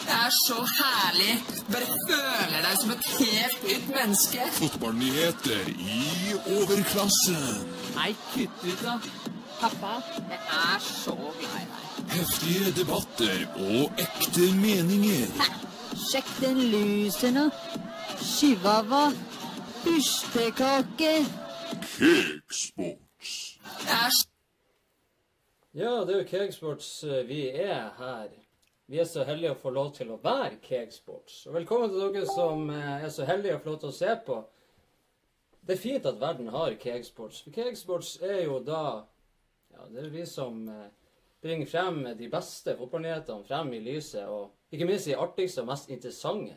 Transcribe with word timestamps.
Det 0.00 0.14
er 0.14 0.30
så 0.46 0.68
herlig. 0.78 1.44
Bare 1.72 1.86
føler 2.08 2.60
deg 2.62 2.74
som 2.80 2.90
et 2.90 3.04
helt 3.18 3.60
nytt 3.66 3.88
menneske. 3.96 4.40
Fotballnyheter 4.52 5.66
i 5.68 6.32
overklassen. 6.60 7.42
Nei, 7.96 8.14
kutt 8.34 8.66
ut, 8.70 8.84
da. 8.84 9.00
Pappa, 9.60 9.96
jeg 10.30 10.38
er 10.46 10.78
så 10.78 11.16
glad 11.40 11.58
i 11.58 11.66
deg. 11.74 12.12
Heftige 12.14 12.70
debatter 12.82 13.48
og 13.56 14.04
ekte 14.06 14.52
meninger. 14.62 15.66
Sjekk 16.08 16.28
den 16.40 16.58
lusen 16.72 17.34
nå. 17.36 17.42
Chihuahua. 18.16 19.10
Pustekake. 19.84 21.26
Cakesports. 21.84 23.58
Er 23.84 24.14
Ja, 25.72 26.04
det 26.04 26.14
er 26.14 26.22
jo 26.22 26.28
Cakesports 26.30 27.04
eh, 27.04 27.28
vi 27.28 27.42
er 27.50 27.90
her. 27.98 28.32
Vi 28.86 28.98
er 28.98 29.04
så 29.04 29.26
heldige 29.28 29.52
å 29.52 29.60
få 29.60 29.74
lov 29.76 29.92
til 29.98 30.08
å 30.14 30.16
være 30.22 30.56
Cakesports. 30.64 31.42
Og 31.46 31.58
velkommen 31.58 31.92
til 31.92 32.00
dere 32.00 32.24
som 32.32 32.70
eh, 32.72 33.04
er 33.04 33.12
så 33.12 33.28
heldige 33.28 33.58
å 33.58 33.60
få 33.60 33.74
lov 33.74 33.80
til 33.84 33.92
å 33.92 33.98
se 34.00 34.16
på. 34.24 34.38
Det 35.60 35.76
er 35.76 35.82
fint 35.82 36.08
at 36.08 36.20
verden 36.22 36.48
har 36.56 36.80
Cakesports. 36.80 37.42
For 37.44 37.52
Cakesports 37.52 38.16
er 38.24 38.46
jo 38.46 38.62
da 38.64 38.84
Ja, 39.74 39.84
det 39.92 40.06
er 40.06 40.14
vi 40.16 40.24
som 40.26 40.64
eh, 40.72 40.88
bringer 41.44 41.68
frem 41.68 42.06
de 42.16 42.32
beste 42.32 42.80
fotballnyhetene 42.80 43.44
frem 43.44 43.76
i 43.76 43.84
lyset. 43.92 44.24
Og 44.24 44.54
ikke 44.72 44.88
minst 44.88 45.08
de 45.08 45.16
artigste 45.16 45.62
og 45.62 45.70
mest 45.70 45.90
interessante 45.92 46.56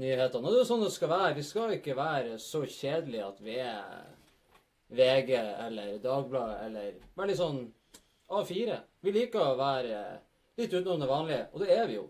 nyhetene. 0.00 0.42
Og 0.42 0.50
det 0.50 0.58
er 0.58 0.62
jo 0.62 0.68
sånn 0.68 0.84
det 0.84 0.92
skal 0.94 1.12
være. 1.12 1.36
Vi 1.38 1.46
skal 1.46 1.76
ikke 1.76 1.96
være 1.98 2.38
så 2.42 2.64
kjedelige 2.66 3.28
at 3.28 3.40
vi 3.44 3.56
er 3.62 4.10
VG 4.94 5.32
eller 5.38 5.96
Dagbladet 6.02 6.58
eller 6.66 6.98
veldig 7.18 7.38
sånn 7.38 7.62
A4. 8.34 8.76
Vi 9.04 9.14
liker 9.14 9.42
å 9.42 9.56
være 9.58 10.02
litt 10.58 10.74
utenom 10.74 11.00
det 11.02 11.10
vanlige, 11.10 11.46
og 11.52 11.64
det 11.64 11.72
er 11.74 11.88
vi 11.88 11.98
jo. 11.98 12.04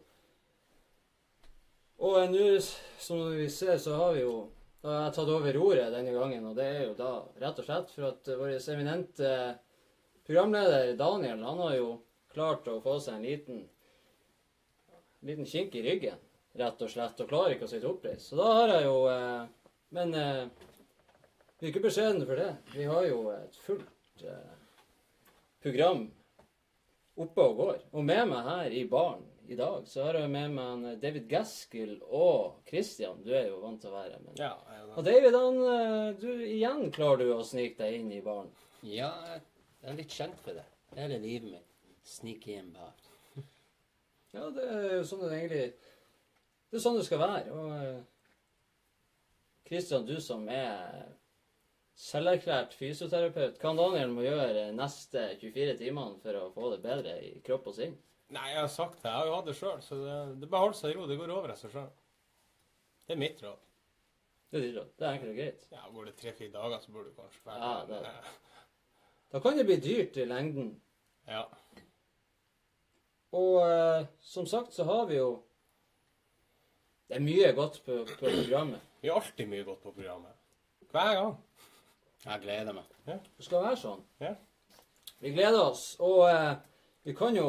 Og 2.05 2.19
nå, 2.29 2.49
som 3.01 3.23
vi 3.33 3.47
ser, 3.53 3.79
så 3.81 3.95
har 3.97 4.17
vi 4.17 4.25
jo 4.25 4.35
da 4.85 4.91
har 4.91 5.05
jeg 5.07 5.15
tatt 5.17 5.31
over 5.33 5.55
roret 5.57 5.95
denne 5.95 6.13
gangen, 6.13 6.45
og 6.45 6.59
det 6.59 6.65
er 6.69 6.83
jo 6.85 6.97
da 6.99 7.13
rett 7.41 7.61
og 7.63 7.65
slett 7.65 7.93
for 7.95 8.11
at 8.11 8.29
vår 8.37 8.51
eminente 8.75 9.31
programleder 10.29 10.91
Daniel, 10.99 11.41
han 11.41 11.63
har 11.63 11.77
jo 11.79 11.87
klart 12.35 12.69
å 12.69 12.83
få 12.85 12.99
seg 13.01 13.17
en 13.17 13.25
liten, 13.25 13.63
liten 15.27 15.49
kink 15.49 15.75
i 15.75 15.83
ryggen, 15.85 16.21
rett 16.61 16.83
og 16.85 16.91
slett, 16.93 17.21
og 17.21 17.31
klarer 17.31 17.57
ikke 17.57 17.67
å 17.69 17.73
sitte 17.73 17.91
oppreist. 17.91 18.31
Så 18.31 18.39
da 18.41 18.49
har 18.61 18.75
jeg 18.77 18.89
jo 18.89 18.97
eh, 19.11 19.45
Men 19.95 20.15
eh, 20.19 20.45
vi 21.61 21.69
er 21.69 21.71
ikke 21.71 21.85
beskjedne 21.87 22.27
for 22.27 22.41
det. 22.41 22.51
Vi 22.75 22.85
har 22.91 23.05
jo 23.07 23.21
et 23.31 23.55
fullt 23.65 24.25
eh, 24.27 24.57
program 25.63 26.09
oppe 27.15 27.47
og 27.47 27.57
går. 27.61 27.79
Og 27.95 28.05
med 28.05 28.27
meg 28.33 28.49
her 28.49 28.75
i 28.75 28.83
baren 28.91 29.23
i 29.47 29.57
dag, 29.59 29.85
så 29.87 30.07
har 30.07 30.19
jeg 30.19 30.31
med 30.33 30.55
meg 30.57 30.73
en 30.73 31.01
David 31.01 31.29
Gaskill 31.31 31.99
og 32.09 32.63
Christian. 32.69 33.21
Du 33.23 33.31
er 33.37 33.51
jo 33.51 33.61
vant 33.63 33.81
til 33.83 33.93
å 33.93 33.97
være 33.99 34.17
her. 34.17 34.27
Ja, 34.41 34.49
Ja, 34.49 34.53
jeg, 34.73 34.91
Og 34.97 35.07
David, 35.07 35.37
han, 35.39 35.59
eh, 35.75 36.11
du, 36.21 36.29
igjen 36.49 36.91
klarer 36.97 37.23
du 37.23 37.35
å 37.37 37.45
snike 37.47 37.79
deg 37.85 38.01
inn 38.01 38.13
i 38.13 38.23
baren. 38.25 38.51
ja, 38.83 39.13
jeg 39.85 39.93
er 39.93 39.99
litt 40.01 40.15
kjent 40.17 40.39
for 40.41 40.57
det. 40.57 40.65
Hele 40.97 41.19
livet 41.21 41.51
mitt. 41.51 41.71
Snike 42.09 42.59
inn 42.59 42.73
bar. 42.73 42.95
Ja, 44.35 44.49
det 44.51 44.65
er 44.67 44.97
jo 44.99 45.03
sånn 45.07 45.23
det 45.25 45.33
egentlig 45.39 45.65
Det 46.71 46.79
er 46.81 46.83
sånn 46.83 46.97
det 46.99 47.05
skal 47.07 47.21
være. 47.23 47.53
Og 47.55 47.69
Kristian, 49.65 50.05
Christian, 50.05 50.07
du 50.09 50.17
som 50.21 50.49
er 50.53 51.13
selverklært 51.95 52.75
fysioterapeut, 52.75 53.61
hva 53.63 53.71
Daniel 53.79 54.11
må 54.13 54.25
gjøre 54.27 54.65
neste 54.75 55.29
24 55.41 55.77
timene 55.79 56.19
for 56.23 56.35
å 56.41 56.49
få 56.57 56.73
det 56.75 56.81
bedre 56.85 57.15
i 57.23 57.37
kropp 57.47 57.69
og 57.71 57.77
sinn? 57.79 57.95
Nei, 58.35 58.49
jeg 58.51 58.59
har 58.65 58.73
sagt 58.73 58.99
det. 59.03 59.07
Jeg 59.13 59.15
har 59.21 59.29
jo 59.31 59.37
hatt 59.37 59.47
det 59.47 59.55
sjøl, 59.59 59.79
så 59.85 59.99
det, 60.01 60.17
det 60.43 60.49
bare 60.51 60.67
holder 60.67 60.79
seg 60.81 60.91
i 60.91 60.97
ro. 60.99 61.07
Det 61.07 61.19
går 61.21 61.33
over 61.37 61.53
av 61.55 61.61
seg 61.61 61.71
sjøl. 61.77 61.91
Det 63.07 63.15
er 63.15 63.21
mitt 63.21 63.43
råd. 63.45 63.61
Det 64.51 64.59
er 64.59 64.65
ditt 64.67 64.77
råd. 64.79 64.91
Det 64.99 65.07
er 65.07 65.13
enkelt 65.15 65.31
og 65.35 65.39
greit. 65.39 65.67
Ja, 65.77 65.83
Går 65.95 66.09
det 66.11 66.17
tre-fire 66.19 66.55
dager, 66.57 66.81
så 66.83 66.95
burde 66.95 67.13
du 67.13 67.19
kanskje 67.21 67.45
være 67.47 67.61
Ja, 67.63 67.85
det- 67.91 68.33
Da 69.35 69.41
kan 69.45 69.57
det 69.59 69.67
bli 69.67 69.77
dyrt 69.83 70.17
i 70.17 70.25
lengden. 70.31 70.81
Ja. 71.29 71.45
Og 73.35 73.59
eh, 73.67 74.07
som 74.23 74.47
sagt 74.47 74.75
så 74.75 74.87
har 74.89 75.07
vi 75.11 75.19
jo 75.19 75.43
Det 77.09 77.19
er 77.19 77.25
mye 77.25 77.51
godt 77.53 77.83
på, 77.85 77.99
på 78.09 78.31
programmet. 78.31 78.81
Vi 79.03 79.11
har 79.11 79.21
alltid 79.21 79.49
mye 79.51 79.65
godt 79.67 79.83
på 79.83 79.93
programmet. 79.93 80.33
Hver 80.91 81.15
gang. 81.19 81.35
Jeg 82.25 82.41
gleder 82.41 82.73
meg. 82.73 82.95
Det 83.05 83.45
skal 83.45 83.67
være 83.67 83.77
sånn. 83.77 84.01
Ja. 84.23 84.33
Vi 85.21 85.35
gleder 85.35 85.61
oss. 85.67 85.83
Og 86.01 86.25
eh, 86.31 86.55
vi 87.05 87.15
kan 87.17 87.37
jo 87.37 87.49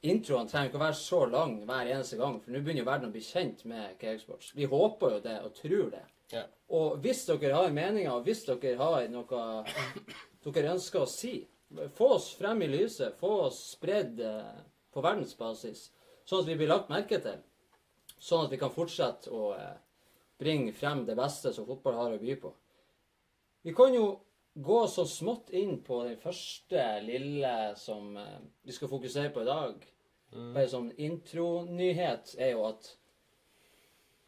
Introen 0.00 0.48
trenger 0.48 0.70
ikke 0.70 0.78
å 0.78 0.82
være 0.86 0.96
så 0.96 1.18
lang 1.28 1.58
hver 1.68 1.90
eneste 1.92 2.16
gang, 2.16 2.38
for 2.40 2.54
nå 2.54 2.62
begynner 2.64 2.80
jo 2.80 2.88
verden 2.88 3.10
å 3.10 3.12
bli 3.12 3.20
kjent 3.20 3.66
med 3.68 3.98
Kakesports. 4.00 4.54
Vi 4.56 4.64
håper 4.64 5.12
jo 5.12 5.18
det 5.26 5.34
og 5.44 5.52
tror 5.58 5.90
det. 5.92 6.00
Ja. 6.32 6.46
Og 6.72 7.02
hvis 7.04 7.26
dere 7.28 7.50
har 7.52 7.74
meninger, 7.74 8.08
og 8.14 8.24
hvis 8.24 8.46
dere 8.48 8.78
har 8.80 9.08
noe 9.12 9.42
dere 10.46 10.72
ønsker 10.72 11.04
å 11.04 11.10
si, 11.10 11.34
få 11.94 12.08
oss 12.16 12.32
frem 12.34 12.62
i 12.62 12.68
lyset. 12.68 13.16
Få 13.18 13.30
oss 13.46 13.60
spredd 13.74 14.20
eh, 14.20 14.56
på 14.90 15.04
verdensbasis, 15.04 15.90
sånn 16.24 16.42
at 16.42 16.50
vi 16.50 16.56
blir 16.58 16.70
lagt 16.70 16.90
merke 16.92 17.20
til. 17.22 17.38
Sånn 18.20 18.46
at 18.46 18.52
vi 18.52 18.58
kan 18.60 18.72
fortsette 18.74 19.30
å 19.32 19.52
eh, 19.56 19.76
bringe 20.40 20.72
frem 20.76 21.04
det 21.06 21.16
beste 21.18 21.52
som 21.54 21.68
fotball 21.68 21.98
har 21.98 22.16
å 22.16 22.20
by 22.22 22.36
på. 22.40 22.52
Vi 23.62 23.74
kan 23.76 23.94
jo 23.94 24.06
gå 24.54 24.80
så 24.88 25.04
smått 25.06 25.52
inn 25.56 25.78
på 25.84 26.02
den 26.04 26.18
første 26.20 26.84
lille 27.04 27.54
som 27.78 28.16
eh, 28.18 28.40
vi 28.66 28.74
skal 28.76 28.90
fokusere 28.92 29.32
på 29.34 29.44
i 29.44 29.50
dag. 29.50 29.86
Bare 30.30 30.70
sånn 30.70 30.92
intronyhet 31.02 32.36
er 32.38 32.52
jo 32.54 32.66
at 32.68 32.92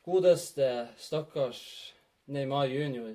godeste, 0.03 0.89
stakkars 0.99 1.61
Neymar 2.33 2.67
junior 2.71 3.15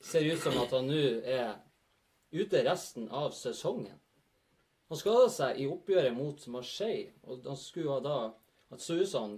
ser 0.00 0.24
ut 0.24 0.40
som 0.40 0.56
at 0.62 0.72
han 0.72 0.88
nå 0.88 1.02
er 1.20 1.58
ute 2.32 2.64
resten 2.64 3.08
av 3.08 3.34
sesongen. 3.36 3.98
Han 4.90 4.98
skada 4.98 5.28
seg 5.30 5.60
i 5.62 5.68
oppgjøret 5.70 6.14
mot 6.16 6.46
Marseille, 6.50 7.12
og 7.22 7.46
han 7.46 7.58
skulle 7.58 7.94
ha 7.94 8.00
da 8.02 8.18
at 8.74 8.82
Susan 8.82 9.36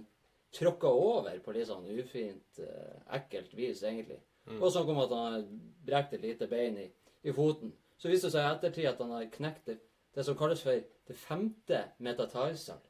tråkka 0.53 0.89
over 0.89 1.37
på 1.41 1.53
litt 1.53 1.69
sånn 1.69 1.85
ufint, 1.93 2.59
eh, 2.61 2.95
ekkelt 3.17 3.53
vis, 3.57 3.83
egentlig. 3.83 4.19
Og 4.59 4.71
så 4.73 4.83
kom 4.85 4.99
at 4.99 5.13
han 5.15 5.45
brekte 5.85 6.17
et 6.17 6.25
lite 6.25 6.47
bein 6.51 6.77
i, 6.81 6.87
i 7.23 7.33
foten. 7.33 7.71
Så 7.97 8.09
viste 8.11 8.27
det 8.27 8.35
seg 8.35 8.43
i 8.43 8.55
ettertid 8.57 8.89
at 8.89 8.99
han 9.01 9.13
har 9.15 9.29
knekt 9.31 9.69
det, 9.69 9.77
det 10.13 10.25
som 10.27 10.37
kalles 10.37 10.61
for 10.61 10.81
det 11.07 11.15
femte 11.17 11.79
metatarsal. 12.03 12.81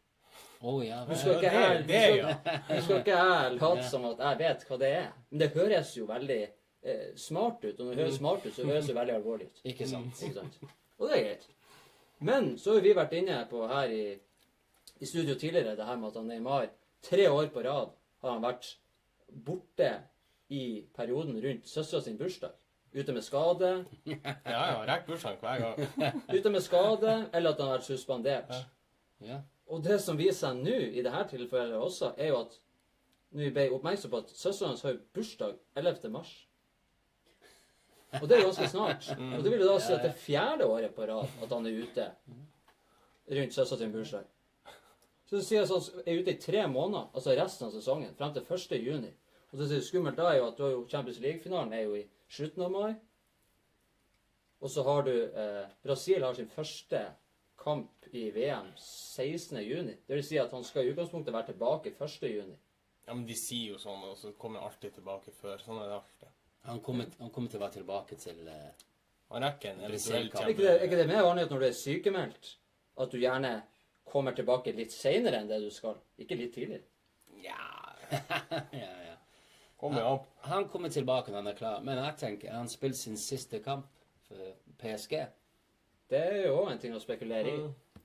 Det, 1.85 1.99
ja. 2.15 2.31
nå 2.69 2.79
skal 2.81 2.99
ikke 3.01 3.15
jeg 3.15 3.55
late 3.59 3.87
som 3.89 4.07
at 4.07 4.21
jeg 4.23 4.39
vet 4.39 4.65
hva 4.69 4.77
det 4.79 4.91
er. 4.97 5.09
Men 5.29 5.43
det 5.43 5.49
høres 5.53 5.91
jo 5.97 6.07
veldig 6.09 6.41
eh, 6.83 7.09
smart 7.15 7.63
ut. 7.63 7.79
Og 7.79 7.85
når 7.85 7.93
det 7.95 8.03
høres 8.05 8.19
smart 8.21 8.45
ut, 8.45 8.53
så 8.55 8.65
høres 8.67 8.87
det 8.89 8.95
veldig 8.95 9.15
alvorlig 9.15 9.49
ut. 9.49 9.61
Ikke 9.71 9.87
sant? 9.89 10.21
Ikke 10.23 10.41
sant? 10.41 10.59
Og 10.99 11.09
det 11.09 11.17
er 11.17 11.25
greit. 11.27 11.49
Men 12.23 12.53
så 12.57 12.75
har 12.77 12.85
vi 12.85 12.95
vært 12.95 13.13
inne 13.17 13.41
på 13.49 13.65
her 13.67 13.91
i, 13.91 14.03
i 14.99 15.05
studio 15.09 15.35
tidligere 15.35 15.75
det 15.75 15.85
her 15.87 15.97
med 15.99 16.11
at 16.11 16.19
han 16.21 16.29
Neymar 16.31 16.69
tre 17.03 17.27
år 17.29 17.49
på 17.51 17.63
rad 17.65 17.91
har 18.23 18.31
han 18.31 18.43
vært 18.45 18.69
borte 19.45 19.89
i 20.53 20.83
perioden 20.95 21.39
rundt 21.43 21.67
søstera 21.67 22.01
sin 22.01 22.17
bursdag. 22.17 22.53
Ute 22.93 23.13
med 23.13 23.23
skade, 23.25 23.71
Ja, 24.05 24.35
ja. 24.45 24.83
rekker 24.85 25.07
bursdagen 25.15 25.39
hver 25.41 25.59
gang. 25.63 26.21
ute 26.37 26.49
med 26.53 26.61
skade, 26.61 27.15
eller 27.33 27.49
at 27.55 27.59
han 27.59 27.71
har 27.71 27.79
vært 27.79 27.87
suspendert. 27.89 28.53
Ja. 29.23 29.39
Og 29.67 29.81
det 29.83 29.97
som 30.03 30.19
viser 30.19 30.37
seg 30.51 30.59
nå, 30.61 30.75
i 30.93 31.01
dette 31.01 31.23
tilfellet 31.31 31.73
også, 31.79 32.11
er 32.17 32.29
jo 32.29 32.43
at 32.43 32.59
når 33.33 33.49
vi 33.49 33.61
jeg 33.63 33.73
oppmerksom 33.73 34.11
på 34.13 34.19
at 34.21 34.33
søstera 34.37 34.69
hans 34.69 34.83
har 34.85 34.99
bursdag 35.15 35.55
11. 35.75 36.11
mars. 36.13 36.33
Og 38.21 38.27
det 38.29 38.37
er 38.37 38.45
ganske 38.45 38.69
snart. 38.69 39.09
Og 39.17 39.43
det 39.43 39.51
vil 39.51 39.63
jo 39.63 39.71
da 39.71 39.79
si 39.81 39.93
at 39.95 40.03
det 40.05 40.11
er 40.11 40.21
fjerde 40.21 40.67
året 40.69 40.93
på 40.95 41.07
rad 41.09 41.41
at 41.41 41.55
han 41.55 41.65
er 41.67 41.79
ute 41.81 42.07
rundt 43.33 43.55
søstera 43.55 43.79
sin 43.79 43.93
bursdag. 43.93 44.27
Så 45.25 45.39
det 45.39 45.45
sier 45.47 45.63
at 45.63 45.71
han 45.71 46.03
er 46.05 46.19
ute 46.19 46.35
i 46.35 46.41
tre 46.41 46.67
måneder, 46.67 47.07
altså 47.15 47.33
resten 47.37 47.67
av 47.67 47.73
sesongen, 47.73 48.13
frem 48.19 48.33
til 48.35 48.45
1. 48.45 48.77
juni. 48.83 49.13
Og 49.51 49.59
det 49.59 49.69
som 49.69 49.77
er 49.77 49.87
skummelt 49.87 50.19
da, 50.19 50.29
er 50.29 50.41
jo 50.41 50.49
at 50.49 50.57
du 50.57 50.63
har 50.65 50.71
jo 50.75 50.85
Champions 50.89 51.19
League-finalen 51.23 51.73
er 51.73 51.87
jo 51.87 51.97
i 51.97 52.05
slutten 52.29 52.65
av 52.65 52.73
mai. 52.73 52.93
Og 54.63 54.71
så 54.71 54.83
har 54.87 55.03
du 55.07 55.13
eh, 55.13 55.65
Brasil 55.83 56.23
har 56.23 56.37
sin 56.37 56.49
første 56.49 57.01
kamp 57.63 58.07
i 58.11 58.29
VM 58.35 58.71
16. 58.77 59.57
juni. 59.63 59.97
Det 60.07 60.17
vil 60.17 60.25
si 60.25 60.39
at 60.41 60.51
han 60.55 60.63
skal 60.67 60.85
i 60.85 60.93
utgangspunktet 60.93 61.35
være 61.35 61.51
tilbake 61.51 61.95
1. 61.97 62.29
juni. 62.29 62.57
Ja, 63.07 63.13
men 63.13 63.25
de 63.27 63.35
sier 63.35 63.73
jo 63.73 63.81
sånn, 63.81 64.05
og 64.07 64.15
så 64.19 64.31
kommer 64.39 64.61
han 64.61 64.71
alltid 64.71 64.95
tilbake 64.97 65.33
før. 65.35 65.59
Sånn 65.61 65.81
er 65.81 65.89
det 65.91 65.99
alltid. 65.99 66.32
Han 66.69 66.79
kommer, 66.79 67.09
han 67.19 67.29
kommer 67.29 67.51
til 67.51 67.59
å 67.59 67.63
være 67.65 67.77
tilbake 67.79 68.17
til 68.21 68.39
uh, 68.47 68.85
Han 69.33 69.43
rekker 69.43 69.73
en 69.73 69.83
eventuell 69.83 70.29
Er 70.29 70.51
ikke 70.53 70.63
det, 70.63 70.75
ikke 70.85 70.99
det 71.01 71.07
mer 71.09 71.25
vanlig 71.25 71.47
at 71.47 71.51
når 71.51 71.63
du 71.63 71.67
er 71.67 71.77
sykemeldt, 71.77 72.51
at 73.03 73.11
du 73.11 73.19
gjerne 73.19 73.53
kommer 74.07 74.35
tilbake 74.37 74.75
litt 74.77 74.93
seinere 74.93 75.41
enn 75.41 75.49
det 75.49 75.59
du 75.63 75.69
skal. 75.73 75.97
Ikke 76.21 76.37
litt 76.37 76.53
tidligere. 76.55 76.85
Ja. 77.43 77.65
ja, 78.83 78.91
ja. 79.07 79.15
Kom 79.79 79.97
jo 79.97 80.03
an. 80.07 80.19
Han 80.47 80.67
kommer 80.71 80.93
tilbake 80.93 81.31
når 81.31 81.41
han 81.41 81.51
er 81.51 81.57
klar, 81.57 81.81
men 81.83 81.99
jeg 81.99 82.19
tenker 82.21 82.53
han 82.55 82.69
spilte 82.71 82.99
sin 82.99 83.17
siste 83.19 83.59
kamp 83.63 83.89
for 84.27 84.53
PSG. 84.79 85.17
Det 86.13 86.21
er 86.21 86.45
jo 86.45 86.59
òg 86.61 86.73
en 86.73 86.83
ting 86.83 86.93
å 86.95 87.01
spekulere 87.01 87.49
i. 87.49 87.57
Mm. 87.63 88.03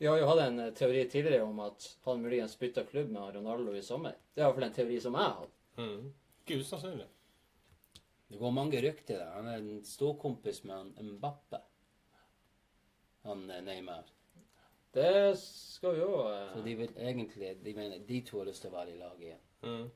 Vi 0.00 0.08
har 0.08 0.16
jo 0.16 0.28
hatt 0.30 0.46
en 0.46 0.58
eh, 0.64 0.72
teori 0.72 1.04
tidligere 1.12 1.44
om 1.44 1.58
at 1.60 1.86
han 2.06 2.22
muligens 2.24 2.56
bytta 2.58 2.86
klubb 2.88 3.10
med 3.12 3.34
Ronaldo 3.36 3.74
i 3.76 3.82
sommer. 3.84 4.14
Det 4.32 4.40
er 4.40 4.46
iallfall 4.46 4.64
en 4.70 4.76
teori 4.78 4.96
som 5.04 5.18
jeg 5.18 5.26
har 5.26 5.34
hatt. 5.42 5.58
Mm. 5.76 6.06
Ikke 6.40 6.60
usannsynlig. 6.62 7.08
Det 8.30 8.38
går 8.38 8.50
mange 8.54 8.78
rykter 8.82 9.18
der. 9.18 9.30
Han 9.34 9.48
er 9.50 9.58
en 9.58 9.84
ståkompis 9.84 10.62
med 10.64 10.74
han 10.76 11.14
Mbappe. 11.16 11.58
Han 13.26 13.50
eh, 13.50 13.62
Neymar. 13.64 14.04
Det 14.94 15.38
skal 15.38 15.98
jo 15.98 16.10
Så 16.12 16.58
eh, 16.58 16.64
de 16.64 16.74
vil 16.74 16.92
egentlig 16.96 17.56
De 17.64 17.74
mener 17.74 17.98
de 17.98 18.20
to 18.26 18.38
har 18.38 18.46
lyst 18.46 18.62
til 18.62 18.70
å 18.70 18.76
være 18.76 18.94
i 18.94 18.98
lag 18.98 19.22
igjen. 19.22 19.42
Mm. 19.66 19.90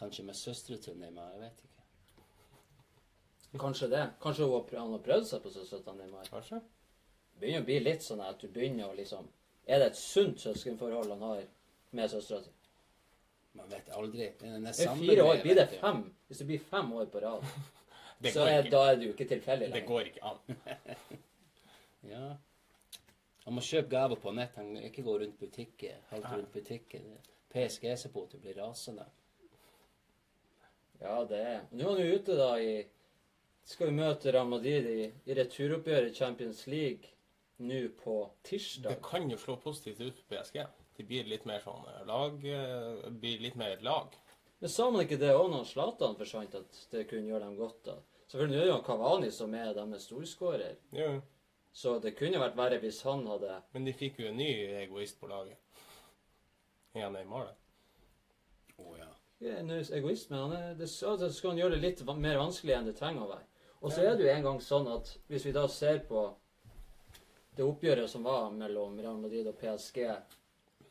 Kanskje 0.00 0.24
med 0.24 0.36
søstera 0.36 0.80
til 0.80 0.96
Neymar. 0.96 1.34
Jeg 1.34 1.40
vet 1.44 1.62
ikke. 1.64 1.74
Kanskje 3.60 3.90
det. 3.92 4.04
Kanskje 4.22 4.44
hun 4.44 4.54
har 4.54 4.66
prøvd, 4.70 4.80
han 4.80 4.96
har 4.96 5.04
prøvd 5.04 5.28
seg 5.28 5.44
på 5.44 5.52
søstera 5.52 5.96
Neymar. 6.00 6.28
Kanskje. 6.32 6.62
Det 7.34 7.42
begynner 7.42 7.66
å 7.66 7.68
bli 7.68 7.80
litt 7.84 8.04
sånn 8.06 8.24
at 8.24 8.40
du 8.40 8.48
begynner 8.48 8.88
å 8.88 8.96
liksom 8.96 9.28
Er 9.68 9.82
det 9.82 9.90
et 9.90 9.98
sunt 10.00 10.40
søskenforhold 10.40 11.10
han 11.12 11.22
har 11.22 11.42
med 11.92 12.10
søstera 12.10 12.40
si? 12.40 12.50
Man 13.52 13.70
vet 13.70 13.88
aldri. 13.96 14.32
Det 14.40 14.48
er, 14.48 14.58
Det 14.60 14.90
fire 14.98 15.24
år. 15.24 15.40
Blir 15.42 15.54
det 15.54 15.68
fem? 15.80 16.02
Hvis 16.26 16.42
det 16.42 16.46
blir 16.46 16.58
fem 16.58 16.92
år 16.92 17.06
på 17.12 17.22
rad, 17.24 17.46
så 18.34 18.44
er, 18.44 18.68
da 18.70 18.82
er 18.90 18.98
det 18.98 19.08
jo 19.08 19.14
ikke 19.14 19.28
tilfeldig 19.32 19.72
det 19.72 19.86
går 19.86 20.12
ikke 20.12 20.24
an. 20.34 20.44
Ja. 22.08 22.36
Han 23.44 23.56
må 23.56 23.62
kjøpe 23.64 23.90
gaver 23.90 24.20
på 24.22 24.30
nett. 24.36 24.54
Han 24.60 24.76
ikke 24.76 25.02
gå 25.02 25.16
rundt 25.18 25.38
butikken. 25.40 26.04
Helt 26.12 26.28
rundt 26.30 26.52
butikken. 26.52 27.08
PSG-supporter 27.52 28.40
blir 28.42 28.54
rasende. 28.60 29.06
Ja, 31.00 31.24
det 31.24 31.38
er 31.38 31.60
Nå 31.70 31.84
er 31.84 31.90
han 31.94 32.02
jo 32.02 32.16
ute, 32.18 32.36
da, 32.38 32.48
i 32.58 32.84
Skal 33.68 33.90
vi 33.90 33.98
møte 33.98 34.32
Real 34.32 34.48
Madrid 34.48 34.86
i, 34.88 35.06
i 35.28 35.36
returoppgjøret 35.36 36.10
i 36.10 36.16
Champions 36.16 36.66
League 36.66 37.10
nå 37.58 37.82
på 38.02 38.18
tirsdag? 38.46 38.94
Det 38.94 39.02
kan 39.04 39.28
jo 39.30 39.38
slå 39.40 39.58
positivt 39.60 40.00
ut 40.00 40.22
på 40.22 40.34
PSG. 40.34 40.62
De 40.98 41.06
blir 41.06 41.28
litt 41.30 41.46
mer 41.46 41.62
sånn 41.62 41.84
eh, 41.86 42.04
lag 42.08 42.44
eh, 42.44 43.08
Blir 43.22 43.42
litt 43.44 43.58
mer 43.58 43.76
et 43.76 43.84
lag. 43.86 44.14
Men 44.58 44.72
sa 44.74 44.88
man 44.90 45.04
ikke 45.04 45.20
det 45.20 45.30
òg 45.36 45.52
når 45.52 45.66
Zlatan 45.70 46.16
forsvant, 46.18 46.56
at 46.58 46.78
det 46.90 47.04
kunne 47.10 47.30
gjøre 47.30 47.44
dem 47.46 47.58
godt? 47.60 47.78
da? 47.86 47.98
Selvfølgelig 48.28 48.58
er 48.58 48.66
det 48.66 48.72
jo 48.72 48.80
Kavani 48.84 49.30
som 49.32 49.54
er 49.54 49.70
deres 49.76 50.08
storskårer, 50.08 50.74
Jo, 50.92 51.12
så 51.72 51.94
det 52.02 52.16
kunne 52.18 52.40
vært 52.42 52.58
verre 52.58 52.80
hvis 52.82 52.98
han 53.06 53.22
hadde 53.30 53.60
men 53.72 53.86
de 53.86 53.94
fikk 53.94 54.18
jo 54.18 54.32
en 54.32 54.40
ny 54.40 54.50
egoist 54.82 55.20
på 55.20 55.30
laget. 55.30 55.56
Ja, 56.98 57.08
Neymar, 57.14 57.52
det. 57.52 57.54
Å 58.82 58.96
ja. 58.98 59.08
Ja, 59.38 59.54
en 59.60 59.70
egoist, 59.70 60.32
men 60.32 60.40
han 60.40 60.56
er, 60.56 60.74
det, 60.74 60.90
så 60.90 61.14
det 61.16 61.30
skal 61.36 61.52
han 61.52 61.62
gjøre 61.62 61.76
det 61.76 61.84
litt 61.84 62.02
mer 62.18 62.40
vanskelig 62.42 62.74
enn 62.74 62.90
det 62.90 62.96
trenger 62.98 63.28
å 63.28 63.30
være. 63.30 63.46
Og 63.78 63.94
så 63.94 64.02
er 64.02 64.18
det 64.18 64.26
jo 64.26 64.32
en 64.32 64.46
gang 64.48 64.60
sånn 64.62 64.90
at 64.90 65.12
hvis 65.30 65.46
vi 65.46 65.54
da 65.54 65.62
ser 65.70 66.02
på 66.08 66.24
det 67.54 67.62
oppgjøret 67.62 68.10
som 68.10 68.26
var 68.26 68.50
mellom 68.54 68.98
Real 68.98 69.20
Madrid 69.22 69.46
og 69.46 69.54
PSG 69.60 70.02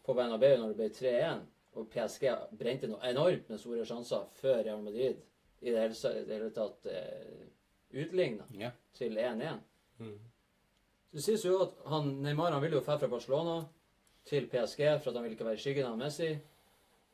på 0.07 0.15
Bernabeu 0.15 0.55
når 0.57 0.71
det 0.71 0.77
ble 0.79 0.89
3-1, 0.95 1.45
og 1.77 1.89
PSG 1.93 2.29
brente 2.57 2.89
noe 2.89 3.03
enormt 3.05 3.49
med 3.51 3.59
store 3.61 3.85
sjanser 3.85 4.29
før 4.39 4.63
Real 4.63 4.81
Madrid 4.81 5.19
i 5.61 5.73
det 5.73 5.81
hele, 5.83 6.13
det 6.25 6.33
hele 6.37 6.49
tatt 6.55 6.87
eh, 6.89 7.43
utligna 7.91 8.47
ja. 8.57 8.71
til 8.97 9.17
1-1. 9.19 9.59
Mm. 9.99 10.17
Det 11.13 11.23
sies 11.23 11.43
jo 11.45 11.57
at 11.65 11.75
han, 11.91 12.11
Neymar 12.23 12.55
han 12.55 12.63
ville 12.63 12.79
jo 12.79 12.85
dra 12.85 12.97
fra 12.99 13.09
Barcelona 13.11 13.59
til 14.27 14.47
PSG 14.51 14.83
for 15.01 15.11
at 15.11 15.17
han 15.17 15.25
ville 15.25 15.37
ikke 15.37 15.47
være 15.47 15.59
i 15.59 15.63
skyggen 15.63 15.89
av 15.89 15.99
Messi, 15.99 16.31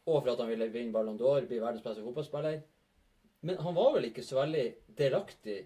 og 0.05 0.19
for 0.19 0.33
at 0.33 0.41
han 0.43 0.51
ville 0.51 0.71
vinne 0.73 0.93
Ballon 0.93 1.19
d'Or, 1.19 1.45
bli 1.47 1.61
verdens 1.61 1.83
beste 1.85 2.03
fotballspiller. 2.03 2.59
Men 3.47 3.59
han 3.63 3.75
var 3.75 3.93
vel 3.95 4.09
ikke 4.09 4.23
så 4.25 4.39
veldig 4.41 4.65
delaktig 4.97 5.57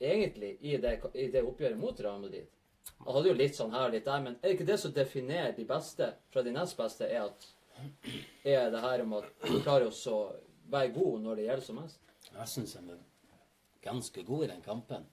egentlig 0.00 0.56
i 0.60 0.76
det, 0.82 0.96
i 1.14 1.28
det 1.32 1.42
oppgjøret 1.46 1.78
mot 1.78 2.00
Real 2.00 2.20
Madrid. 2.22 2.48
Han 2.98 3.14
hadde 3.16 3.30
jo 3.30 3.38
litt 3.38 3.56
sånn 3.56 3.72
her 3.74 3.88
og 3.88 3.94
litt 3.94 4.06
der, 4.06 4.22
men 4.24 4.36
er 4.36 4.48
det 4.48 4.56
ikke 4.58 4.68
det 4.68 4.78
som 4.82 4.92
definerer 4.94 5.54
de 5.56 5.64
beste 5.68 6.10
fra 6.32 6.44
de 6.46 6.52
nest 6.54 6.76
beste, 6.78 7.08
er 7.08 7.28
at 7.28 7.48
er 8.44 8.70
det 8.72 8.82
her 8.84 9.04
om 9.06 9.14
at 9.20 9.30
du 9.46 9.60
klarer 9.64 9.86
også 9.88 10.16
å 10.16 10.24
være 10.70 10.92
god 10.96 11.22
når 11.24 11.38
det 11.38 11.46
gjelder 11.46 11.66
som 11.66 11.80
mest? 11.80 12.02
Jeg 12.30 12.50
syns 12.52 12.74
han 12.76 12.90
er 12.92 13.00
ganske 13.84 14.24
god 14.26 14.44
i 14.44 14.50
den 14.52 14.60
kampen. 14.64 15.06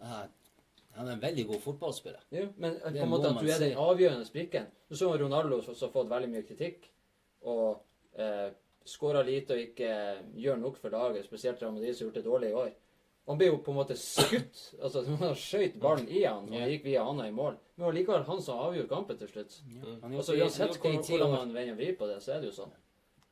Han 0.00 1.08
er 1.08 1.12
en 1.12 1.22
veldig 1.22 1.46
god 1.50 1.60
fotballspiller. 1.64 2.22
Jo, 2.34 2.46
men 2.62 2.78
på 2.82 2.92
en 2.94 3.10
måte 3.10 3.30
at 3.30 3.42
du 3.42 3.50
er 3.50 3.62
den 3.62 3.78
avgjørende 3.78 4.26
sprikken. 4.28 4.70
Du 4.88 4.96
så 4.98 5.10
Ronaldo 5.18 5.60
som 5.62 5.76
har 5.76 5.92
fått 5.94 6.10
veldig 6.10 6.30
mye 6.32 6.46
kritikk, 6.46 6.86
og 7.50 7.82
eh, 8.18 8.48
skåra 8.86 9.22
lite 9.26 9.56
og 9.56 9.64
ikke 9.64 9.90
gjør 10.40 10.62
nok 10.62 10.78
for 10.80 10.94
laget, 10.94 11.26
spesielt 11.26 11.62
Ramadis 11.62 12.00
har 12.00 12.08
gjort 12.08 12.18
det 12.20 12.26
dårlig 12.26 12.50
i 12.50 12.58
år. 12.62 12.72
Han 13.30 13.38
ble 13.38 13.46
jo 13.46 13.58
på 13.62 13.70
en 13.70 13.76
måte 13.78 13.94
skutt. 13.96 14.60
altså 14.82 15.04
Han 15.20 15.34
skjøt 15.38 15.76
ballen 15.80 16.08
i 16.10 16.24
han, 16.24 16.48
og 16.48 16.54
Ja. 16.56 16.64
det 16.66 16.72
gikk 16.80 16.84
via 16.88 17.04
handa 17.06 17.28
i 17.28 17.34
mål. 17.34 17.54
Men 17.76 17.84
det 17.84 17.86
var 17.86 17.96
likevel 17.96 18.24
han 18.26 18.40
som 18.42 18.58
avgjorde 18.66 18.90
kampen 18.90 19.18
til 19.20 19.28
slutt. 19.30 19.58
Han 20.02 20.10
har 20.10 20.16
Altså 20.18 20.34
Uansett 20.34 20.78
hvor, 20.80 20.96
hvordan 20.98 21.30
man 21.36 21.52
vender 21.54 21.72
og 21.76 21.78
vrir 21.78 21.94
på 22.00 22.08
det, 22.10 22.16
så 22.24 22.32
er 22.34 22.40
det 22.42 22.50
jo 22.50 22.56
sånn. 22.56 22.72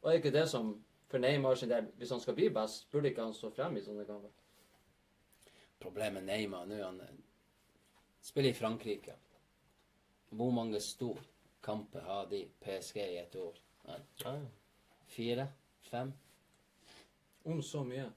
Og 0.02 0.10
er 0.12 0.20
ikke 0.20 0.30
det 0.36 0.44
som 0.48 0.76
for 1.08 1.18
Neymar 1.18 1.56
sin 1.58 1.70
del, 1.72 1.88
hvis 1.98 2.10
han 2.14 2.20
skal 2.20 2.36
bli 2.36 2.46
best, 2.52 2.86
burde 2.92 3.10
ikke 3.10 3.24
han 3.26 3.34
stå 3.34 3.50
frem 3.56 3.76
i 3.76 3.82
sånne 3.82 4.04
kamper? 4.06 4.30
Problemet 5.80 6.22
med 6.22 6.28
Neymar 6.30 6.66
nå 6.68 6.78
han 6.84 7.00
eh, 7.00 7.16
spiller 8.22 8.50
i 8.50 8.58
Frankrike. 8.58 9.16
Hvor 10.30 10.50
mange 10.54 10.80
store 10.84 11.24
kamper 11.64 12.06
har 12.06 12.26
de 12.30 12.44
PSG 12.62 12.96
i 13.02 13.18
et 13.24 13.34
år? 13.40 13.58
Ja, 13.88 13.98
ja. 14.24 14.36
Fire? 15.08 15.48
Fem? 15.90 16.12
Om 17.48 17.62
så 17.62 17.82
mye. 17.82 18.10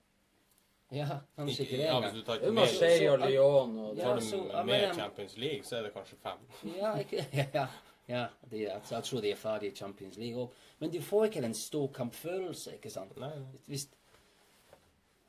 Ja, 0.92 1.20
kanskje 1.38 1.64
ikke 1.64 1.78
det 1.78 1.86
ja, 1.86 2.00
hvis 2.04 2.14
du 2.18 2.22
tar 2.28 2.36
ikke 2.36 2.50
med, 2.52 2.54
Marseille 2.66 3.12
og 3.14 3.20
Lyon 3.24 3.78
og 3.80 3.96
Ja, 3.98 4.04
tar 4.04 4.16
du 4.20 4.22
så- 4.26 4.42
ja, 4.52 4.64
med 4.64 4.82
men- 4.88 4.96
Champions 4.96 5.38
League, 5.38 5.64
så 5.64 5.78
er 5.78 5.82
det 5.84 5.94
kanskje 5.94 6.18
fem. 6.20 6.74
Ja, 6.78 6.96
ikke, 7.00 7.26
ja, 7.54 7.68
ja 8.10 8.26
de, 8.52 8.58
jeg, 8.66 8.82
jeg 8.92 9.04
tror 9.04 9.22
de 9.22 9.32
er 9.32 9.36
ferdige 9.40 9.72
i 9.72 9.76
Champions 9.76 10.18
League 10.18 10.36
òg. 10.44 10.50
Men 10.80 10.92
du 10.92 11.00
får 11.02 11.26
ikke 11.30 11.42
den 11.42 11.54
storkampfølelse, 11.54 12.74
ikke 12.76 12.90
sant? 12.90 13.16
Nei, 13.20 13.30
nei. 13.40 13.62
Hvis 13.68 13.88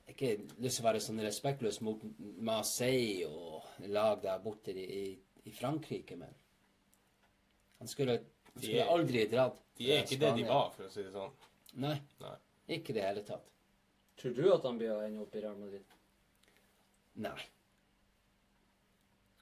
Ikke 0.09 0.32
lyst 0.59 0.76
til 0.76 0.85
å 0.85 0.88
være 0.91 1.00
sånn 1.00 1.20
respektløs 1.25 1.79
mot 1.81 2.03
Marseille 2.44 3.29
og 3.31 3.62
lag 3.88 4.19
der 4.23 4.38
borte 4.44 4.75
i, 4.75 4.82
i, 4.85 5.19
i 5.49 5.53
Frankrike, 5.56 6.17
men 6.17 6.35
Han 7.79 7.88
skulle, 7.88 8.19
han 8.19 8.61
De 8.61 8.67
skulle 8.67 8.82
er- 8.82 8.91
aldri 8.93 9.25
dratt. 9.31 9.56
De 9.79 9.89
er 9.91 10.03
fra 10.03 10.05
ikke 10.05 10.19
det 10.20 10.20
de 10.20 10.43
Spania. 10.44 10.53
var, 10.53 10.70
for 10.77 10.84
å 10.84 10.91
si 10.93 11.03
det 11.03 11.13
sånn. 11.15 11.32
Nei, 11.75 11.94
Nei. 12.20 12.34
ikke 12.77 12.91
i 12.91 12.93
det 12.98 13.03
hele 13.06 13.22
tatt. 13.25 13.46
Tror 14.22 14.34
du 14.36 14.44
at 14.55 14.62
han 14.69 14.79
blir 14.79 14.93
å 14.94 15.00
ende 15.02 15.24
opp 15.24 15.34
i 15.34 15.41
Real 15.43 15.56
Madrid? 15.58 15.94
Nei. 17.24 17.34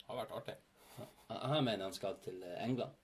Det 0.01 0.07
Har 0.09 0.17
vært 0.23 0.33
artig. 0.39 0.55
Jeg 0.97 1.51
jeg 1.55 1.65
mener 1.67 1.85
han 1.85 1.93
skal 1.95 2.17
til 2.25 2.41
eh, 2.43 2.63
England. 2.65 2.95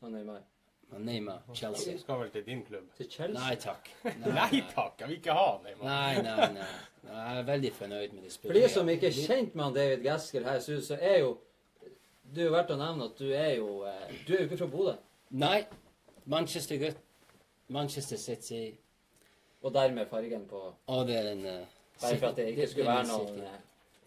Han 0.00 0.14
Neymar? 0.14 0.44
Og 0.90 1.00
Neymar, 1.00 1.42
Chelsea. 1.54 1.92
Han 1.92 2.00
Skal 2.00 2.20
vel 2.20 2.30
til 2.30 2.46
din 2.46 2.62
klubb. 2.64 2.86
Til 2.96 3.10
Chelsea? 3.10 3.42
Nei 3.42 3.56
takk. 3.60 3.90
Nei 4.38 4.62
takk, 4.70 5.00
jeg 5.00 5.08
vil 5.08 5.18
ikke 5.18 5.34
ha 5.36 5.50
Neymar. 5.64 5.84
Nei, 5.90 6.22
nei, 6.22 6.48
nei. 6.60 6.68
Jeg 7.10 7.40
er 7.40 7.46
veldig 7.50 7.72
fornøyd 7.74 8.14
med 8.14 8.22
de 8.28 8.30
For 8.36 8.56
de 8.60 8.62
som 8.70 8.88
ikke 8.94 9.10
er 9.10 9.18
kjent 9.18 9.54
med 9.54 9.64
han 9.64 9.76
David 9.76 10.04
Gasker 10.06 10.46
her, 10.46 10.62
så, 10.62 10.96
er 11.00 11.18
jo 11.24 11.34
Det 12.22 12.44
er 12.44 12.48
jo 12.48 12.54
verdt 12.54 12.70
å 12.70 12.78
nevne 12.78 13.10
at 13.10 13.18
du 13.18 13.26
er 13.34 13.54
jo 13.58 13.82
eh, 13.90 14.14
Du 14.26 14.34
er 14.34 14.44
jo 14.44 14.48
ikke 14.48 14.60
fra 14.62 14.70
Bodø. 14.76 14.94
Nei. 15.30 15.64
Manchester-gutt. 16.30 17.02
Manchester 17.68 18.18
City. 18.18 18.62
Og 19.62 19.74
dermed 19.74 20.08
fargen 20.08 20.46
på 20.48 20.60
Og 20.86 21.06
det 21.08 21.16
er 21.18 21.28
den 21.34 21.44
uh, 21.46 21.78
Bare 22.00 22.16
for 22.16 22.30
at 22.30 22.36
det 22.36 22.48
ikke 22.54 22.66
skulle 22.70 22.88
være 22.88 23.08
noen 23.10 23.40
eh, 23.44 23.56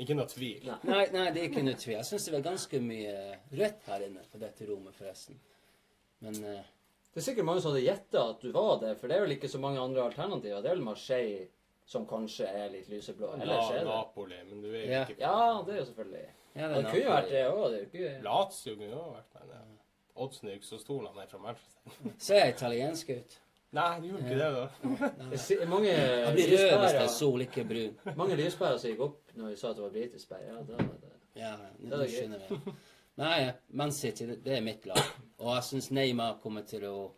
Ikke 0.01 0.15
noe 0.17 0.25
tvil. 0.27 0.63
Nei. 0.65 0.77
Nei, 0.89 1.03
nei, 1.13 1.25
det 1.33 1.41
er 1.43 1.49
ikke 1.51 1.61
noe 1.65 1.77
tvil. 1.77 1.97
Jeg 1.99 2.07
syns 2.09 2.23
det 2.25 2.33
var 2.33 2.45
ganske 2.47 2.79
mye 2.81 3.17
rødt 3.53 3.89
her 3.91 4.05
inne 4.07 4.23
på 4.31 4.39
dette 4.41 4.65
rommet, 4.65 4.95
forresten. 4.97 5.37
Men 6.25 6.39
eh, 6.49 6.63
Det 7.13 7.21
er 7.21 7.27
sikkert 7.27 7.45
mange 7.45 7.61
som 7.61 7.75
hadde 7.75 7.83
gjetta 7.85 8.23
at 8.31 8.41
du 8.41 8.49
var 8.55 8.79
det, 8.81 8.95
for 8.97 9.11
det 9.11 9.17
er 9.19 9.27
vel 9.27 9.35
ikke 9.35 9.51
så 9.51 9.61
mange 9.61 9.83
andre 9.83 10.07
alternativer. 10.07 10.63
Det 10.65 10.71
er 10.71 10.79
vel 10.79 10.87
Marseille 10.87 11.43
som 11.85 12.07
kanskje 12.09 12.47
er 12.47 12.71
litt 12.73 12.89
lyseblå. 12.89 13.29
Ja, 13.35 13.43
Ellers 13.43 13.69
er 13.69 13.83
det 13.83 13.85
Napoli, 13.91 14.39
men 14.49 14.63
du 14.63 14.71
er 14.71 14.87
Ja. 14.89 15.03
ikke 15.05 15.21
Ja, 15.21 15.61
det 15.67 15.75
er 15.75 15.79
jo 15.79 15.85
selvfølgelig 15.85 16.25
ja, 16.55 16.67
Det 16.69 16.85
kunne 16.85 17.03
jo 17.03 17.09
vært 17.13 17.29
det 17.29 17.45
òg. 17.49 17.63
Det 17.69 17.77
er 17.77 17.79
jo 17.79 17.85
ikke 17.91 18.23
Lazio 18.23 18.75
kunne 18.75 18.89
jo 18.89 19.05
vært 19.13 19.39
men 19.39 19.53
ja. 19.53 19.61
Oddsen 20.15 20.47
er 20.47 20.53
jo 20.53 20.59
ikke 20.61 20.67
så 20.67 20.77
stor 20.77 21.01
når 21.01 21.13
han 21.13 21.23
er 21.23 21.27
fra 21.27 21.37
Manchester. 21.41 22.11
Ser 22.17 22.35
jeg 22.35 22.53
italiensk 22.53 23.09
ut? 23.09 23.39
Nei, 23.73 23.99
du 24.03 24.07
gjorde 24.07 24.23
ikke 24.23 24.37
det, 24.37 24.49
da. 24.53 24.63
Det 25.31 25.61
er 25.61 25.69
mange 25.71 25.89
Jeg 25.89 26.33
blir 26.35 26.43
rød 26.43 26.51
hvis 26.51 26.59
det 26.59 26.73
er 26.73 26.81
lyspærer 26.83 27.07
sol, 27.09 27.41
ikke 27.41 27.63
brun. 27.69 28.15
Mange 28.19 28.35
lyspærer 28.37 28.77
som 28.77 28.91
gikk 28.91 28.99
opp 29.07 29.31
når 29.39 29.49
vi 29.49 29.55
sa 29.57 29.69
at 29.71 29.75
det 29.79 29.83
var 29.83 29.89
britisk 29.95 30.29
bær. 30.29 30.43
Ja, 30.45 30.59
det, 30.67 30.77
det. 31.01 31.13
Ja, 31.41 31.53
Det 31.81 31.99
er 31.99 32.11
skjønner 32.13 32.43
jeg. 32.49 32.75
Nei, 33.17 33.51
Man 33.69 33.91
City, 33.91 34.25
det- 34.29 34.43
det 34.45 34.57
er 34.57 34.61
mitt 34.61 34.85
lag. 34.85 35.01
Og 35.39 35.55
jeg 35.55 35.63
syns 35.63 35.91
Neymar 35.91 36.37
kommer 36.43 36.61
til 36.69 36.85
å, 36.85 37.11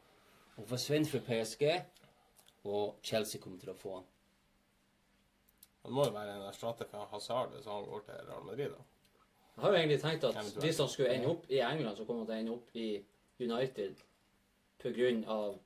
å 0.58 0.66
forsvinne 0.68 1.06
fra 1.12 1.20
PSG, 1.28 1.68
og 2.66 2.96
Chelsea 3.04 3.42
kommer 3.42 3.60
til 3.60 3.70
å 3.70 3.76
få 3.78 3.94
han. 4.00 4.04
Han 5.86 5.94
må 5.94 6.06
jo 6.08 6.12
være 6.16 6.36
en 6.40 6.48
erstatter 6.50 6.88
for 6.90 7.06
Hazard 7.12 7.52
hvis 7.54 7.68
han 7.70 7.84
går 7.86 8.02
til 8.08 8.24
Real 8.30 8.44
Madrid, 8.48 8.72
da. 8.74 8.82
Jeg 9.56 9.64
har 9.64 9.72
jo 9.72 9.78
egentlig 9.78 10.02
tenkt 10.02 10.24
at 10.24 10.36
Eventuelt. 10.36 10.64
hvis 10.66 10.80
han 10.80 10.90
skulle 10.90 11.14
ende 11.16 11.28
opp 11.32 11.46
i 11.50 11.60
England, 11.64 11.98
så 11.98 12.06
kommer 12.06 12.24
han 12.24 12.28
til 12.28 12.36
å 12.36 12.40
ende 12.40 12.52
opp 12.56 12.76
i 12.76 12.88
United 13.40 14.02
på 14.82 14.92
grunn 14.98 15.22
av 15.28 15.54
eh, 15.54 15.60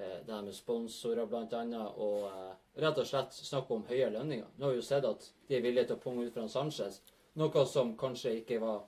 det 0.00 0.34
her 0.34 0.42
med 0.42 0.54
sponsorer 0.54 1.34
annet, 1.58 1.92
og 1.96 2.26
eh, 2.28 2.54
rett 2.82 2.98
og 2.98 3.06
slett 3.06 3.34
snakke 3.34 3.74
om 3.74 3.86
høye 3.88 4.10
lønninger. 4.10 4.46
Nå 4.56 4.66
har 4.66 4.72
vi 4.72 4.80
jo 4.80 4.86
sett 4.86 5.04
at 5.04 5.30
de 5.48 5.56
er 5.56 5.64
villige 5.64 5.86
til 5.90 5.96
å 5.96 6.02
punge 6.04 6.26
ut 6.26 6.34
fra 6.34 6.46
Sanchez, 6.48 7.00
noe 7.34 7.66
som 7.66 7.96
kanskje 7.96 8.40
ikke 8.40 8.60
var 8.62 8.86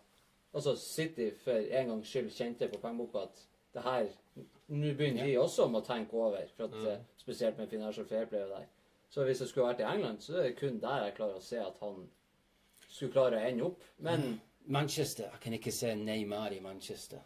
Altså 0.52 0.74
City 0.76 1.30
for 1.44 1.56
en 1.56 1.86
gangs 1.88 2.10
skyld 2.12 2.26
kjente 2.36 2.66
på 2.68 2.76
pengeboka 2.82 3.22
at 3.24 3.38
det 3.72 3.84
her 3.86 4.10
Nå 4.68 4.90
begynner 4.98 5.24
de 5.24 5.38
også 5.40 5.64
om 5.64 5.78
å 5.78 5.80
tenke 5.84 6.16
over, 6.16 6.44
for 6.56 6.64
at, 6.68 6.74
eh, 6.88 7.00
spesielt 7.16 7.56
med 7.58 7.68
Financial 7.68 8.04
Fair 8.04 8.26
Play 8.26 8.42
og 8.44 8.50
der. 8.50 8.66
Så 9.10 9.24
hvis 9.24 9.38
det 9.38 9.48
skulle 9.48 9.66
vært 9.66 9.80
i 9.80 9.88
England, 9.88 10.20
så 10.20 10.36
er 10.36 10.42
det 10.42 10.56
kun 10.56 10.78
der 10.80 11.04
jeg 11.04 11.14
klarer 11.16 11.36
å 11.36 11.42
se 11.44 11.58
at 11.60 11.80
han 11.80 12.06
skulle 12.88 13.12
klare 13.12 13.40
å 13.40 13.48
ende 13.48 13.64
opp. 13.64 13.82
Men 13.98 14.40
Manchester. 14.66 15.24
Jeg 15.24 15.40
kan 15.40 15.52
ikke 15.52 15.72
se 15.72 15.94
Neymar 15.94 16.52
i 16.52 16.60
Manchester. 16.60 17.20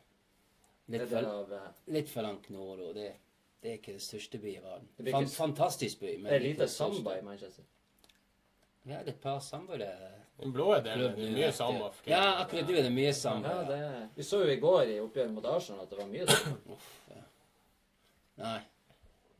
Litt 0.88 1.08
for, 1.10 1.54
eh, 1.54 1.92
litt 1.92 2.08
for 2.08 2.22
langt 2.22 2.50
nord, 2.50 2.80
og 2.80 2.94
det, 2.94 3.12
det 3.62 3.70
er 3.70 3.78
ikke 3.78 3.92
det 3.96 4.02
største 4.02 4.38
by 4.38 4.50
i 4.52 4.60
verden. 4.62 4.88
Det 4.96 5.04
blir 5.04 5.12
Fan, 5.12 5.22
ikke- 5.24 5.36
fantastisk 5.36 6.00
by, 6.00 6.16
men 6.16 6.24
Det 6.24 6.32
er 6.32 6.40
ikke 6.40 6.48
lite 6.48 6.68
største. 6.68 6.94
samba 6.96 7.16
i 7.18 7.22
Manchester. 7.22 7.64
Ja, 8.86 8.98
det 8.98 9.08
er 9.08 9.12
et 9.12 9.20
par 9.20 9.38
samboere. 9.40 9.90
Den 10.42 10.52
blå 10.52 10.70
er 10.76 10.82
det 10.82 10.94
det 10.98 11.06
er 11.28 11.32
mye 11.32 11.52
samme. 11.52 11.78
for 11.78 12.02
tiden. 12.04 12.12
Ja, 12.12 12.42
akkurat 12.44 12.66
du 12.68 12.72
er 12.76 12.82
det 12.82 12.92
mye 12.92 13.12
samba. 13.12 13.48
Ja, 13.48 13.62
det, 13.70 14.08
vi 14.16 14.22
så 14.22 14.42
jo 14.44 14.50
i 14.52 14.60
går 14.60 14.82
i 14.82 14.98
oppgjøret 15.00 15.30
mot 15.32 15.44
Arsenal 15.44 15.80
at 15.82 15.90
det 15.90 15.98
var 15.98 16.06
mye 16.06 16.26
sånn. 16.26 16.76
Nei. 18.36 18.60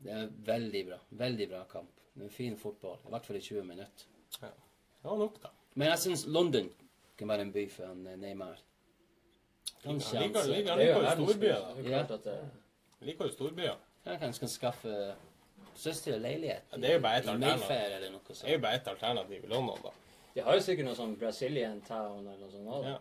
Det 0.03 0.11
er 0.11 0.27
veldig 0.45 0.85
bra. 0.87 0.97
Veldig 1.09 1.49
bra 1.49 1.63
kamp. 1.69 1.89
Det 2.17 2.25
er 2.25 2.29
fin 2.29 2.57
fotball. 2.57 2.97
I 3.05 3.09
hvert 3.09 3.25
fall 3.25 3.35
i 3.37 3.39
20 3.41 3.63
minutter. 3.63 4.05
Ja. 4.41 4.47
Det 4.47 5.09
var 5.11 5.17
nok, 5.17 5.41
da. 5.43 5.49
Men 5.75 5.87
jeg 5.91 5.97
syns 5.99 6.25
London 6.27 6.69
kan 7.17 7.27
være 7.27 7.41
en 7.41 7.51
by 7.53 7.69
for 7.69 7.83
en 7.91 8.07
eh, 8.07 8.15
Neymar. 8.17 8.57
Kanskje 9.83 10.17
Han 10.17 10.23
liker, 10.27 10.39
han 10.39 10.49
liker, 10.49 10.69
han 10.69 10.79
Det 10.79 10.87
er 10.87 10.93
jo 10.93 10.99
liker 11.01 11.17
jo 11.17 11.25
storbyer. 11.27 11.75
Det 11.75 11.77
er 11.77 11.83
jo 11.83 11.89
klart 11.89 12.11
at 12.11 12.23
det, 12.23 12.37
Liker 13.01 13.25
jo 13.25 13.31
storbyer. 13.31 13.75
Ja, 14.07 14.17
kanskje 14.21 14.39
kan 14.45 14.51
skaffe 14.53 14.93
søster 15.77 16.15
en 16.15 16.21
leilighet 16.25 16.71
Ja, 16.71 16.77
det 16.81 16.89
er 16.89 16.95
jo 16.97 17.01
bare 17.03 17.17
et 17.21 17.25
i 17.25 17.29
alternativ. 17.29 17.59
Mayfair 17.59 17.95
eller 17.97 18.11
noe 18.15 18.21
Det 18.33 18.43
er 18.47 18.53
jo 18.55 18.61
bare 18.65 18.79
ett 18.79 18.87
alternativ 18.87 19.43
i 19.43 19.47
London, 19.51 19.79
da. 19.83 19.91
de 20.35 20.41
har 20.47 20.57
jo 20.57 20.63
sikkert 20.65 20.85
noe 20.89 20.95
sånn 20.97 21.15
Brazilian 21.19 21.81
town 21.87 22.23
eller 22.27 22.39
noe 22.41 22.51
sånt. 22.51 22.67
også. 22.67 22.93
Ja. 22.93 22.97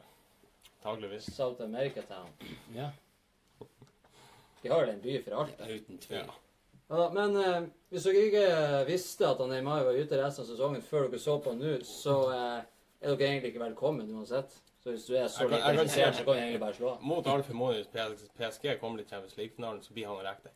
Antageligvis. 0.77 1.31
South 1.35 1.63
America 1.65 2.03
town. 2.09 2.29
Ja, 2.75 2.91
De 4.63 4.69
har 4.73 4.85
jo 4.87 4.93
en 4.93 5.01
by 5.01 5.23
for 5.23 5.41
alt. 5.41 5.61
uten 5.61 5.99
tvil. 5.99 6.19
Ja. 6.19 6.43
Ja, 6.89 7.09
men 7.11 7.37
eh, 7.37 7.65
hvis 7.91 8.05
dere 8.07 8.21
ikke 8.29 8.85
visste 8.87 9.27
at 9.27 9.41
Neymar 9.51 9.83
var 9.89 9.97
ute 9.99 10.19
resten 10.21 10.45
av 10.45 10.51
sesongen 10.53 10.83
før 10.87 11.09
dere 11.11 11.19
så 11.23 11.35
på 11.43 11.55
nå, 11.59 11.73
så 11.87 12.15
eh, 12.31 12.61
er 13.01 13.17
dere 13.17 13.27
egentlig 13.31 13.51
ikke 13.55 13.65
velkommen 13.65 14.11
uansett. 14.15 14.55
Så 14.83 14.93
hvis 14.95 15.07
du 15.09 15.17
er 15.19 15.27
så 15.27 15.49
kan 15.51 15.59
interessert, 15.73 16.15
så 16.15 16.23
kan 16.23 16.37
du 16.37 16.43
egentlig 16.45 16.61
bare 16.63 16.75
slå 16.79 16.93
av. 16.93 17.03
Mot 17.03 17.27
all 17.27 17.43
formodning, 17.43 17.89
hvis 17.91 18.31
PSG 18.39 18.77
kommer 18.79 19.03
til 19.03 19.09
Champions 19.11 19.37
League-finalen, 19.37 19.83
så 19.83 19.97
blir 19.97 20.07
han 20.07 20.23
riktig. 20.23 20.53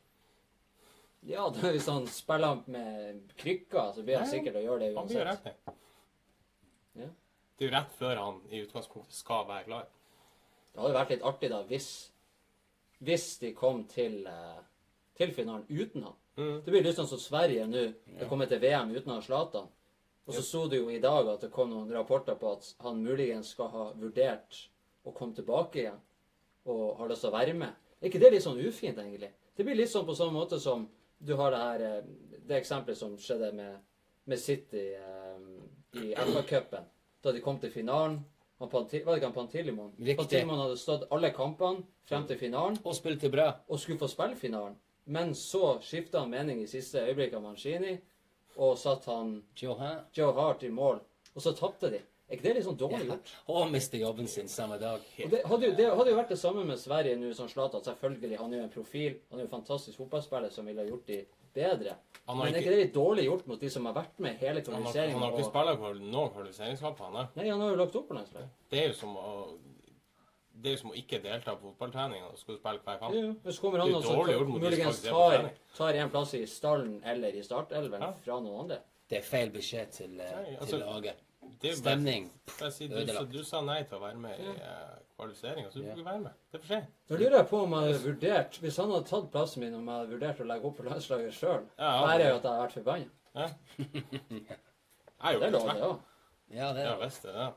Ja, 1.28 1.50
da, 1.52 1.70
hvis 1.70 1.86
han 1.90 2.06
spiller 2.08 2.62
med 2.66 3.32
krykker, 3.36 3.92
så 3.94 4.04
blir 4.04 4.20
han 4.22 4.28
sikkert 4.28 4.56
å 4.56 4.62
gjøre 4.64 4.80
det 4.86 4.94
Han 4.96 5.08
blir 5.08 5.26
uansett. 5.26 5.74
Ja. 6.96 7.08
Det 7.56 7.66
er 7.66 7.68
jo 7.68 7.74
rett 7.74 7.98
før 7.98 8.16
han 8.16 8.38
i 8.48 8.62
utgangspunktet 8.64 9.18
skal 9.18 9.44
være 9.48 9.66
klar. 9.66 9.90
Det 10.70 10.80
hadde 10.80 10.96
vært 10.96 11.12
litt 11.12 11.26
artig 11.28 11.50
da 11.52 11.60
hvis, 11.68 11.90
hvis 13.04 13.26
de 13.42 13.50
kom 13.56 13.82
til, 13.90 14.22
eh, 14.26 14.62
til 15.18 15.34
finalen 15.36 15.66
uten 15.68 16.06
han. 16.08 16.16
Mm. 16.38 16.56
Det 16.64 16.72
blir 16.72 16.86
litt 16.86 16.96
sånn 16.96 17.10
som 17.10 17.20
Sverige 17.20 17.66
nå. 17.68 17.84
Det 18.16 18.28
kommer 18.30 18.48
til 18.48 18.62
VM 18.62 18.94
uten 18.94 19.12
han 19.12 19.22
Zlatan. 19.22 19.68
Og 20.24 20.36
så 20.36 20.44
så 20.46 20.62
du 20.70 20.76
jo 20.78 20.88
i 20.92 21.02
dag 21.02 21.28
at 21.28 21.42
det 21.44 21.50
kom 21.52 21.72
noen 21.72 21.90
rapporter 21.92 22.36
på 22.38 22.52
at 22.54 22.68
han 22.84 23.02
muligens 23.02 23.50
skal 23.56 23.68
ha 23.72 23.86
vurdert 23.98 24.60
å 25.04 25.12
komme 25.16 25.34
tilbake 25.34 25.82
igjen 25.82 26.00
og 26.70 27.00
har 27.00 27.10
lyst 27.10 27.24
til 27.24 27.32
å 27.32 27.34
være 27.34 27.54
med. 27.56 27.76
Er 28.00 28.08
ikke 28.08 28.20
det 28.22 28.30
litt 28.34 28.44
sånn 28.44 28.60
ufint, 28.60 29.00
egentlig? 29.00 29.32
Det 29.56 29.66
blir 29.66 29.76
litt 29.76 29.90
sånn 29.90 30.06
på 30.06 30.14
samme 30.16 30.36
måte 30.36 30.60
som 30.62 30.86
du 31.20 31.34
har 31.36 31.50
det 31.50 31.58
her 31.60 31.86
eh, 31.86 32.04
Det 32.48 32.56
eksempelet 32.56 32.98
som 32.98 33.12
skjedde 33.20 33.52
med, 33.54 33.76
med 34.24 34.38
City 34.40 34.86
eh, 34.96 36.00
i 36.02 36.14
FA-cupen. 36.16 36.86
Da 37.22 37.32
de 37.32 37.40
kom 37.44 37.60
til 37.60 37.70
finalen. 37.70 38.18
Var 38.58 38.86
det 38.90 39.00
ikke 39.00 39.24
han 39.24 39.32
Pantilimon? 39.32 39.92
Pantilimon 40.16 40.58
hadde 40.60 40.76
stått 40.76 41.06
alle 41.14 41.30
kampene 41.32 41.84
frem 42.04 42.26
til 42.28 42.36
finalen 42.36 42.76
Og 42.84 42.96
spilte 42.96 43.30
bra. 43.32 43.46
og 43.68 43.80
skulle 43.80 44.00
få 44.00 44.08
spille 44.10 44.36
finalen. 44.36 44.74
Men 45.04 45.34
så 45.34 45.78
skifta 45.82 46.20
han 46.20 46.30
mening 46.30 46.60
i 46.62 46.66
siste 46.68 47.00
øyeblikk 47.06 47.32
av 47.34 47.42
Mancini, 47.42 47.94
og 48.56 48.76
satte 48.78 49.10
han 49.10 49.42
Joe 49.56 50.32
Hart 50.36 50.62
i 50.62 50.68
mål. 50.68 51.00
Og 51.34 51.42
så 51.42 51.54
tapte 51.56 51.90
de. 51.90 52.02
Er 52.30 52.36
ikke 52.36 52.42
det 52.42 52.54
litt 52.56 52.64
sånn 52.64 52.78
dårlig 52.78 53.06
Ja. 53.08 53.14
gjort? 53.16 53.30
Og 53.48 53.70
miste 53.72 53.98
jobben 53.98 54.28
sin 54.28 54.46
samme 54.48 54.78
dag. 54.78 55.00
Og 55.24 55.30
det 55.30 55.42
hadde, 55.44 55.66
jo, 55.66 55.72
det 55.74 55.86
hadde 55.98 56.10
jo 56.10 56.16
vært 56.16 56.28
det 56.28 56.38
samme 56.38 56.64
med 56.64 56.78
Sverige 56.78 57.16
nå 57.18 57.34
som 57.34 57.48
Zlatan. 57.48 57.82
Selvfølgelig, 57.82 58.38
han 58.38 58.52
er 58.54 58.56
jo 58.58 58.62
en 58.64 58.70
profil. 58.70 59.16
Han 59.30 59.40
er 59.40 59.44
jo 59.44 59.48
en 59.50 59.62
fantastisk 59.62 59.98
fotballspiller 59.98 60.50
som 60.52 60.64
ville 60.66 60.86
gjort 60.88 61.06
de 61.06 61.24
bedre. 61.52 61.96
Han 62.28 62.36
har 62.36 62.44
Men 62.44 62.54
er 62.54 62.58
ikke- 62.60 62.70
det 62.70 62.78
litt 62.86 62.94
dårlig 62.94 63.24
gjort 63.26 63.46
mot 63.48 63.60
de 63.60 63.68
som 63.68 63.84
har 63.86 63.94
vært 63.94 64.18
med 64.18 64.36
hele 64.38 64.62
Han 64.64 64.74
han 64.74 64.82
har 64.84 64.92
ikke 64.92 65.34
og- 65.34 65.44
spilt 65.52 65.78
kval- 65.78 66.00
noen 66.00 66.30
kvalifiseringskamper, 66.30 67.04
han. 67.04 67.16
er. 67.16 67.28
Nei, 67.36 67.48
han 67.50 67.60
har 67.60 67.70
jo 67.70 67.76
lagt 67.76 67.96
opp 67.96 68.08
på 68.08 68.14
landslaget. 68.14 68.48
Det 68.70 68.78
er 68.78 68.86
jo 68.88 68.92
som 68.94 69.16
å 69.16 69.48
det 70.62 70.68
er 70.68 70.76
jo 70.76 70.80
som 70.82 70.90
å 70.90 70.94
ikke 70.94 71.22
delta 71.22 71.56
på 71.56 71.72
fotballtrening 71.74 72.22
og 72.22 72.36
skulle 72.36 72.58
spille 72.58 72.78
hver 72.84 72.98
kamp. 73.00 73.14
Jo. 73.14 73.34
Så 73.50 73.60
kommer 73.62 73.78
han 73.80 73.94
og 73.94 74.02
som 74.04 74.16
muligens 74.60 75.02
tar, 75.02 75.50
tar 75.74 75.94
en 75.94 76.10
plass 76.10 76.34
i 76.34 76.44
stallen 76.46 77.00
eller 77.02 77.28
i 77.34 77.40
startelven 77.42 78.00
Ja. 78.00 78.12
fra 78.12 78.40
noen 78.40 78.60
andre. 78.60 78.78
Det 79.08 79.18
er 79.18 79.22
feil 79.22 79.50
beskjed 79.50 79.90
til, 79.90 80.20
eh, 80.20 80.30
Nei, 80.42 80.56
altså, 80.60 80.70
til 80.70 80.80
laget. 80.80 81.16
Det 81.60 81.74
Stemning. 81.76 82.30
bare 82.58 82.70
si, 82.72 82.86
du, 82.88 82.96
du 83.32 83.42
sa 83.44 83.60
nei 83.60 83.82
til 83.84 83.98
å 83.98 84.00
være 84.00 84.16
med 84.16 84.38
i 84.40 84.46
uh, 84.48 84.94
kvalifiseringa, 85.18 85.68
så 85.70 85.78
du 85.78 85.84
Ja. 85.84 85.92
får 85.92 85.98
ikke 86.00 86.06
være 86.10 86.20
med. 86.24 86.38
Det 86.50 86.58
er 86.58 86.62
for 86.62 86.72
sent. 86.74 86.92
Da 87.10 87.18
lurer 87.20 87.36
jeg 87.36 87.48
på 87.50 87.58
om 87.64 87.74
jeg 87.76 87.80
hadde 87.90 88.04
vurdert 88.06 88.58
Hvis 88.62 88.76
han 88.80 88.90
hadde 88.94 89.08
tatt 89.10 89.26
plassen 89.34 89.60
min, 89.64 89.74
om 89.76 89.86
jeg 89.90 89.98
hadde 89.98 90.14
vurdert 90.14 90.40
å 90.40 90.46
legge 90.48 90.70
opp 90.70 90.76
på 90.80 90.86
landslaget 90.88 91.34
sjøl. 91.36 91.66
Ja, 91.78 91.90
ja. 91.90 92.06
er 92.14 92.24
jo 92.30 92.36
at 92.38 92.46
jeg 92.48 92.52
har 92.52 92.62
vært 92.64 92.78
forbanna. 92.78 93.10
Ja. 93.34 93.48
Jeg 95.20 95.40
Det 95.40 95.46
er 95.46 95.52
lov, 95.52 95.66
det 95.68 95.82
òg. 95.84 95.98
Ja, 96.56 96.72
det 96.72 96.84
Ja 96.86 96.94
er 96.94 97.02
visst 97.04 97.22
det. 97.28 97.34
Ja. 97.36 97.50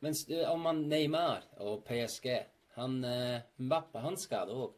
Mens 0.00 0.24
du, 0.28 0.34
om 0.48 0.64
han 0.66 0.80
Neymar 0.88 1.44
og 1.60 1.84
PSG 1.84 2.30
Han 2.78 3.04
eh, 3.04 3.42
Mbappe, 3.60 4.00
han 4.00 4.16
skader 4.16 4.54
òg. 4.64 4.72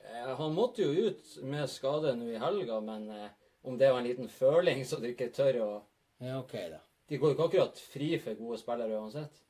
Eh, 0.00 0.32
Han 0.40 0.54
måtte 0.56 0.82
jo 0.82 1.10
ut 1.10 1.36
med 1.44 1.68
skade 1.70 2.16
nå 2.16 2.30
i 2.32 2.40
helga, 2.40 2.80
men 2.80 3.04
eh, 3.10 3.28
om 3.68 3.76
det 3.78 3.92
var 3.92 3.98
en 4.00 4.08
liten 4.08 4.28
føling 4.32 4.82
så 4.88 4.96
du 5.00 5.06
ikke 5.12 5.28
tør 5.36 5.60
å 5.66 5.70
Ja, 6.24 6.38
OK, 6.40 6.56
da. 6.72 6.80
De 7.08 7.18
går 7.18 7.32
jo 7.32 7.36
ikke 7.36 7.48
akkurat 7.50 7.82
fri 7.92 8.12
for 8.22 8.38
gode 8.38 8.58
spillere 8.60 8.98
uansett. 8.98 9.42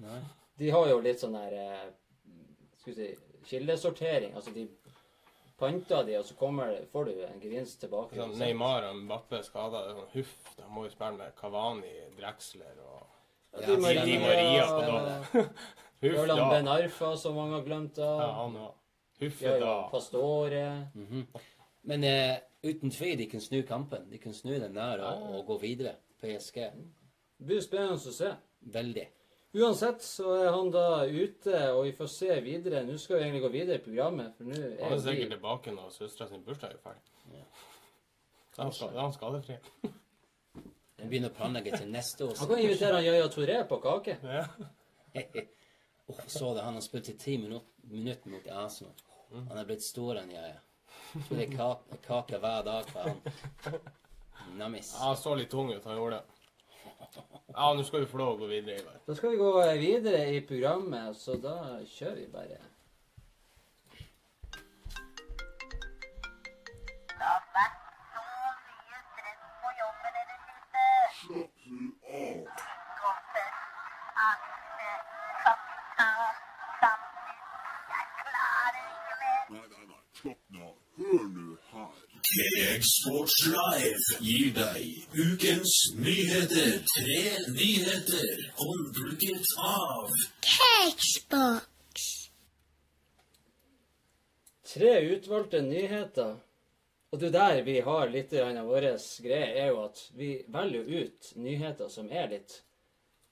Nei. 0.00 0.20
De 0.58 0.70
har 0.74 0.88
jo 0.90 1.00
litt 1.02 1.20
sånn 1.22 1.34
der 1.36 1.56
eh, 1.58 1.88
Skal 2.80 2.94
vi 2.94 2.96
si 2.96 3.08
kildesortering. 3.48 4.34
Altså, 4.36 4.52
de 4.54 4.66
panter 5.58 6.04
de, 6.06 6.16
og 6.20 6.24
så 6.28 6.36
kommer, 6.38 6.74
får 6.92 7.08
du 7.08 7.12
en 7.26 7.40
gevinst 7.42 7.80
tilbake. 7.82 8.16
Sånn. 8.16 8.36
Neymar 8.40 8.88
og 8.90 9.02
Mbappe 9.02 9.42
skada. 9.46 9.84
Sånn, 9.90 10.08
huff, 10.14 10.34
de 10.56 10.70
må 10.72 10.86
jo 10.86 10.94
spille 10.94 11.18
med 11.18 11.36
Cavani, 11.38 11.94
Drexler 12.18 12.82
og 12.84 13.06
Ja, 13.58 13.62
Ja, 13.64 14.04
Di 14.04 14.18
Maria, 14.20 14.66
på 14.68 14.80
da. 14.86 15.44
Huff 16.04 16.18
da. 16.28 16.36
Ben 16.52 16.68
Arfa, 16.70 17.14
som 17.18 17.34
mange 17.34 17.56
har 17.56 17.64
glemt 17.66 17.98
av. 17.98 18.20
Ja, 18.22 18.28
han 18.42 18.58
òg. 18.62 18.74
Huff 19.22 19.40
da. 19.42 19.76
Pastore. 19.92 20.66
Mm 20.94 21.22
da. 21.22 21.30
Pastore. 21.32 21.56
Men 21.88 22.04
uh, 22.04 22.36
uten 22.68 22.92
tvil, 22.92 23.16
de 23.18 23.26
kan 23.30 23.40
snu 23.40 23.62
kampen. 23.66 24.04
De 24.10 24.20
kan 24.20 24.34
snu 24.36 24.52
den 24.60 24.76
der 24.76 25.00
og, 25.00 25.24
og 25.38 25.46
gå 25.48 25.56
videre. 25.62 25.96
PSG. 26.20 26.58
Det 27.38 27.46
blir 27.46 27.62
spennende 27.64 27.98
å 27.98 28.14
se. 28.14 28.32
Veldig. 28.74 29.06
Uansett 29.58 30.02
så 30.04 30.32
er 30.36 30.50
han 30.52 30.70
da 30.70 31.06
ute, 31.06 31.60
og 31.72 31.86
vi 31.86 31.92
får 31.96 32.10
se 32.12 32.40
videre. 32.44 32.82
Nå 32.84 32.98
skal 33.00 33.16
vi 33.16 33.22
egentlig 33.22 33.44
gå 33.46 33.52
videre 33.54 33.78
i 33.78 33.84
programmet, 33.84 34.34
for 34.36 34.50
nå 34.50 34.58
er 34.58 34.74
Han 34.82 34.92
er 34.92 34.96
er 34.96 35.04
sikkert 35.04 35.24
vi 35.24 35.36
tilbake 35.36 35.74
når 35.76 35.94
søstera 35.94 36.28
sin 36.28 36.44
bursdag 36.44 36.74
er 36.74 36.82
ferdig. 36.82 37.14
Ja. 37.32 37.46
han 38.58 38.74
da 38.80 38.90
er 38.90 39.00
han 39.00 39.16
skadefri. 39.16 39.56
Jeg 40.98 41.08
begynner 41.08 41.30
å 41.30 41.36
planlegge 41.38 41.78
til 41.78 41.88
neste 41.90 42.26
år. 42.26 42.34
Han 42.40 42.50
kan 42.50 42.60
invitere 42.60 42.98
han 42.98 43.06
Yaya 43.06 43.28
Toré 43.32 43.62
på 43.68 43.80
kake. 43.84 44.18
Ja. 44.38 44.46
oh, 46.08 46.18
så 46.26 46.50
det, 46.54 46.62
han 46.62 46.74
har 46.76 46.82
spilt 46.84 47.08
i 47.08 47.14
ti 47.18 47.38
minutter 47.40 47.78
minutt 47.88 48.26
mot 48.28 48.48
Arsenal. 48.52 48.92
Han 49.32 49.56
er 49.56 49.64
blitt 49.64 49.82
stor 49.82 50.20
enn 50.20 50.30
er. 50.36 50.58
Tror 51.12 51.38
det 51.38 51.46
er 51.46 51.54
kake, 51.56 51.98
kake 52.04 52.40
hver 52.42 52.66
dag 52.66 52.90
for 52.92 53.08
han. 53.08 53.80
Nammis. 54.56 54.94
Ja, 54.98 55.04
Han 55.10 55.16
så 55.16 55.34
litt 55.34 55.50
tung 55.50 55.72
ut, 55.72 55.84
han 55.84 55.96
gjorde 55.96 56.16
det. 56.16 56.22
Ja, 57.54 57.74
nå 57.74 57.84
skal 57.84 58.00
vi 58.00 58.06
få 58.10 58.18
lov 58.20 58.34
å 58.36 58.40
gå 58.42 58.48
videre, 58.50 58.80
Ivar. 58.80 58.98
Da 59.06 59.14
skal 59.16 59.30
vi 59.32 59.40
gå 59.40 59.52
videre 59.80 60.24
i 60.34 60.40
programmet, 60.46 61.16
så 61.16 61.36
da 61.40 61.56
kjører 61.86 62.20
vi 62.20 62.26
bare. 62.32 62.58
KX 82.28 82.84
Sports 83.00 83.46
Live 83.46 84.18
gir 84.20 84.50
deg 84.52 85.06
ukens 85.16 85.76
nyheter. 85.96 86.74
Tre 86.84 87.22
nyheter 87.54 88.42
håndplukket 88.58 89.54
av 89.64 90.10
Cakesbox. 90.44 92.04
Tre 94.74 94.92
utvalgte 95.14 95.62
nyheter. 95.64 96.36
Og 97.08 97.22
det 97.22 97.30
er 97.30 97.36
der 97.38 97.62
vi 97.64 97.78
har 97.88 98.12
litt 98.12 98.36
av 98.36 98.60
vår 98.68 98.90
greie, 99.24 99.48
er 99.64 99.72
jo 99.72 99.86
at 99.86 100.04
vi 100.12 100.34
velger 100.52 100.84
ut 100.84 101.32
nyheter 101.40 101.88
som 101.88 102.12
er 102.12 102.28
litt 102.34 102.60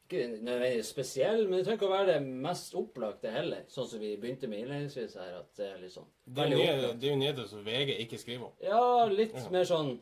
ikke 0.06 0.26
nødvendigvis 0.46 0.90
spesiell, 0.94 1.42
men 1.48 1.58
det 1.58 1.66
trenger 1.66 1.78
ikke 1.80 1.88
å 1.88 1.92
være 1.96 2.12
det 2.14 2.22
mest 2.46 2.74
opplagte 2.78 3.30
heller. 3.34 3.64
Sånn 3.68 3.88
som 3.90 4.00
vi 4.00 4.14
begynte 4.22 4.48
med 4.48 4.62
innledningsvis 4.64 5.14
her. 5.20 5.34
at 5.40 5.50
Det 5.58 5.66
er 5.72 5.78
litt 5.82 5.92
sånn 5.92 6.06
Det 6.26 6.42
er 6.44 6.50
jo 6.50 6.58
nye- 6.58 6.92
det 6.94 7.08
er 7.08 7.12
jo 7.12 7.16
nyheter 7.20 7.46
som 7.50 7.64
VG 7.64 7.96
ikke 8.06 8.18
skriver 8.18 8.44
om. 8.46 8.52
Ja, 8.62 9.04
litt 9.06 9.50
mer 9.50 9.64
sånn 9.64 9.96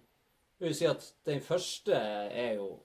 Jeg 0.60 0.68
vil 0.68 0.74
si 0.74 0.86
at 0.86 1.12
den 1.26 1.40
første 1.40 1.92
er 1.96 2.54
jo 2.60 2.78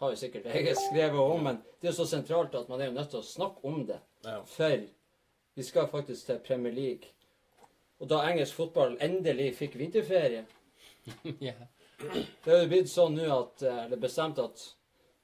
Har 0.00 0.10
jo 0.10 0.16
sikkert 0.16 0.44
VG 0.46 0.74
skrevet 0.88 1.18
om, 1.20 1.42
men 1.44 1.56
det 1.80 1.88
er 1.88 1.92
jo 1.92 2.04
så 2.04 2.06
sentralt 2.08 2.54
at 2.54 2.68
man 2.68 2.80
er 2.80 2.86
jo 2.86 2.92
nødt 2.92 3.10
til 3.10 3.20
å 3.20 3.26
snakke 3.26 3.64
om 3.64 3.82
det. 3.86 3.98
Ja. 4.24 4.42
For 4.44 4.86
vi 5.56 5.62
skal 5.62 5.88
faktisk 5.88 6.26
til 6.26 6.38
Premier 6.38 6.72
League. 6.72 7.08
Og 8.00 8.08
da 8.08 8.22
engelsk 8.30 8.54
fotball 8.56 8.96
endelig 9.00 9.54
fikk 9.58 9.74
vinterferie 9.76 10.46
yeah. 11.40 11.66
Det 12.00 12.48
er 12.48 12.62
jo 12.62 12.68
blitt 12.70 12.88
sånn 12.88 13.16
nå 13.16 13.26
at 13.28 13.62
eller 13.62 13.88
det 13.90 13.98
er 13.98 14.00
bestemt 14.06 14.38
at 14.40 14.62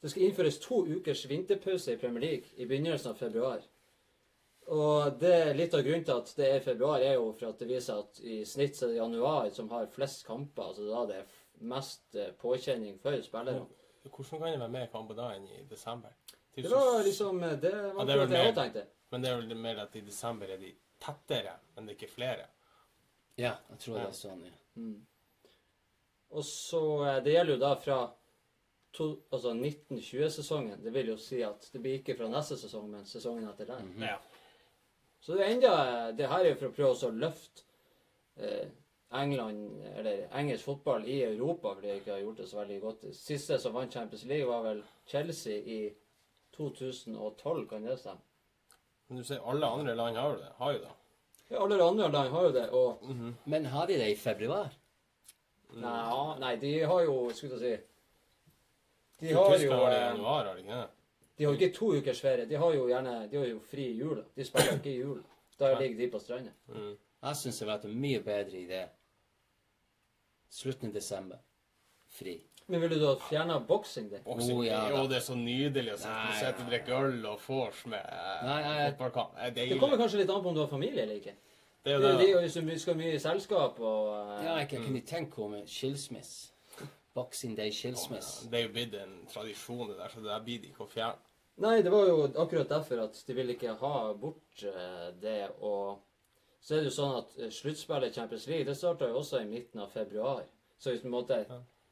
det 0.07 0.13
skal 0.13 0.23
innføres 0.23 0.61
to 0.63 0.85
ukers 0.87 1.25
vinterpause 1.27 1.93
i 1.93 1.99
Premier 1.99 2.23
League 2.23 2.53
i 2.57 2.67
begynnelsen 2.67 3.11
av 3.11 3.19
februar. 3.19 3.65
Og 4.71 5.17
det 5.19 5.33
er 5.35 5.57
litt 5.59 5.75
av 5.75 5.83
grunnen 5.83 6.05
til 6.07 6.21
at 6.21 6.31
det 6.39 6.51
er 6.51 6.63
februar, 6.63 7.03
er 7.03 7.17
jo 7.17 7.33
for 7.33 7.49
at 7.49 7.59
det 7.59 7.67
viser 7.71 8.05
at 8.05 8.21
i 8.23 8.37
snitt 8.47 8.79
så 8.79 8.87
er 8.87 8.93
det 8.93 9.01
januar 9.01 9.49
som 9.55 9.71
har 9.75 9.89
flest 9.91 10.23
kamper. 10.27 10.69
Altså 10.71 10.87
da 10.87 11.01
det 11.11 11.17
er 11.25 11.41
mest 11.73 12.19
eh, 12.19 12.31
påkjenning 12.39 13.01
for 13.03 13.19
spillerne. 13.27 13.65
Hvordan 14.07 14.43
kan 14.45 14.47
det 14.47 14.61
være 14.61 14.75
mer 14.77 14.87
kamper 14.93 15.19
da 15.19 15.33
enn 15.35 15.49
i 15.51 15.65
desember? 15.71 16.15
er 16.55 16.63
Det 16.63 16.71
var 16.71 17.03
liksom 17.03 17.41
Det 17.41 17.57
Det 17.63 17.73
Ja, 17.75 18.05
det 18.05 18.19
vel 18.21 18.31
det 18.31 18.45
jeg 18.45 18.55
tenkte. 18.61 18.85
Men 19.11 19.23
det 19.23 19.31
er 19.31 19.41
vel 19.41 19.57
mer 19.57 19.83
at 19.89 19.97
i 19.97 20.05
desember 20.07 20.55
er 20.55 20.63
de 20.63 20.71
tettere, 21.03 21.57
men 21.75 21.87
det 21.87 21.97
er 21.97 21.99
ikke 21.99 22.15
flere. 22.15 22.47
ja, 23.37 23.57
jeg 23.71 23.79
tror 23.79 23.99
det 23.99 24.07
er 24.07 24.13
sånn, 24.13 24.47
ja. 24.47 24.55
Og 26.31 26.45
så 26.45 26.85
eh, 27.07 27.23
Det 27.23 27.35
gjelder 27.35 27.55
jo 27.55 27.61
da 27.67 27.75
fra 27.77 27.99
to, 28.93 29.11
altså 29.33 29.53
1920-sesongen. 29.55 30.81
Det 30.85 30.93
vil 30.95 31.13
jo 31.13 31.17
si 31.21 31.43
at 31.45 31.69
det 31.73 31.83
blir 31.83 31.99
ikke 32.01 32.17
fra 32.19 32.29
neste 32.33 32.57
sesong, 32.61 32.89
men 32.91 33.07
sesongen 33.09 33.49
etter 33.51 33.69
der. 33.69 33.85
Ja. 34.01 34.17
Så 35.21 35.35
det 35.35 35.45
er 35.45 35.55
enda 35.57 36.13
Det 36.13 36.29
her 36.31 36.45
er 36.45 36.53
jo 36.53 36.59
for 36.61 36.71
å 36.71 36.77
prøve 36.77 37.09
å 37.09 37.15
løfte 37.25 37.65
eh, 38.39 38.69
England, 39.17 39.83
eller 39.97 40.27
engelsk 40.35 40.65
fotball 40.67 41.07
i 41.09 41.21
Europa, 41.25 41.75
fordi 41.75 41.89
de 41.91 42.01
ikke 42.01 42.13
har 42.13 42.23
gjort 42.25 42.41
det 42.43 42.49
så 42.51 42.61
veldig 42.61 42.81
godt. 42.83 43.07
Siste 43.17 43.59
som 43.63 43.75
vant 43.75 43.93
Champions 43.93 44.25
League, 44.25 44.49
var 44.49 44.65
vel 44.65 44.83
Chelsea 45.07 45.59
i 45.63 45.81
2012, 46.57 47.67
kan 47.71 47.85
det 47.87 47.99
stemme? 48.01 48.23
Men 49.09 49.19
du 49.19 49.25
ser 49.25 49.45
alle 49.47 49.67
andre 49.67 49.95
land 49.95 50.17
har 50.19 50.33
jo 50.33 50.39
det. 50.41 50.53
Har 50.59 50.73
jo 50.73 50.79
det. 50.83 50.95
Ja, 51.49 51.61
alle 51.63 51.85
andre 51.85 52.09
land 52.11 52.33
har 52.35 52.49
jo 52.49 52.53
det, 52.57 52.65
og 52.71 53.05
Men 53.47 53.67
har 53.67 53.87
de 53.87 53.99
det 53.99 54.11
i 54.11 54.17
februar? 54.19 54.73
nei, 55.77 56.39
nei, 56.41 56.57
de 56.57 56.73
har 56.87 57.01
jo 57.05 57.31
Skulle 57.35 57.59
jeg 57.59 57.61
si 57.61 57.96
De 59.21 59.33
har 59.33 59.47
jo 59.51 59.57
Tyskland 59.59 59.83
har 59.83 59.91
det 59.91 59.97
i 59.97 60.01
eh, 60.03 60.09
januar, 60.11 60.45
har 60.47 60.55
de 60.55 60.61
ikke 60.65 60.81
det? 60.83 60.89
De 61.37 61.45
har 61.45 61.53
jo 61.53 61.59
ikke 61.61 61.75
to 61.77 61.87
ukers 61.97 62.21
ferie. 62.21 62.47
De 62.49 62.55
har 62.57 62.75
jo 62.75 62.87
gjerne 62.89 63.15
De 63.31 63.37
har 63.37 63.47
jo 63.47 63.59
fri 63.71 63.87
i 63.93 63.97
jula. 63.99 64.23
De 64.37 64.45
spiller 64.45 64.77
ikke 64.79 64.93
i 64.93 64.99
jula. 65.01 65.23
Da 65.59 65.73
ligger 65.79 65.99
de 65.99 66.09
på 66.13 66.21
stranda. 66.21 66.53
Jeg 66.69 67.37
syns 67.41 67.59
det 67.59 67.65
hadde 67.69 67.73
vært 67.73 67.85
en 67.91 68.01
mye 68.01 68.21
bedre 68.25 68.61
idé. 68.61 68.83
Slutten 70.53 70.89
av 70.89 70.95
desember. 70.95 71.39
Fri. 72.19 72.37
Men 72.67 72.81
ville 72.83 72.99
du 72.99 73.05
ha 73.07 73.15
fjerna 73.29 73.61
boksing 73.61 74.09
det? 74.11 74.21
Oh, 74.27 74.41
ja, 74.67 74.81
jo, 74.91 75.05
det 75.07 75.21
er 75.21 75.25
så 75.25 75.37
nydelig 75.39 75.93
å 75.95 75.99
sitte 76.01 76.65
og 76.65 76.71
drikke 76.71 76.97
øl 76.99 77.21
og 77.31 77.43
vors 77.47 77.85
med 77.87 78.03
eh, 78.03 78.91
fotballkamp. 78.91 79.37
Det 79.55 79.69
Det 79.71 79.79
kommer 79.79 80.01
kanskje 80.01 80.19
litt 80.25 80.33
an 80.35 80.43
på 80.43 80.51
om 80.51 80.57
du 80.57 80.61
har 80.65 80.71
familie 80.73 81.05
eller 81.05 81.21
ikke. 81.21 81.37
Det 81.87 81.93
er 81.93 82.01
jo 82.01 82.19
det. 82.19 82.29
jo 82.33 82.41
de 82.43 82.51
som 82.51 82.71
skal 82.83 82.97
mye 82.99 83.15
i 83.15 83.23
selskap 83.23 83.79
og 83.79 84.09
eh, 84.17 84.45
Ja, 84.49 84.57
jeg 84.59 84.69
kan- 84.73 84.89
ikke 84.97 85.07
tenke 85.07 85.39
om 85.45 85.55
skilsmiss. 85.67 86.33
Boxing 87.17 87.55
Day 87.59 87.73
skilsmiss. 87.75 88.31
Det 88.51 88.61
er 88.61 88.67
jo 88.69 88.73
blitt 88.77 88.95
en 89.01 89.15
tradisjon, 89.33 89.89
det 89.91 89.97
der, 89.99 90.13
så 90.13 90.21
det 90.23 90.31
der 90.31 90.45
blir 90.45 90.61
de 90.63 90.71
ikke 90.73 90.85
å 90.87 90.91
fjerne. 90.93 91.33
Nei, 91.65 91.79
det 91.83 91.91
var 91.93 92.05
jo 92.11 92.17
akkurat 92.37 92.69
derfor 92.69 93.01
at 93.07 93.23
de 93.27 93.35
ville 93.39 93.55
ikke 93.57 93.73
ha 93.81 93.93
bort 94.21 94.65
eh, 94.69 95.07
det. 95.23 95.39
Og 95.65 96.03
så 96.61 96.75
er 96.77 96.83
det 96.85 96.91
jo 96.91 96.97
sånn 96.99 97.15
at 97.23 97.33
eh, 97.41 97.53
sluttspillet 97.57 98.13
i 98.13 98.19
Champions 98.19 98.45
League 98.51 98.67
det 98.69 98.75
starta 98.77 99.09
jo 99.09 99.23
også 99.23 99.41
i 99.41 99.49
midten 99.49 99.81
av 99.81 99.89
februar. 99.95 100.43
Så 100.77 100.93
hvis 100.93 101.01
på 101.01 101.09
en 101.09 101.15
måte 101.17 101.39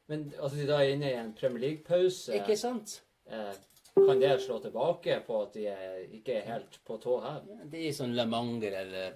Men 0.07 0.27
at 0.37 0.53
de 0.53 0.67
da 0.69 0.83
er 0.83 0.91
inne 0.93 1.09
i 1.09 1.17
en 1.17 1.31
Premier 1.33 1.63
League-pause, 1.63 2.35
Ikke 2.37 2.57
sant? 2.61 2.99
eh, 3.25 3.55
kan 3.95 4.19
det 4.21 4.35
slå 4.43 4.59
tilbake 4.61 5.17
på 5.25 5.41
at 5.41 5.53
de 5.57 5.65
er, 5.71 5.97
ikke 6.13 6.35
er 6.37 6.45
helt 6.51 6.77
på 6.85 6.99
tå 7.01 7.17
her? 7.23 7.41
Det 7.65 7.87
er 7.87 7.95
sånn 7.97 8.13
Le 8.13 8.25
Manger 8.29 8.77
eller 8.83 9.15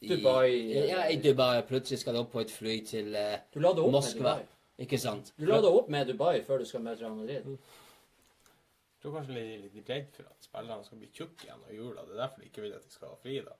i- 0.00 0.08
Dubai, 0.08 0.48
Ja, 0.88 1.04
i 1.10 1.16
Dubai. 1.20 1.60
Plutselig 1.68 2.00
skal 2.00 2.14
du 2.16 2.20
opp 2.22 2.32
på 2.32 2.40
et 2.40 2.50
fly 2.50 2.78
til 2.86 3.14
eh, 3.14 3.34
opp 3.52 3.60
med 3.60 3.92
Moskva. 3.92 4.38
Dubai. 4.38 4.46
Ikke 4.82 4.98
sant? 4.98 5.32
Du 5.38 5.44
la 5.46 5.60
det 5.62 5.70
opp 5.70 5.90
med 5.92 6.08
Dubai 6.10 6.40
før 6.42 6.62
du 6.62 6.66
skal 6.66 6.82
møte 6.82 7.04
Real 7.04 7.14
Madrid. 7.14 7.46
Jeg 7.46 9.02
tror 9.04 9.18
kanskje 9.18 9.36
de 9.36 9.44
er 9.44 9.62
litt 9.62 9.90
redd 9.90 10.10
for 10.16 10.30
at 10.32 10.46
spillerne 10.48 10.86
skal 10.86 10.98
bli 11.02 11.10
tjukke 11.14 11.46
igjen 11.46 11.62
av 11.68 11.74
jula. 11.76 12.04
Det 12.08 12.16
er 12.16 12.22
derfor 12.24 12.42
de 12.42 12.48
ikke 12.50 12.64
vil 12.64 12.74
at 12.74 12.86
de 12.86 12.94
skal 12.94 13.12
ha 13.12 13.18
fri, 13.20 13.36
da. 13.44 13.54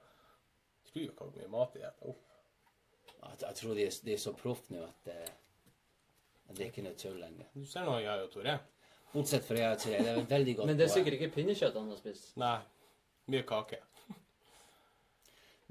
Jeg 0.85 0.91
tror 0.91 1.05
ikke 1.05 1.27
hvor 1.29 1.35
mye 1.37 1.51
mat 1.53 1.75
de 1.77 1.83
spiser. 1.85 2.11
opp. 2.11 2.31
Jeg, 3.25 3.41
jeg 3.45 3.59
tror 3.61 3.75
de 3.79 3.85
er, 3.87 3.99
de 4.09 4.15
er 4.15 4.23
så 4.25 4.33
proff 4.37 4.71
nå 4.73 4.83
at 4.85 5.11
eh, 5.13 5.33
at 6.45 6.57
det 6.59 6.65
er 6.67 6.71
ikke 6.73 6.85
noe 6.85 6.97
tull 7.01 7.17
lenger. 7.21 7.47
Du 7.55 7.65
ser 7.69 7.87
nå 7.89 7.97
jeg 8.03 8.25
og 8.27 8.31
Tore. 8.35 8.55
Bortsett 9.15 9.47
fra 9.47 9.57
jeg 9.61 9.77
og 9.77 9.81
Tore. 9.85 10.01
Det 10.05 10.13
er 10.13 10.27
veldig 10.35 10.55
godt 10.59 10.69
Men 10.69 10.79
det 10.81 10.87
er 10.89 10.93
sikkert 10.93 11.17
ikke 11.19 11.31
pinnekjøtt 11.39 11.79
han 11.79 11.93
har 11.93 12.01
spist. 12.01 12.33
Nei. 12.41 12.59
Mye 13.33 13.47
kake. 13.49 13.79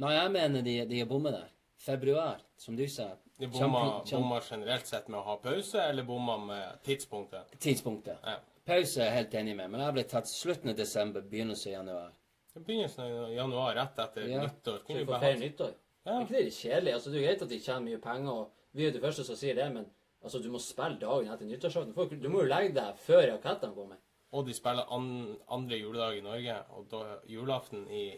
Nei, 0.01 0.13
jeg 0.15 0.31
mener 0.33 0.65
de, 0.65 0.73
de 0.89 1.01
er 1.03 1.09
bomme 1.09 1.33
der. 1.33 1.51
Februar, 1.83 2.41
som 2.57 2.77
du 2.79 2.85
sa. 2.89 3.11
De 3.43 3.59
bomma, 3.59 3.83
bomma 4.09 4.39
generelt 4.45 4.87
sett 4.87 5.07
med 5.11 5.19
å 5.19 5.23
ha 5.27 5.35
pause, 5.43 5.81
eller 5.83 6.05
bomma 6.07 6.37
med 6.39 6.81
tidspunktet? 6.87 7.55
Tidspunktet. 7.59 8.17
Ja. 8.23 8.37
Pause 8.65 9.01
er 9.01 9.09
jeg 9.09 9.15
helt 9.17 9.33
enig 9.41 9.55
med, 9.59 9.71
men 9.73 9.81
jeg 9.83 9.93
ble 9.97 10.03
tatt 10.07 10.29
slutten 10.31 10.71
av 10.71 10.77
desember, 10.79 11.21
begynnelsen 11.21 11.73
av 11.73 11.79
januar. 11.81 12.11
Det 12.53 12.61
Begynnelsen 12.67 13.03
av 13.03 13.33
januar, 13.33 13.75
rett 13.75 13.99
etter 13.99 14.27
Ja. 14.29 14.43
nyttår. 14.45 14.79
Kunne 14.87 15.05
du 15.05 15.11
feire 15.11 15.39
nyttår. 15.41 15.73
Ja. 16.05 16.11
Er 16.19 16.21
ikke 16.25 16.37
det 16.37 16.43
litt 16.45 16.53
kjedelig? 16.61 16.93
Altså, 16.93 17.11
det 17.11 17.19
er 17.19 17.27
greit 17.27 17.41
at 17.41 17.49
de 17.49 17.59
tjener 17.59 17.81
mye 17.81 18.01
penger, 18.01 18.31
og 18.31 18.51
vi 18.73 18.87
er 18.87 18.91
de 18.91 18.99
første 18.99 19.23
som 19.25 19.35
sier 19.35 19.55
det, 19.55 19.67
men 19.73 19.85
altså, 20.23 20.39
du 20.43 20.49
må 20.51 20.59
spille 20.59 20.99
dagen 20.99 21.27
etter 21.33 21.45
nyttårsaften. 21.45 21.93
Du 21.93 22.15
Du 22.15 22.29
må 22.29 22.41
jo 22.43 22.47
legge 22.47 22.73
deg 22.75 22.95
før 22.97 23.21
rakettene 23.33 23.73
kommer. 23.75 23.97
Og 24.31 24.45
de 24.47 24.53
spiller 24.53 24.85
an, 24.91 25.37
andre 25.49 25.77
juledag 25.79 26.17
i 26.17 26.21
Norge, 26.21 26.55
og 26.71 26.87
da 26.89 27.17
julaften 27.27 27.87
i 27.91 28.17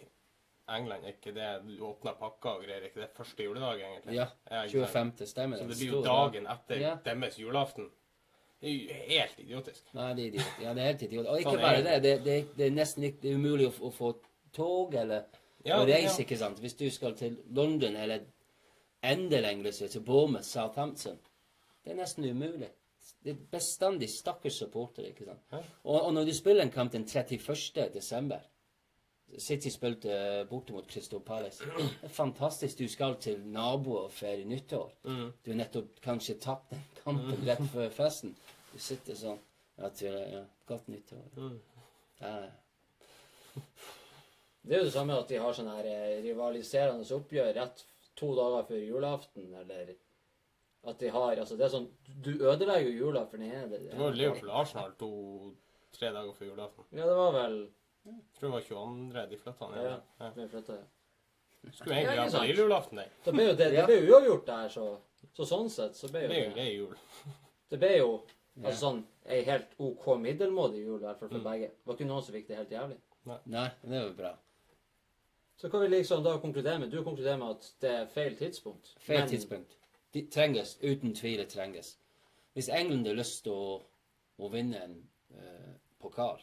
England 0.70 1.04
er 1.06 1.14
ikke 1.14 1.34
det 1.36 1.50
Du 1.78 1.84
åpner 1.86 2.16
pakka 2.20 2.50
og 2.58 2.64
greier, 2.64 2.82
er 2.82 2.90
ikke 2.90 3.02
det 3.02 3.10
første 3.14 3.44
juledag, 3.44 3.82
egentlig? 3.82 4.16
Ja, 4.16 4.26
25. 4.68 5.26
stemmer 5.28 5.58
Så 5.58 5.68
det 5.70 5.78
blir 5.78 5.92
jo 5.92 6.02
dagen 6.04 6.48
etter 6.48 6.80
Ja. 6.82 6.96
deres 7.06 7.38
julaften. 7.40 7.90
Det 8.62 8.70
er 8.70 8.74
jo 8.74 8.94
helt 9.10 9.40
idiotisk. 9.40 9.94
Nei, 9.94 10.14
det 10.14 10.24
er 10.24 10.28
idiot. 10.28 10.62
Ja, 10.62 10.74
det 10.74 10.82
er 10.82 10.86
helt 10.88 11.02
idiot. 11.02 11.26
Og 11.28 11.40
ikke 11.40 11.52
Sånn 11.52 11.62
bare 11.62 11.84
det. 11.84 12.02
det. 12.04 12.24
Det, 12.26 12.38
det, 12.58 12.66
er 12.66 12.72
nesten 12.72 13.04
ikke 13.04 13.30
er 13.30 13.36
umulig 13.36 13.68
å, 13.68 13.72
få- 13.72 13.90
å 13.90 13.92
få 13.94 14.14
tog 14.54 14.96
eller 14.96 15.24
Ja, 15.66 15.84
reise, 15.86 16.22
ikke 16.24 16.38
sant. 16.38 16.60
Hvis 16.60 16.74
du 16.78 16.90
skal 16.90 17.14
til 17.16 17.38
London 17.52 17.96
eller 17.96 18.20
enda 19.04 19.40
lenger 19.42 19.72
sør, 19.72 19.88
til 19.88 20.02
Bournemouth, 20.02 20.46
Southampton. 20.46 21.20
Det 21.84 21.92
er 21.92 21.96
nesten 21.96 22.26
umulig. 22.26 22.70
Det 23.24 23.32
er 23.36 23.40
bestandig 23.52 24.10
stakkars 24.10 24.54
supportere, 24.60 25.08
ikke 25.12 25.26
sant. 25.26 25.42
Og, 25.84 26.02
og 26.06 26.14
når 26.14 26.26
du 26.26 26.34
spiller 26.34 26.62
en 26.64 26.72
kamp 26.72 26.92
den 26.92 27.06
31. 27.06 27.90
desember 27.94 28.40
City 29.38 29.72
spilte 29.72 30.12
eh, 30.14 30.44
borte 30.48 30.74
mot 30.74 30.88
Crystal 30.88 31.20
Palace. 31.20 31.66
Fantastisk. 32.10 32.78
Du 32.78 32.88
skal 32.88 33.18
til 33.22 33.42
naboer 33.52 34.10
for 34.14 34.44
nyttår. 34.48 34.94
Mm. 35.04 35.26
Du 35.44 35.52
har 35.52 35.60
nettopp 35.60 36.00
kanskje 36.04 36.38
tapt 36.42 36.72
den 36.72 36.84
kampen 37.04 37.42
rett 37.48 37.64
før 37.74 37.90
festen. 37.94 38.36
Du 38.72 38.78
sitter 38.80 39.18
sånn 39.20 39.42
ja, 39.80 39.90
til, 39.90 40.16
ja, 40.32 40.44
Godt 40.70 40.88
nyttår. 40.92 41.26
Mm. 41.38 41.58
Ja, 42.22 42.36
Det 44.66 44.74
er 44.74 44.82
jo 44.82 44.88
det 44.88 44.96
samme 44.96 45.18
at 45.20 45.30
de 45.30 45.38
har 45.38 45.54
sånne 45.54 45.76
her 45.78 45.88
eh, 45.92 46.24
rivaliserende 46.26 47.06
oppgjør 47.14 47.52
rett 47.60 47.84
to 48.18 48.32
dager 48.38 48.66
før 48.70 48.82
julaften, 48.82 49.52
eller 49.62 49.92
at 50.90 51.00
de 51.02 51.12
har 51.14 51.42
Altså, 51.42 51.58
det 51.60 51.68
er 51.68 51.74
sånn 51.74 51.90
Du 52.24 52.32
ødelegger 52.34 52.90
jo 52.90 53.06
jula 53.06 53.26
for 53.30 53.42
den 53.42 53.52
ene. 53.52 53.68
Det 53.70 53.98
var 53.98 54.10
jo 54.10 54.20
Liverpool-Arsenal 54.22 54.96
to-tre 55.00 56.12
dager 56.16 56.34
før 56.38 56.50
julaften. 56.54 56.88
Ja, 56.92 57.06
det 57.06 57.18
var 57.20 57.36
vel 57.36 57.60
Jeg 58.06 58.40
tror 58.40 58.50
det 58.50 58.54
var 58.56 58.62
22. 58.62 59.26
de 59.30 59.38
flytta 59.38 59.70
ned. 59.72 59.84
Ja, 59.90 60.00
Ja. 60.20 60.30
vi 60.36 60.48
flyttet, 60.48 60.76
ja. 60.80 61.72
Skulle 61.72 61.96
egentlig 61.96 62.20
ha 62.20 62.26
på 62.26 62.32
lillejulaften, 62.32 62.48
lille 62.48 62.62
julaften, 62.62 62.96
nei. 62.96 63.06
Det 63.26 63.34
ble 63.34 63.44
jo 63.48 63.54
det, 63.58 63.70
det 63.74 63.86
ble 63.88 63.96
jo 64.06 64.14
uavgjort 64.14 64.46
der, 64.46 64.68
så, 64.70 64.84
så 65.34 65.46
sånn 65.50 65.70
sett 65.74 65.96
så 65.98 66.08
ble 66.12 66.22
Det 66.22 66.30
ble 66.30 66.36
er 66.38 66.44
jo 66.44 66.50
det 66.50 66.56
grei 66.56 66.76
jul. 66.76 66.96
Det 67.70 67.80
ble 67.82 67.90
jo 67.98 68.10
altså 68.64 68.80
sånn 68.80 69.00
ei 69.26 69.40
helt 69.44 69.72
OK 69.82 70.06
middelmådig 70.22 70.84
jul, 70.86 71.00
i 71.00 71.06
hvert 71.08 71.20
fall 71.20 71.30
for 71.30 71.38
Mm. 71.40 71.44
begge. 71.44 71.68
Det 71.74 71.86
var 71.90 71.96
ikke 71.96 72.08
noen 72.08 72.24
som 72.24 72.36
fikk 72.36 72.48
det 72.48 72.58
helt 72.58 72.70
jævlig. 72.76 72.98
Nei, 73.26 73.70
det 73.82 74.04
var 74.04 74.14
bra. 74.20 74.34
Så 75.58 75.70
hva 75.72 75.80
vi 75.82 75.88
liksom 75.96 76.24
da 76.24 76.38
konkludere 76.38 76.80
med 76.80 76.92
Du 76.92 77.02
konkluderer 77.04 77.38
med 77.40 77.50
at 77.56 77.72
det 77.82 77.90
er 77.90 78.06
feil 78.06 78.36
tidspunkt. 78.38 78.94
Feil 79.00 79.20
Men- 79.20 79.30
tidspunkt. 79.30 79.76
De 80.14 80.22
trenges. 80.28 80.78
Uten 80.84 81.14
tvil 81.16 81.38
det 81.38 81.50
trenges. 81.50 81.98
Hvis 82.54 82.70
England 82.70 83.08
har 83.08 83.16
lyst 83.16 83.44
til 83.44 83.52
å, 83.54 83.82
å 84.40 84.50
vinne 84.52 84.84
en 84.84 85.08
eh, 85.34 85.74
pokal, 86.00 86.40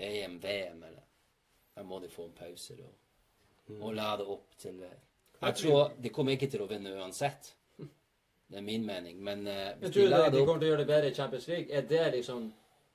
EM, 0.00 0.38
VM 0.42 0.82
eller 0.82 1.02
Da 1.76 1.82
må 1.82 1.98
de 2.02 2.08
få 2.08 2.24
en 2.24 2.32
pause 2.36 2.76
da. 2.76 2.88
Og 3.80 3.94
lade 3.94 4.24
opp 4.26 4.56
til 4.58 4.82
eh, 4.82 4.96
Jeg 5.42 5.54
tror 5.56 5.92
de 6.02 6.08
kommer 6.10 6.32
ikke 6.34 6.50
til 6.50 6.62
å 6.64 6.66
vinne 6.68 6.90
uansett. 6.98 7.54
Det 8.50 8.58
er 8.58 8.64
min 8.66 8.82
mening. 8.86 9.20
Men 9.22 9.44
Jeg 9.46 9.76
hvis 9.78 9.92
tror 9.94 10.02
de 10.02 10.06
de, 10.08 10.10
lader 10.10 10.30
de 10.38 10.44
kommer 10.46 10.60
til 10.60 10.66
å 10.68 10.70
gjøre 10.72 10.82
det 10.84 10.88
bedre 10.90 11.10
i 11.10 11.14
Champions 11.14 11.46
League. 11.48 11.70
Er 11.70 11.82
det 11.86 12.12
liksom 12.16 12.52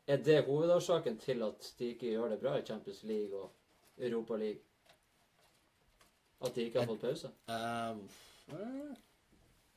Er 0.07 0.17
det 0.17 0.43
hovedårsaken 0.45 1.17
til 1.17 1.41
at 1.43 1.73
de 1.79 1.87
ikke 1.93 2.11
gjør 2.11 2.29
det 2.29 2.39
bra 2.41 2.57
i 2.59 2.65
Champions 2.67 3.03
League 3.03 3.33
og 3.39 3.51
Europa 3.97 4.35
League? 4.37 4.59
At 6.45 6.53
de 6.55 6.65
ikke 6.67 6.79
har 6.83 6.87
fått 6.91 7.01
pause? 7.01 7.31
eh, 7.49 7.95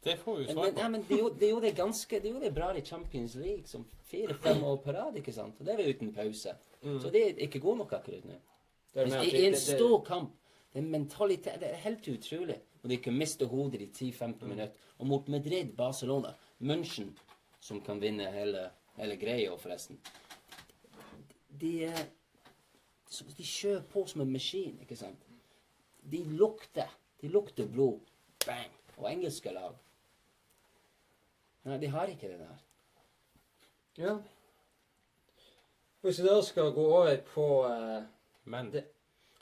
Det 0.05 0.17
får 0.19 0.37
vi 0.37 0.45
Men, 0.47 0.55
svar 0.55 0.65
men, 0.65 0.75
på. 0.75 0.81
ja, 0.81 0.89
men 0.89 1.03
de, 1.09 1.17
gjorde- 1.19 1.39
de 1.41 1.49
gjorde 1.49 1.67
det 1.67 1.77
ganske 1.77 2.21
De 2.23 2.29
gjorde 2.29 2.45
det 2.45 2.55
bra 2.55 2.73
i 2.77 2.81
Champions 2.85 3.35
League 3.35 3.67
som 3.67 3.85
fire-fem 4.11 4.63
år 4.65 4.77
på 4.77 4.93
rad, 4.93 5.17
ikke 5.17 5.33
sant? 5.33 5.55
Og 5.61 5.67
det 5.67 5.77
var 5.79 5.85
uten 5.89 6.13
pause. 6.15 6.55
Så 6.83 7.11
de 7.13 7.19
er 7.23 7.35
ikke 7.47 7.61
gode 7.61 7.79
nok 7.79 7.93
akkurat 7.93 8.25
nå. 8.25 8.35
Det 8.95 9.03
er 9.03 9.07
I, 9.07 9.11
med 9.11 9.19
at 9.19 9.27
I 9.27 9.31
de- 9.31 9.37
en 9.47 9.53
det- 9.53 9.67
det- 9.67 9.79
stor 9.79 10.05
kamp 10.05 10.31
det 10.73 10.79
er 10.85 10.87
mentalitet, 10.89 11.61
det 11.61 11.71
er 11.71 11.77
helt 11.77 12.09
utrolig. 12.09 12.61
Og 12.83 12.91
de 12.91 12.97
kan 12.97 13.13
miste 13.19 13.47
hodet 13.47 13.81
i 13.81 13.87
10-15 13.87 14.43
minutter. 14.47 14.69
Og 14.99 15.07
mot 15.07 15.29
Madrid, 15.29 15.73
Barcelona, 15.77 16.35
München, 16.61 17.11
som 17.61 17.81
kan 17.81 18.01
vinne 18.01 18.31
hele, 18.33 18.71
hele 18.97 19.17
greia, 19.17 19.55
forresten 19.57 19.99
De, 21.61 21.85
er... 21.85 22.05
de 23.37 23.43
kjører 23.43 23.83
på 23.83 24.07
som 24.07 24.21
en 24.21 24.33
maskin, 24.33 24.79
ikke 24.81 24.97
sant? 24.97 25.19
De 26.11 26.25
lukter. 26.25 26.89
De 27.21 27.29
lukter 27.29 27.67
blod. 27.67 28.01
Bang. 28.47 28.71
Og 28.99 29.11
engelske 29.13 29.51
lag 29.53 29.75
Nei, 31.65 31.79
de 31.79 31.87
har 31.89 32.07
ikke 32.07 32.29
det 32.29 32.39
der. 32.39 32.59
Ja. 33.99 34.15
Hvis 36.03 36.21
vi 36.23 36.29
da 36.29 36.41
skal 36.43 36.73
gå 36.73 36.85
over 36.95 37.17
på 37.35 37.47
eh, 37.67 38.03
Men 38.45 38.71
Det- 38.71 38.85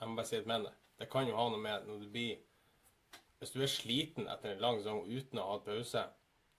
jeg 0.00 0.08
må 0.08 0.16
bare 0.16 0.26
si 0.26 0.36
et 0.36 0.46
men. 0.46 0.66
Det 0.98 1.10
kan 1.10 1.26
jo 1.28 1.36
ha 1.36 1.48
noe 1.48 1.58
med 1.60 1.86
når 1.86 2.00
du 2.02 2.08
blir 2.08 2.36
Hvis 3.40 3.50
du 3.52 3.60
er 3.62 3.66
sliten 3.66 4.26
etter 4.32 4.52
en 4.54 4.60
lang 4.60 4.78
sesong 4.80 5.04
uten 5.06 5.38
å 5.38 5.42
ha 5.44 5.52
hatt 5.58 5.64
pause, 5.66 6.04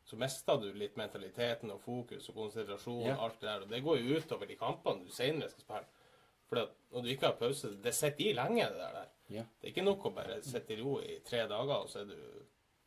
så 0.06 0.16
mister 0.16 0.58
du 0.62 0.72
litt 0.74 0.96
mentaliteten 0.96 1.72
og 1.72 1.82
fokus 1.82 2.30
og 2.30 2.36
konsentrasjon 2.36 3.06
Ja. 3.06 3.16
og 3.16 3.24
alt 3.24 3.40
det 3.42 3.48
der. 3.50 3.62
Og 3.62 3.70
det 3.70 3.84
går 3.84 3.98
jo 3.98 4.18
utover 4.20 4.46
de 4.48 4.56
kampene 4.56 5.04
du 5.06 5.10
senere 5.12 5.50
skal 5.50 5.62
spille. 5.62 5.86
For 6.48 6.56
når 6.94 7.02
du 7.04 7.08
ikke 7.10 7.26
har 7.26 7.34
pause, 7.36 7.76
det 7.84 7.94
sitter 7.96 8.30
i 8.30 8.34
lenge, 8.34 8.64
det 8.70 8.78
der. 8.78 9.08
Ja. 9.30 9.44
Det 9.62 9.64
er 9.64 9.68
ikke 9.74 9.84
nok 9.86 10.06
å 10.06 10.14
bare 10.16 10.42
sitte 10.44 10.74
i 10.78 10.82
ro 10.82 11.00
i 11.00 11.20
tre 11.26 11.48
dager, 11.48 11.74
og 11.82 11.90
så 11.90 12.00
er 12.02 12.06
du 12.06 12.16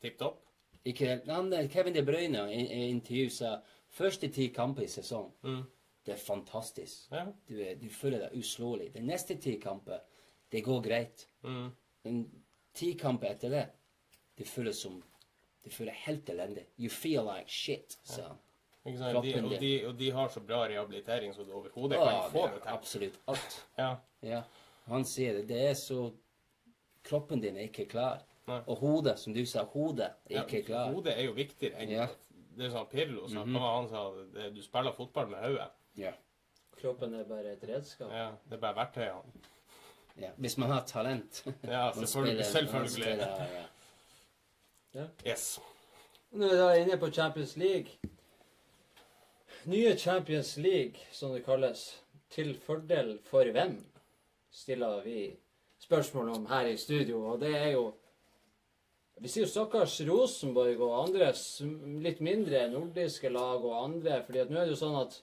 tipp 0.01 0.19
topp. 0.19 0.39
Ikke, 0.87 1.21
Kevin 1.69 1.93
De 1.95 2.03
Bruyne 2.03 2.47
i 2.55 2.63
i 2.63 2.89
intervju 2.91 3.29
sa 3.31 3.61
første 3.91 4.33
ti 4.33 4.49
kamper 4.49 4.83
i 4.83 4.87
sesong, 4.87 5.33
det 6.07 6.15
er 6.15 6.21
fantastisk. 6.23 7.11
Ja. 7.13 7.27
Du, 7.49 7.55
er, 7.61 7.75
du 7.81 7.89
føler 7.93 8.25
deg 8.25 8.37
uslåelig. 8.41 8.91
Den 8.95 9.09
neste 9.11 9.37
ti 9.41 9.57
kamper, 9.61 10.01
det 10.53 10.63
går 10.67 10.81
greit. 10.85 11.27
Mm. 11.45 11.67
Men 12.07 12.23
ti 12.77 12.95
kamper 12.99 13.35
etter 13.35 13.53
det, 13.53 13.67
det 14.41 14.49
føles 14.49 14.81
som 14.81 15.03
Du 15.61 15.69
føler 15.69 15.93
helt 16.07 16.29
elendig. 16.33 16.63
You 16.81 16.89
feel 16.89 17.27
like 17.27 17.53
shit, 17.53 17.99
sa 18.09 18.31
han. 18.31 18.39
Sant? 18.97 19.27
De, 19.27 19.35
og, 19.43 19.51
de, 19.61 19.73
og 19.91 19.99
de 19.99 20.07
har 20.17 20.31
så 20.33 20.41
bra 20.41 20.63
rehabilitering 20.71 21.35
så 21.37 21.45
du 21.45 21.53
overhodet 21.53 21.99
ja, 22.01 22.07
kan 22.07 22.31
få 22.33 22.47
det 22.47 22.63
til. 22.63 22.71
absolutt 22.73 23.19
alt. 23.29 23.57
Ja. 23.77 23.91
Ja, 24.25 24.41
han 24.87 25.05
sier 25.05 25.37
det. 25.37 25.43
Det 25.53 25.61
er 25.69 25.77
så 25.77 26.07
Kroppen 27.05 27.41
din 27.41 27.57
er 27.57 27.69
ikke 27.69 27.87
klar. 27.89 28.25
Nei. 28.49 28.59
Og 28.69 28.81
hodet, 28.81 29.19
som 29.21 29.33
du 29.37 29.41
sa, 29.49 29.67
hodet 29.73 30.09
er 30.29 30.35
Ja, 30.39 30.43
ikke 30.45 30.63
klar. 30.67 30.91
Hodet 30.93 31.15
er 31.17 31.29
jo 31.29 31.37
viktigere 31.37 31.81
enn 31.81 31.93
Ja. 31.93 32.09
Det 32.57 32.73
sånn 32.73 32.89
Pirlo 32.91 33.29
sa. 33.29 33.45
Hva 33.45 33.61
var 33.61 33.77
Han 33.77 33.89
sa 33.89 34.03
det, 34.35 34.49
du 34.57 34.61
spiller 34.65 34.97
fotball 34.97 35.29
med 35.33 35.45
hodet. 35.45 35.69
Ja. 35.97 36.13
kroppen 36.81 37.15
er 37.15 37.25
bare 37.29 37.53
et 37.53 37.65
redskap. 37.69 38.11
Ja, 38.13 38.31
det 38.49 38.57
er 38.57 38.61
bare 38.61 38.77
verktøyene. 38.77 39.43
ja. 40.21 40.31
Hvis 40.37 40.57
man 40.59 40.71
har 40.71 40.85
talent. 40.87 41.45
Ja, 41.63 41.91
selvfølgelig. 41.93 42.45
selvfølgelig. 42.47 43.07
Ja, 43.07 43.47
ja. 44.95 45.07
Yes. 45.27 45.61
Nå 46.33 46.47
er 46.47 46.51
vi 46.51 46.57
da 46.59 46.73
inne 46.79 46.97
på 46.99 47.11
Champions 47.11 47.57
League. 47.57 47.91
Nye 49.67 49.97
Champions 49.99 50.57
League, 50.57 50.97
som 51.13 51.33
det 51.35 51.45
kalles. 51.45 52.03
Til 52.31 52.55
fordel 52.67 53.19
for 53.27 53.45
hvem? 53.53 53.85
Stiller 54.51 55.03
vi 55.03 55.37
spørsmål 55.79 56.29
om 56.29 56.47
her 56.47 56.67
i 56.67 56.77
studio. 56.77 57.27
Og 57.33 57.41
det 57.41 57.57
er 57.57 57.73
jo 57.73 57.95
Vi 59.21 59.29
sier 59.29 59.45
jo 59.45 59.51
stakkars 59.51 59.99
Rosenborg 60.09 60.79
og 60.81 60.95
andre 61.03 61.27
litt 62.01 62.23
mindre 62.25 62.63
nordiske 62.73 63.29
lag 63.29 63.61
og 63.61 63.75
andre, 63.85 64.23
fordi 64.25 64.39
at 64.41 64.49
nå 64.51 64.57
er 64.63 64.65
det 64.65 64.73
jo 64.73 64.79
sånn 64.81 64.97
at 64.97 65.19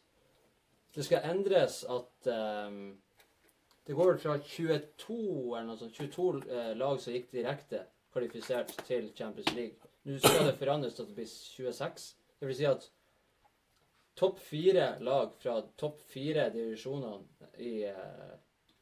det 0.97 1.05
skal 1.05 1.25
endres 1.29 1.83
at 1.93 2.29
um, 2.67 2.97
Det 3.85 3.95
går 3.95 4.17
fra 4.17 4.37
22 4.43 5.17
eller 5.55 5.67
noe 5.69 5.77
sånt, 5.79 5.95
22 5.95 6.23
eh, 6.51 6.71
lag 6.75 6.97
som 6.99 7.13
gikk 7.13 7.29
direkte 7.31 7.85
kvalifisert 8.11 8.73
til 8.87 9.05
Champions 9.15 9.53
League. 9.55 9.91
Nå 10.03 10.17
skal 10.19 10.49
det 10.49 10.57
forandres 10.59 10.97
til 10.97 11.05
at 11.05 11.11
det 11.13 11.15
blir 11.15 11.29
26. 11.29 12.07
Det 12.39 12.49
vil 12.49 12.57
si 12.57 12.67
at 12.67 12.89
topp 14.19 14.41
fire 14.43 14.89
lag 15.05 15.31
fra 15.39 15.61
topp 15.79 16.01
fire 16.11 16.49
divisjonene 16.51 17.47
i, 17.63 17.85
eh, 17.87 18.35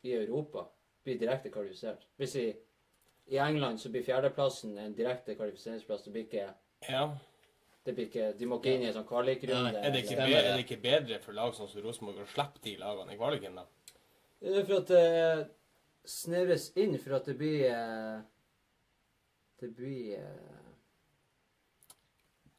i 0.09 0.15
Europa 0.15 0.65
blir 1.05 1.19
direkte 1.21 1.51
kvalifisert. 1.53 2.07
Hvis 2.17 2.35
i, 2.41 2.47
i 3.29 3.37
England 3.37 3.83
så 3.83 3.91
blir 3.93 4.07
fjerdeplassen 4.07 4.77
en 4.81 4.97
direkte 4.97 5.35
kvalifiseringsplass. 5.37 6.07
Det 6.07 6.15
blir 6.15 6.29
ikke, 6.29 6.49
Ja. 6.89 7.09
Det 7.85 7.93
blir 7.93 8.07
ikke 8.09 8.31
De 8.39 8.47
må 8.49 8.57
ikke 8.57 8.71
inn 8.73 8.83
i 8.83 8.87
en 8.89 8.95
sånn 8.95 9.05
kvalikrunde. 9.05 9.75
Er 9.77 9.93
det, 9.93 10.01
ikke 10.05 10.17
bedre, 10.17 10.39
er 10.41 10.55
det 10.57 10.63
ikke 10.65 10.81
bedre 10.81 11.19
for 11.21 11.37
lag 11.37 11.51
som 11.53 11.69
Rosenborg 11.69 12.23
å 12.23 12.31
slippe 12.31 12.63
de 12.63 12.73
lagene 12.81 13.13
i 13.13 13.19
kvaliken, 13.19 13.59
da? 13.59 13.65
Det 14.41 14.55
er 14.61 14.65
for 14.65 14.79
at 14.79 14.89
det 14.89 15.03
snevres 16.09 16.71
inn, 16.81 16.97
for 17.01 17.17
at 17.19 17.29
det 17.29 17.35
blir 17.37 17.67
eh, 17.69 18.23
Det 19.61 19.69
blir 19.77 20.17
eh, 20.17 20.71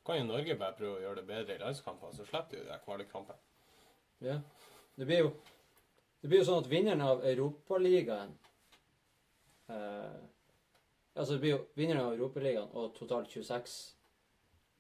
Kan 0.07 0.21
jo 0.21 0.29
Norge 0.29 0.59
bare 0.59 0.79
prøve 0.79 1.01
å 1.01 1.03
gjøre 1.03 1.21
det 1.21 1.27
bedre 1.33 1.59
i 1.59 1.63
landskamper, 1.65 2.15
så 2.15 2.27
slipper 2.29 2.61
de 2.61 2.71
de 2.71 2.79
kvalikkampene. 2.85 3.43
Ja. 4.23 4.39
Det 4.95 5.11
blir 5.11 5.25
jo 5.25 5.35
Det 6.23 6.31
blir 6.31 6.41
jo 6.45 6.47
sånn 6.53 6.63
at 6.63 6.71
vinneren 6.71 7.03
av 7.03 7.27
Europaligaen 7.27 8.39
eh, 9.75 10.23
Altså 11.17 11.35
det 11.35 11.43
blir 11.43 11.57
jo 11.57 11.61
vinneren 11.75 12.07
av 12.07 12.15
Europaligaen 12.15 12.71
og 12.79 12.95
totalt 12.95 13.35
26 13.35 13.96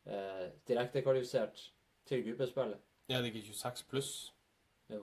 eh, 0.06 0.50
direktekvalifisert 0.68 1.72
til 2.06 2.24
gruppespillet. 2.24 2.78
Er 3.08 3.22
det 3.22 3.34
ikke 3.34 3.52
26 3.52 3.84
pluss? 3.90 4.12
Jo. 4.90 5.02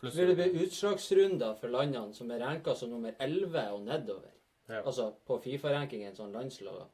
Pluss 0.00 0.16
vil 0.16 0.28
det 0.32 0.36
bli 0.36 0.64
utslagsrunder 0.66 1.54
for 1.60 1.68
landene 1.72 2.14
som 2.14 2.30
er 2.30 2.40
ranka 2.44 2.74
som 2.74 2.90
nummer 2.90 3.12
11 3.20 3.68
og 3.72 3.82
nedover. 3.86 4.32
Ja. 4.68 4.82
Altså 4.86 5.10
på 5.26 5.38
Fifa-rankingen, 5.42 6.14
sånn 6.16 6.32
landslag. 6.32 6.86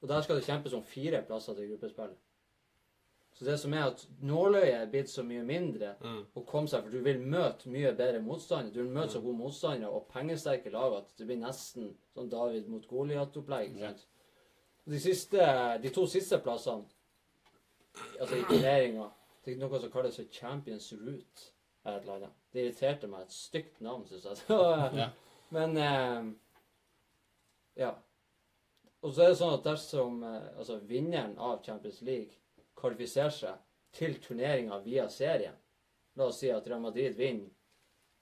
Og 0.00 0.08
der 0.08 0.22
skal 0.24 0.36
det 0.40 0.44
kjempes 0.46 0.72
om 0.76 0.82
fire 0.86 1.22
plasser 1.26 1.54
til 1.54 1.68
gruppespillet. 1.72 2.16
Så 3.36 3.44
det 3.46 3.54
som 3.60 3.72
er 3.72 3.86
at 3.88 4.02
nåløyet 4.26 4.74
er 4.74 4.88
blitt 4.90 5.08
så 5.08 5.22
mye 5.24 5.42
mindre 5.46 5.94
Mm. 6.00 6.24
komme 6.46 6.68
seg, 6.68 6.82
for 6.82 6.90
du 6.90 7.00
vil 7.00 7.18
møte 7.20 7.70
mye 7.70 7.92
bedre 7.96 8.20
motstandere. 8.20 8.74
Du 8.74 8.82
vil 8.82 8.92
møte 8.92 9.12
så 9.12 9.20
gode 9.22 9.38
motstandere 9.38 9.88
og 9.90 10.08
pengesterke 10.08 10.70
lag 10.70 10.96
at 10.98 11.12
det 11.16 11.26
blir 11.26 11.36
nesten 11.38 11.94
sånn 12.14 12.28
David 12.28 12.68
mot 12.68 12.86
Goliat-opplegg. 12.88 13.76
Og 13.76 13.96
De, 14.84 15.00
siste, 15.00 15.46
de 15.82 15.92
to 15.94 16.06
siste 16.10 16.38
plassene, 16.42 16.84
altså 18.18 18.36
i 18.36 18.44
turneringa, 18.48 19.08
det 19.44 19.54
er 19.54 19.60
noe 19.60 19.80
som 19.80 19.92
kalles 19.92 20.16
for 20.20 20.28
Champions 20.32 20.92
Route. 20.98 21.50
Et 21.84 21.96
eller 22.02 22.14
annet. 22.18 22.36
Det 22.52 22.64
irriterte 22.64 23.08
meg. 23.08 23.24
Et 23.24 23.32
stygt 23.32 23.80
navn, 23.80 24.04
syns 24.08 24.26
jeg. 24.28 24.40
Så, 24.46 24.60
Ja. 24.96 25.10
Men 25.50 25.76
eh, 25.76 26.26
ja. 27.80 27.94
Og 29.00 29.14
så 29.14 29.24
er 29.24 29.32
det 29.32 29.38
sånn 29.40 29.56
at 29.56 29.64
dersom 29.66 30.20
eh, 30.26 30.50
altså 30.60 30.76
vinneren 30.86 31.32
av 31.40 31.62
Champions 31.64 32.02
League 32.06 32.36
kvalifiserer 32.78 33.34
seg 33.34 33.64
til 33.96 34.18
turneringa 34.22 34.78
via 34.84 35.08
serien 35.10 35.56
La 36.18 36.28
oss 36.28 36.38
si 36.42 36.50
at 36.52 36.66
Real 36.68 36.82
Madrid 36.82 37.16
vinner 37.16 37.48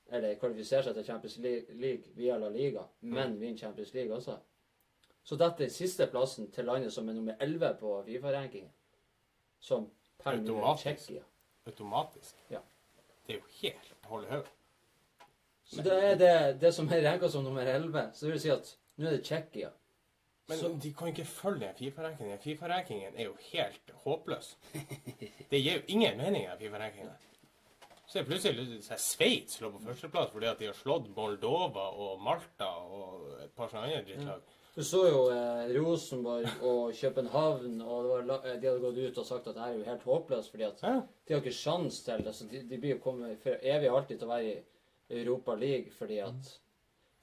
eller 0.09 0.39
kvalifiserer 0.41 0.87
seg 0.87 0.97
til 0.97 1.05
Champions 1.05 1.37
League 1.83 2.15
via 2.17 2.39
La 2.41 2.49
Liga, 2.49 2.87
men 3.01 3.35
vinner 3.41 3.59
Champions 3.61 3.91
League 3.93 4.15
også. 4.15 4.39
Så 5.29 5.37
dette 5.37 5.67
er 5.67 5.73
sisteplassen 5.73 6.47
til 6.55 6.65
landet 6.65 6.93
som 6.95 7.09
er 7.11 7.17
nummer 7.19 7.35
11 7.45 7.75
på 7.83 7.91
Fifa-rankingen. 8.07 8.71
Som 9.61 9.91
per 10.23 10.39
nå 10.41 10.55
er. 10.63 10.79
Tsjekkia. 10.81 11.25
Automatisk. 11.69 12.39
Ja. 12.51 12.63
Det 13.27 13.35
er 13.35 13.41
jo 13.43 13.51
helt 13.59 13.91
hold 14.09 14.25
i 14.25 14.31
hodet. 14.31 14.55
Så 15.69 15.85
det 15.85 15.99
er 16.05 16.15
det, 16.17 16.31
det 16.63 16.71
som 16.73 16.89
er 16.89 17.03
ranka 17.05 17.29
som 17.29 17.45
nummer 17.45 17.61
11. 17.69 18.07
Så 18.17 18.25
det 18.27 18.33
vil 18.33 18.41
si 18.47 18.55
at 18.55 18.73
nå 18.97 19.11
er 19.11 19.19
det 19.19 19.25
Tsjekkia. 19.29 19.69
Men 20.49 20.59
Så- 20.59 20.73
de 20.83 20.95
kan 20.97 21.09
ikke 21.13 21.25
følge 21.29 21.61
den 21.67 21.75
Fifa-rankingen. 21.77 22.39
Fifa-rankingen 22.39 23.13
er 23.19 23.25
jo 23.29 23.37
helt 23.53 23.93
håpløs. 24.05 24.55
Det 25.51 25.61
gir 25.63 25.75
jo 25.77 25.83
ingen 25.89 26.17
mening, 26.17 26.47
den 26.49 26.59
Fifa-rankingen. 26.59 27.13
Så 28.09 28.19
er 28.19 28.25
plutselig 28.25 28.65
så 28.85 28.95
er 28.97 29.03
Sveits 29.05 29.61
lå 29.61 29.69
på 29.75 29.83
førsteplass 29.85 30.31
fordi 30.33 30.47
at 30.49 30.59
de 30.59 30.71
har 30.71 30.73
slått 30.79 31.11
Moldova 31.13 31.91
og 31.93 32.23
Malta 32.25 32.65
og 32.81 33.27
et 33.45 33.53
par 33.53 33.69
sånne 33.69 33.91
andre 33.91 34.07
drittlag. 34.09 34.41
Du 34.79 34.85
så 34.85 35.01
jo 35.09 35.23
eh, 35.35 35.73
Rosenborg 35.75 36.45
og 36.63 36.93
København, 36.95 37.81
og 37.83 38.05
det 38.05 38.11
var, 38.11 38.45
eh, 38.47 38.61
de 38.63 38.69
hadde 38.69 38.83
gått 38.85 38.99
ut 38.99 39.17
og 39.19 39.25
sagt 39.27 39.49
at 39.51 39.57
det 39.57 39.65
er 39.65 39.73
jo 39.75 39.87
helt 39.89 40.05
håpløst, 40.07 40.53
fordi 40.53 40.63
at 40.69 40.83
Ja. 40.83 40.93
de 41.27 41.35
har 41.35 41.41
ikke 41.43 41.53
sjans 41.53 41.99
til 42.05 42.23
det. 42.25 42.35
Så 42.35 42.47
de, 42.47 42.61
de 42.63 42.79
blir 42.79 42.95
jo 42.95 43.01
kommet 43.03 43.43
for 43.43 43.59
evig 43.59 43.91
alltid 43.91 44.21
til 44.21 44.29
å 44.29 44.31
være 44.31 44.53
i 44.53 45.25
Europa 45.25 45.55
League 45.55 45.91
fordi 45.99 46.19
at 46.19 46.55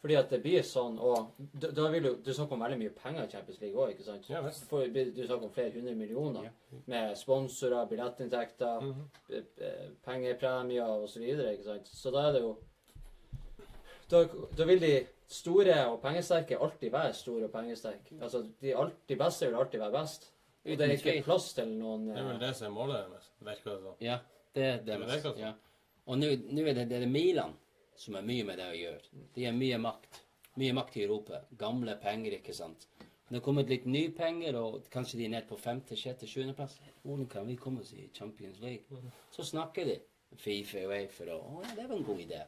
Fordi 0.02 0.16
at 0.16 0.30
det 0.30 0.42
blir 0.44 0.62
sånn, 0.62 1.00
og 1.00 1.32
da, 1.62 1.72
da 1.72 1.88
vil 1.90 2.04
du, 2.04 2.16
Du 2.26 2.34
snakker 2.34 2.54
om 2.54 2.60
veldig 2.60 2.78
mye 2.78 2.90
penger 2.90 3.24
i 3.24 3.32
Champions 3.32 3.62
League 3.62 3.80
òg, 3.80 3.96
ikke 3.96 4.04
sant? 4.04 4.30
Ja. 4.30 4.42
For, 4.70 4.86
du 4.86 5.26
snakker 5.26 5.48
om 5.48 5.56
flere 5.56 5.72
hundre 5.72 5.96
millioner 5.96 6.52
med 6.86 7.16
sponsorer, 7.18 7.88
billettinntekter, 7.88 8.80
mm 8.82 8.94
-hmm. 8.94 9.96
pengepremier 10.04 11.04
osv. 11.04 11.22
ikke 11.24 11.64
sant? 11.64 11.88
Så 11.88 12.12
da 12.12 12.28
er 12.28 12.32
det 12.34 12.42
jo 12.42 12.56
da, 14.12 14.28
da 14.58 14.66
vil 14.66 14.82
de 14.82 15.06
store 15.28 15.76
og 15.90 16.00
pengesterke 16.04 16.58
alltid 16.62 16.92
være 16.94 17.14
store 17.14 17.50
og 17.50 17.52
pengesterke. 17.52 18.18
Altså, 18.22 18.44
de, 18.62 18.76
alt, 18.78 18.98
de 19.10 19.18
beste 19.20 19.50
vil 19.50 19.60
alltid 19.60 19.80
være 19.80 19.96
best. 19.98 20.32
Og 20.66 20.80
det 20.80 20.88
er 20.88 20.96
ikke 20.98 21.26
plass 21.28 21.52
til 21.54 21.70
noen 21.78 22.08
Det 22.10 22.18
er 22.18 22.26
vel 22.26 22.36
eh, 22.36 22.42
det 22.48 22.56
som 22.58 22.68
er 22.68 22.74
målet 22.74 23.04
deres, 23.04 23.30
virker 23.40 23.72
det 23.72 23.82
som. 23.84 24.00
Ja, 24.02 24.18
det 24.56 24.64
er 24.66 24.78
det. 24.78 24.86
Det 24.86 24.96
er 24.96 25.22
det, 25.28 25.38
Ja. 25.42 25.54
Og 26.06 26.18
nå 26.22 26.28
er 26.32 26.74
det, 26.74 26.90
det 26.90 27.02
er 27.02 27.10
Milan 27.10 27.54
som 27.98 28.16
er 28.20 28.26
mye 28.26 28.46
med 28.48 28.60
det 28.60 28.70
å 28.70 28.78
gjøre. 28.78 29.26
De 29.36 29.46
har 29.46 29.56
mye 29.56 29.78
makt. 29.82 30.22
Mye 30.60 30.74
makt 30.76 30.98
i 30.98 31.04
Europa. 31.06 31.42
Gamle 31.60 31.96
penger, 32.02 32.38
ikke 32.40 32.54
sant. 32.56 32.88
Det 33.00 33.40
har 33.40 33.44
kommet 33.44 33.72
litt 33.72 33.88
nye 33.90 34.12
penger, 34.14 34.58
og 34.60 34.86
kanskje 34.94 35.18
de 35.20 35.26
er 35.26 35.32
nede 35.34 35.50
på 35.50 35.58
femte, 35.58 35.98
sjette, 35.98 36.28
sjuendeplass. 36.30 36.78
Hvordan 37.04 37.30
kan 37.32 37.48
vi 37.48 37.56
komme 37.58 37.82
oss 37.82 37.94
i 37.98 38.06
Champions 38.14 38.60
League? 38.62 39.02
Så 39.34 39.48
snakker 39.48 39.88
de. 39.90 39.98
Fifa 40.36 40.82
og 40.84 40.92
Eifer 40.98 41.30
og 41.32 41.44
Å 41.48 41.62
ja, 41.64 41.74
det 41.78 41.84
var 41.88 41.96
en 41.96 42.06
god 42.06 42.22
idé. 42.26 42.42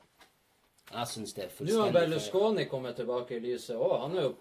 Jeg 0.92 1.08
syns 1.12 1.34
det 1.36 1.44
er 1.44 1.66
Nå 1.68 1.80
har. 1.82 1.96
Berlusconi 1.96 2.66
kommet 2.72 2.96
tilbake 2.96 3.38
i 3.38 3.42
lyset 3.44 3.76
òg. 3.76 3.96
Han 4.06 4.18
er 4.18 4.30
jo 4.30 4.36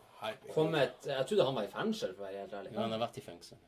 kommet 0.54 1.08
Jeg 1.08 1.26
trodde 1.26 1.46
han 1.48 1.56
var 1.58 1.66
i 1.66 1.72
fengsel, 1.72 2.12
for 2.14 2.22
å 2.22 2.28
være 2.28 2.44
helt 2.44 2.54
ærlig. 2.54 2.74
Ja, 2.74 2.80
han 2.84 2.94
har 2.94 3.02
vært 3.02 3.18
i 3.18 3.24
fengsel. 3.24 3.58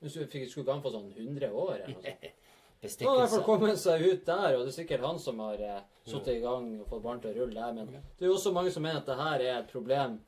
Men 0.00 0.12
så 0.12 0.26
fikk, 0.28 0.50
skulle 0.50 0.66
ikke 0.66 0.74
han 0.74 0.82
få 0.84 0.92
sånn 0.92 1.08
100 1.16 1.48
år 1.52 1.72
eller 1.78 1.94
noe 1.94 2.02
sånt? 2.04 2.42
Bestikkelse. 2.82 3.08
Han 3.08 3.16
har 3.16 3.16
i 3.16 3.20
hvert 3.22 3.32
fall 3.32 3.44
kommet 3.46 3.78
seg 3.80 4.02
ut 4.04 4.26
der, 4.26 4.56
og 4.58 4.66
det 4.66 4.72
er 4.72 4.74
sikkert 4.76 5.04
han 5.06 5.18
som 5.18 5.38
har 5.40 5.62
eh, 5.64 5.78
satt 6.04 6.26
i 6.28 6.34
gang 6.42 6.66
og 6.82 6.90
fått 6.90 7.04
barn 7.06 7.22
til 7.22 7.30
å 7.32 7.38
rulle 7.38 7.56
der. 7.56 7.72
Men 7.78 7.88
det 7.96 8.26
er 8.26 8.28
jo 8.28 8.34
også 8.36 8.52
mange 8.52 8.72
som 8.74 8.84
mener 8.84 9.00
at 9.00 9.08
det 9.08 9.16
her 9.16 9.44
er 9.46 9.54
et 9.62 9.70
problem 9.72 10.18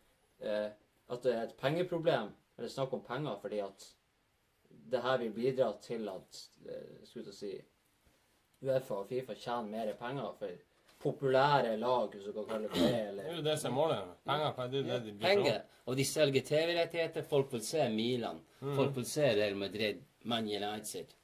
eh, 0.40 0.70
At 1.12 1.22
det 1.24 1.34
er 1.34 1.42
et 1.44 1.52
pengeproblem, 1.60 2.32
eller 2.56 2.72
snakk 2.72 2.96
om 2.96 3.04
penger, 3.04 3.36
fordi 3.42 3.60
at 3.64 3.84
det 4.92 5.02
her 5.04 5.20
vil 5.20 5.34
bidra 5.36 5.68
til 5.84 6.08
at 6.08 6.40
eh, 6.64 7.04
skulle 7.04 7.28
jeg 7.28 7.36
si 7.36 7.52
Uefa 8.64 9.02
og 9.02 9.06
Fifa 9.12 9.36
tjener 9.36 9.68
mer 9.68 9.92
penger 10.00 10.32
for 10.40 10.56
populære 11.02 11.76
lag, 11.78 12.08
hvis 12.12 12.24
du 12.24 12.32
kan 12.32 12.46
kalle 12.48 12.68
det 12.68 12.80
det. 12.80 13.08
Eller. 13.08 13.22
Det 13.22 13.32
er 13.32 13.36
jo 13.36 13.44
det 13.46 13.58
som 13.60 13.70
er 13.72 13.74
målet. 13.76 14.16
Penger, 14.26 14.56
det 14.72 14.78
er 14.80 14.88
det 14.88 15.04
de 15.06 15.18
Penger. 15.22 15.60
Og 15.86 15.96
de 15.96 16.04
selger 16.04 16.42
TV-rettigheter. 16.42 17.22
Folk 17.22 17.52
vil 17.52 17.62
se 17.66 17.88
Milan. 17.92 18.40
Folk 18.60 18.96
vil 18.96 19.06
se 19.06 19.30
Real 19.36 19.56
Madrid, 19.56 20.02
Man 20.24 20.48
United. 20.48 21.14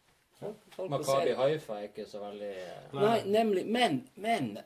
Makabi 0.79 1.35
Haifa 1.39 1.79
er 1.79 1.89
ikke 1.89 2.05
så 2.09 2.21
veldig 2.21 2.51
eh, 2.51 2.95
Nei, 2.99 3.19
nemlig. 3.31 3.67
Men, 3.71 4.01
men 4.15 4.59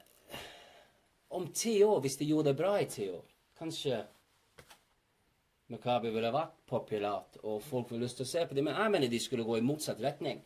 Om 1.31 1.51
ti 1.53 1.83
år, 1.85 2.01
hvis 2.01 2.17
de 2.17 2.25
gjorde 2.31 2.51
det 2.51 2.57
bra 2.57 2.79
i 2.81 2.87
ti 2.89 3.05
år, 3.13 3.25
kanskje 3.59 4.01
Makabi 5.69 6.09
ville 6.09 6.31
vært 6.33 6.55
populært, 6.67 7.37
og 7.45 7.61
folk 7.63 7.91
ville 7.93 8.07
lyst 8.07 8.17
til 8.17 8.25
å 8.25 8.31
se 8.31 8.45
på 8.49 8.57
det. 8.57 8.65
Men 8.65 8.79
jeg 8.81 8.93
mener 8.95 9.13
de 9.13 9.21
skulle 9.21 9.45
gå 9.45 9.59
i 9.59 9.65
motsatt 9.65 10.01
retning. 10.01 10.41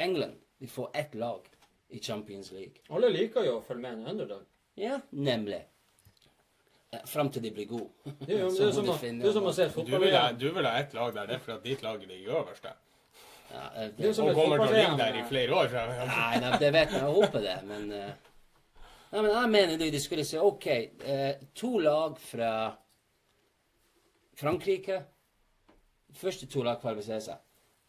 England 0.00 0.38
de 0.60 0.68
får 0.68 0.90
ett 0.96 1.14
lag 1.20 1.44
i 1.90 1.98
Champions 2.02 2.52
League. 2.52 2.82
Alle 2.90 3.08
liker 3.12 3.44
jo 3.46 3.58
å 3.58 3.62
følge 3.66 3.82
med 3.82 3.98
en 3.98 4.06
underdog. 4.14 4.44
Ja, 4.78 5.00
nemlig. 5.12 5.62
Eh, 6.92 7.02
Fram 7.06 7.30
til 7.30 7.42
de 7.42 7.50
blir 7.54 7.66
gode. 7.70 7.90
Det 8.26 8.34
er 8.36 8.44
jo 8.44 8.50
det 8.56 8.68
er 8.68 8.72
som, 8.76 8.86
finne- 8.98 9.22
det 9.24 9.28
er 9.30 9.36
som 9.36 9.46
å 9.50 9.52
se 9.56 9.66
et 9.68 9.74
fotball-VM. 9.74 10.38
du 10.38 10.48
vil 10.54 10.66
ha 10.66 10.76
ett 10.80 10.94
lag 10.94 11.12
der, 11.14 11.26
det 11.30 11.36
er 11.38 11.44
fordi 11.44 11.70
ditt 11.74 11.82
lag 11.86 12.00
ligger 12.06 12.40
øverst 12.42 12.62
der. 12.66 12.78
Ja, 13.50 13.62
det, 13.76 13.86
Det 13.98 14.08
er 14.08 14.12
som 14.14 14.28
Og 14.30 14.34
kommer 14.38 14.60
til 14.62 14.74
å 14.74 14.78
ligge 14.78 14.96
der 15.00 15.16
i 15.18 15.22
eh. 15.24 15.28
flere 15.28 15.54
år. 15.58 15.70
Så. 15.72 15.86
Nei, 16.14 16.34
nei, 16.44 16.50
det 16.62 16.72
vet 16.76 16.92
jeg. 16.94 17.00
Jeg 17.02 17.14
håper 17.18 17.46
det, 17.46 17.56
men 17.66 17.88
eh, 17.92 18.10
Nei, 19.10 19.22
men 19.24 19.30
jeg 19.34 19.50
mener 19.50 19.80
de, 19.80 20.00
skulle 20.00 20.22
si 20.24 20.38
OK, 20.38 20.66
eh, 20.70 21.40
to 21.58 21.72
lag 21.82 22.14
fra 22.22 22.50
Frankrike. 24.38 25.00
Første 26.20 26.46
to 26.50 26.62
lag 26.66 26.78
kvalifiserer 26.82 27.24
seg. 27.24 27.40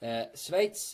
Eh, 0.01 0.23
Sveits, 0.37 0.87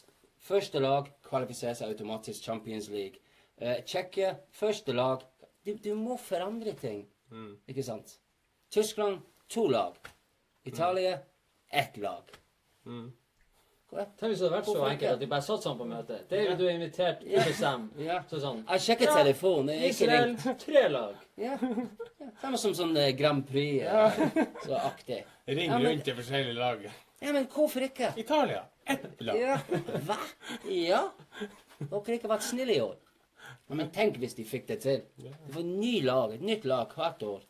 første 0.43 0.79
lag 0.83 1.07
kvalifiserer 1.27 1.75
seg 1.77 1.91
automatisk 1.93 2.43
Champions 2.47 2.89
League. 2.93 3.19
Eh, 3.59 3.81
Tsjekkia, 3.83 4.35
første 4.51 4.93
lag 4.93 5.23
du, 5.65 5.73
du 5.83 5.93
må 5.99 6.15
forandre 6.17 6.71
ting, 6.79 7.01
ikke 7.67 7.83
sant? 7.83 8.17
Tyskland, 8.71 9.19
to 9.51 9.65
lag. 9.67 9.95
Italia, 10.67 11.17
ett 11.71 11.97
lag. 11.99 12.29
Mm. 12.85 13.09
Tenk 13.87 14.31
hvis 14.33 14.39
det 14.41 14.47
hadde 14.49 14.51
vært 14.57 14.65
så 14.67 14.73
Hvorfor 14.75 14.89
enkelt 14.91 15.11
at 15.13 15.19
de 15.21 15.27
bare 15.31 15.43
satt 15.45 15.63
sammen 15.63 15.79
på 15.79 15.85
møte. 15.87 16.17
David, 16.29 16.57
du 16.59 16.65
er 16.67 16.73
invitert. 16.75 17.21
Du 17.23 17.35
bestemmer. 17.39 18.01
Ja. 18.03 18.17
Så 18.27 18.39
sånn 18.43 18.57
Jeg 18.67 18.83
sjekker 18.83 19.07
Ja, 19.07 19.13
telefonen. 19.21 19.69
Jeg 19.79 19.93
Israel, 19.93 20.33
ringt. 20.33 20.59
tre 20.65 20.81
lag. 20.91 21.13
Ja. 21.39 21.53
ja. 21.61 22.27
Samme 22.41 22.59
som 22.59 22.73
sånn 22.75 22.91
eh, 22.99 23.13
Grand 23.15 23.45
Prix. 23.47 23.77
Ja. 23.85 24.09
så 24.65 24.75
aktig. 24.89 25.21
Ring 25.47 25.69
Ja, 25.71 25.77
men- 25.79 25.87
rundt 25.93 26.03
til 26.03 26.17
forskjellige 26.19 26.57
lag. 26.59 26.83
Ja, 27.19 27.33
men 27.33 27.47
hvorfor 27.49 27.81
ikke? 27.87 28.11
Italia, 28.21 28.63
ett 28.85 29.05
lag. 29.25 29.37
Ja. 29.41 29.57
Hva? 30.05 30.17
Ja? 30.69 31.01
Dere 31.79 32.17
ikke 32.17 32.29
vært 32.29 32.45
snille 32.45 32.75
i 32.75 32.81
år. 32.83 32.97
Men 33.73 33.89
tenk 33.91 34.19
hvis 34.21 34.35
de 34.37 34.45
fikk 34.47 34.67
det 34.69 34.77
til. 34.85 35.01
Det 35.19 35.55
var 35.55 35.65
ny 35.67 35.95
lag, 36.05 36.35
et 36.37 36.43
nytt 36.45 36.67
lag 36.69 36.93
hvert 36.95 37.23
år. 37.27 37.41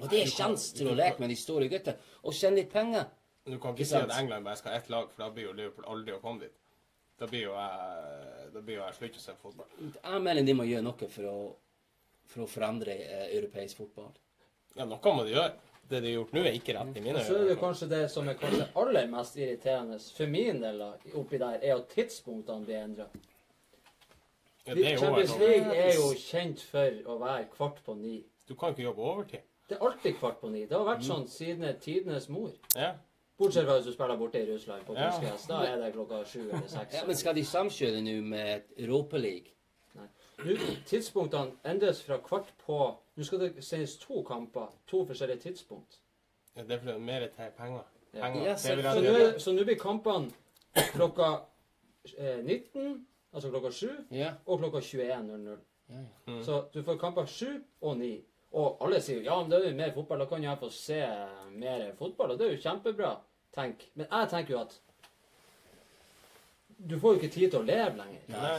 Og 0.00 0.08
det 0.10 0.24
er 0.24 0.32
sjanse 0.32 0.74
til 0.74 0.90
å 0.90 0.96
leke 0.98 1.22
med 1.22 1.30
de 1.30 1.36
store 1.38 1.68
gutta 1.70 1.94
og 2.24 2.34
tjene 2.34 2.62
litt 2.62 2.72
penger. 2.72 3.06
Du 3.44 3.58
kan 3.60 3.74
Ikke 3.76 3.84
ikke 3.84 3.90
si 3.90 4.00
at? 4.00 4.14
England 4.18 4.46
bare 4.48 4.58
skal 4.58 4.72
ha 4.72 4.80
ett 4.80 4.88
lag, 4.90 5.10
for 5.12 5.22
da 5.26 5.28
blir 5.34 5.50
jo 5.50 5.52
Liverpool 5.56 5.86
aldri 5.92 6.14
å 6.16 6.20
komme 6.22 6.46
dit. 6.46 6.54
Da 7.20 7.28
blir 7.30 7.44
jo 7.44 7.52
jeg 7.54 8.48
Da 8.54 8.60
blir 8.62 8.78
jo 8.78 8.86
jeg 8.86 8.96
slutt 8.98 9.18
å 9.18 9.22
se 9.22 9.34
fotball. 9.38 9.68
Jeg 9.92 10.22
mener 10.24 10.46
de 10.46 10.54
må 10.56 10.66
gjøre 10.66 10.86
noe 10.86 11.08
for 11.10 11.28
å, 11.30 11.36
for 12.30 12.44
å 12.44 12.50
forandre 12.50 12.94
eh, 12.94 13.24
europeisk 13.36 13.82
fotball. 13.82 14.12
Ja, 14.78 14.86
noe 14.88 15.14
må 15.14 15.24
de 15.26 15.34
gjøre. 15.36 15.54
Det 15.90 16.00
de 16.00 16.06
har 16.08 16.14
gjort 16.14 16.32
nå, 16.32 16.40
er 16.40 16.54
ikke 16.56 16.74
rett 16.78 16.96
i 16.96 17.00
mine 17.04 17.18
øyne. 17.18 17.24
så 17.26 17.36
er 17.36 17.48
det 17.48 17.58
kanskje 17.60 17.88
det 17.90 18.02
som 18.10 18.28
er 18.28 18.34
kanskje 18.40 18.66
aller 18.80 19.06
mest 19.12 19.36
irriterende 19.36 19.98
for 20.16 20.26
min 20.26 20.62
del 20.62 20.80
oppi 21.14 21.38
der, 21.38 21.58
er 21.62 21.74
at 21.76 21.88
tidspunktene 21.92 22.64
blir 22.64 22.78
endra. 22.84 23.06
Ja, 24.66 24.74
Champions. 24.96 25.34
League 25.38 25.74
er 25.76 25.92
jo 25.94 26.06
kjent 26.16 26.62
for 26.70 27.02
å 27.12 27.18
være 27.20 27.48
kvart 27.52 27.82
på 27.84 27.94
ni. 27.98 28.22
Du 28.48 28.54
kan 28.56 28.72
ikke 28.72 28.86
jobbe 28.86 29.02
overtid. 29.02 29.44
Det 29.68 29.76
er 29.76 29.84
alltid 29.86 30.16
kvart 30.20 30.40
på 30.40 30.48
ni. 30.52 30.64
Det 30.68 30.76
har 30.76 30.86
vært 30.88 31.04
sånn 31.04 31.26
siden 31.28 31.76
tidenes 31.80 32.28
mor. 32.32 32.50
Ja. 32.76 32.94
Bortsett 33.38 33.66
fra 33.66 33.76
hvis 33.78 33.88
du 33.88 33.92
spiller 33.92 34.16
borte 34.16 34.40
i 34.40 34.46
Russland 34.48 34.84
på 34.86 34.94
Ja. 34.96 35.10
kunstgress. 35.10 35.46
Da 35.48 35.60
er 35.66 35.76
det 35.82 35.92
klokka 35.92 36.24
sju 36.24 36.40
eller 36.48 36.68
seks. 36.68 36.94
Ja, 36.94 37.04
men 37.06 37.16
skal 37.16 37.34
de 37.34 37.44
samkjøre 37.44 38.00
nå 38.04 38.22
med 38.22 38.62
Europaliga? 38.78 39.50
Nå, 39.94 40.56
tidspunktene 40.86 41.52
endres 41.64 42.02
fra 42.02 42.18
kvart 42.18 42.48
på 42.66 42.96
Nå 43.16 43.24
skal 43.24 43.40
det 43.40 43.64
sendes 43.64 43.96
to 44.02 44.22
kamper. 44.22 44.72
To 44.86 45.04
forskjellige 45.06 45.40
tidspunkt. 45.40 46.00
ja 46.56 46.62
det 46.62 46.72
er 46.72 46.78
fordi 46.78 46.92
det 46.92 46.96
er 46.96 47.04
mer 47.04 47.20
til 47.20 47.50
penger. 47.56 47.82
Penger. 48.12 48.42
Ja, 48.42 48.50
Det 48.50 48.58
Så 48.58 49.00
det 49.00 49.42
så 49.42 49.52
nå 49.52 49.64
blir 49.64 49.78
kampene 49.78 50.30
klokka 50.74 51.40
eh, 52.18 52.44
19, 52.44 53.06
altså 53.32 53.50
klokka 53.50 53.70
7, 53.70 53.88
yeah. 54.12 54.34
og 54.46 54.58
klokka 54.58 54.78
21.00. 54.78 55.58
Yeah. 55.90 56.04
Mm. 56.26 56.44
Så 56.44 56.64
du 56.74 56.82
får 56.82 56.96
kamper 56.96 57.26
7 57.26 57.46
og 57.80 57.96
9. 57.96 58.24
Og 58.52 58.86
alle 58.86 59.00
sier 59.02 59.22
ja, 59.22 59.42
men 59.42 59.50
det 59.50 59.58
er 59.58 59.70
jo 59.70 59.76
mer 59.76 59.92
fotball, 59.94 60.18
da 60.18 60.26
kan 60.30 60.42
jeg 60.42 60.58
få 60.58 60.70
se 60.70 61.00
mer 61.50 61.92
fotball. 61.98 62.30
Og 62.30 62.38
det 62.38 62.46
er 62.46 62.52
jo 62.54 62.62
kjempebra, 62.62 63.16
tenk. 63.54 63.88
Men 63.94 64.06
jeg 64.10 64.28
tenker 64.30 64.54
jo 64.54 64.60
at 64.60 64.80
du 66.78 66.98
får 67.00 67.14
jo 67.14 67.20
ikke 67.20 67.34
tid 67.34 67.50
til 67.50 67.60
å 67.60 67.66
leve 67.66 67.96
lenger. 67.98 68.22
Nei. 68.28 68.58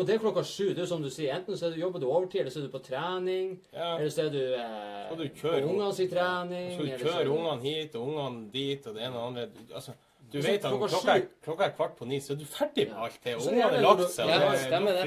Og 0.00 0.06
det 0.06 0.14
er 0.14 0.18
klokka 0.22 0.42
sju. 0.48 0.70
Det 0.72 0.78
er 0.78 0.86
som 0.88 1.02
du 1.02 1.10
sier. 1.12 1.34
Enten 1.36 1.56
så 1.56 1.66
er 1.68 1.74
du, 1.74 1.80
jobber 1.82 2.00
du 2.00 2.06
overtid, 2.08 2.40
eller 2.40 2.50
så 2.54 2.62
er 2.62 2.68
du 2.68 2.72
på 2.72 2.80
trening. 2.86 3.50
Ja. 3.72 3.96
Eller 3.98 4.10
så 4.14 4.22
er 4.24 4.30
du 4.32 4.40
eh, 4.56 5.16
du 5.18 5.24
kjøre 5.28 5.62
på 5.62 5.68
ungene 5.74 5.94
sin 5.94 6.08
trening. 6.08 6.70
Så 6.72 6.84
du 6.86 6.92
kjører 7.04 7.24
så 7.28 7.32
ungene 7.36 7.62
hit 7.66 7.96
og 7.96 8.06
ungene 8.08 8.50
dit 8.52 8.86
og 8.86 8.94
det 8.94 9.02
ene 9.04 9.16
og 9.16 9.34
det 9.34 9.42
andre. 9.44 9.46
Du- 9.68 9.74
Altså, 9.74 9.92
du 10.32 10.38
vet 10.40 10.64
at 10.64 10.72
klokka 10.72 10.88
klokka 10.92 11.12
er, 11.16 11.26
klokka 11.44 11.64
er 11.64 11.70
kvart 11.76 11.94
på 11.96 12.04
ni, 12.08 12.18
så 12.20 12.32
er 12.32 12.36
du 12.36 12.44
ferdig 12.44 12.88
med 12.88 12.96
alt 12.96 13.20
det. 13.24 13.34
Ungene 13.36 13.62
har 13.62 13.70
lagt 13.80 14.10
seg, 14.12 14.26
Ja, 14.28 14.38
det 14.38 14.48
er 14.48 14.64
stemmer 14.66 14.92
det. 14.92 15.04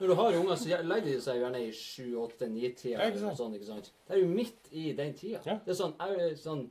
Når 0.00 0.06
du 0.06 0.14
har 0.14 0.38
unger, 0.40 0.54
så 0.56 0.82
legger 0.82 1.04
de 1.10 1.20
seg 1.20 1.36
gjerne 1.42 1.60
i 1.66 1.70
sju, 1.72 2.06
åtte, 2.24 2.48
ni-tida. 2.50 2.98
Ja, 2.98 3.34
sånn? 3.34 3.82
Det 4.08 4.16
er 4.16 4.20
jo 4.22 4.26
midt 4.26 4.70
i 4.72 4.92
den 4.92 5.14
tida. 5.14 5.40
Ja. 5.46 5.58
Det 5.64 5.70
er 5.74 5.78
sånn, 5.82 5.94
er 6.00 6.34
sånn 6.36 6.70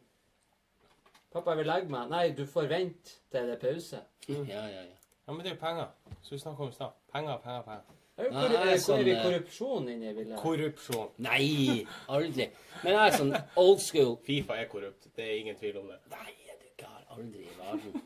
Pappa, 1.31 1.51
jeg 1.51 1.57
vil 1.61 1.67
legge 1.69 1.89
meg. 1.93 2.09
Nei, 2.09 2.23
du 2.33 2.45
får 2.49 2.67
vente 2.71 3.19
til 3.31 3.45
det 3.51 3.55
er 3.57 3.61
pause. 3.61 3.99
ja, 4.27 4.35
ja, 4.47 4.63
ja. 4.67 4.81
Ja, 5.27 5.33
men 5.33 5.43
det 5.45 5.51
er 5.51 5.55
jo 5.55 5.59
penger. 5.61 5.87
Så 6.25 6.31
vi 6.33 6.39
snakker 6.41 6.63
om 6.65 6.69
i 6.69 6.73
stad. 6.73 6.95
Penger, 7.13 7.39
penger, 7.43 7.63
penger. 7.67 7.95
Er, 8.19 8.23
det 8.23 8.33
Nei, 8.33 8.41
jeg 8.51 8.59
er 8.59 8.73
er, 8.73 8.81
sånn, 8.83 8.99
er 8.99 9.05
vi 9.07 9.11
eh, 9.13 9.21
korrupsjon 9.23 9.85
inni 9.93 10.09
bildet? 10.11 10.35
Korrupsjon. 10.41 11.11
Nei, 11.23 11.85
aldri. 12.11 12.49
Men 12.81 12.91
jeg 12.91 12.99
er 13.05 13.15
sånn 13.15 13.31
old 13.61 13.79
school. 13.83 14.17
Fifa 14.25 14.57
er 14.59 14.67
korrupt. 14.71 15.07
Det 15.15 15.23
er 15.23 15.37
ingen 15.39 15.55
tvil 15.59 15.79
om 15.79 15.87
det. 15.93 15.99
Nei, 16.11 16.33
du 16.59 16.67
gal? 16.81 17.05
Aldri 17.15 17.45
i 17.47 17.55
verden. 17.61 18.03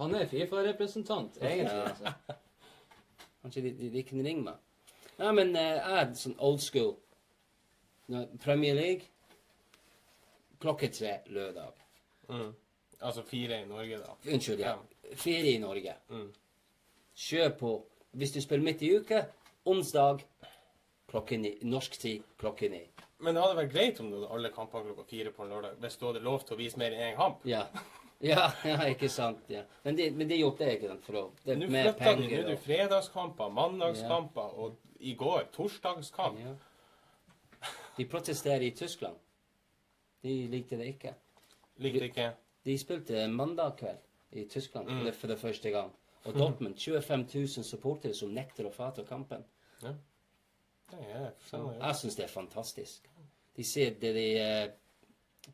Han 0.00 0.16
er 0.16 0.30
Fifa-representant, 0.30 1.36
egentlig. 1.44 1.84
Altså. 1.90 2.40
Kanskje 3.42 3.66
de, 3.66 3.74
de, 3.76 3.90
de 3.92 4.04
kan 4.08 4.24
ringe 4.24 4.46
meg. 4.48 4.64
Nei, 5.20 5.34
men 5.36 5.52
eh, 5.60 5.76
jeg 5.76 6.00
er 6.00 6.16
sånn 6.22 6.38
old 6.48 6.64
school. 6.64 6.94
Premier 8.42 8.74
League 8.74 9.10
klokke 10.60 10.88
tre 10.92 11.18
lørdag. 11.26 11.76
Mm. 12.32 12.50
Altså 13.00 13.22
fire 13.28 13.60
i 13.62 13.68
Norge, 13.68 14.00
da. 14.00 14.16
Unnskyld, 14.32 14.64
ja. 14.64 14.74
Fire 15.20 15.52
i 15.52 15.60
Norge. 15.60 15.94
Mm. 16.08 16.26
Kjør 17.28 17.54
på. 17.60 17.76
Hvis 18.12 18.32
du 18.34 18.40
spiller 18.42 18.64
midt 18.64 18.82
i 18.82 18.90
uke, 18.98 19.24
onsdag 19.70 20.24
klokken 21.10 21.42
ni. 21.42 21.54
Norsk 21.62 21.98
tid 22.00 22.22
klokken 22.38 22.70
ni. 22.74 22.82
Men 23.20 23.34
det 23.36 23.42
hadde 23.42 23.56
vært 23.58 23.72
greit 23.74 24.00
om 24.00 24.10
du 24.10 24.16
hadde 24.16 24.30
alle 24.34 24.50
kampene 24.54 24.84
klokka 24.88 25.04
fire 25.10 25.30
på 25.36 25.44
en 25.44 25.50
lørdag, 25.52 25.74
hvis 25.82 25.96
du 26.00 26.06
hadde 26.06 26.22
lov 26.24 26.40
til 26.46 26.56
å 26.56 26.58
vise 26.60 26.78
mer 26.80 26.94
enn 26.96 27.10
én 27.12 27.16
kamp. 27.18 27.42
Ja. 27.44 27.66
Ja, 28.20 28.50
ja, 28.68 28.76
ikke 28.92 29.08
sant. 29.08 29.46
ja. 29.48 29.62
Men 29.84 29.96
de, 29.96 30.10
men 30.12 30.28
de 30.28 30.36
gjorde 30.36 30.58
det, 30.66 30.74
ikke 30.76 30.88
sant, 30.90 31.04
for 31.06 31.16
å 31.16 31.22
det 31.46 31.54
Nå 31.56 31.68
flytta 31.70 32.10
de. 32.18 32.26
Nå 32.28 32.36
er 32.36 32.48
det 32.50 32.56
fredagskamper, 32.60 33.48
mandagskamper, 33.56 34.58
og 34.60 34.76
i 35.00 35.14
går 35.16 35.46
torsdagskamp. 35.54 36.36
Ja. 36.42 36.52
De 37.96 38.04
protesterer 38.08 38.66
i 38.66 38.74
Tyskland. 38.76 39.16
De 40.24 40.34
likte 40.52 40.76
det 40.76 40.90
ikke. 40.94 41.14
Likte 41.80 42.10
ikke 42.10 42.26
De 42.68 42.74
spilte 42.76 43.22
mandag 43.32 43.78
kveld 43.80 44.02
i 44.36 44.44
Tyskland 44.52 44.88
Mm. 44.90 44.98
for, 44.98 45.04
det, 45.04 45.14
for 45.16 45.26
det 45.32 45.38
første 45.40 45.70
gang. 45.72 45.90
Og 46.24 46.36
Dortmund, 46.36 46.76
25 46.76 47.26
000 47.34 47.64
supportere 47.64 48.14
som 48.14 48.32
nekter 48.34 48.68
å 48.68 48.72
fatte 48.74 49.04
kampen. 49.08 49.44
Nei, 49.82 49.94
jeg 50.92 51.32
Så 51.46 51.60
jeg 51.72 51.96
syns 51.96 52.16
det 52.18 52.24
er 52.26 52.32
fantastisk. 52.32 53.08
De 53.56 53.64
sier 53.64 53.94
det 54.00 54.12
de 54.14 54.26
eh, 54.40 54.70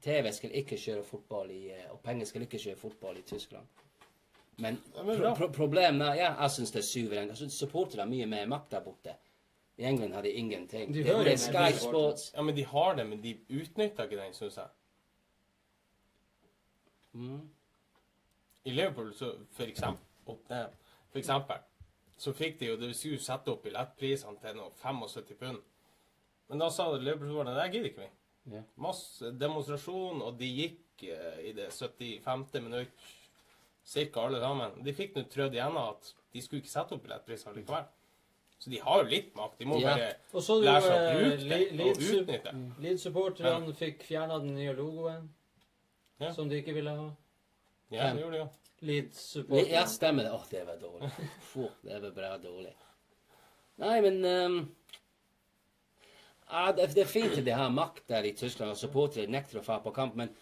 TV 0.03 0.33
skal 0.33 0.55
ikke 0.59 0.79
kjøre 0.81 1.05
fotball 1.07 1.51
i 1.55 1.61
eh, 1.71 1.91
Og 1.93 2.01
penger 2.05 2.27
skal 2.29 2.47
ikke 2.47 2.59
kjøre 2.59 2.81
fotball 2.81 3.21
i 3.21 3.25
Tyskland. 3.27 3.67
Men 4.59 4.79
pro 4.97 5.35
pro 5.37 5.49
problemet 5.53 6.09
er 6.09 6.15
Ja, 6.15 6.33
jeg 6.43 6.51
syns 6.57 6.73
det 6.73 6.81
er 6.83 6.89
suverent. 6.89 7.31
Jeg 7.35 7.37
synes 7.37 7.59
Supportere 7.61 8.03
har 8.03 8.11
mye 8.11 8.27
mer 8.27 8.47
makt 8.51 8.71
der 8.73 8.85
borte. 8.85 9.17
I 9.77 9.85
England 9.85 10.15
har 10.15 10.23
de 10.23 10.33
ingenting. 10.33 10.95
De 10.95 11.03
Det, 11.05 11.15
det 11.25 11.33
er 11.33 11.37
Sky 11.37 11.73
de 11.73 11.79
Sports. 11.79 12.33
Ja, 12.35 12.43
men 12.43 12.57
de 12.57 12.65
har 12.65 12.95
det, 12.97 13.07
men 13.07 13.23
de 13.23 13.37
utnytter 13.51 14.05
ikke 14.05 14.17
den, 14.17 14.35
syns 14.35 14.57
jeg. 14.57 14.69
Mm. 17.13 17.51
I 18.65 18.71
Liverpool, 18.71 19.15
så 19.15 19.35
for 19.53 19.63
eksempel, 19.65 20.06
og 20.29 20.39
ned. 20.51 20.75
for 21.11 21.19
eksempel 21.19 21.59
så 22.19 22.33
fikk 22.33 22.59
de 22.61 22.67
jo 22.71 22.77
De 22.81 22.95
skulle 22.95 23.19
sette 23.21 23.49
opp 23.53 23.63
billettprisene 23.67 24.39
til 24.41 24.57
noe 24.57 24.71
75 24.81 25.35
pund. 25.41 25.59
Men 26.49 26.59
da 26.63 26.69
sa 26.71 26.87
Liverpool-supporterne 26.97 27.57
det 27.59 27.73
gidder 27.75 27.91
ikke 27.91 28.01
vi. 28.07 28.57
Ja. 28.57 28.63
Masse 28.81 29.33
demonstrasjon, 29.41 30.23
og 30.23 30.39
de 30.39 30.47
gikk 30.47 31.03
eh, 31.11 31.41
i 31.51 31.53
det 31.53 31.67
75. 31.75 32.63
minutt, 32.63 32.89
cirka 33.85 34.21
alle 34.21 34.41
sammen. 34.41 34.79
De 34.87 34.95
fikk 34.97 35.17
nå 35.19 35.27
trødd 35.29 35.55
igjennom 35.59 35.91
at 35.91 36.13
de 36.33 36.43
skulle 36.43 36.63
ikke 36.63 36.73
sette 36.73 36.95
opp 36.97 37.03
billettpriser 37.05 37.53
likevel. 37.59 37.85
Så 38.59 38.71
de 38.73 38.79
har 38.81 39.03
jo 39.03 39.09
litt 39.11 39.35
makt. 39.37 39.59
De 39.59 39.67
må 39.69 39.81
Ja. 39.83 39.93
bare 39.97 40.15
Og 40.33 40.43
så 40.43 40.57
lære 40.63 40.81
seg 40.81 40.97
å 40.97 41.19
bruke 41.19 41.35
eh, 41.37 41.77
det 41.77 41.91
og 41.91 42.01
utnytte 42.01 42.43
det. 42.47 42.55
Leeds-supporterne 42.87 43.75
fikk 43.77 44.03
fjerna 44.09 44.39
den 44.41 44.55
nye 44.57 44.73
logoen, 44.73 45.29
Ja. 46.21 46.33
som 46.33 46.49
de 46.49 46.63
ikke 46.63 46.73
ville 46.75 46.91
ha. 46.97 47.11
Ja, 47.95 48.11
det 48.13 48.23
gjorde 48.23 48.37
de 48.37 48.43
jo. 48.43 48.47
Ja, 48.47 48.63
Leeds-supporterne. 48.87 49.87
stemmer 49.89 50.27
det. 50.27 50.33
Åh, 50.33 50.43
det 50.51 50.65
var 50.67 50.81
dårlig. 50.81 51.11
Fuh, 51.41 51.71
det 51.83 52.01
var 52.03 52.11
bra 52.11 52.33
dårlig. 52.39 52.75
Nei, 53.81 54.01
men 54.05 54.25
um, 54.25 54.59
ja, 56.51 56.73
det, 56.73 56.91
det 56.95 57.03
er 57.03 57.11
fint 57.11 57.39
at 57.39 57.45
de 57.47 57.55
har 57.57 57.73
makt 57.73 58.05
der 58.09 58.29
i 58.29 58.35
Tyskland, 58.37 58.73
og 58.73 58.81
supportere 58.81 59.31
nekter 59.33 59.61
å 59.61 59.65
dra 59.67 59.79
på 59.85 59.93
kamp, 59.97 60.17
men 60.19 60.33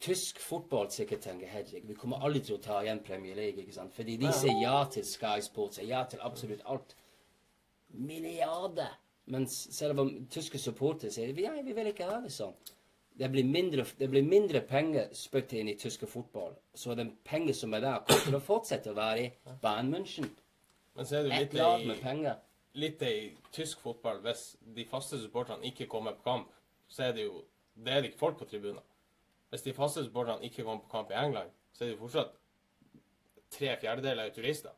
tysk 0.00 0.40
fotball 0.40 0.88
sikkert 0.92 1.24
tenker 1.26 1.50
Hedvig, 1.52 1.84
vi 1.88 1.96
kommer 1.98 2.24
aldri 2.24 2.42
til 2.46 2.56
å 2.56 2.62
ta 2.64 2.80
igjen 2.82 3.02
Premier 3.04 3.36
League, 3.36 3.62
ikke 3.62 3.76
sant? 3.76 3.94
Fordi 3.96 4.16
de 4.20 4.32
sier 4.34 4.62
ja 4.62 4.78
til 4.92 5.04
Sky 5.06 5.42
Sports, 5.44 5.82
ja 5.84 6.02
til 6.08 6.22
absolutt 6.24 6.64
alt. 6.64 6.96
Milliarder! 7.96 8.96
Mens 9.32 9.54
selv 9.74 10.00
om 10.00 10.10
tyske 10.30 10.58
supportere 10.62 11.10
sier 11.10 11.34
ja, 11.42 11.52
vi 11.64 11.74
vil 11.74 11.90
ikke 11.90 12.08
ha 12.08 12.20
det 12.24 12.32
sånn. 12.34 12.54
Det 13.18 13.30
blir 13.32 13.44
mindre, 13.48 13.84
det 13.98 14.10
blir 14.12 14.22
mindre 14.22 14.60
penger 14.60 15.08
spyttet 15.16 15.60
inn 15.60 15.68
i 15.72 15.76
tysk 15.80 16.02
fotball. 16.08 16.52
Så 16.76 16.94
den 16.94 17.14
penger 17.24 17.54
som 17.56 17.72
er 17.74 17.80
der, 17.80 18.02
kommer 18.04 18.24
til 18.26 18.36
å 18.36 18.42
fortsette 18.44 18.92
å 18.92 18.96
være 18.98 19.22
i 19.22 19.30
Bayern 19.62 19.88
München. 19.94 20.28
Men 20.96 21.08
så 21.08 21.16
er 21.16 21.22
det 21.24 21.32
Et 21.32 21.40
litt 21.46 21.54
lag 21.60 21.86
med 21.86 22.00
penger. 22.02 22.36
litt 22.76 23.02
i 23.02 23.32
tysk 23.52 23.80
fotball, 23.80 24.20
hvis 24.20 24.56
de 24.76 24.84
faste 24.84 25.16
supporterne 25.20 25.64
ikke 25.64 25.86
kommer 25.88 26.12
på 26.12 26.22
kamp, 26.28 26.50
så 26.88 27.02
er 27.08 27.12
det 27.16 27.24
jo 27.24 27.44
det 27.76 27.92
er 27.92 28.00
det 28.00 28.10
ikke 28.10 28.18
folk 28.18 28.38
på 28.38 28.44
tribunen. 28.44 28.82
Hvis 29.50 29.62
de 29.62 29.72
faste 29.72 30.04
supporterne 30.04 30.44
ikke 30.44 30.64
kommer 30.64 30.84
på 30.84 30.90
kamp 30.92 31.10
i 31.10 31.14
England, 31.16 31.50
så 31.72 31.84
er 31.84 31.88
det 31.88 31.94
jo 31.96 32.02
fortsatt 32.04 32.34
tre 33.50 33.76
fjerdedeler 33.80 34.28
av 34.28 34.34
turister. 34.36 34.72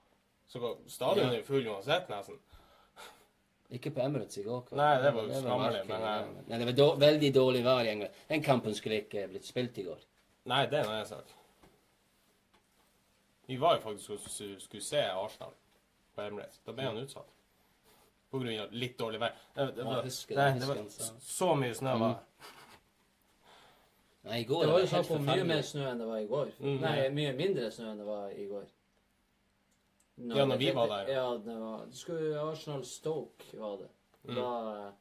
Så 0.47 0.77
stadionet 0.87 1.33
er 1.33 1.39
jo 1.41 1.45
full 1.47 1.67
uansett, 1.67 2.09
nesten. 2.09 2.39
Ikke 3.71 3.91
på 3.93 4.01
Emirates 4.01 4.39
i 4.41 4.43
går. 4.43 4.63
kveld. 4.69 4.81
Nei, 4.81 4.93
det 5.03 5.11
var 5.15 5.27
jo 5.29 5.41
skammelig, 5.43 5.81
men, 5.89 6.01
ja. 6.01 6.13
eh, 6.21 6.45
Nei, 6.49 6.59
det 6.59 6.67
var 6.67 6.77
då, 6.79 6.87
veldig 7.03 7.35
dårlig 7.35 7.65
vær 7.65 7.85
i 7.85 7.91
England. 7.91 8.21
Den 8.29 8.43
kampen 8.43 8.75
skulle 8.75 9.03
ikke 9.03 9.27
blitt 9.29 9.47
spilt 9.47 9.79
i 9.79 9.85
går. 9.85 9.99
Nei, 10.49 10.63
det 10.67 10.79
er 10.79 10.87
en 10.87 10.93
annen 10.95 11.07
sak. 11.07 11.35
Vi 13.49 13.57
var 13.57 13.77
jo 13.77 13.81
faktisk 13.83 14.11
og 14.11 14.21
skulle, 14.25 14.61
skulle 14.61 14.85
se 14.85 15.03
Arsenal 15.11 15.53
på 16.15 16.25
Emirates. 16.25 16.61
Da 16.65 16.73
ble 16.73 16.89
han 16.89 17.03
utsatt. 17.03 17.29
På 18.31 18.41
grunn 18.41 18.59
av 18.61 18.73
litt 18.73 18.97
dårlig 19.01 19.21
vær. 19.21 19.37
Det, 19.55 19.69
det, 19.77 19.85
var, 19.85 20.03
husker 20.05 20.37
nei, 20.37 20.49
det 20.61 20.69
var 20.69 20.83
så 21.25 21.55
mye 21.57 21.77
snø 21.77 21.95
var 22.01 22.17
det. 22.17 22.51
Nei, 24.29 24.41
i 24.43 24.45
går 24.45 24.65
Det 24.65 24.73
var 24.73 24.83
jo 24.83 24.87
helt 24.87 25.07
snakk 25.07 25.15
om 25.17 25.25
mye 25.25 25.45
mer 25.49 25.63
snø 25.65 25.87
enn 25.89 26.03
det 26.03 26.09
var 26.09 26.19
i 26.21 26.27
går. 26.29 26.51
Mm. 26.61 26.75
Nei, 26.83 26.97
mye 27.21 27.37
mindre 27.39 27.71
snø 27.73 27.93
enn 27.93 28.03
det 28.03 28.09
var 28.09 28.33
i 28.33 28.45
går. 28.51 28.67
Ja, 30.19 30.45
når 30.45 30.57
vi 30.59 30.71
var 30.75 30.89
der, 30.89 31.09
ja. 31.15 31.27
Det 31.39 31.57
var 31.61 31.85
det 31.87 31.95
skulle 31.97 32.41
Arsenal 32.43 32.85
Stoke, 32.85 33.45
var 33.55 33.77
det. 33.79 33.89
Mm. 34.29 34.35
Da 34.35 34.49
eh, 34.89 34.93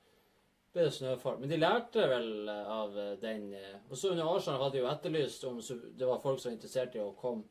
ble 0.74 0.84
det 0.88 0.94
snøfall. 0.94 1.40
Men 1.40 1.50
de 1.50 1.58
lærte 1.58 2.08
vel 2.10 2.48
eh, 2.50 2.72
av 2.72 2.98
eh, 2.98 3.16
den 3.22 3.56
Og 3.90 3.98
så 3.98 4.12
under 4.14 4.30
Arsenal 4.36 4.62
hadde 4.62 4.78
de 4.78 4.84
jo 4.86 4.92
etterlyst 4.92 5.44
om 5.50 5.60
det 5.98 6.08
var 6.08 6.20
folk 6.22 6.40
som 6.40 6.52
var 6.52 6.56
interessert 6.60 6.96
i 6.96 7.00
å 7.00 7.14
komme 7.18 7.44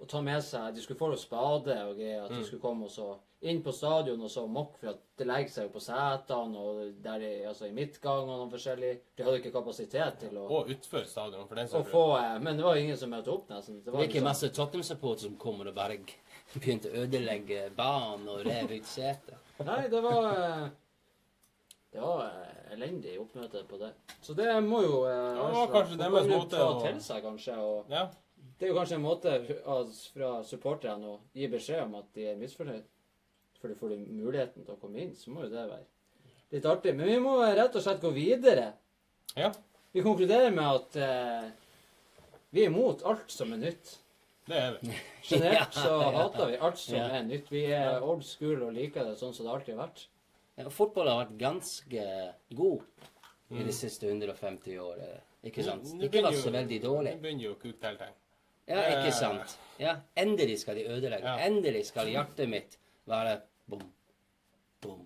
og 0.00 0.08
ta 0.10 0.20
med 0.20 0.42
seg 0.42 0.74
De 0.74 0.82
skulle 0.82 0.98
få 0.98 1.06
noe 1.12 1.20
spade 1.20 1.76
og 1.88 1.96
greier. 1.96 2.24
At 2.24 2.30
Mm. 2.30 2.38
de 2.38 2.44
skulle 2.44 2.62
komme 2.62 2.84
og 2.84 2.90
så 2.90 3.16
inn 3.44 3.60
på 3.62 3.72
stadion 3.76 4.22
og 4.24 4.30
så 4.32 4.46
mokk, 4.48 4.78
for 4.80 4.88
at 4.94 5.00
det 5.18 5.26
legger 5.26 5.50
seg 5.52 5.64
jo 5.66 5.72
på 5.74 5.80
setene 5.84 6.56
og 6.58 6.94
der 7.04 7.20
i, 7.20 7.32
altså 7.44 7.66
i 7.68 7.72
midtgang 7.76 8.24
og 8.24 8.38
noe 8.40 8.48
forskjellig. 8.50 8.92
De 9.16 9.22
hadde 9.26 9.36
ikke 9.42 9.52
kapasitet 9.52 10.16
til 10.18 10.38
å, 10.40 10.46
Og 10.48 10.70
utfor 10.72 11.04
stadion, 11.04 11.46
for 11.46 11.54
den 11.60 11.68
saks 11.68 11.90
skyld. 11.90 12.40
Men 12.42 12.56
det 12.56 12.64
var 12.64 12.76
ingen 12.80 12.96
som 12.96 13.10
møtte 13.12 13.28
opp, 13.34 13.48
nesten. 13.52 13.76
Det 13.82 13.84
Det 13.84 13.92
var 13.92 14.00
ikke 14.02 14.12
liksom- 14.14 14.24
masse 14.24 14.48
Tottenham-supportere 14.48 15.20
som 15.28 15.36
kommer 15.36 15.68
og 15.68 15.74
bare 15.74 15.96
g- 15.98 16.16
begynte 16.54 16.90
å 16.92 17.02
ødelegge 17.04 17.70
banen 17.76 18.28
og 18.28 18.44
rev 18.46 18.70
ut 18.76 18.86
setet. 18.86 19.36
Nei, 19.64 19.88
det 19.88 20.00
var 20.02 20.26
eh, 20.32 20.66
Det 21.94 22.00
var 22.02 22.24
eh, 22.26 22.72
elendig 22.74 23.16
oppmøte 23.22 23.62
på 23.70 23.78
det. 23.78 23.92
Så 24.22 24.34
det 24.34 24.48
må 24.66 24.82
jo 24.82 25.04
eh, 25.06 25.34
det 25.38 25.48
var 25.54 25.72
kanskje 25.72 25.98
deres 26.00 26.26
måte 26.30 26.56
ta 26.56 26.68
å- 26.72 26.80
til 26.82 27.00
seg, 27.00 27.22
kanskje. 27.22 27.56
Og 27.58 27.90
Ja. 27.92 28.08
det 28.58 28.66
er 28.68 28.72
jo 28.72 28.78
kanskje 28.80 28.94
en 28.98 29.06
måte 29.06 29.34
fra 30.12 30.32
supporterne 30.44 31.06
å 31.06 31.20
gi 31.34 31.48
beskjed 31.48 31.82
om 31.84 31.94
at 32.00 32.12
de 32.14 32.26
er 32.32 32.36
misfornøyd. 32.40 32.84
For 33.60 33.68
de 33.68 33.74
får 33.80 33.88
du 33.94 33.96
muligheten 34.12 34.64
til 34.66 34.74
å 34.74 34.80
komme 34.80 34.98
inn, 35.00 35.14
så 35.16 35.30
må 35.32 35.42
jo 35.46 35.48
det 35.54 35.68
være 35.70 35.84
litt 36.52 36.66
artig. 36.68 36.94
Men 36.94 37.06
vi 37.08 37.18
må 37.18 37.38
rett 37.56 37.74
og 37.76 37.82
slett 37.82 38.02
gå 38.02 38.10
videre. 38.12 38.72
ja, 39.36 39.52
Vi 39.94 40.02
konkluderer 40.02 40.50
med 40.52 40.64
at 40.66 40.96
eh, 40.96 41.50
vi 42.52 42.62
er 42.64 42.66
imot 42.70 43.02
alt 43.06 43.30
som 43.30 43.52
er 43.52 43.56
nytt. 43.62 43.98
Det 44.46 44.56
er 44.60 44.78
vi. 44.82 44.94
Generelt 45.30 45.74
så 45.84 45.92
hater 46.14 46.50
vi 46.50 46.56
alt 46.60 46.78
som 46.78 46.96
er 47.00 47.22
nytt. 47.28 47.50
Vi 47.50 47.64
er 47.72 48.02
old 48.04 48.24
school 48.24 48.62
og 48.66 48.72
liker 48.76 49.04
det 49.08 49.16
sånn 49.20 49.34
som 49.34 49.46
det 49.46 49.52
alltid 49.54 49.74
har 49.76 49.86
vært. 49.86 50.06
Ja, 50.56 50.68
fotball 50.70 51.08
har 51.10 51.24
vært 51.24 51.38
ganske 51.40 52.08
god 52.54 52.82
i 53.50 53.54
Mm. 53.60 53.66
de 53.66 53.72
siste 53.76 54.06
150 54.08 54.78
årene. 54.80 55.20
Ikke 55.44 55.62
sant? 55.62 55.84
Det 56.00 56.06
Ikke 56.08 56.22
vært 56.24 56.38
så 56.40 56.50
veldig 56.50 56.78
dårlig. 56.82 57.10
Nå 57.16 57.20
begynner 57.22 57.44
jo 57.44 57.50
å 57.54 57.58
kuke 57.60 57.76
til 57.80 57.98
ting. 58.00 58.14
Ja, 58.66 58.78
ikke 58.94 59.12
sant? 59.12 59.58
Ja, 59.78 59.96
endelig 60.16 60.58
skal 60.62 60.74
de 60.78 60.86
ødelegge. 60.88 61.22
Ja. 61.28 61.36
Endelig 61.46 61.84
skal 61.90 62.08
hjertet 62.08 62.48
mitt 62.48 62.78
være 63.06 63.34
bom, 63.68 63.82
bom, 64.80 65.02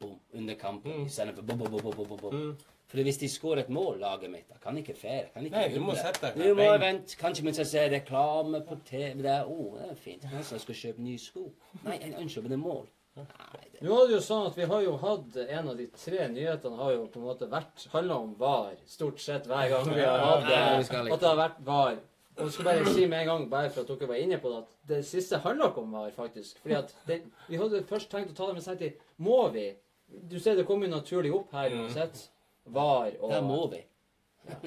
bom 0.00 0.14
under 0.34 0.54
kampen 0.54 0.92
Mm. 1.00 1.06
istedenfor 1.06 1.42
bom, 1.42 1.58
bom, 1.58 1.70
bom, 1.72 1.80
bom, 1.96 2.06
bom, 2.06 2.18
bom. 2.22 2.56
For 2.94 3.02
hvis 3.02 3.16
de 3.18 3.26
skårer 3.28 3.64
et 3.64 3.70
mål, 3.74 3.96
laget 3.98 4.30
mitt, 4.30 4.44
da 4.46 4.60
kan 4.62 4.76
ikke 4.78 4.94
feire. 4.94 5.26
Kan 5.34 5.46
ikke 5.48 5.56
Nei, 5.58 5.68
du 5.74 5.80
må 5.82 5.96
sette 5.98 6.28
deg 6.30 6.36
Du 6.38 6.54
må 6.54 6.66
vente. 6.78 7.16
Kanskje 7.18 7.42
vi 7.42 7.54
jeg 7.56 7.66
se 7.66 7.82
reklame 7.90 8.60
på 8.68 8.76
TV. 8.86 9.16
Det 9.24 9.32
er, 9.32 9.48
oh, 9.50 9.72
det 9.80 9.88
er 9.90 9.98
fint. 9.98 10.22
Kanskje 10.30 10.54
jeg 10.54 10.62
skal 10.62 10.78
kjøpe 10.82 11.02
nye 11.02 11.18
sko. 11.18 11.48
Nei, 11.82 11.96
jeg 11.98 12.14
ønsker 12.22 12.46
det 12.46 12.54
er 12.54 12.62
mål. 12.62 12.84
Nei, 13.18 13.26
det, 13.72 13.82
Nå 13.82 13.98
er 13.98 14.08
det 14.10 14.14
jo 14.16 14.22
sånn 14.26 14.46
at 14.48 14.56
Vi 14.58 14.64
har 14.70 14.80
jo 14.82 14.94
hatt 14.98 15.36
en 15.44 15.68
av 15.70 15.76
de 15.78 15.84
tre 15.98 16.24
nyhetene 16.32 16.78
har 16.80 16.94
jo 16.96 17.04
på 17.14 17.20
en 17.20 17.26
måte 17.28 17.46
vært 17.50 17.84
handla 17.92 18.16
om 18.24 18.32
VAR. 18.38 18.74
Stort 18.90 19.22
sett 19.22 19.46
hver 19.50 19.68
gang 19.70 19.90
vi 19.90 20.02
har 20.02 20.22
hatt 20.22 20.46
det. 20.48 20.58
At 21.02 21.20
det 21.22 21.28
har 21.28 21.38
vært 21.38 21.60
VAR. 21.66 21.98
Og 22.34 22.48
jeg 22.48 22.52
skal 22.56 22.66
bare 22.66 22.94
si 22.94 23.06
med 23.06 23.20
en 23.20 23.28
gang, 23.30 23.44
bare 23.50 23.70
for 23.70 23.84
at 23.84 23.90
dere 23.92 24.08
var 24.10 24.18
inne 24.18 24.38
på 24.42 24.50
det, 24.50 24.62
at 24.64 24.88
det 24.90 25.00
siste 25.06 25.38
handla 25.44 25.68
ikke 25.70 25.82
om 25.84 25.92
VAR, 25.94 26.10
faktisk. 26.16 26.58
Fordi 26.62 26.74
at 26.80 26.94
det, 27.06 27.20
Vi 27.46 27.58
hadde 27.60 27.82
først 27.90 28.10
tenkt 28.10 28.32
å 28.32 28.38
ta 28.38 28.48
det, 28.48 28.56
men 28.58 28.64
seg 28.66 28.78
tenkte 28.78 29.22
må 29.22 29.40
vi? 29.54 29.68
Du 30.30 30.38
ser 30.42 30.58
det 30.58 30.66
kommer 30.66 30.86
jo 30.88 30.96
naturlig 30.96 31.30
opp 31.34 31.52
her 31.54 31.70
Mm. 31.70 31.84
uansett. 31.84 32.28
VAR 32.66 33.16
og 33.20 33.30
der 33.30 33.42
må 33.44 33.66
vi. 33.72 33.80
ja. 34.48 34.60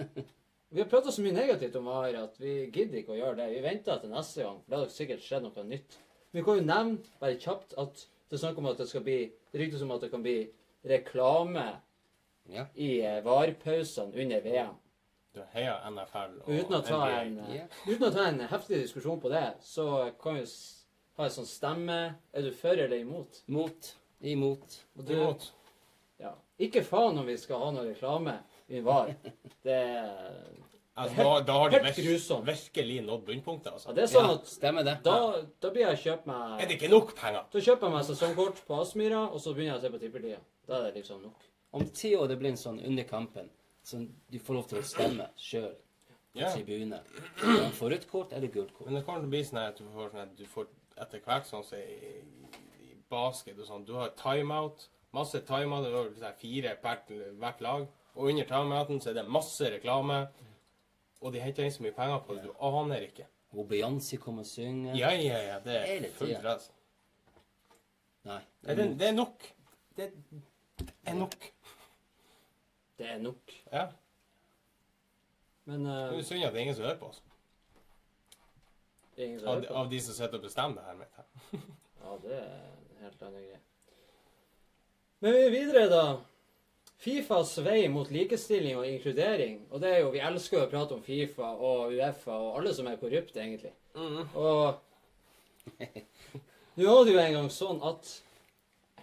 Vi 0.69 0.81
har 0.81 0.89
prata 0.91 1.11
så 1.11 1.21
mye 1.23 1.31
negativt 1.37 1.75
om 1.79 1.85
VAR 1.87 2.15
at 2.19 2.35
vi 2.41 2.67
gidder 2.75 2.99
ikke 2.99 3.13
å 3.15 3.19
gjøre 3.21 3.37
det. 3.39 3.49
Vi 3.55 3.61
venter 3.63 4.01
til 4.01 4.11
neste 4.11 4.43
gang, 4.43 4.57
for 4.63 4.73
det 4.73 4.79
hadde 4.81 4.95
sikkert 4.97 5.23
skjedd 5.23 5.45
noe 5.47 5.63
nytt. 5.63 5.97
Vi 6.35 6.43
kan 6.43 6.57
jo 6.59 6.65
nevne 6.67 7.19
bare 7.21 7.37
kjapt 7.39 7.77
at 7.79 8.01
det 8.27 8.35
er 8.35 8.41
snakk 8.41 8.57
om 8.59 8.67
at 8.67 8.81
det 8.81 8.89
skal 8.89 9.03
bli 9.05 9.19
Det 9.53 9.61
ryktes 9.61 9.81
om 9.85 9.93
at 9.95 10.01
det 10.03 10.09
kan 10.11 10.23
bli 10.25 10.39
reklame 10.87 11.67
Ja. 12.51 12.65
i 12.75 12.99
eh, 13.01 13.21
VAR-pausene 13.23 14.11
under 14.21 14.41
VM. 14.43 14.75
Du 15.35 15.41
heier 15.53 15.79
NFL 15.89 16.37
Og 16.45 16.49
uten 16.51 16.75
å 16.77 16.81
ta 16.83 16.99
NBA. 16.99 17.21
en, 17.21 17.37
yeah. 17.53 17.67
Uten 17.87 18.07
å 18.07 18.11
ta 18.13 18.27
en 18.27 18.39
heftig 18.51 18.81
diskusjon 18.83 19.19
på 19.23 19.29
det, 19.31 19.45
så 19.63 20.11
kan 20.21 20.35
vi 20.39 20.43
ha 21.17 21.25
en 21.27 21.33
sånn 21.33 21.47
stemme 21.49 21.97
Er 22.33 22.41
du 22.45 22.51
for 22.55 22.75
eller 22.75 22.97
imot? 22.99 23.41
Mot. 23.47 23.93
Imot. 24.21 24.79
Og 24.97 25.05
du, 25.05 25.13
Imot. 25.15 25.49
Ja. 26.20 26.32
Ikke 26.59 26.82
faen 26.84 27.18
om 27.22 27.26
vi 27.28 27.36
skal 27.38 27.59
ha 27.61 27.72
noe 27.72 27.86
reklame 27.91 28.39
i 28.70 28.80
VAR. 28.82 29.13
Det 29.63 29.74
er 29.74 30.47
Altså, 30.97 31.15
da, 31.22 31.41
da 31.45 31.53
har 31.61 31.70
de 31.70 31.78
helt 31.78 31.97
vir 31.99 32.05
grusomt. 32.07 32.45
virkelig 32.47 33.01
nådd 33.05 33.26
bunnpunktet, 33.28 33.68
altså. 33.72 33.89
Ja, 33.91 33.93
det 33.93 34.01
er 34.01 34.07
sånn 34.09 34.30
Ja, 34.32 34.34
at 34.39 34.47
stemmer 34.49 34.84
det. 34.88 34.95
da, 35.05 35.18
da 35.61 35.70
blir 35.70 35.84
jeg 35.91 35.99
kjøpt 36.07 36.26
meg 36.26 36.61
Er 36.63 36.65
det 36.72 36.78
ikke 36.80 36.89
nok 36.89 37.11
penger? 37.20 37.43
Da 37.53 37.59
kjøper 37.61 37.86
jeg 37.86 37.93
meg 37.93 38.05
sesongkort 38.07 38.61
på 38.65 38.80
Aspmyra, 38.82 39.20
og 39.30 39.38
så 39.43 39.53
begynner 39.53 39.76
jeg 39.76 39.78
å 39.78 39.84
se 39.84 39.91
på 39.93 39.99
Tippertida. 40.01 40.39
Da 40.65 40.80
er 40.80 40.88
det 40.88 40.95
liksom 41.03 41.22
nok. 41.22 41.45
Om 41.78 41.86
ti 41.93 42.15
år 42.18 42.28
det 42.32 42.39
blir 42.41 42.49
en 42.49 42.57
sånn 42.57 42.80
under 42.89 43.03
kampen, 43.11 43.51
sånn 43.86 44.07
du 44.34 44.39
får 44.39 44.57
lov 44.57 44.68
til 44.72 44.80
å 44.82 44.88
stemme 44.89 45.30
sjøl 45.38 45.70
på 46.34 46.41
Ja. 46.41 46.49
tribune. 46.55 46.99
Ja, 47.45 47.70
Får 47.78 47.89
rødt 47.93 48.09
kort 48.09 48.34
eller 48.34 48.47
gult 48.47 48.74
kort. 48.74 48.88
Men 48.89 48.95
det 48.97 49.05
kommer 49.05 49.22
til 49.22 49.30
å 49.30 49.36
bli 49.38 49.43
sånn 49.43 49.59
her 49.61 49.68
at 49.70 49.78
du 49.78 49.84
får 49.93 50.09
sånn 50.15 50.22
at 50.26 50.36
du 50.36 50.45
får 50.45 50.68
etter 50.97 51.20
hvert 51.30 51.45
sånn 51.45 51.63
som 51.63 51.78
i, 51.78 52.24
i 52.89 52.95
basket 53.07 53.59
og 53.59 53.68
sånn, 53.70 53.86
du 53.86 53.93
har 53.93 54.09
timeout, 54.18 54.88
masse 55.13 55.41
timer. 55.45 55.81
det 55.85 55.93
er 55.93 56.11
sånn 56.19 56.39
fire 56.41 56.75
per 56.81 57.01
hvert 57.39 57.61
lag, 57.61 57.87
og 58.15 58.29
under 58.29 58.45
timeouten 58.49 59.01
så 59.01 59.09
er 59.11 59.19
det 59.21 59.27
masse 59.29 59.71
reklame, 59.71 60.27
og 61.21 61.33
de 61.33 61.41
henter 61.41 61.63
inn 61.65 61.71
så 61.73 61.83
mye 61.85 61.95
penger 61.95 62.19
på 62.25 62.35
det, 62.35 62.43
du 62.43 62.53
aner 62.61 63.05
ikke. 63.07 63.25
Og 63.57 63.65
Beyoncé 63.69 64.17
kommer 64.21 64.43
og 64.43 64.49
synger. 64.49 64.95
Ja, 64.99 65.09
ja, 65.15 65.37
ja, 65.41 65.59
det 65.63 65.77
er 65.77 66.09
fullt 66.13 66.43
ras. 66.43 66.71
Nei. 68.27 68.41
Det, 68.61 68.75
det 68.99 69.07
er 69.07 69.15
nok. 69.15 69.45
Det 69.97 70.09
er 71.07 71.15
nok. 71.15 71.37
Det 72.97 73.07
er 73.07 73.17
nok. 73.23 73.53
Ja. 73.71 73.85
Men 75.67 75.85
Det 75.85 75.95
eh, 76.11 76.17
er 76.19 76.27
synd 76.27 76.43
at 76.43 76.53
det 76.53 76.59
er 76.59 76.65
ingen 76.65 76.75
som 76.75 76.85
hører 76.85 76.99
på 76.99 77.09
oss. 77.11 77.21
er 79.17 79.23
ingen 79.25 79.39
som 79.39 79.47
Av, 79.49 79.55
hører 79.55 79.67
på. 79.67 79.73
av 79.73 79.89
de 79.91 80.01
som 80.01 80.13
sitter 80.17 80.37
og 80.39 80.43
bestemmer 80.43 80.81
det 80.81 80.85
her 80.89 80.99
mitt. 81.01 81.17
det. 81.51 81.61
Ja, 82.03 82.17
det 82.23 82.37
er 82.37 82.51
en 82.51 83.03
helt 83.03 83.21
annen 83.27 83.47
greie. 83.47 83.59
Men 85.20 85.34
vi 85.34 85.43
er 85.45 85.53
videre, 85.53 85.86
da. 85.89 86.01
Fifas 86.97 87.55
vei 87.65 87.88
mot 87.93 88.09
likestilling 88.13 88.78
og 88.78 88.88
inkludering. 88.89 89.59
Og 89.72 89.82
det 89.82 89.89
er 89.89 89.99
jo, 90.01 90.11
Vi 90.13 90.22
elsker 90.22 90.59
jo 90.59 90.65
å 90.65 90.70
prate 90.72 90.93
om 90.97 91.03
Fifa 91.05 91.49
og 91.53 91.93
Uefa 91.93 92.34
og 92.34 92.59
alle 92.59 92.74
som 92.74 92.89
er 92.89 92.99
korrupte, 93.01 93.41
egentlig. 93.41 93.74
Og 93.97 94.78
nå 96.78 96.93
var 96.93 97.05
det 97.05 97.13
jo 97.15 97.22
en 97.22 97.38
gang 97.38 97.49
sånn 97.51 97.82
at 97.86 98.11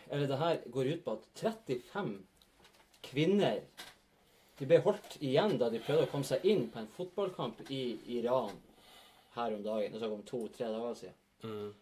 Eller 0.09 0.31
det 0.31 0.39
her 0.39 0.61
går 0.71 0.91
ut 0.93 1.03
på 1.05 1.17
at 1.17 1.27
35 1.41 2.15
kvinner 3.05 3.59
de 4.59 4.67
ble 4.71 4.79
holdt 4.85 5.17
igjen 5.19 5.57
da 5.59 5.67
de 5.73 5.81
prøvde 5.83 6.07
å 6.07 6.11
komme 6.13 6.27
seg 6.29 6.45
inn 6.47 6.69
på 6.71 6.79
en 6.79 6.91
fotballkamp 6.95 7.65
i 7.75 7.97
Iran 8.21 8.55
her 9.35 9.57
om 9.57 9.65
dagen. 9.65 9.91
Det 9.91 9.99
er 9.99 10.03
snakk 10.05 10.15
om 10.15 10.27
to-tre 10.29 10.69
dager 10.71 10.95
siden. 11.01 11.73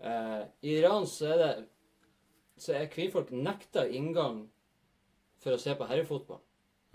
Eh, 0.00 0.42
I 0.64 0.78
Iran 0.78 1.04
så 1.10 1.28
er 1.34 1.42
det 1.42 1.50
så 2.60 2.74
er 2.76 2.90
kvinnfolk 2.92 3.30
nekta 3.34 3.86
inngang 3.88 4.44
for 5.42 5.54
å 5.56 5.60
se 5.60 5.74
på 5.76 5.88
herrefotball. 5.88 6.40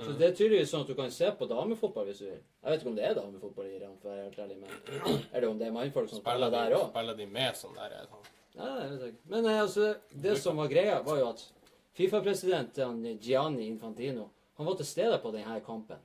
Så 0.01 0.15
det 0.17 0.31
er 0.31 0.33
tydeligvis 0.33 0.71
sånn 0.71 0.81
at 0.81 0.89
du 0.89 0.95
kan 0.97 1.11
se 1.13 1.27
på 1.37 1.45
damefotball 1.49 2.07
hvis 2.09 2.21
du 2.23 2.25
vil. 2.25 2.39
Jeg 2.41 2.71
vet 2.71 2.81
ikke 2.81 2.89
om 2.89 2.95
det 2.97 3.03
er 3.05 3.17
damefotball 3.17 3.67
i 3.69 3.73
Iran, 3.77 3.97
for 4.01 4.09
å 4.09 4.13
være 4.15 4.23
helt 4.23 4.39
ærlig, 4.41 4.57
men 4.63 5.25
eller 5.29 5.47
om 5.51 5.59
det 5.59 5.67
er 5.67 5.75
mannfolk 5.75 6.09
som 6.09 6.21
Spiller 6.21 6.49
spiller 6.49 6.53
der 6.55 6.71
de, 6.73 6.77
òg. 6.79 6.87
spiller 6.89 7.17
de 7.19 7.27
med 7.35 7.59
sånn 7.59 7.77
der 7.77 7.97
sånn. 8.09 8.29
Nei, 8.57 8.69
jeg 8.79 8.87
vet 8.93 9.03
ikke. 9.11 9.29
Men 9.33 9.49
eh, 9.51 9.59
altså, 9.61 9.89
det 10.25 10.33
som 10.41 10.57
var 10.61 10.71
greia, 10.71 10.95
var 11.05 11.19
jo 11.21 11.27
at 11.29 11.43
Fifa-president 11.99 12.79
Gianni 13.21 13.67
Infantino 13.67 14.29
han 14.57 14.67
var 14.67 14.79
til 14.79 14.89
stede 14.89 15.19
på 15.21 15.31
denne 15.35 15.59
kampen, 15.65 16.01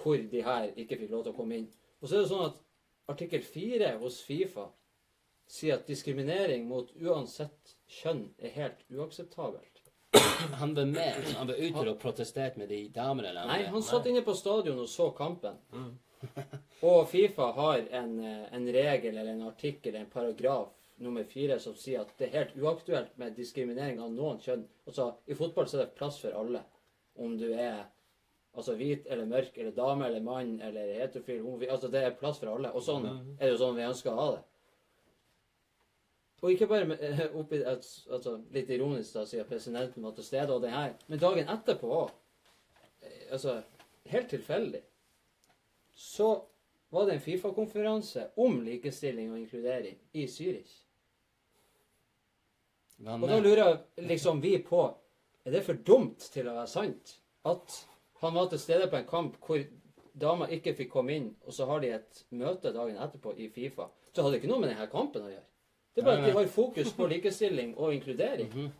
hvor 0.00 0.24
de 0.32 0.40
her 0.44 0.70
ikke 0.80 0.98
fikk 1.02 1.12
lov 1.12 1.26
til 1.26 1.34
å 1.34 1.36
komme 1.36 1.60
inn. 1.60 1.68
Og 2.00 2.08
så 2.08 2.16
er 2.16 2.24
det 2.24 2.32
sånn 2.32 2.48
at 2.48 2.58
artikkel 3.12 3.44
4 3.44 3.92
hos 4.00 4.22
Fifa 4.24 4.70
sier 5.50 5.76
at 5.76 5.88
diskriminering 5.88 6.64
mot 6.68 6.90
uansett 7.00 7.73
kjønn 7.90 8.28
er 8.38 8.54
helt 8.54 8.84
uakseptabelt. 8.90 9.82
Han 10.60 10.74
var 10.74 10.84
med. 10.84 11.34
Han 11.36 11.50
var 11.50 11.54
ute 11.58 11.84
og 11.90 11.98
protesterte 12.02 12.58
med 12.58 12.68
de 12.68 12.88
damene. 12.94 13.28
eller? 13.28 13.46
Nei, 13.50 13.64
han 13.66 13.82
satt 13.82 14.06
inne 14.06 14.22
på 14.22 14.34
stadion 14.38 14.78
og 14.78 14.88
så 14.88 15.10
kampen. 15.16 15.58
Og 16.84 17.08
Fifa 17.08 17.50
har 17.56 17.82
en, 17.96 18.14
eh, 18.24 18.46
en 18.56 18.66
regel 18.72 19.16
eller 19.18 19.32
en 19.32 19.42
artikkel, 19.48 19.94
en 19.96 20.06
paragraf 20.10 20.68
nummer 20.96 21.24
fire, 21.24 21.58
som 21.60 21.74
sier 21.76 22.00
at 22.00 22.12
det 22.18 22.28
er 22.28 22.38
helt 22.38 22.54
uaktuelt 22.60 23.16
med 23.20 23.36
diskriminering 23.36 24.00
av 24.00 24.12
noen 24.12 24.40
kjønn. 24.40 24.64
Altså, 24.86 25.10
I 25.26 25.36
fotball 25.36 25.68
så 25.68 25.78
er 25.80 25.84
det 25.86 25.98
plass 25.98 26.20
for 26.22 26.36
alle. 26.38 26.62
Om 27.20 27.36
du 27.38 27.50
er 27.52 27.84
altså 28.54 28.74
hvit 28.78 29.06
eller 29.10 29.28
mørk 29.28 29.58
eller 29.58 29.74
dame 29.76 30.06
eller 30.06 30.24
mann 30.24 30.56
eller 30.62 30.92
heterofil, 31.00 31.42
homofil 31.42 31.70
Altså, 31.74 31.90
det 31.92 32.04
er 32.04 32.18
plass 32.18 32.40
for 32.40 32.52
alle. 32.54 32.72
Og 32.72 32.82
sånn 32.86 33.06
er 33.10 33.44
det 33.46 33.52
jo 33.54 33.60
sånn 33.64 33.76
vi 33.78 33.88
ønsker 33.88 34.12
å 34.12 34.20
ha 34.20 34.28
det. 34.36 34.42
Og 36.44 36.52
ikke 36.52 36.66
bare 36.68 36.84
med, 36.84 37.00
eh, 37.00 37.22
oppi, 37.40 37.62
altså, 37.64 38.34
litt 38.52 38.68
ironisk, 38.70 39.14
da, 39.16 39.22
siden 39.24 39.46
presidenten 39.48 40.04
var 40.04 40.12
til 40.12 40.26
stede 40.26 40.52
og 40.52 40.60
det 40.62 40.74
her, 40.74 40.92
men 41.08 41.22
dagen 41.22 41.48
etterpå 41.48 41.88
òg 41.88 42.10
altså, 43.32 43.62
helt 44.12 44.28
tilfeldig, 44.28 44.82
så 45.94 46.34
var 46.92 47.06
det 47.06 47.14
en 47.14 47.20
Fifa-konferanse 47.24 48.26
om 48.36 48.60
likestilling 48.60 49.32
og 49.32 49.38
inkludering 49.38 49.96
i 50.12 50.26
Zürich. 50.26 50.74
Og 53.04 53.24
da 53.28 53.40
lurer 53.40 53.80
liksom 53.96 54.40
vi 54.40 54.58
på 54.62 54.84
Er 55.44 55.50
det 55.50 55.64
for 55.66 55.76
dumt 55.76 56.22
til 56.32 56.46
å 56.48 56.54
være 56.56 56.70
sant 56.70 57.18
at 57.44 57.74
han 58.22 58.32
var 58.32 58.46
til 58.48 58.60
stede 58.62 58.86
på 58.88 58.96
en 58.96 59.08
kamp 59.08 59.34
hvor 59.44 59.60
damer 60.16 60.54
ikke 60.56 60.72
fikk 60.78 60.88
komme 60.94 61.12
inn, 61.12 61.26
og 61.44 61.52
så 61.52 61.66
har 61.68 61.82
de 61.82 61.90
et 61.92 62.22
møte 62.32 62.72
dagen 62.72 62.96
etterpå 62.96 63.34
i 63.36 63.50
Fifa? 63.52 63.90
Så 64.14 64.22
hadde 64.22 64.38
det 64.38 64.40
ikke 64.40 64.52
noe 64.54 64.62
med 64.62 64.72
denne 64.72 64.86
kampen 64.88 65.26
å 65.26 65.28
gjøre. 65.28 65.44
Det 65.94 66.02
er 66.02 66.04
bare 66.04 66.18
at 66.18 66.26
de 66.26 66.32
har 66.32 66.46
fokus 66.50 66.92
på 66.92 67.06
likestilling 67.06 67.76
og 67.78 67.94
inkludering. 67.94 68.72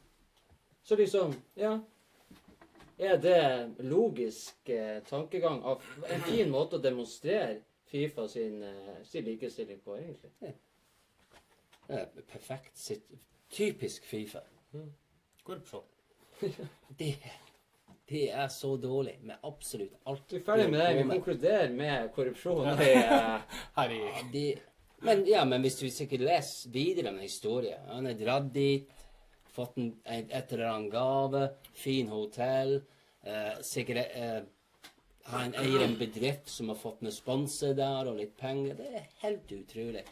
Så 0.82 0.96
liksom 0.96 1.34
Ja. 1.56 1.78
Er 2.98 3.16
det 3.16 3.74
logisk 3.78 4.68
eh, 4.70 5.02
tankegang 5.02 5.62
av 5.64 5.82
en 6.10 6.20
fin 6.20 6.50
måte 6.50 6.76
å 6.76 6.82
demonstrere 6.82 7.56
Fifa 7.90 8.28
sin, 8.28 8.62
eh, 8.62 9.02
sin 9.02 9.24
likestilling 9.24 9.80
på, 9.80 9.96
egentlig? 9.96 10.30
Det 11.88 12.00
er 12.00 12.06
perfekt. 12.32 12.78
Sitt. 12.78 13.10
Typisk 13.50 14.04
Fifa. 14.04 14.40
Korrupsjon. 15.42 15.82
Det, 16.98 17.16
det 18.08 18.30
er 18.32 18.48
så 18.48 18.76
dårlig 18.76 19.18
med 19.22 19.36
absolutt 19.42 19.94
alt. 20.04 20.32
Vi 20.32 20.36
er 20.36 20.44
ferdig 20.44 20.70
med 20.70 20.80
det. 20.80 20.96
Vi 20.96 21.08
konkluderer 21.10 21.70
med 21.72 22.08
korrupsjon. 22.14 22.66
Det 22.78 22.90
er, 22.96 23.44
Her 23.76 23.94
i 23.94 24.00
De, 24.32 24.44
men, 25.04 25.24
ja, 25.28 25.44
men 25.44 25.62
hvis 25.64 25.78
du 25.80 25.86
sikkert 25.92 26.24
leser 26.24 26.72
videre 26.72 27.12
om 27.12 27.20
historien 27.20 27.88
Han 27.92 28.08
er 28.08 28.18
dratt 28.18 28.50
dit, 28.54 28.90
fått 29.54 29.78
en, 29.78 29.92
et 30.04 30.52
eller 30.52 30.70
annet 30.70 30.92
gave, 30.92 31.44
fin 31.76 32.10
hotell 32.12 32.78
eh, 33.22 33.60
Sikkert 33.64 34.16
eh, 34.16 34.40
Han 35.30 35.56
eier 35.60 35.84
en 35.84 35.96
bedrift 36.00 36.50
som 36.52 36.72
har 36.72 36.80
fått 36.80 37.04
noen 37.04 37.14
sponse 37.14 37.72
der, 37.76 38.10
og 38.10 38.18
litt 38.18 38.34
penger. 38.36 38.74
Det 38.76 38.90
er 38.92 39.06
helt 39.22 39.52
utrolig. 39.56 40.02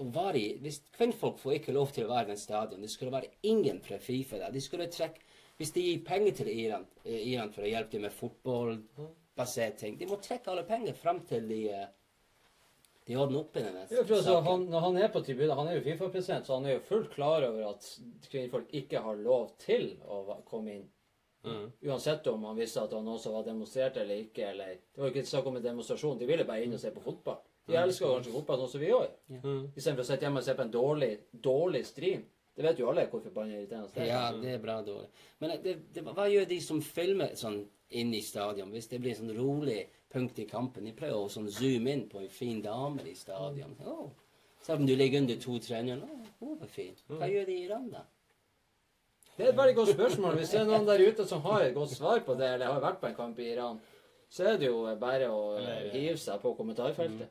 Og 0.00 0.10
var 0.12 0.36
i, 0.36 0.58
hvis 0.60 0.82
Kvinnfolk 0.92 1.38
får 1.40 1.54
ikke 1.56 1.72
lov 1.76 1.94
til 1.96 2.04
å 2.04 2.10
være 2.10 2.28
i 2.28 2.32
den 2.34 2.40
stadion. 2.40 2.82
Det 2.84 2.90
skulle 2.92 3.14
være 3.14 3.32
ingen 3.48 3.80
fra 3.84 3.96
Fifa 4.00 4.40
der. 4.42 4.52
De 4.52 4.60
skulle 4.64 4.90
trekke 4.92 5.28
Hvis 5.60 5.72
de 5.76 5.82
gir 5.84 6.04
penger 6.04 6.36
til 6.36 6.48
Iran, 6.48 6.86
eh, 7.04 7.32
Iran 7.32 7.52
for 7.52 7.64
å 7.64 7.70
hjelpe 7.72 7.96
dem 7.96 8.06
med 8.08 8.16
fotballbaserte 8.16 9.82
ting 9.84 9.98
De 10.00 10.08
må 10.08 10.16
trekke 10.20 10.52
alle 10.52 10.64
penger 10.68 10.96
frem 10.96 11.20
til 11.28 11.48
de 11.48 11.62
de 13.10 13.16
ordner 13.18 13.40
opp 13.40 13.56
i 13.58 13.64
den 13.64 13.76
Ja, 13.80 14.04
for 14.04 14.16
altså, 14.20 14.36
han, 14.46 14.64
når 14.70 14.84
han 14.86 14.96
er 15.02 15.08
på 15.10 15.22
tribunen, 15.26 15.56
han 15.58 15.68
er 15.68 15.80
jo 15.80 15.82
Fifa-president, 15.88 16.46
så 16.46 16.60
han 16.60 16.68
er 16.68 16.76
jo 16.76 16.86
fullt 16.86 17.10
klar 17.10 17.42
over 17.48 17.72
at 17.72 17.88
kvinnfolk 18.30 18.70
ikke 18.78 19.02
har 19.02 19.18
lov 19.18 19.48
til 19.58 19.96
å 20.06 20.38
komme 20.46 20.76
inn. 20.76 20.88
Uansett 21.82 22.26
om 22.30 22.44
han 22.44 22.58
visste 22.58 22.82
at 22.84 22.92
det 22.92 23.00
var 23.00 23.06
noen 23.08 23.18
som 23.18 23.34
var 23.34 23.46
demonstrert 23.48 23.96
eller 23.98 24.26
ikke. 24.26 24.50
eller... 24.52 24.76
Det 24.94 25.02
var 25.02 25.08
jo 25.08 25.14
ikke 25.14 25.30
snakk 25.32 25.48
om 25.50 25.58
en 25.58 25.64
demonstrasjon. 25.64 26.18
De 26.20 26.28
ville 26.28 26.46
bare 26.46 26.66
inn 26.66 26.76
og 26.76 26.82
se 26.82 26.92
på 26.94 27.02
fotball. 27.02 27.40
De 27.66 27.78
elsker 27.80 28.14
kanskje 28.14 28.34
fotball 28.34 28.62
sånn 28.62 28.72
som 28.74 28.82
vi 28.82 28.90
gjør. 28.90 29.08
Istedenfor 29.74 30.04
å 30.04 30.08
sitte 30.08 30.26
hjemme 30.26 30.42
og 30.42 30.46
se 30.46 30.54
på 30.58 30.66
en 30.66 30.72
dårlig, 30.74 31.10
dårlig 31.32 31.82
stream. 31.88 32.24
Det 32.54 32.66
vet 32.66 32.80
jo 32.82 32.90
alle 32.90 33.06
hvor 33.08 33.22
forbanna 33.24 33.56
irriterende 33.56 33.90
det 33.94 34.04
er. 34.04 34.10
Ja, 34.10 34.22
det 34.36 34.54
er 34.54 34.62
bra 34.62 34.80
dårlig. 34.84 35.08
Men 35.40 35.54
det, 35.64 35.76
det, 35.94 36.04
hva 36.06 36.26
gjør 36.28 36.48
de 36.50 36.58
som 36.62 36.82
filmer 36.84 37.34
sånn 37.38 37.62
inn 37.96 38.14
i 38.14 38.22
stadion? 38.22 38.70
Hvis 38.74 38.90
det 38.90 39.00
blir 39.02 39.16
sånn 39.16 39.32
rolig 39.34 39.80
punkt 40.12 40.38
i 40.38 40.46
kampen 40.48 40.86
De 40.88 40.92
pleier 40.96 41.16
å 41.16 41.28
sånn 41.30 41.48
zoome 41.50 41.92
inn 41.94 42.06
på 42.10 42.20
en 42.22 42.32
fin 42.32 42.62
dame 42.64 43.04
i 43.06 43.14
stadion. 43.14 43.76
Oh. 43.86 44.08
Selv 44.62 44.82
om 44.82 44.86
du 44.88 44.94
ligger 44.96 45.22
under 45.22 45.36
2-3-0. 45.40 46.02
Oh, 46.40 46.56
fint. 46.66 47.00
fin. 47.00 47.18
Hva 47.20 47.28
gjør 47.30 47.46
de 47.48 47.56
i 47.56 47.66
Iran, 47.68 47.86
da? 47.92 48.04
Det 49.36 49.46
er 49.46 49.52
et 49.54 49.56
veldig 49.56 49.76
godt 49.78 49.92
spørsmål. 49.94 50.36
Hvis 50.36 50.50
det 50.52 50.60
er 50.60 50.66
noen 50.68 50.88
der 50.88 51.00
ute 51.00 51.24
som 51.28 51.40
har 51.46 51.62
et 51.64 51.74
godt 51.74 51.94
svar 51.94 52.20
på 52.26 52.34
det, 52.36 52.48
eller 52.54 52.74
har 52.74 52.82
vært 52.82 52.98
på 53.00 53.08
en 53.08 53.16
kamp 53.16 53.38
i 53.40 53.52
Iran, 53.54 53.78
så 54.30 54.50
er 54.50 54.58
det 54.60 54.68
jo 54.68 54.82
bare 55.00 55.30
å 55.32 55.54
hive 55.94 56.18
seg 56.20 56.42
på 56.42 56.52
kommentarfeltet. 56.58 57.30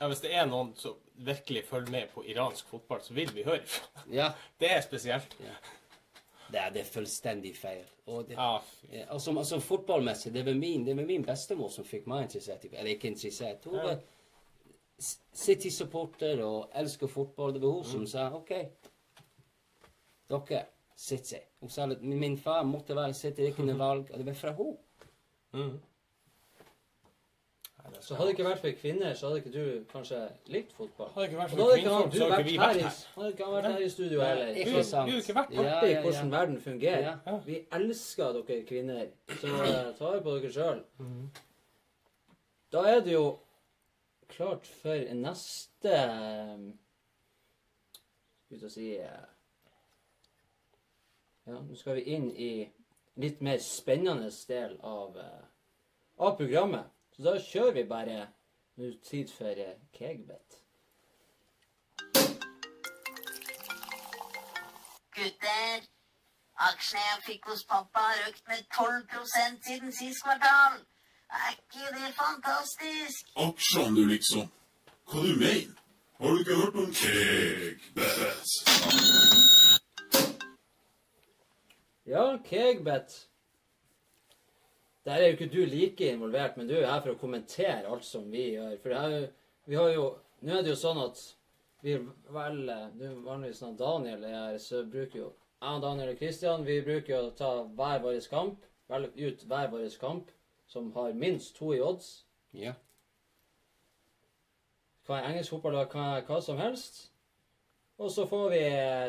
Ja, 0.00 0.08
Hvis 0.08 0.22
det 0.24 0.32
er 0.32 0.46
noen 0.48 0.72
som 0.80 0.96
virkelig 1.20 1.66
følger 1.68 1.92
med 1.92 2.08
på 2.14 2.24
iransk 2.24 2.70
fotball, 2.72 3.02
så 3.04 3.12
vil 3.12 3.28
vi 3.36 3.44
høre 3.44 3.66
fra. 3.68 4.06
Ja, 4.08 4.30
Det 4.58 4.70
er 4.72 4.80
spesielt. 4.80 5.36
Det 6.52 6.60
er, 6.60 6.70
det 6.74 6.82
er 6.82 6.88
fullstendig 6.92 7.52
feil. 7.56 7.84
Og 8.10 8.28
det, 8.28 8.36
fy. 8.36 8.86
Ja, 8.92 9.04
altså, 9.14 9.34
altså 9.38 9.60
fotballmessig, 9.62 10.32
det 10.34 10.44
var 10.46 10.54
min, 10.58 10.86
det 10.86 10.96
var 10.96 11.06
min 11.06 11.24
bestemor 11.26 11.70
som 11.72 11.86
fikk 11.86 12.08
meg 12.10 12.26
interessert 12.26 12.64
i 12.66 12.72
Eller 12.72 12.94
ikke 12.94 13.12
interessert. 13.12 13.64
Hun 13.64 13.78
var 13.78 14.00
City-supporter 15.32 16.42
og 16.44 16.74
elsker 16.76 17.08
fotball. 17.08 17.54
Det 17.54 17.62
var 17.62 17.78
hun 17.78 17.84
som 17.88 18.06
sa 18.06 18.28
OK, 18.36 18.52
dere 20.30 20.64
City. 21.00 21.40
Hun 21.60 21.72
sa 21.72 21.86
at 21.88 22.02
min 22.02 22.36
far 22.38 22.62
måtte 22.68 22.96
være 22.96 23.14
City, 23.14 23.46
det 23.46 23.54
kunne 23.56 23.78
valg, 23.86 24.10
og 24.10 24.18
det 24.18 24.26
var 24.26 24.34
fra 24.36 24.52
henne. 24.58 24.76
Mm. 25.52 25.78
Så 28.00 28.14
hadde 28.16 28.26
det 28.30 28.34
ikke 28.38 28.44
vært 28.48 28.60
for 28.62 28.70
kvinner, 28.80 29.14
så 29.14 29.26
hadde 29.28 29.38
ikke 29.42 29.52
du 29.52 29.84
kanskje 29.92 30.18
likt 30.54 30.72
fotball. 30.72 31.10
Hadde 31.14 31.26
det 31.26 31.30
ikke 31.32 31.40
vært 31.40 31.50
for 31.50 31.56
han, 31.60 32.10
du 32.10 32.16
så 32.16 32.28
hadde 32.30 32.40
ikke 32.40 32.50
vi 32.50 32.56
her 32.56 32.66
vært 32.66 32.76
i, 32.76 32.82
her. 32.82 32.94
hadde 33.16 33.30
ikke 33.34 33.44
han 33.44 33.54
vært 33.54 33.68
her 33.70 33.84
i 33.84 33.88
studio 33.94 34.20
heller. 34.20 34.46
Du- 34.46 34.54
du 34.54 34.62
hadde 34.70 35.18
ikke 35.20 35.34
vært 35.38 35.54
her. 35.54 35.68
Artig 35.74 35.90
ja, 35.92 36.00
hvordan 36.06 36.30
verden 36.32 36.60
fungerer. 36.60 37.18
Ja. 37.26 37.36
Vi 37.46 37.58
elsker 37.78 38.32
dere 38.38 38.62
kvinner, 38.70 39.06
så 39.40 39.46
eh, 39.46 39.92
ta 39.98 40.04
vare 40.04 40.22
på 40.24 40.36
dere 40.38 40.52
sjøl. 40.56 40.82
Da 42.72 42.84
er 42.94 43.00
det 43.04 43.12
jo 43.16 43.26
klart 44.30 44.66
for 44.82 44.94
neste 45.14 45.94
Skal 48.50 48.60
vi 48.62 48.70
si 48.70 48.88
Ja, 51.50 51.56
nå 51.58 51.74
skal 51.76 51.96
vi 51.98 52.04
inn 52.14 52.28
i 52.30 52.50
litt 53.20 53.40
mer 53.42 53.58
spennende 53.58 54.30
del 54.48 54.76
av, 54.86 55.16
eh, 55.18 55.44
av 56.18 56.36
programmet. 56.38 56.84
Så 57.20 57.24
da 57.24 57.40
kjører 57.40 57.72
vi 57.72 57.82
bare 57.84 58.28
nå 58.76 58.86
tid 59.04 59.28
for 59.38 59.58
kegbit. 59.92 60.54
Gutter, 65.16 65.82
aksjene 66.68 67.02
jeg 67.10 67.20
fikk 67.26 67.50
hos 67.50 67.66
pappa 67.68 68.06
har 68.06 68.22
økt 68.30 68.40
med 68.48 68.64
12 68.72 69.04
siden 69.66 69.92
sist 69.92 70.24
kvartal. 70.24 70.80
Er 71.30 71.52
ikke 71.58 71.92
det 71.98 72.08
fantastisk? 72.22 73.28
Aksjene, 73.36 73.96
du, 73.96 74.04
liksom. 74.14 74.48
Hva 75.12 75.20
du 75.20 75.34
mener? 75.44 75.76
Har 76.20 76.28
du 76.28 76.38
ikke 76.38 76.56
hørt 76.62 76.74
om 76.84 76.92
Kegbet? 77.00 78.48
Ja, 82.06 82.24
kegbet. 82.48 83.29
Der 85.10 85.16
er 85.24 85.26
jo 85.26 85.36
ikke 85.38 85.50
du 85.50 85.64
like 85.66 86.06
involvert, 86.06 86.56
men 86.56 86.68
du 86.68 86.76
er 86.78 86.86
her 86.86 87.00
for 87.02 87.16
å 87.16 87.18
kommentere 87.18 87.88
alt 87.90 88.04
som 88.06 88.28
vi 88.30 88.52
gjør. 88.52 88.76
For 88.78 88.94
er 88.94 89.14
jo, 89.16 89.22
vi 89.66 89.78
har 89.80 89.94
jo 89.96 90.08
Nå 90.40 90.54
er 90.56 90.62
det 90.64 90.70
jo 90.70 90.76
sånn 90.80 90.96
at 91.02 91.18
vi 91.84 91.98
velger 92.32 92.70
er 92.70 93.16
vanligvis 93.26 93.58
når 93.60 93.74
Daniel 93.76 94.22
er 94.24 94.36
her, 94.38 94.54
så 94.62 94.78
bruker 94.88 95.18
jo 95.18 95.26
jeg, 95.60 95.80
Daniel 95.82 96.14
og 96.14 96.20
Kristian 96.22 96.62
vi 96.64 96.78
bruker 96.80 97.12
jo 97.12 97.18
å 97.26 97.34
ta 97.36 97.50
hver 97.76 97.98
vår 98.00 98.22
kamp. 98.32 98.62
Velge 98.88 99.26
ut 99.26 99.44
hver 99.50 99.68
vår 99.74 99.98
kamp 100.00 100.30
som 100.70 100.88
har 100.94 101.12
minst 101.18 101.58
to 101.58 101.74
i 101.74 101.82
odds. 101.84 102.22
Ja. 102.56 102.72
Hva 105.04 105.18
er 105.18 105.28
engelsk 105.32 105.52
fotball, 105.52 105.82
hva, 105.90 106.06
hva 106.24 106.40
som 106.46 106.62
helst. 106.62 107.10
Og 108.00 108.08
så 108.14 108.24
får 108.30 108.46
vi 108.54 108.62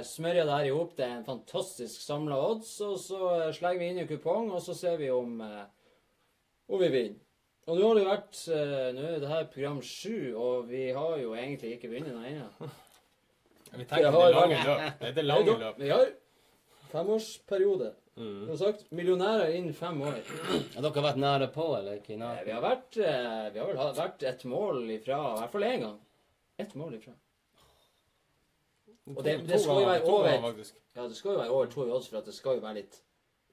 smørja 0.04 0.44
det 0.44 0.58
her 0.58 0.68
i 0.68 0.74
hop 0.76 0.98
til 0.98 1.08
en 1.08 1.24
fantastisk 1.24 2.02
samla 2.04 2.42
odds, 2.50 2.74
og 2.84 2.98
så 3.00 3.30
slenger 3.56 3.80
vi 3.80 3.92
inn 3.94 4.02
en 4.04 4.10
kupong, 4.10 4.52
og 4.52 4.60
så 4.66 4.76
ser 4.76 4.98
vi 5.00 5.08
om, 5.14 5.38
eh, 5.46 5.70
om 6.72 6.80
vi 6.82 6.90
vinner. 6.94 7.20
Og 7.70 7.78
nå 7.78 7.88
har 7.92 7.98
det 8.00 8.06
vært 8.08 8.40
eh, 8.50 8.88
Nå 8.98 9.04
er 9.06 9.20
det 9.22 9.30
her 9.30 9.44
program 9.54 9.82
sju, 9.86 10.34
og 10.34 10.66
vi 10.72 10.88
har 10.96 11.18
jo 11.22 11.36
egentlig 11.38 11.76
ikke 11.78 11.92
vunnet 11.92 12.16
noe 12.16 12.26
ennå. 12.32 12.48
Vi 13.72 13.78
Det 13.84 13.88
tenker 13.92 14.12
har 14.12 14.26
det 14.28 14.36
lange 14.36 14.56
vært- 14.58 14.68
løp. 14.72 15.00
Det 15.00 15.08
er 15.12 15.18
det 15.20 15.26
lange 15.28 15.58
løp. 15.62 15.78
Vi 15.80 15.90
har 15.94 16.08
femårsperiode. 16.92 17.92
Mm. 18.18 18.42
Som 18.50 18.58
sagt, 18.60 18.82
millionærer 18.92 19.54
innen 19.56 19.74
fem 19.74 20.02
år. 20.04 20.18
Har 20.76 20.84
dere 20.84 21.04
vært 21.06 21.20
nære 21.22 21.48
på, 21.54 21.68
eller 21.78 21.94
ikke 22.02 22.18
nære? 22.20 22.44
Vi 22.46 22.52
har 22.52 22.62
vært, 22.66 22.98
eh, 22.98 23.46
vi 23.54 23.60
har 23.62 23.70
vel 23.70 23.78
vært 24.02 24.24
et 24.34 24.44
mål 24.52 24.82
ifra, 24.98 25.20
i 25.36 25.40
hvert 25.40 25.52
fall 25.54 25.64
én 25.70 25.80
gang. 25.86 26.00
Ett 26.60 26.76
mål 26.76 26.98
ifra. 26.98 27.14
Og 29.16 29.24
det, 29.26 29.38
det 29.48 29.62
skal 29.62 29.80
jo 29.82 29.88
være 29.88 30.04
over. 30.04 30.60
Ja, 30.96 31.08
det 31.08 31.16
skal 31.16 31.32
jo 31.34 31.38
være 31.40 31.50
over 31.56 31.66
to 31.72 31.86
i 31.88 31.92
odds 31.96 32.10
for 32.12 32.18
at 32.20 32.26
det 32.28 32.34
skal 32.36 32.58
jo 32.60 32.66
være 32.66 32.82
litt 32.82 33.00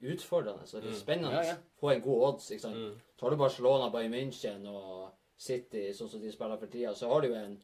utfordrende. 0.03 0.67
Så 0.67 0.81
det 0.81 0.91
er 0.93 0.99
spennende. 0.99 1.33
Ja, 1.35 1.43
ja. 1.53 1.57
Få 1.81 1.91
en 1.91 2.03
god 2.03 2.27
odds, 2.29 2.51
ikke 2.51 2.63
sant. 2.63 2.77
Mm. 2.77 3.01
Tar 3.21 3.31
du 3.31 3.37
Barcelona, 3.37 3.91
Bayern 3.91 4.15
München 4.15 4.67
og 4.71 5.11
City, 5.39 5.89
sånn 5.95 6.11
som 6.11 6.23
de 6.23 6.33
spiller 6.33 6.59
for 6.59 6.71
tida, 6.71 6.95
så 6.95 7.11
har 7.13 7.21
du 7.25 7.29
jo 7.33 7.35
en 7.41 7.59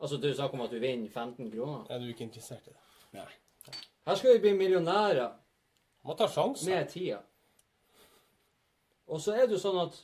Altså, 0.00 0.16
du 0.16 0.30
snakker 0.32 0.56
om 0.56 0.62
at 0.64 0.70
du 0.72 0.78
vinner 0.80 1.10
15 1.12 1.50
kroner. 1.52 1.82
Er 1.92 1.98
du 2.00 2.06
ikke 2.08 2.24
interessert 2.24 2.64
i 2.64 2.70
det? 2.72 3.18
Nei. 3.18 3.74
Her 4.06 4.14
skal 4.16 4.32
vi 4.32 4.40
bli 4.46 4.52
millionærer 4.56 5.34
Må 6.08 6.14
ta 6.16 6.24
sjanser. 6.28 6.70
med 6.70 6.88
tida. 6.88 7.18
Og 9.06 9.20
så 9.20 9.34
er 9.36 9.44
det 9.46 9.58
jo 9.58 9.60
sånn 9.60 9.76
at 9.82 9.98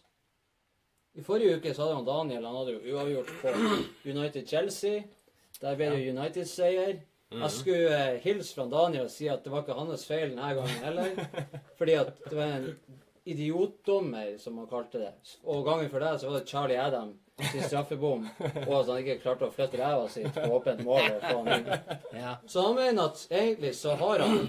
i 1.17 1.25
forrige 1.25 1.57
uke 1.57 1.73
så 1.73 1.87
hadde 1.87 1.95
han 1.97 2.05
Daniel 2.05 2.45
han 2.45 2.59
hadde 2.59 2.75
jo 2.75 2.97
uavgjort 2.97 3.31
på 3.41 3.55
United-Chelsea. 4.11 5.05
Der 5.63 5.77
ble 5.79 5.89
det 5.95 6.03
jo 6.05 6.13
United-seier. 7.31 7.43
Jeg 7.43 7.51
skulle 7.51 7.99
eh, 7.99 8.21
hilse 8.23 8.55
fra 8.55 8.67
Daniel 8.71 9.05
og 9.09 9.11
si 9.11 9.29
at 9.29 9.45
det 9.45 9.53
var 9.53 9.65
ikke 9.65 9.79
hans 9.79 10.07
feil 10.07 10.31
denne 10.31 10.55
gangen 10.55 10.85
heller. 10.85 11.45
Fordi 11.79 11.97
at 11.99 12.13
det 12.25 12.37
var 12.39 12.53
en 12.61 12.69
idiotdommer, 13.27 14.37
som 14.39 14.59
han 14.59 14.69
kalte 14.71 15.01
det. 15.03 15.13
Og 15.45 15.65
gangen 15.67 15.91
før 15.91 16.05
det 16.07 16.13
så 16.21 16.31
var 16.31 16.39
det 16.39 16.49
Charlie 16.49 16.79
Adam 16.79 17.15
sin 17.51 17.63
straffebom, 17.67 18.23
og 18.67 18.71
at 18.79 18.87
han 18.89 19.01
ikke 19.03 19.19
klarte 19.21 19.49
å 19.49 19.53
flytte 19.53 19.77
ræva 19.81 20.07
si 20.09 20.23
på 20.25 20.45
åpent 20.57 20.85
mål. 20.87 21.03
og 21.19 21.25
få 21.27 21.41
han 21.43 21.51
inn. 21.59 21.99
Ja. 22.17 22.37
Så 22.49 22.63
han 22.65 22.79
mener 22.79 23.11
at 23.11 23.27
egentlig 23.29 23.75
så 23.77 23.97
har 24.01 24.23
han 24.25 24.47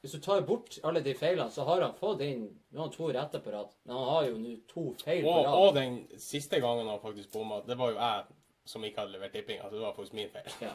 Hvis 0.00 0.12
du 0.16 0.20
tar 0.24 0.40
bort 0.48 0.78
alle 0.84 1.00
de 1.04 1.14
feilene, 1.14 1.50
så 1.52 1.64
har 1.68 1.82
han 1.84 1.94
fått 1.96 2.22
inn 2.24 2.46
Nå 2.72 2.78
har 2.80 2.86
han 2.86 2.92
to 2.94 3.08
rette 3.12 3.40
på 3.44 3.52
rad, 3.52 3.72
men 3.84 3.96
han 3.96 4.10
har 4.10 4.26
jo 4.28 4.36
nå 4.40 4.52
to 4.68 4.84
feil 5.04 5.22
på 5.24 5.32
rad. 5.44 5.54
og 5.54 5.74
den 5.76 5.96
siste 6.20 6.60
gangen 6.60 6.88
han 6.88 7.00
faktisk 7.02 7.32
bomma, 7.32 7.62
det 7.66 7.76
var 7.78 7.90
jo 7.90 7.98
jeg 7.98 8.36
som 8.70 8.84
ikke 8.84 9.02
hadde 9.02 9.16
levert 9.16 9.32
tippinga, 9.34 9.64
Altså, 9.64 9.76
det 9.76 9.86
var 9.86 9.96
faktisk 9.96 10.18
min 10.20 10.30
feil. 10.30 10.52
Ja. 10.62 10.74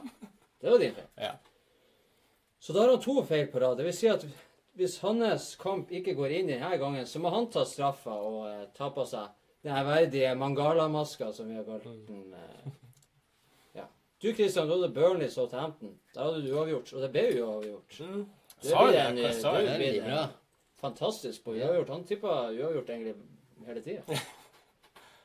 Det 0.61 0.71
var 0.71 0.79
din 0.81 0.93
feil. 0.95 1.07
Ja. 1.15 1.31
Så 2.59 2.73
da 2.73 2.81
har 2.85 2.89
han 2.95 3.01
to 3.03 3.23
feil 3.27 3.47
på 3.51 3.59
rad. 3.61 3.77
Det 3.77 3.85
vil 3.85 3.93
si 3.93 4.07
at 4.09 4.23
hvis 4.75 4.97
hans 5.03 5.51
kamp 5.61 5.91
ikke 5.93 6.15
går 6.17 6.33
inn 6.39 6.49
denne 6.51 6.77
gangen, 6.81 7.05
så 7.07 7.19
må 7.23 7.29
han 7.31 7.47
ta 7.53 7.63
straffa 7.67 8.15
og 8.15 8.39
eh, 8.49 8.63
ta 8.75 8.89
på 8.91 9.05
seg 9.07 9.29
den 9.65 9.85
verdige 9.87 10.33
Mangala-maska, 10.37 11.31
som 11.33 11.47
vi 11.49 11.55
har 11.57 11.63
kalt 11.67 11.85
den. 12.07 12.33
Eh. 12.33 12.71
Ja. 13.79 13.85
Du 14.21 14.31
Christian, 14.33 14.67
du 14.67 14.75
hadde 14.75 14.89
Burnley 14.95 15.29
Southampton. 15.29 15.93
Der 16.15 16.23
hadde 16.27 16.41
du 16.43 16.51
uavgjort, 16.55 16.91
og 16.93 17.05
det 17.05 17.11
ble 17.13 17.23
jo 17.37 17.45
uavgjort. 17.51 17.99
Mm. 18.01 18.25
Det 18.61 18.71
Sa 18.71 18.83
blir 18.87 18.99
en, 19.01 19.15
det? 19.19 19.29
Eh, 19.29 19.37
sa 19.41 19.53
det 19.57 19.67
jeg? 19.67 19.77
blir 19.83 20.01
bra. 20.09 20.25
Fantastisk 20.81 21.43
på 21.45 21.55
uavgjort. 21.55 21.93
Han 21.95 22.03
tippa 22.09 22.33
uavgjort 22.51 22.89
egentlig 22.95 23.15
hele 23.67 23.85
tida. 23.85 24.03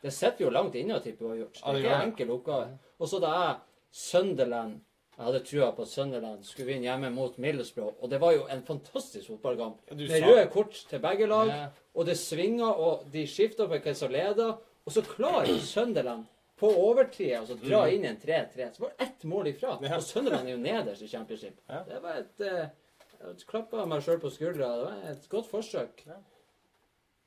Det 0.00 0.08
sitter 0.16 0.46
jo 0.46 0.50
langt 0.54 0.76
inne 0.80 0.96
å 0.96 1.02
tippe 1.04 1.26
uavgjort. 1.28 1.58
Det 1.60 1.72
er 1.74 1.78
ikke 1.82 1.96
en 1.98 2.06
enkel 2.06 2.30
oppgave. 2.32 2.70
Og 2.96 3.08
så 3.10 3.18
da 3.20 3.32
jeg 3.36 3.56
Sunderland 4.00 4.78
Jeg 5.20 5.26
hadde 5.28 5.40
trua 5.44 5.66
på 5.76 5.84
at 5.84 5.90
Sunderland 5.92 6.44
skulle 6.48 6.70
vinne 6.70 6.86
hjemme 6.88 7.10
mot 7.12 7.34
Middlesbrough, 7.36 7.98
og 8.00 8.08
det 8.08 8.20
var 8.22 8.32
jo 8.32 8.46
en 8.48 8.62
fantastisk 8.64 9.26
fotballkamp. 9.28 9.82
Ja, 9.90 9.94
Med 9.98 10.22
røde 10.24 10.46
kort 10.48 10.78
til 10.88 10.98
begge 11.02 11.26
lag, 11.28 11.48
Ja. 11.52 11.66
og 11.94 12.06
det 12.08 12.14
svinger, 12.16 12.70
og 12.72 13.04
de 13.12 13.26
skifter 13.28 13.68
på 13.68 13.76
hvem 13.82 13.94
som 13.94 14.10
leder. 14.10 14.54
Og 14.86 14.92
så 14.92 15.02
klarer 15.04 15.58
Sunderland 15.60 16.24
på 16.56 16.70
overtid 16.72 17.34
altså 17.36 17.54
dra 17.60 17.82
inn 17.92 18.04
en 18.08 18.16
3-3. 18.16 18.70
Så 18.74 18.80
var 18.80 18.94
det 18.96 19.04
ett 19.06 19.24
mål 19.24 19.46
ifra. 19.46 19.74
Mm. 19.76 19.84
Ja. 19.84 19.96
Og 19.96 20.02
Sunderland 20.02 20.48
er 20.48 20.52
jo 20.52 20.62
nederst 20.62 21.02
i 21.02 21.08
championship. 21.08 21.60
Det 21.68 22.00
var 22.02 22.16
et 22.22 22.40
eh, 22.40 22.68
Jeg 23.20 23.44
klappa 23.46 23.84
meg 23.86 24.00
sjøl 24.02 24.20
på 24.22 24.30
skuldra. 24.32 24.70
Det 24.76 24.86
var 24.86 25.10
et 25.10 25.28
godt 25.28 25.50
forsøk. 25.50 26.04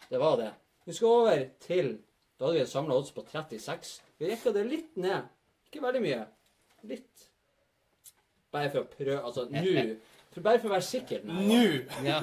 Det 0.09 0.19
var 0.19 0.37
det. 0.37 0.49
Vi 0.85 0.93
skal 0.93 1.07
over 1.07 1.45
til 1.59 1.99
Da 2.39 2.45
hadde 2.45 2.57
vi 2.57 2.61
en 2.65 2.67
samla 2.67 2.95
odds 2.97 3.11
på 3.13 3.21
36. 3.29 4.01
Vi 4.17 4.31
rekka 4.31 4.51
det 4.51 4.65
litt 4.65 4.97
ned. 4.97 5.29
Ikke 5.69 5.83
veldig 5.85 6.01
mye. 6.01 6.25
Litt. 6.89 7.29
Bare 8.53 8.69
for 8.73 8.83
å 8.83 8.89
prøve 8.91 9.19
Altså 9.19 9.47
nå. 9.49 9.85
For 10.33 10.45
bare 10.45 10.61
for 10.61 10.71
å 10.71 10.75
være 10.75 10.87
sikker. 10.87 11.25
Nå! 11.29 11.61
Ja. 12.05 12.19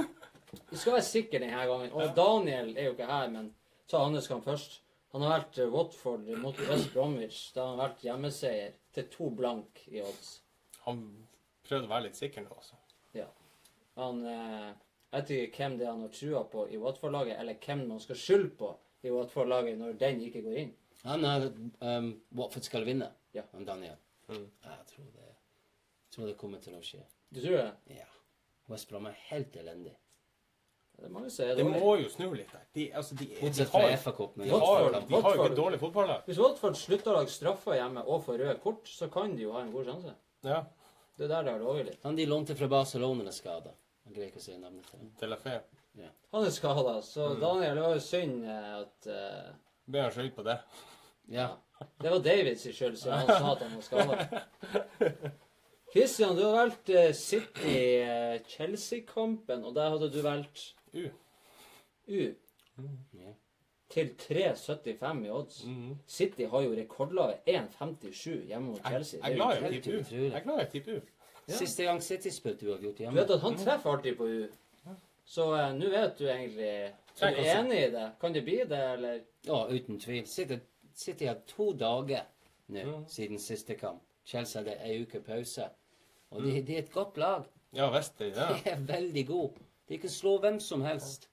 Vi 0.70 0.78
skal 0.78 0.97
være 0.97 1.07
sikre 1.07 1.39
denne 1.43 1.66
gangen. 1.70 1.93
Og 1.95 2.14
Daniel 2.16 2.72
er 2.76 2.89
jo 2.89 2.95
ikke 2.97 3.11
her, 3.11 3.28
men 3.31 3.53
ta 3.91 4.03
hans 4.03 4.26
kamp 4.31 4.47
først. 4.47 4.81
Han 5.14 5.22
har 5.26 5.37
vært 5.41 5.59
eh, 5.62 5.70
Watford 5.70 6.26
mot 6.43 6.59
West 6.68 6.93
Bromwich. 6.95 7.41
Da 7.55 7.66
han 7.66 7.78
har 7.78 7.89
vært 7.89 8.05
hjemmeseier 8.07 8.76
til 8.95 9.07
to 9.14 9.31
blank 9.35 9.83
i 9.91 10.03
odds. 10.03 10.37
Han 10.87 11.03
prøvde 11.66 11.87
å 11.87 11.93
være 11.93 12.09
litt 12.09 12.18
sikker 12.18 12.47
nå, 12.47 12.55
altså. 12.57 12.78
Han 14.01 14.20
eh, 14.24 14.68
Jeg 15.11 15.16
vet 15.16 15.31
ikke 15.35 15.64
hvem 15.64 15.78
det 15.78 15.87
er 15.87 15.91
han 15.91 16.05
har 16.05 16.12
trua 16.14 16.45
på 16.53 16.66
i 16.70 16.78
Watford-laget, 16.78 17.39
eller 17.43 17.57
hvem 17.64 17.81
man 17.89 18.03
skal 18.03 18.18
skylde 18.18 18.53
på 18.61 18.68
i 19.03 19.11
Watford-laget 19.11 19.78
når 19.81 19.97
den 19.99 20.20
ikke 20.22 20.43
går 20.45 20.61
inn. 20.62 20.70
Han 21.03 21.24
er 21.26 21.49
um, 21.81 22.11
Watford 22.39 22.66
skal 22.68 22.87
vinne, 22.87 23.09
Ja. 23.35 23.43
han 23.55 23.66
Daniel. 23.66 23.97
Mm. 24.28 24.47
Jeg 24.64 24.87
tror 24.93 25.09
det, 25.16 25.20
tror 26.14 26.30
det 26.30 26.36
kommer 26.40 26.62
til 26.62 26.76
å 26.76 26.82
skje. 26.84 27.02
Du 27.30 27.40
tror 27.40 27.56
det? 27.58 27.96
Ja. 28.00 28.06
West 28.70 28.90
Brom 28.90 29.08
er 29.11 29.18
helt 29.30 29.56
elendig. 29.56 29.96
Det 31.00 31.08
er 31.08 31.12
mange 31.14 31.30
er 31.32 31.54
Det 31.56 31.64
må 31.64 31.94
jo 31.96 32.08
snu 32.12 32.26
litt 32.36 32.50
der. 32.52 32.64
De, 32.76 32.84
altså, 32.92 33.14
de, 33.16 33.26
de, 33.26 33.36
har, 33.40 33.86
de, 33.88 34.50
har, 34.50 34.98
de 35.08 35.14
har 35.14 35.30
jo 35.30 35.38
ikke 35.38 35.46
et 35.48 35.56
dårlig 35.56 35.78
fotballag. 35.80 36.26
Hvis 36.26 36.40
Watford 36.42 36.76
slutter 36.76 37.14
å 37.14 37.22
lage 37.22 37.32
straffer 37.32 37.78
hjemme 37.78 38.04
og 38.04 38.20
får 38.26 38.42
røde 38.42 38.56
kort, 38.61 38.90
så 38.90 39.08
kan 39.12 39.32
de 39.36 39.46
jo 39.46 39.54
ha 39.56 39.62
en 39.64 39.72
god 39.72 39.88
sjanse. 39.88 40.14
Ja. 40.44 40.61
Det 41.16 41.24
er 41.24 41.32
der 41.32 41.46
det 41.46 41.54
har 41.54 41.64
ligget 41.64 41.88
litt. 41.88 42.04
Han 42.04 42.20
de 42.20 42.28
lånte 42.28 42.56
fra 42.58 42.68
Barcelona 42.68 43.24
er 43.28 43.36
skada. 43.36 43.72
Jeg 44.06 44.16
greier 44.16 44.28
ikke 44.28 44.42
å 44.42 44.44
si 44.44 44.58
navnet 44.58 44.86
til 44.90 45.00
ham. 45.00 45.11
De 45.20 45.32
la 45.32 45.40
Han 46.36 46.46
er 46.46 46.54
skada, 46.54 46.94
så 47.04 47.32
Daniel, 47.40 47.80
det 47.80 47.84
var 47.86 47.96
jo 47.96 48.04
synd 48.04 48.44
eh, 48.44 48.70
at 48.78 49.11
uh... 49.11 49.50
Ble 49.90 50.04
han 50.04 50.14
skjøt 50.14 50.36
på 50.36 50.44
det? 50.46 50.56
Ja. 51.32 51.50
Det 52.00 52.12
var 52.12 52.24
Davids 52.24 52.68
skyld, 52.68 53.00
siden 53.00 53.22
han 53.22 53.30
sa 53.30 53.54
at 53.54 53.64
han 53.64 53.76
var 53.76 53.86
skada. 53.88 55.30
Christian, 55.93 56.36
du 56.36 56.43
har 56.45 56.53
valgt 56.57 56.88
eh, 56.88 57.12
City-Chelsea-kampen, 57.12 59.64
og 59.64 59.74
der 59.74 59.91
hadde 59.91 60.11
du 60.12 60.22
valgt 60.22 60.74
U. 60.95 60.99
U. 62.09 62.34
ja. 63.14 63.32
Til 63.91 64.11
3,75 64.22 65.24
i 65.26 65.30
odds. 65.34 65.64
City 66.07 66.43
har 66.51 66.61
jo 66.62 66.74
rekordlave 66.78 67.34
1,57 67.49 68.30
hjemme 68.47 68.66
mot 68.68 68.80
Chelsea. 68.86 69.20
jeg 69.26 69.34
glad 69.36 69.57
i 69.57 69.59
å 69.59 69.62
helt- 69.64 69.86
U. 69.88 69.91
Jeg 70.14 70.32
er 70.32 70.41
glad 70.45 70.61
i 70.61 70.64
å 70.64 70.70
tippe 70.70 70.91
U. 70.97 71.01
Ja. 71.49 71.55
Siste 71.57 71.82
gang 71.88 72.01
City 72.03 72.30
spilte 72.30 72.66
uavgjort 72.70 72.97
Du 72.99 73.03
hjemme. 73.03 73.20
vet 73.20 73.30
at 73.30 73.41
han 73.41 73.57
treffer 73.59 73.91
alltid 73.97 74.16
på 74.16 74.24
U. 74.28 74.47
Så 75.26 75.49
uh, 75.55 75.72
nå 75.74 75.88
vet 75.91 76.18
du 76.18 76.24
egentlig 76.28 76.93
Er 77.22 77.30
du 77.34 77.41
enig 77.43 77.82
i 77.88 77.91
det? 77.91 78.11
Kan 78.20 78.32
det 78.34 78.45
bli 78.45 78.57
det, 78.68 78.78
eller? 78.93 79.20
Ja, 79.47 79.66
uten 79.70 79.99
tvil. 80.01 80.26
City, 80.26 80.59
City 80.95 81.24
har 81.26 81.34
to 81.47 81.72
dager 81.72 82.22
nå 82.68 82.82
Mm. 82.84 83.05
siden 83.09 83.38
siste 83.38 83.74
kamp. 83.74 84.03
Chelsea 84.24 84.62
hadde 84.62 84.76
ei 84.84 85.03
uke 85.03 85.20
pause. 85.20 85.68
Og 86.31 86.43
de, 86.43 86.61
de 86.66 86.76
er 86.76 86.85
et 86.85 86.93
godt 86.93 87.16
lag. 87.18 87.49
Ja 87.74 87.91
visst 87.95 88.20
er 88.20 88.26
ja. 88.35 88.35
det. 88.35 88.61
De 88.64 88.70
er 88.70 88.85
veldig 88.87 89.26
gode. 89.26 89.66
De 89.89 89.99
kan 89.99 90.11
slå 90.11 90.39
hvem 90.43 90.61
som 90.61 90.83
helst. 90.83 91.28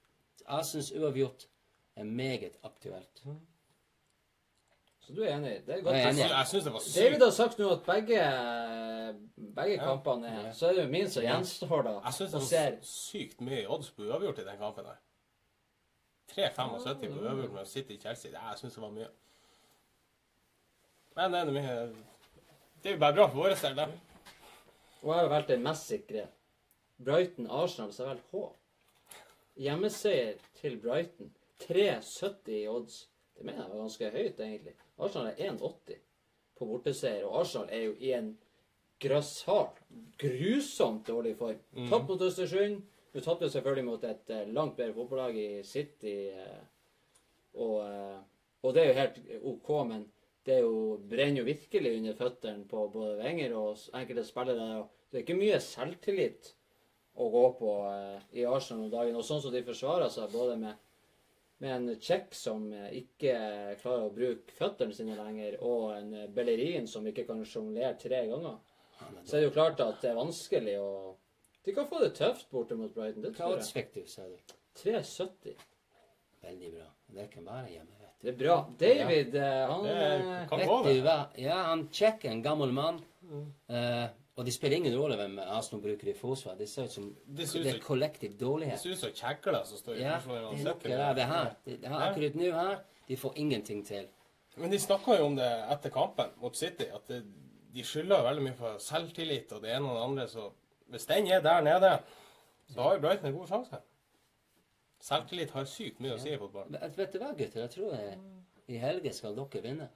Jeg 0.48 0.64
syns 0.66 0.92
uavgjort 0.92 1.46
er 1.96 2.04
meget 2.04 2.58
aktuelt. 2.62 3.22
Så 5.00 5.14
du 5.14 5.22
er 5.22 5.36
enig? 5.36 5.62
Det 5.66 5.74
er 5.74 5.82
godt. 5.82 5.96
Jeg 5.96 6.10
enig. 6.10 6.20
Jeg 6.30 6.46
syns 6.46 6.64
det 6.64 6.72
var 6.72 6.82
David 6.94 7.14
sykt. 7.14 7.24
har 7.24 7.30
sagt 7.30 7.58
nå 7.58 7.68
at 7.72 7.84
begge, 7.86 8.22
begge 9.54 9.78
kampene 9.78 10.28
er 10.28 10.52
Så 10.52 10.66
er 10.66 10.72
det 10.72 10.82
jo 10.84 10.90
min 10.90 11.10
som 11.10 11.22
gjenstår, 11.22 11.82
da. 11.82 11.94
Jeg 12.04 12.14
syns 12.14 12.30
det 12.30 12.40
var 12.40 12.46
ser 12.46 12.76
sykt 12.82 13.40
mye 13.40 13.62
odds 13.68 13.90
på 13.90 14.02
uavgjort 14.02 14.38
i 14.38 14.44
den 14.50 14.58
kampen 14.58 14.84
der. 14.84 14.98
3,75 16.34 17.14
på 17.14 17.22
uavgjort 17.24 17.52
med 17.52 17.66
City 17.66 17.96
Chelsea. 18.00 18.30
Det, 18.30 18.38
jeg 18.50 18.58
syns 18.58 18.74
det 18.74 18.82
var 18.82 18.90
mye. 18.90 19.08
Men 21.16 21.32
det 21.32 21.40
er 21.40 21.52
mye 21.52 21.78
Det 22.82 22.90
er 22.90 22.92
jo 22.92 22.98
bare 22.98 23.14
bra 23.14 23.26
for 23.26 23.42
vår 23.42 23.56
del, 23.62 23.76
det. 23.76 23.88
Og 25.02 25.12
jeg 25.12 25.20
har 25.22 25.28
valgt 25.28 25.48
den 25.52 25.62
mest 25.62 25.86
sikre. 25.86 26.26
Brighton-Arsenal, 27.04 27.92
så 27.92 28.04
jeg 28.04 28.10
velger 28.10 28.30
H. 28.32 29.20
Hjemmeseier 29.58 30.34
til 30.60 30.76
Brighton. 30.82 31.32
3,70 31.62 32.50
i 32.54 32.66
odds. 32.68 32.98
Det 33.36 33.46
mener 33.46 33.62
jeg 33.62 33.70
var 33.70 33.80
ganske 33.84 34.10
høyt, 34.10 34.40
egentlig. 34.40 34.74
Arsenal 34.98 35.32
er 35.32 35.52
1,80 35.52 35.98
på 36.58 36.66
borteseier, 36.66 37.24
og 37.26 37.40
Arsenal 37.40 37.68
er 37.70 37.82
jo 37.84 37.94
i 37.98 38.12
en 38.18 38.32
grassat, 39.02 39.78
grusomt 40.18 41.06
dårlig 41.06 41.36
form. 41.38 41.60
Tapt 41.90 42.08
mot 42.08 42.22
Østersund. 42.22 42.80
Du 43.14 43.20
tapte 43.20 43.50
selvfølgelig 43.50 43.84
mot 43.84 44.04
et 44.04 44.30
eh, 44.30 44.48
langt 44.52 44.76
bedre 44.76 44.94
fotballag 44.94 45.36
i 45.38 45.62
City. 45.64 46.16
eh, 46.28 46.58
og, 47.54 47.78
eh, 47.86 48.18
og 48.62 48.74
det 48.74 48.82
er 48.82 48.88
jo 48.88 48.98
helt 48.98 49.20
OK, 49.42 49.70
men 49.88 50.04
det 50.48 50.62
jo, 50.62 50.96
brenner 51.10 51.42
jo 51.42 51.48
virkelig 51.48 51.96
under 51.98 52.16
føttene 52.16 52.64
på 52.68 52.86
både 52.92 53.18
Wenger 53.20 53.54
og 53.58 53.82
enkelte 53.98 54.24
spillere. 54.24 54.86
Det 55.08 55.20
er 55.20 55.24
ikke 55.26 55.36
mye 55.36 55.58
selvtillit 55.62 56.52
å 57.18 57.28
gå 57.32 57.44
på 57.58 57.72
eh, 57.90 58.28
i 58.40 58.46
Arsenal 58.48 58.86
om 58.86 58.92
dagen. 58.92 59.18
Og 59.18 59.26
sånn 59.26 59.42
som 59.44 59.52
de 59.54 59.64
forsvarer 59.66 60.10
seg, 60.12 60.30
både 60.32 60.56
med, 60.60 60.80
med 61.64 61.74
en 61.74 62.00
Czech 62.00 62.32
som 62.38 62.68
eh, 62.72 62.90
ikke 63.02 63.34
klarer 63.82 64.06
å 64.06 64.14
bruke 64.14 64.54
føttene 64.56 64.96
sine 64.96 65.18
lenger, 65.18 65.58
og 65.66 65.92
en 65.96 66.14
eh, 66.22 66.30
Bellerin 66.32 66.88
som 66.90 67.06
ikke 67.08 67.26
kan 67.28 67.44
sjonglere 67.44 67.98
tre 68.00 68.24
ganger, 68.30 68.58
så 69.24 69.36
er 69.36 69.42
det 69.42 69.46
jo 69.48 69.54
klart 69.54 69.82
at 69.84 70.00
det 70.02 70.12
er 70.12 70.18
vanskelig 70.18 70.78
å 70.82 70.90
De 71.66 71.74
kan 71.76 71.86
få 71.90 72.00
det 72.00 72.14
tøft 72.16 72.48
borte 72.54 72.78
mot 72.78 72.94
Brighton. 72.94 73.26
Det 73.26 73.34
tror 73.36 73.58
jeg. 73.58 73.68
fikk 73.76 73.92
du, 73.98 74.02
sa 74.08 74.24
du? 74.24 74.56
3,70. 74.80 75.68
Veldig 76.46 76.74
bra. 76.78 76.88
Det 77.18 77.28
kan 77.34 77.44
være 77.44 77.74
hjemme. 77.74 77.97
Det 78.22 78.32
er 78.32 78.38
bra. 78.38 78.56
David, 78.80 79.34
eh, 79.38 79.66
han 79.70 79.84
eh, 79.86 80.54
Vet 80.58 80.86
du 80.88 81.02
hva? 81.04 81.18
Ja, 81.38 81.58
han 81.70 81.86
Tsjekk, 81.92 82.24
en 82.26 82.42
gammel 82.42 82.72
mann. 82.74 82.98
Uh, 83.68 84.08
og 84.38 84.46
det 84.46 84.54
spiller 84.54 84.78
ingen 84.78 84.94
rolle 84.96 85.16
hvem 85.18 85.36
Arsenal 85.42 85.82
bruker 85.82 86.08
i 86.10 86.14
forsvar. 86.16 86.54
Det 86.58 86.68
ser 86.70 86.86
ut 86.88 86.92
som 86.92 87.08
Det 87.26 87.42
er 87.42 87.46
som- 87.46 87.62
dårlighet. 88.38 88.72
Det 88.72 88.80
ser 88.80 88.90
ut 88.90 88.98
som 88.98 89.10
kjegler 89.10 89.64
som 89.64 89.78
står 89.78 89.94
i 89.96 90.00
Ja, 90.00 90.18
forsvaret 90.18 90.82
det 90.82 90.92
er 90.92 90.98
noe 90.98 91.14
det 91.14 91.26
her. 91.26 91.56
Det, 91.64 91.80
det 91.82 91.88
her 91.88 92.10
akkurat 92.10 92.34
nå 92.34 92.52
her, 92.52 92.78
de 93.08 93.16
får 93.16 93.32
ingenting 93.36 93.84
til. 93.86 94.06
Men 94.56 94.70
de 94.70 94.78
snakka 94.78 95.18
jo 95.18 95.26
om 95.26 95.36
det 95.36 95.50
etter 95.70 95.90
kampen 95.90 96.30
mot 96.40 96.56
City, 96.56 96.84
at 96.94 97.06
det, 97.08 97.24
de 97.74 97.84
skylder 97.84 98.22
veldig 98.22 98.42
mye 98.42 98.56
på 98.58 98.78
selvtillit 98.78 99.52
og 99.52 99.62
det 99.62 99.70
ene 99.76 99.90
og 99.90 99.96
det 99.96 100.04
andre. 100.04 100.28
Så 100.28 100.50
hvis 100.90 101.06
den 101.06 101.26
er 101.26 101.40
der 101.40 101.60
nede, 101.60 101.98
så 102.68 102.82
har 102.82 102.94
jo 102.94 103.00
Brighton 103.00 103.26
en 103.26 103.38
god 103.38 103.46
sjanse. 103.46 103.80
Selvtillit 105.00 105.50
har 105.54 105.64
sykt 105.70 106.00
mye 106.02 106.16
å 106.16 106.18
si 106.20 106.32
i 106.34 106.38
fotball. 106.40 106.66
Vet, 106.74 106.96
vet 106.98 107.12
du 107.14 107.18
hva, 107.22 107.32
gutter? 107.38 107.60
Jeg 107.66 107.70
tror 107.76 107.92
jeg, 107.94 108.16
i 108.68 108.80
helge 108.82 109.12
skal 109.14 109.36
dere 109.38 109.62
vinne. 109.62 109.88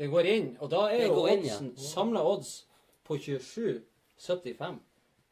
Det 0.00 0.06
går 0.08 0.26
inn, 0.30 0.52
og 0.60 0.70
da 0.72 0.84
er 0.88 1.02
Det 1.02 1.08
jo 1.10 1.16
går 1.18 1.32
inn, 1.34 1.42
ja. 1.44 1.56
oddsen, 1.58 1.72
samla 1.76 2.22
odds 2.24 2.52
på 3.04 3.18
27,75. 3.18 4.78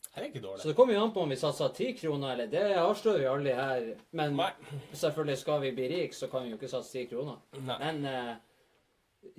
Det 0.09 0.25
er 0.25 0.27
ikke 0.33 0.43
dårlig. 0.43 0.61
Så 0.63 0.69
det 0.73 0.75
kommer 0.77 0.95
jo 0.97 1.03
an 1.05 1.13
på 1.15 1.23
om 1.23 1.31
vi 1.31 1.37
satser 1.39 1.71
10 1.77 1.93
kroner, 2.01 2.33
eller 2.35 2.49
det 2.51 2.65
avslører 2.81 3.21
vi 3.23 3.29
aldri 3.31 3.53
her. 3.55 3.87
Men 4.19 4.35
Nei. 4.37 4.51
selvfølgelig 4.99 5.39
skal 5.39 5.61
vi 5.63 5.71
bli 5.77 5.89
rik, 5.93 6.15
så 6.17 6.27
kan 6.33 6.43
vi 6.45 6.51
jo 6.53 6.59
ikke 6.59 6.71
satse 6.73 6.93
10 6.99 7.07
kroner. 7.13 7.39
Nei. 7.61 7.77
Men 7.85 8.01
eh, 8.11 8.33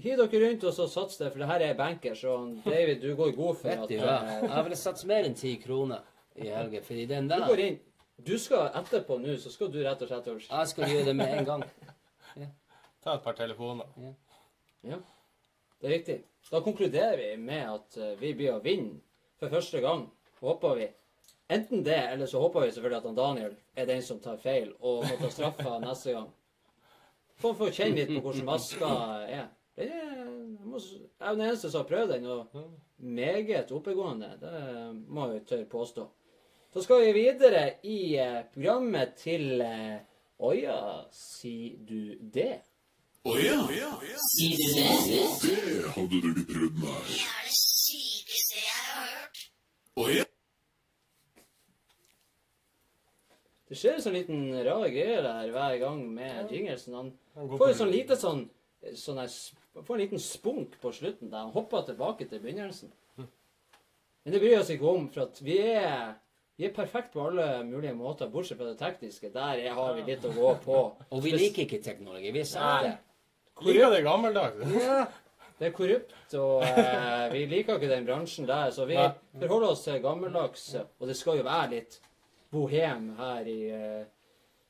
hiv 0.06 0.16
dere 0.22 0.42
rundt 0.46 0.64
og 0.70 0.74
så 0.78 0.88
sats 0.88 1.20
det, 1.20 1.32
for 1.34 1.44
det 1.44 1.50
her 1.52 1.66
er 1.68 1.78
bankers. 1.80 2.24
Og 2.32 2.62
David, 2.64 3.02
du 3.04 3.12
går 3.20 3.36
god 3.36 3.60
for 3.60 3.70
Vet 3.74 3.84
at 3.84 3.92
du 3.92 3.98
hva? 4.00 4.16
eh, 4.24 4.48
Jeg 4.48 4.66
ville 4.70 4.80
satse 4.86 5.10
mer 5.12 5.28
enn 5.28 5.36
ti 5.38 5.58
kroner 5.62 6.06
i 6.40 6.48
helge, 6.54 6.82
fordi 6.88 7.06
den 7.12 7.28
Du 7.28 7.36
der 7.36 7.46
går 7.50 7.64
inn. 7.68 7.80
Du 8.26 8.36
skal 8.40 8.70
etterpå 8.76 9.18
nå, 9.22 9.36
så 9.40 9.52
skal 9.54 9.72
du 9.72 9.80
rett 9.84 10.02
og 10.04 10.10
slett 10.10 10.28
over. 10.28 10.44
Jeg 10.44 10.72
skal 10.72 10.92
gjøre 10.92 11.06
det 11.08 11.16
med 11.16 11.38
en 11.38 11.48
gang. 11.48 11.64
Ta 13.04 13.16
et 13.16 13.24
par 13.24 13.38
telefoner. 13.38 13.88
Ja, 14.84 15.00
det 15.80 15.88
er 15.88 15.94
riktig. 15.94 16.18
Da 16.52 16.60
konkluderer 16.64 17.18
vi 17.20 17.30
med 17.40 17.64
at 17.68 17.98
eh, 18.00 18.16
vi 18.20 18.34
blir 18.36 18.56
å 18.56 18.64
vinne 18.64 19.00
for 19.40 19.52
første 19.52 19.80
gang. 19.84 20.08
Håper 20.42 20.76
vi. 20.80 20.88
Enten 21.52 21.84
det, 21.84 21.98
eller 22.14 22.28
så 22.30 22.42
håper 22.44 22.66
vi 22.66 22.74
selvfølgelig 22.76 23.00
at 23.00 23.08
han 23.10 23.18
Daniel 23.18 23.56
er 23.76 23.88
den 23.90 24.04
som 24.06 24.20
tar 24.24 24.38
feil 24.42 24.74
og 24.80 25.06
må 25.08 25.16
ta 25.22 25.32
straffa 25.34 25.78
neste 25.86 26.16
gang. 26.18 26.28
For 27.40 27.54
å 27.54 27.60
få 27.62 27.72
kjenne 27.72 28.04
litt 28.04 28.12
på 28.18 28.24
hvordan 28.26 28.48
maska 28.52 28.92
er. 29.30 29.48
Det 29.80 29.88
er 29.88 30.20
jeg, 30.20 30.68
må, 30.68 30.80
jeg 30.84 31.24
er 31.24 31.36
den 31.38 31.46
eneste 31.48 31.72
som 31.72 31.86
har 31.86 31.88
prøvd 31.88 32.14
den, 32.18 32.26
og 32.28 33.00
meget 33.00 33.72
oppegående. 33.72 34.34
Det 34.42 34.56
må 35.08 35.30
jeg 35.32 35.46
tørre 35.48 35.68
påstå. 35.72 36.08
Så 36.74 36.84
skal 36.86 37.02
vi 37.02 37.14
videre 37.16 37.64
i 37.84 38.16
eh, 38.22 38.42
programmet 38.54 39.16
til 39.18 39.62
eh, 39.66 40.00
Å 40.40 40.52
ja, 40.56 40.82
sier 41.12 41.80
du 41.84 42.16
det? 42.22 42.62
Å 43.28 43.34
ja, 43.42 43.58
det 43.68 43.88
hadde 45.92 46.20
du 46.24 46.28
ikke 46.30 46.46
prøvd 46.48 46.78
nei. 46.80 47.00
Det 47.10 47.18
er 47.26 47.48
det 47.50 47.56
sykeste 47.58 48.62
jeg 48.62 48.86
har 48.86 49.10
hørt. 49.10 49.42
Å 50.00 50.06
ja. 50.14 50.28
Det 53.70 53.78
skjer 53.78 53.98
en 53.98 54.06
sånn 54.06 54.16
liten 54.18 54.46
rar 54.66 54.88
greie 54.90 55.20
der 55.26 55.52
hver 55.54 55.76
gang 55.82 56.00
med 56.14 56.54
jinglesen. 56.54 56.96
Han 56.96 57.12
Han 57.36 57.52
får 57.58 57.74
en 57.74 57.78
sånn 57.82 57.92
lite 57.94 58.18
sånn, 58.18 58.46
sånn 58.98 59.20
her 59.22 59.30
får 59.84 59.96
en 59.96 60.02
liten 60.06 60.24
spunk 60.24 60.80
på 60.82 60.94
slutten 60.96 61.30
der 61.30 61.44
han 61.44 61.54
hopper 61.54 61.86
tilbake 61.90 62.30
til 62.30 62.42
begynnelsen. 62.46 62.94
Men 63.18 64.34
det 64.34 64.40
bryr 64.42 64.56
vi 64.56 64.62
oss 64.62 64.72
ikke 64.74 64.90
om, 64.90 65.06
for 65.14 65.28
at 65.28 65.38
vi 65.44 65.60
er, 65.74 66.16
vi 66.60 66.68
er 66.68 66.74
perfekt 66.76 67.14
på 67.14 67.24
alle 67.24 67.64
mulige 67.64 67.94
måter, 67.96 68.28
bortsett 68.28 68.58
fra 68.60 68.68
det 68.68 68.76
tekniske. 68.82 69.30
Der 69.32 69.62
er, 69.62 69.72
har 69.78 69.94
vi 69.96 70.04
litt 70.10 70.26
å 70.28 70.32
gå 70.36 70.50
på. 70.66 70.80
Og 71.16 71.22
vi 71.24 71.32
liker 71.32 71.64
ikke 71.64 71.80
teknologi. 71.86 72.34
Vi 72.36 72.44
sier 72.44 72.84
det. 72.84 72.98
Liker 73.64 73.96
det 73.96 74.04
gammeldags. 74.04 74.66
Ja, 74.90 75.06
det 75.60 75.68
er 75.68 75.74
korrupt, 75.76 76.14
og 76.40 76.62
eh, 76.64 77.26
vi 77.34 77.42
liker 77.52 77.76
ikke 77.76 77.90
den 77.92 78.06
bransjen 78.08 78.46
der. 78.48 78.70
Så 78.72 78.86
vi 78.88 78.96
forholder 78.96 79.74
oss 79.74 79.82
til 79.84 79.98
gammeldags, 80.04 80.70
og 80.80 81.08
det 81.08 81.18
skal 81.20 81.42
jo 81.42 81.48
være 81.48 81.74
litt 81.74 81.98
bohem 82.52 83.10
her 83.18 83.48
i, 83.48 83.58
eh, 83.76 84.06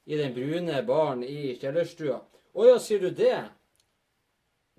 i 0.10 0.18
den 0.18 0.34
brune 0.34 0.80
baren 0.88 1.22
i 1.26 1.56
kjellerstua. 1.62 2.18
Å 2.54 2.66
ja, 2.66 2.80
sier 2.82 3.06
du 3.06 3.10
det? 3.14 3.36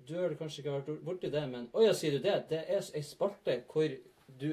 Du 0.07 0.17
har 0.19 0.35
kanskje 0.39 0.63
ikke 0.63 0.75
vært 0.79 1.05
borti 1.07 1.31
det, 1.31 1.45
men 1.47 1.69
å 1.71 1.83
ja, 1.85 1.95
sier 1.95 2.17
du 2.17 2.23
det? 2.23 2.41
Det 2.51 2.59
er 2.65 2.83
ei 2.83 3.03
spalte 3.07 3.61
hvor 3.71 3.95
du 4.41 4.49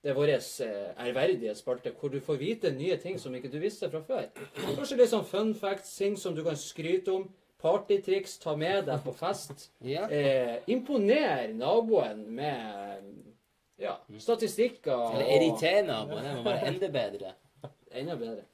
Det 0.00 0.10
er 0.10 0.16
vår 0.16 0.32
eh, 0.32 0.92
ærverdige 1.06 1.54
spalte 1.58 1.92
hvor 2.00 2.08
du 2.08 2.20
får 2.24 2.38
vite 2.40 2.72
nye 2.72 2.96
ting 3.00 3.18
som 3.20 3.34
ikke 3.36 3.50
du 3.52 3.58
visste 3.60 3.90
fra 3.92 4.00
før. 4.06 4.30
Kanskje 4.56 4.96
litt 4.96 5.12
sånn 5.12 5.26
fun 5.28 5.52
facts, 5.54 5.92
ting 5.98 6.16
som 6.16 6.36
du 6.36 6.42
kan 6.46 6.56
skryte 6.56 7.12
om. 7.12 7.28
Partytriks, 7.60 8.38
ta 8.40 8.54
med 8.56 8.86
deg 8.88 9.02
på 9.04 9.12
fest. 9.12 9.66
Ja. 9.84 10.06
Eh, 10.08 10.62
imponer 10.72 11.52
naboen 11.52 12.22
med 12.32 13.10
ja, 13.80 13.98
statistikker. 14.16 15.10
Eller 15.12 15.34
irritere 15.36 15.84
naboen. 15.84 16.24
Det 16.24 16.34
må 16.38 16.46
være 16.48 16.72
enda 16.72 16.90
bedre. 16.94 17.34
Enda 17.92 18.16
bedre. 18.16 18.48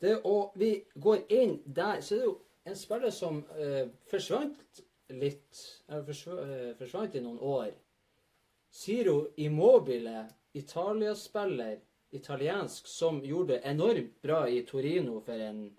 Det, 0.00 0.18
og 0.24 0.52
vi 0.60 0.74
går 1.00 1.24
inn 1.32 1.58
der, 1.64 2.00
så 2.04 2.14
er 2.14 2.20
det 2.20 2.28
jo 2.28 2.36
en 2.68 2.76
spiller 2.76 3.12
som 3.12 3.40
eh, 3.56 3.86
forsvant 4.12 4.84
litt 5.10 5.60
eller 5.88 6.04
forsvant, 6.06 6.40
eh, 6.44 6.74
Forsvant 6.78 7.16
i 7.16 7.24
noen 7.24 7.40
år. 7.40 7.72
Ciro 8.70 9.32
Immobile, 9.36 10.26
Italia-spiller, 10.52 11.78
italiensk, 12.10 12.86
som 12.86 13.20
gjorde 13.24 13.60
enormt 13.64 14.22
bra 14.22 14.48
i 14.48 14.62
Torino 14.66 15.20
for 15.20 15.32
en 15.32 15.70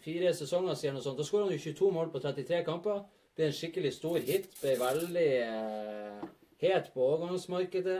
fire 0.00 0.34
sesonger 0.34 0.74
siden. 0.74 0.96
Og 0.96 1.02
sånt. 1.02 1.18
Da 1.18 1.24
skåra 1.24 1.46
han 1.46 1.52
jo 1.52 1.58
22 1.58 1.90
mål 1.92 2.12
på 2.12 2.20
33 2.24 2.62
kamper. 2.64 3.02
Ble 3.36 3.48
en 3.48 3.56
skikkelig 3.56 3.92
stor 3.96 4.18
hit. 4.18 4.48
Ble 4.60 4.76
veldig 4.80 5.26
eh, 5.44 6.28
het 6.64 6.92
på 6.94 7.04
overgangsmarkedet. 7.04 7.98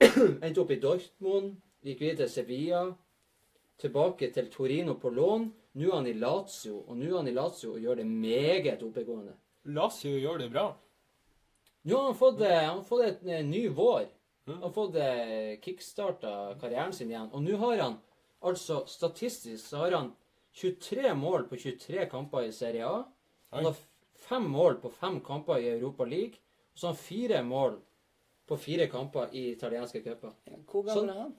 Endte 0.44 0.60
opp 0.60 0.74
i 0.74 0.80
Dortmund. 0.80 1.54
Gikk 1.84 2.04
videre 2.04 2.26
til 2.26 2.34
Sevilla. 2.34 2.84
Tilbake 3.80 4.28
til 4.34 4.50
Torino 4.52 4.98
på 5.00 5.12
lån. 5.16 5.48
Nå 5.80 5.88
er 5.88 5.96
han 5.96 6.08
i 6.10 6.16
Lazio, 6.18 6.80
og 6.82 6.96
nå 6.98 7.06
er 7.06 7.20
han 7.20 7.28
i 7.30 7.34
Lazio 7.36 7.76
og 7.76 7.84
gjør 7.84 8.00
det 8.00 8.06
meget 8.10 8.82
oppegående. 8.82 9.36
Lazio 9.70 10.16
gjør 10.18 10.40
det 10.42 10.48
bra. 10.50 10.66
Har 11.88 12.04
han 12.04 12.14
fått, 12.14 12.40
eh, 12.40 12.60
han 12.66 12.76
har 12.78 12.84
fått 12.84 13.04
et, 13.06 13.22
en 13.26 13.50
ny 13.50 13.68
vår. 13.68 14.08
Han 14.50 14.62
har 14.62 14.72
fått 14.74 14.96
eh, 15.00 15.60
kickstarta 15.64 16.54
karrieren 16.60 16.92
sin 16.92 17.10
igjen. 17.10 17.30
Og 17.32 17.42
nå 17.44 17.56
har 17.62 17.78
han 17.84 17.98
altså 18.44 18.82
statistisk 18.88 19.64
så 19.66 19.84
har 19.84 19.96
han 19.96 20.12
23 20.52 21.14
mål 21.14 21.46
på 21.48 21.56
23 21.56 22.06
kamper 22.10 22.48
i 22.48 22.52
Serie 22.52 22.86
A. 22.88 23.04
Han 23.54 23.64
har 23.68 23.76
fem 24.26 24.48
mål 24.50 24.80
på 24.82 24.90
fem 24.92 25.20
kamper 25.24 25.60
i 25.62 25.70
Europa 25.76 26.04
League. 26.04 26.40
Og 26.74 26.78
så 26.78 26.86
har 26.88 26.94
han 26.94 27.02
fire 27.04 27.42
mål 27.46 27.78
på 28.50 28.56
fire 28.58 28.86
kamper 28.90 29.32
i 29.36 29.46
italienske 29.52 30.02
cuper. 30.04 30.32
Hvor 30.66 30.82
gammel 30.88 31.12
er 31.14 31.20
han? 31.22 31.34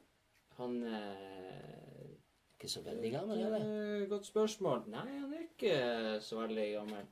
Han 0.58 0.78
eh, 0.88 2.12
Ikke 2.56 2.70
så 2.70 2.82
veldig 2.86 3.12
gammel, 3.14 3.40
eller? 3.46 3.66
eh, 4.02 4.08
Godt 4.10 4.26
spørsmål. 4.30 4.86
Nei, 4.94 5.06
han 5.20 5.34
er 5.34 5.46
ikke 5.48 6.22
så 6.24 6.40
veldig 6.42 6.68
gammel. 6.80 7.06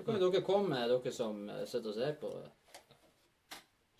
Det 0.00 0.06
kan 0.08 0.20
jo 0.20 0.30
dere 0.32 0.42
komme 0.46 0.68
med, 0.72 0.90
dere 0.90 1.12
som 1.12 1.40
eh, 1.52 1.64
sitter 1.68 1.92
og 1.92 1.96
ser 2.00 2.14
på. 2.20 2.30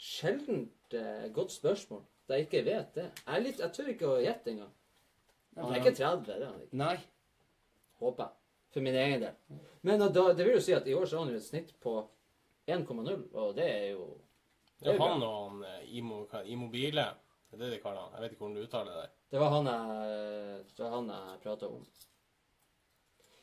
Sjeldent 0.01 0.95
eh, 0.97 1.27
godt 1.37 1.53
spørsmål. 1.53 2.03
Da 2.29 2.39
jeg 2.39 2.47
ikke 2.47 2.63
vet 2.65 2.95
det. 2.97 3.07
Jeg, 3.27 3.35
er 3.37 3.43
litt, 3.45 3.59
jeg 3.61 3.75
tør 3.77 3.91
ikke 3.93 4.09
å 4.09 4.21
gjette 4.23 4.53
engang. 4.55 4.71
Han 5.59 5.75
er 5.75 5.81
ikke 5.83 5.93
30, 5.99 6.23
det 6.29 6.37
er 6.39 6.47
han 6.47 6.61
ikke. 6.63 6.79
Nei. 6.81 6.95
Håper 8.01 8.25
jeg. 8.29 8.37
For 8.71 8.87
min 8.87 8.95
egen 8.97 9.25
del. 9.25 9.61
Men 9.85 9.99
da, 10.05 10.25
det 10.33 10.45
vil 10.47 10.55
jo 10.55 10.63
si 10.63 10.73
at 10.77 10.87
i 10.87 10.95
år 10.95 11.09
så 11.11 11.19
har 11.19 11.25
han 11.27 11.35
jo 11.35 11.41
et 11.41 11.47
snitt 11.49 11.73
på 11.83 11.97
1,0, 12.71 13.25
og 13.35 13.57
det 13.57 13.67
er 13.67 13.87
jo 13.97 14.05
Det 14.81 14.93
er 14.95 15.01
han 15.03 15.25
og 15.27 15.35
han 15.51 15.65
eh, 15.67 15.89
Imo, 15.99 16.23
hva- 16.31 16.45
Immobile. 16.47 17.09
Det 17.51 17.59
er 17.59 17.65
det 17.65 17.73
de 17.75 17.81
kaller 17.83 18.05
han. 18.07 18.15
Jeg 18.15 18.23
vet 18.23 18.37
ikke 18.37 18.45
hvordan 18.47 18.61
du 18.61 18.63
uttaler 18.69 19.01
det. 19.03 19.09
Det 19.35 19.41
var 19.43 19.51
han 19.57 19.67
jeg, 19.73 20.63
det 20.77 20.85
var 20.87 20.95
han 20.95 21.11
jeg 21.13 21.41
prata 21.43 21.67
om. 21.69 21.83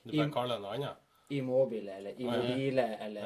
Du 0.08 0.14
bare 0.16 0.26
Im- 0.30 0.34
kaller 0.34 0.55
det 0.55 0.64
noe 0.64 0.78
annet. 0.80 1.03
Immobile 1.30 1.91
eller 1.97 2.11
immobile 2.21 2.86
eller 3.03 3.21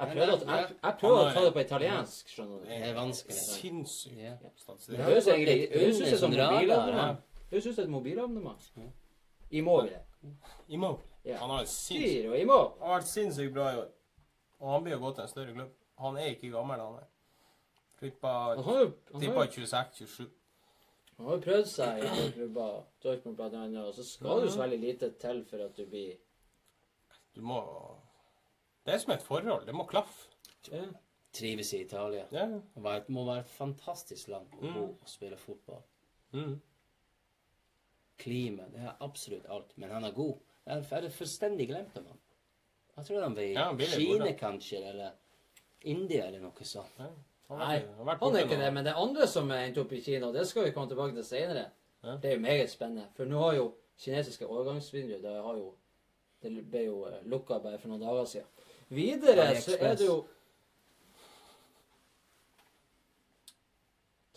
Jeg 0.00 0.08
prøvde, 0.14 0.32
å, 0.32 0.38
jeg, 0.48 0.76
jeg 0.82 0.94
prøvde 1.00 1.20
å 1.20 1.32
ta 1.34 1.42
det 1.44 1.52
på 1.52 1.60
italiensk, 1.60 2.28
skjønner 2.32 2.62
du. 2.62 2.64
Det 2.70 2.78
er 2.88 2.94
vanskelig. 2.96 3.36
Sinnssykt 3.36 4.16
Ja. 4.18 4.32
Det 4.40 4.98
høres 5.04 5.28
egentlig 5.28 5.68
Det 5.70 5.82
høres 5.82 6.00
ut 6.00 6.06
som 6.08 6.18
sånn 6.24 6.32
et 6.32 6.38
radar, 6.40 6.54
mobilabonnement. 6.56 7.20
Det 7.50 7.52
høres 7.58 7.66
ut 7.66 7.74
som 7.76 7.84
et 7.84 7.90
mobilabonnement. 7.90 8.70
Immobile. 9.50 10.00
Immobile. 10.68 11.06
Ja. 11.24 11.36
Han 11.42 11.50
har, 11.50 11.64
sinnssykt, 11.68 12.08
Giro 12.08 12.34
Immobile. 12.34 12.80
han 12.80 12.88
har 12.90 13.00
vært 13.00 13.10
sinnssykt 13.12 13.52
bra 13.54 13.68
i 13.74 13.76
år. 13.82 13.88
Og 14.60 14.72
han 14.72 14.82
blir 14.84 14.92
jo 14.96 15.00
gått 15.04 15.14
til 15.20 15.22
en 15.26 15.32
større 15.34 15.54
klubb. 15.54 15.70
Han 16.00 16.16
er 16.16 16.30
ikke 16.34 16.50
gammel, 16.54 16.80
han 16.80 16.94
er. 17.02 17.08
Tippa 18.00 18.32
Han 18.56 18.64
har 18.64 18.78
jo, 18.80 18.90
han 19.12 19.20
tippa 19.20 19.44
jo- 19.44 19.50
26-27. 19.60 20.28
han 21.18 21.26
har 21.26 21.34
jo 21.36 21.42
prøvd 21.44 21.66
seg 21.68 21.98
i 22.00 22.06
andre 22.08 22.30
klubber, 22.32 22.82
Dortmund 23.04 23.36
blant 23.36 23.54
annet, 23.54 23.84
og 23.84 23.94
så 23.94 24.04
skal 24.08 24.40
det 24.40 24.46
jo 24.48 24.52
så 24.56 24.62
veldig 24.62 24.78
lite 24.80 25.10
til 25.20 25.44
for 25.50 25.60
at 25.66 25.76
du 25.76 25.84
blir 25.86 26.14
Du 27.34 27.40
må 27.46 27.60
Det 28.86 28.94
er 28.94 28.98
som 28.98 29.12
et 29.14 29.22
forhold. 29.22 29.66
Det 29.66 29.74
må 29.74 29.86
klaffe. 29.86 30.28
ja. 30.72 30.84
Trives 31.32 31.72
i 31.74 31.84
Italia. 31.84 32.24
Ja. 32.34 32.46
Det 32.74 33.08
må 33.08 33.22
være 33.24 33.44
et 33.44 33.50
fantastisk 33.54 34.28
land 34.28 34.48
å 34.58 34.72
bo 34.74 34.82
og 34.88 35.06
spille 35.08 35.36
fotball. 35.38 35.82
Mm. 36.34 36.56
Klima, 38.18 38.66
det 38.72 38.80
er 38.82 38.96
absolutt 39.00 39.46
alt. 39.48 39.76
Men 39.78 39.90
han 39.94 40.04
er 40.04 40.16
god. 40.16 40.40
Jeg 40.66 40.84
hadde 40.90 41.10
fullstendig 41.14 41.68
glemt 41.70 41.96
om 41.96 42.08
han. 42.10 42.18
Jeg 42.96 43.06
tror 43.06 43.22
han 43.22 43.36
var 43.36 43.42
i 43.42 43.52
Ja, 43.52 43.68
Kina 43.94 44.32
kanskje, 44.36 44.82
eller 44.90 45.12
India 45.88 46.26
eller 46.26 46.42
noe 46.42 46.66
sånt. 46.66 46.98
Ja. 46.98 47.08
Han 47.50 47.58
Nei, 47.58 47.78
han 47.98 48.34
er 48.36 48.44
ikke 48.44 48.58
det, 48.60 48.72
men 48.74 48.84
det 48.86 48.94
andre 48.94 49.26
som 49.26 49.50
er 49.50 49.64
endt 49.68 49.78
opp 49.82 49.92
i 49.92 50.02
Kina, 50.02 50.28
og 50.28 50.34
det 50.34 50.44
skal 50.46 50.66
vi 50.66 50.74
komme 50.74 50.90
tilbake 50.90 51.14
til 51.16 51.24
senere. 51.24 51.70
Ja. 52.02 52.16
Det 52.16 52.30
er 52.30 52.34
jo 52.36 52.42
meget 52.44 52.70
spennende. 52.70 53.06
For 53.16 53.24
nå 53.28 53.40
har 53.42 53.54
jo 53.56 53.64
kinesiske 54.00 54.46
overgangsvinduer 54.46 55.22
det 55.22 55.32
har 55.42 55.56
jo 55.56 55.72
Det 56.40 56.52
ble 56.72 56.84
jo 56.86 57.00
eh, 57.08 57.22
lukka 57.28 57.58
bare 57.62 57.78
for 57.78 57.92
noen 57.92 58.02
dager 58.04 58.28
siden. 58.28 58.68
Videre 58.90 59.48
så 59.62 59.76
er 59.78 59.96
det 59.98 60.06
jo 60.08 60.20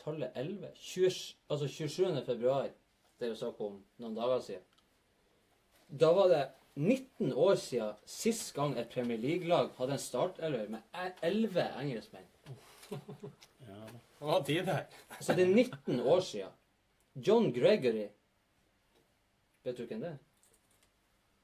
Tallet 0.04 0.36
11. 0.36 0.68
20, 0.76 1.36
altså 1.50 1.68
27. 1.68 2.26
februar. 2.26 2.68
Det 3.20 3.26
er 3.26 3.32
jo 3.32 3.38
snakk 3.40 3.62
om 3.64 3.78
noen 4.04 4.18
dager 4.18 4.42
siden. 4.44 4.66
Da 5.88 6.10
var 6.12 6.28
det 6.28 6.42
19 6.76 7.32
år 7.34 7.56
siden 7.56 7.94
sist 8.10 8.52
gang 8.56 8.76
et 8.78 8.90
Premier 8.92 9.18
League-lag 9.22 9.70
hadde 9.78 9.96
en 9.96 10.02
startelver 10.02 10.68
med 10.74 11.16
11 11.22 11.70
engelskmenn. 11.80 12.28
Det 14.24 14.28
var 14.30 14.44
tider. 14.48 14.84
Så 15.20 15.34
det 15.36 15.44
er 15.44 15.56
19 15.56 16.00
år 16.00 16.20
siden. 16.24 16.52
John 17.16 17.50
Gregory 17.54 18.08
Vet 19.64 19.78
du 19.78 19.86
hvem 19.86 20.00
det 20.00 20.10
er? 20.10 20.18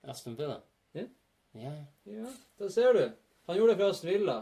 Aston 0.10 0.36
Villa? 0.39 0.60
Ja. 0.97 1.05
Ja. 1.57 1.74
Ja, 2.03 2.32
da 2.60 2.70
ser 2.70 2.93
du. 2.93 3.03
Han 3.49 3.57
gjorde 3.57 3.74
det 3.74 3.82
for 3.82 3.93
Aston 3.93 4.10
Villa 4.10 4.39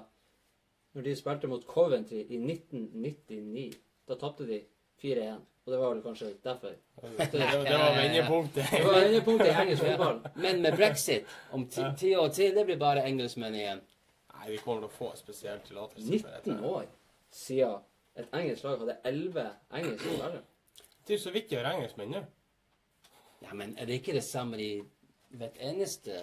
når 0.97 1.05
de 1.05 1.13
spilte 1.15 1.47
mot 1.51 1.67
Coventry 1.67 2.23
i 2.25 2.39
1999. 2.41 3.67
Da 4.07 4.15
tapte 4.17 4.47
de 4.47 4.63
4-1. 5.01 5.45
Og 5.67 5.73
det 5.73 5.79
var 5.79 5.93
vel 5.93 6.01
kanskje 6.01 6.29
derfor. 6.43 6.75
Det, 7.31 7.39
var 7.39 7.95
vendepunktet. 7.95 8.65
Det 8.71 8.85
var 8.85 9.01
vendepunktet 9.01 9.47
i 9.47 9.55
engelsk 9.61 9.83
fotball. 9.83 10.21
Men 10.35 10.61
med 10.61 10.77
brexit, 10.79 11.25
om 11.51 11.67
ti, 11.69 11.83
ti 11.99 12.15
år 12.15 12.29
til, 12.33 12.55
det 12.55 12.63
blir 12.65 12.79
bare 12.79 13.03
engelskmenn 13.05 13.55
igjen. 13.55 13.81
Nei, 14.33 14.47
vi 14.53 14.61
kommer 14.63 14.85
til 14.85 14.89
å 14.89 14.95
få 14.95 15.11
spesiell 15.19 15.59
tillatelse. 15.67 16.21
for 16.23 16.37
dette. 16.37 16.55
19 16.55 16.71
år 16.71 16.87
siden 17.35 17.83
et 18.17 18.33
engelsk 18.39 18.63
lag 18.63 18.79
hadde 18.81 18.95
11 19.11 19.45
engelske 19.81 20.07
spillere. 20.07 20.41
Det 21.03 21.13
er 21.13 21.19
jo 21.19 21.23
så 21.23 21.33
vidt 21.35 21.49
de 21.51 21.59
har 21.59 21.69
engelskmenn 21.73 22.15
nå. 22.15 22.23
Ja, 23.43 23.53
men 23.53 23.75
er 23.77 23.85
det 23.85 23.99
ikke 23.99 24.15
det 24.15 24.23
samme 24.25 24.57
i 24.63 24.71
hvert 25.31 25.57
eneste 25.59 26.19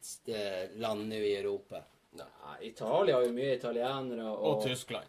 st- 0.00 0.76
land 0.80 1.08
nå 1.08 1.14
i 1.16 1.34
Europa? 1.36 1.82
Nei, 2.18 2.56
Italia 2.72 3.16
har 3.16 3.24
jo 3.26 3.32
mye 3.32 3.54
italienere, 3.56 4.24
Og 4.30 4.56
og, 4.56 4.62
Tyskland. 4.66 5.06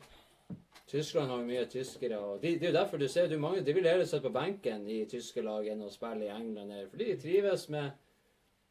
Tyskland 0.91 1.29
har 1.31 1.39
jo 1.39 1.45
mye 1.47 1.65
tyskere. 1.71 2.17
Og 2.19 2.41
de, 2.41 2.55
det 2.59 2.67
er 2.67 2.71
jo 2.73 2.77
derfor 2.77 2.97
du 2.99 3.07
ser 3.07 3.27
du 3.31 3.37
mange, 3.39 3.61
de 3.65 3.73
vil 3.73 3.87
heller 3.87 4.05
sitte 4.05 4.27
på 4.27 4.33
benken 4.35 4.87
i 4.91 5.05
tyske 5.09 5.41
lag 5.41 5.67
enn 5.71 5.81
å 5.85 5.89
spille 5.89 6.25
i 6.27 6.31
England. 6.33 6.71
her, 6.71 6.87
Fordi 6.91 7.05
de 7.13 7.17
trives 7.21 7.69
med, 7.69 7.91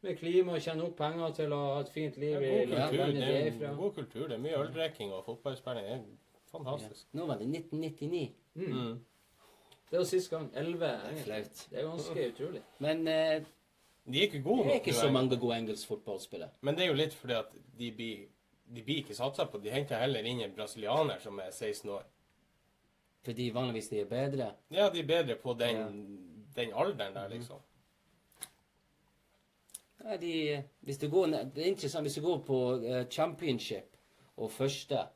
med 0.01 0.17
klima 0.19 0.53
og 0.55 0.61
tjener 0.61 0.85
opp 0.85 0.95
penger 0.97 1.33
til 1.41 1.53
å 1.53 1.61
ha 1.73 1.79
et 1.81 1.89
fint 1.89 2.17
liv 2.21 2.41
i 2.41 2.65
landet 2.69 3.15
de 3.15 3.23
er 3.25 3.51
fra. 3.57 3.73
god 3.75 3.95
kultur. 3.95 4.27
Det 4.27 4.37
er 4.37 4.43
mye 4.45 4.59
øldrikking 4.61 5.13
og 5.17 5.25
fotballspilling. 5.25 5.87
Det 5.87 6.43
er 6.45 6.51
fantastisk. 6.53 7.07
Nå 7.17 7.25
var 7.25 7.41
det 7.41 7.47
1999. 7.49 8.29
Mm. 8.55 8.99
Det 9.91 9.99
var 9.99 10.05
sist 10.07 10.29
gang. 10.31 10.49
11 10.55 10.79
Det 10.79 10.91
er 10.93 11.23
flaut. 11.25 11.65
Det 11.71 11.79
er 11.79 11.89
ganske 11.89 12.27
utrolig. 12.31 12.61
Men 12.79 13.07
eh, 13.07 13.41
De 14.05 14.17
er 14.17 14.27
ikke 14.27 14.41
gode 14.41 14.65
det 14.65 14.73
er 14.73 14.79
ikke 14.81 14.97
så 14.97 15.11
mange 15.13 15.37
gode 15.37 15.57
engelsk 15.57 15.87
fotballspillere. 15.87 16.49
Men 16.61 16.75
det 16.75 16.85
er 16.85 16.89
jo 16.89 16.97
litt 16.97 17.13
fordi 17.13 17.37
at 17.37 17.51
de 17.77 17.91
blir, 17.95 18.23
de 18.75 18.83
blir 18.83 19.03
ikke 19.03 19.15
satsa 19.15 19.45
på. 19.45 19.61
De 19.61 19.73
henter 19.73 20.01
heller 20.01 20.25
inn 20.25 20.41
en 20.41 20.55
brasilianer 20.55 21.21
som 21.21 21.39
er 21.39 21.51
16 21.51 21.89
år. 21.89 22.07
Fordi 23.21 23.51
vanligvis 23.53 23.91
de 23.91 23.99
er 24.01 24.09
bedre. 24.09 24.47
Ja, 24.73 24.89
de 24.89 25.03
er 25.03 25.07
bedre 25.07 25.35
på 25.37 25.53
den, 25.53 26.17
den 26.55 26.73
alderen 26.73 27.13
der, 27.13 27.29
liksom. 27.29 27.61
Ja, 30.01 30.17
de, 30.17 30.63
hvis 30.81 30.97
du 30.97 31.09
går, 31.09 31.27
det 31.27 31.61
er 31.61 31.69
interessant, 31.69 32.03
hvis 32.03 32.17
du 32.17 32.21
går 32.21 32.39
på 32.45 32.59
eh, 32.81 33.03
championship 33.09 33.97
og 34.37 34.51
første 34.51 35.07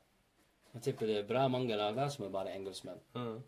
Jeg 0.76 0.82
tipper 0.82 1.06
det 1.06 1.14
er 1.18 1.26
bra 1.26 1.48
mange 1.48 1.76
lager 1.76 2.08
som 2.12 2.26
er 2.26 2.30
bare 2.30 2.52
engelskmenn. 2.52 2.98
Mm. 3.14 3.38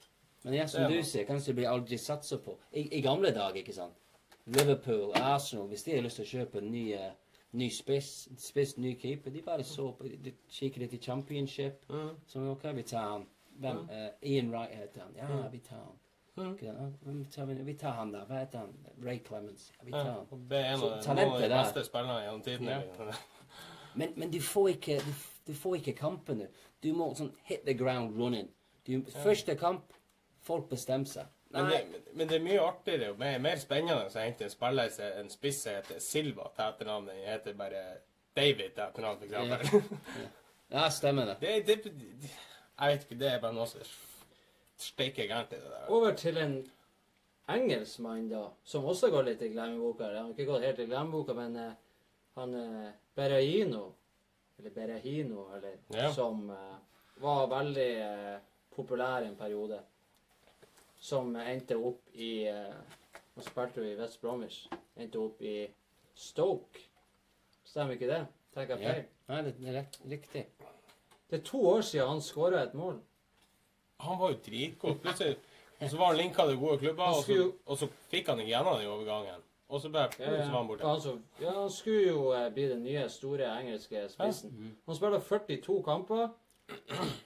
Men 0.43 0.55
ja, 0.55 0.67
som 0.67 0.93
du 0.93 1.03
ser, 1.05 1.27
kanskje 1.29 1.53
det 1.53 1.57
blir 1.59 1.69
aldri 1.69 1.99
satsa 2.01 2.39
på. 2.41 2.55
I, 2.73 2.87
I 2.99 3.01
gamle 3.05 3.35
dager, 3.37 3.59
ikke 3.61 3.75
sant. 3.77 3.93
Liverpool, 4.49 5.13
Arsenal, 5.15 5.67
hvis 5.69 5.83
de 5.83 5.95
har 5.95 6.05
lyst 6.05 6.21
til 6.21 6.27
å 6.27 6.31
kjøpe 6.33 6.63
en 6.63 6.71
ny, 6.73 6.85
eh, 6.97 7.11
ny 7.53 7.69
spiss, 7.73 8.29
spiss, 8.41 8.77
ny 8.79 8.95
keeper, 9.01 9.31
de 9.31 9.43
bare 9.43 9.65
så 9.65 9.91
på, 9.93 10.09
de 10.09 10.33
kikker 10.53 10.85
litt 10.85 10.95
i 10.97 11.01
championship. 11.05 11.85
Mm. 11.91 12.11
Så 12.27 12.45
OK, 12.53 12.65
vi 12.75 12.83
tar 12.83 13.11
han. 13.13 13.27
Hvem? 13.59 13.89
eh, 13.91 14.11
Ian 14.33 14.51
Wright 14.51 14.75
heter 14.75 15.01
han. 15.01 15.17
Ja, 15.17 15.49
vi 15.53 15.59
tar 15.59 15.77
han. 15.77 15.99
Mm. 16.39 17.65
Vi, 17.67 17.75
tar 17.75 17.91
han 17.91 18.13
der. 18.13 18.25
Hva 18.29 18.39
heter 18.39 18.59
han? 18.59 18.75
Ray 19.03 19.19
Clemens. 19.19 19.73
Vi 19.83 19.93
tar 19.93 20.05
han. 20.13 20.27
Ja, 20.31 20.37
det 20.51 20.59
er 20.59 20.73
en 20.73 20.83
av, 20.83 21.41
de 21.41 21.49
beste 21.49 21.85
spillerne 21.85 22.23
gjennom 22.23 22.43
tiden. 22.43 22.69
Ja. 22.69 23.13
Men, 23.95 24.13
men 24.17 24.31
du 24.31 24.41
får 24.41 24.69
ikke 24.69 25.01
du, 25.03 25.13
du 25.47 25.55
får 25.55 25.81
ikke 25.81 25.97
kampene. 25.99 26.47
Du 26.83 26.93
må 26.95 27.11
sånn 27.19 27.33
hit 27.49 27.65
the 27.67 27.75
ground 27.75 28.15
running. 28.21 28.47
Du, 28.87 29.01
Første 29.25 29.57
kamp, 29.59 29.93
folk 30.47 30.69
bestemmer 30.71 31.11
seg. 31.11 31.27
Men 31.51 31.65
Nei, 31.65 31.79
det, 31.93 32.03
men- 32.13 32.29
det 32.29 32.37
er 32.37 32.45
mye 32.45 32.61
artigere 32.61 33.11
og 33.15 33.19
mer, 33.19 33.39
mer 33.41 33.57
spennende 33.57 34.05
å 34.05 34.11
hente 34.21 34.45
en 34.45 34.51
spiller 34.53 34.91
som 34.93 35.05
en 35.23 35.31
spiss 35.33 35.63
som 35.65 35.73
heter 35.79 36.01
Silva 36.05 36.51
til 36.57 36.65
etternavn. 36.67 37.07
Den 37.09 37.23
heter 37.25 37.55
bare 37.57 37.85
David 38.37 38.75
til 38.77 38.85
etternavn, 38.85 39.19
for 39.19 39.25
eksempel. 39.25 40.27
ja, 40.71 40.89
stemmer 40.99 41.31
det. 41.33 41.39
det, 41.41 41.79
det, 41.85 41.95
jeg 42.79 42.93
vet 42.93 43.07
ikke, 43.07 43.19
det 43.23 43.31
er 43.33 43.41
bare 43.41 43.57
noe 43.57 43.67
som 43.71 43.81
steiker 44.79 45.25
gærent 45.31 45.53
i 45.57 45.63
det 45.63 45.71
der. 45.73 45.89
Over 45.91 46.13
til 46.21 46.37
en 46.39 46.59
engelskmann, 47.49 48.29
da, 48.31 48.45
som 48.69 48.85
også 48.85 49.09
går 49.11 49.31
litt 49.31 49.43
i 49.43 49.49
glemmeboka. 49.55 50.05
Han 50.13 50.29
har 50.29 50.35
ikke 50.35 50.47
gått 50.53 50.67
helt 50.69 50.83
i 50.85 50.89
glemmeboka, 50.91 51.35
men 51.39 51.57
uh, 51.57 51.73
han 52.39 52.55
uh, 52.55 52.91
Berahino, 53.17 53.87
eller 54.59 54.75
Berahino, 54.77 55.49
eller 55.57 55.79
Ja. 55.97 56.11
som 56.13 56.45
uh, 56.51 56.77
var 57.25 57.49
veldig 57.51 57.89
populær 58.77 59.25
en 59.27 59.35
periode. 59.41 59.81
Som 61.01 61.37
endte 61.37 61.77
opp 61.77 62.01
i 62.15 62.47
eh, 62.51 62.75
Han 63.35 63.45
spilte 63.47 63.81
jo 63.81 63.87
i 63.87 63.97
West 64.01 64.21
Bromwich. 64.21 64.65
Endte 64.99 65.21
opp 65.23 65.43
i 65.43 65.69
Stoke. 66.15 66.81
Stemmer 67.65 67.95
ikke 67.95 68.09
det? 68.11 68.25
Tenker 68.55 68.77
jeg 68.83 68.87
Ja. 68.89 69.03
Nei, 69.29 69.43
det 69.45 69.55
er 69.69 69.73
rett, 69.77 69.99
riktig. 70.09 70.47
Det 71.29 71.39
er 71.41 71.45
to 71.45 71.61
år 71.69 71.81
siden 71.85 72.09
han 72.09 72.21
skåra 72.25 72.63
et 72.65 72.75
mål. 72.75 72.97
Han 74.01 74.19
var 74.19 74.33
jo 74.33 74.39
dritgod. 74.47 74.99
Plutselig 75.05 75.37
og 75.81 75.91
så 75.91 75.97
var 75.97 76.07
han 76.07 76.17
linka 76.17 76.47
til 76.47 76.59
gode 76.59 76.79
klubber, 76.79 77.03
og 77.05 77.23
så, 77.25 77.53
og 77.67 77.79
så 77.79 77.87
fikk 78.11 78.27
han 78.33 78.41
ikke 78.43 78.51
gjennom 78.51 78.75
den 78.79 78.87
i 78.87 78.91
overgangen. 78.91 79.45
Og 79.69 79.81
så 79.81 79.91
bare 79.93 80.09
Ja, 80.19 80.45
så 80.45 80.51
var 80.51 80.59
han 80.59 80.67
borte. 80.67 80.85
Altså, 80.89 81.19
ja, 81.41 81.53
han 81.61 81.71
skulle 81.71 82.09
jo 82.09 82.33
eh, 82.33 82.53
bli 82.53 82.65
den 82.71 82.83
nye, 82.83 83.09
store 83.09 83.51
engelske 83.61 84.09
spissen. 84.09 84.77
Han 84.87 84.97
spilte 84.97 85.21
42 85.21 85.83
kamper. 85.85 86.29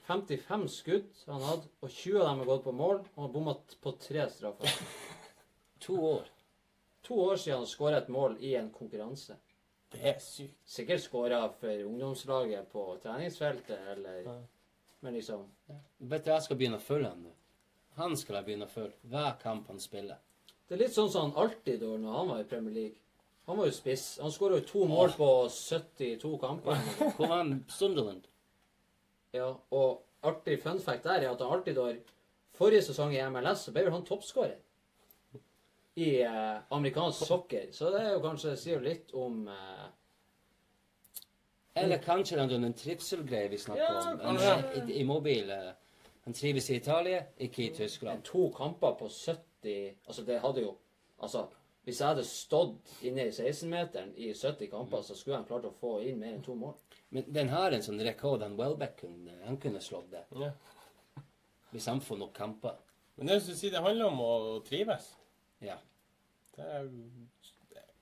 55 0.07 0.67
skudd 0.71 1.23
han 1.27 1.41
hadde, 1.43 1.69
og 1.81 1.89
20 1.89 2.19
av 2.21 2.27
dem 2.27 2.43
har 2.43 2.49
gått 2.51 2.63
på 2.67 2.75
mål. 2.75 3.01
Og 3.15 3.25
han 3.25 3.33
bomma 3.33 3.55
på 3.83 3.95
tre 4.01 4.27
straffer. 4.31 4.77
To 5.83 5.97
år. 6.07 6.27
To 7.03 7.17
år 7.19 7.35
siden 7.35 7.57
han 7.59 7.67
skåra 7.67 7.97
et 7.99 8.11
mål 8.13 8.37
i 8.39 8.53
en 8.55 8.69
konkurranse. 8.71 9.35
Det 9.91 9.99
er 10.13 10.19
sykt. 10.23 10.55
Sikkert 10.65 11.03
skåra 11.03 11.41
for 11.59 11.83
ungdomslaget 11.89 12.69
på 12.71 12.85
treningsfeltet, 13.03 13.79
eller 13.91 14.29
Men 15.03 15.13
liksom 15.13 15.43
Vet 15.97 16.23
du, 16.23 16.31
jeg 16.31 16.45
skal 16.45 16.57
begynne 16.57 16.79
å 16.79 16.85
følge 16.85 17.09
ham 17.11 17.25
nå. 17.25 17.33
Han 17.99 18.15
skal 18.17 18.39
jeg 18.39 18.47
begynne 18.47 18.69
å 18.69 18.71
følge. 18.71 18.95
Hver 19.11 19.35
kamp 19.43 19.67
han 19.67 19.83
spiller. 19.83 20.23
Det 20.67 20.77
er 20.77 20.85
litt 20.85 20.95
sånn 20.95 21.11
som 21.11 21.27
han 21.27 21.43
alltid 21.43 21.83
gjorde 21.83 22.05
når 22.05 22.15
han 22.17 22.31
var 22.31 22.39
i 22.39 22.47
Premier 22.49 22.77
League. 22.77 22.95
Han 23.45 23.59
var 23.59 23.67
jo 23.67 23.75
spiss. 23.75 24.05
Han 24.23 24.31
skåra 24.31 24.61
jo 24.61 24.67
to 24.69 24.85
mål 24.87 25.11
på 25.17 25.27
72 25.51 26.37
kamper. 26.39 26.79
Hvor 27.01 27.27
var 27.27 27.35
han? 27.41 27.57
Sunderland? 27.67 28.23
Ja, 29.33 29.49
og 29.71 30.03
artig 30.23 30.59
fun 30.63 30.79
fact 30.79 31.03
der 31.03 31.23
er 31.25 31.31
at 31.31 31.39
da 31.75 31.93
Forrige 32.53 32.81
sesong 32.85 33.15
i 33.15 33.21
MLS 33.33 33.63
så 33.65 33.71
ble 33.73 33.81
vel 33.87 33.95
han 33.95 34.05
toppskårer 34.05 34.59
i 35.95 36.21
eh, 36.25 36.59
amerikansk 36.73 37.25
soccer. 37.27 37.67
Så 37.73 37.89
det 37.93 38.01
er 38.01 38.11
jo 38.15 38.21
kanskje 38.23 38.55
sier 38.57 38.79
jo 38.79 38.85
litt 38.85 39.11
om 39.13 39.47
eh, 39.47 39.87
Eller 41.75 41.97
kanskje 42.01 42.37
den, 42.37 42.63
en 42.63 42.73
trivselgreie 42.77 43.49
vi 43.49 43.57
snakker 43.57 43.83
Ja, 43.83 44.11
om. 44.11 44.19
Han, 44.19 44.37
kanskje. 44.37 44.83
i, 44.93 44.99
I 45.01 45.03
mobil. 45.03 45.49
eh, 45.49 45.71
Han 46.25 46.33
trives 46.33 46.69
i 46.69 46.75
Italia, 46.75 47.23
ikke 47.37 47.63
i 47.65 47.73
Tyskland. 47.75 48.23
to 48.23 48.49
kamper 48.57 48.93
på 48.99 49.09
70 49.09 49.95
Altså, 50.07 50.23
det 50.23 50.39
hadde 50.41 50.61
jo 50.61 50.75
Altså, 51.21 51.45
hvis 51.83 51.99
jeg 51.99 52.13
hadde 52.13 52.23
stått 52.27 52.91
inne 53.03 53.25
i 53.27 53.33
16-meteren 53.33 54.13
i 54.15 54.29
70 54.31 54.69
kamper, 54.71 55.03
så 55.03 55.17
skulle 55.19 55.41
han 55.41 55.47
klart 55.47 55.67
å 55.67 55.73
få 55.81 55.97
inn 56.07 56.21
mer 56.21 56.37
enn 56.37 56.45
to 56.45 56.55
mål. 56.55 56.77
Men 57.13 57.27
den 57.35 57.51
har 57.51 57.75
en 57.75 57.83
sånn 57.83 57.99
rekord 58.05 58.45
han 58.45 58.55
Welbeck 58.57 58.95
kunne, 59.03 59.35
han 59.43 59.59
kunne 59.61 59.81
slått 59.83 60.07
det. 60.13 60.23
Ja. 60.39 60.53
Hvis 61.73 61.89
han 61.91 62.01
får 62.05 62.21
nok 62.21 62.33
kamper. 62.37 62.79
Men 63.19 63.29
det, 63.29 63.41
sier, 63.45 63.73
det 63.73 63.83
handler 63.83 64.09
om 64.09 64.21
å 64.23 64.33
trives. 64.65 65.11
Ja. 65.63 65.75
Det 66.53 66.65
er 66.69 66.87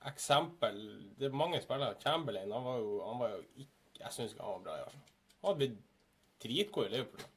eksempel 0.10 0.80
Det 1.20 1.30
er 1.30 1.36
mange 1.36 1.62
spillere. 1.64 2.00
Chamberlain 2.04 2.52
han 2.52 2.66
var 2.66 2.80
jo, 2.82 2.96
han 3.06 3.20
var 3.22 3.36
jo 3.36 3.42
ikke 3.64 4.02
Jeg 4.02 4.16
syns 4.16 4.34
ikke 4.34 4.46
han 4.46 4.58
var 4.58 4.64
bra 4.66 4.78
i 4.78 4.86
Arsenal. 4.86 5.12
Han 5.42 5.48
hadde 5.50 5.60
blitt 5.62 5.82
dritgod 6.42 6.88
i 6.88 6.94
Liverpool. 6.96 7.28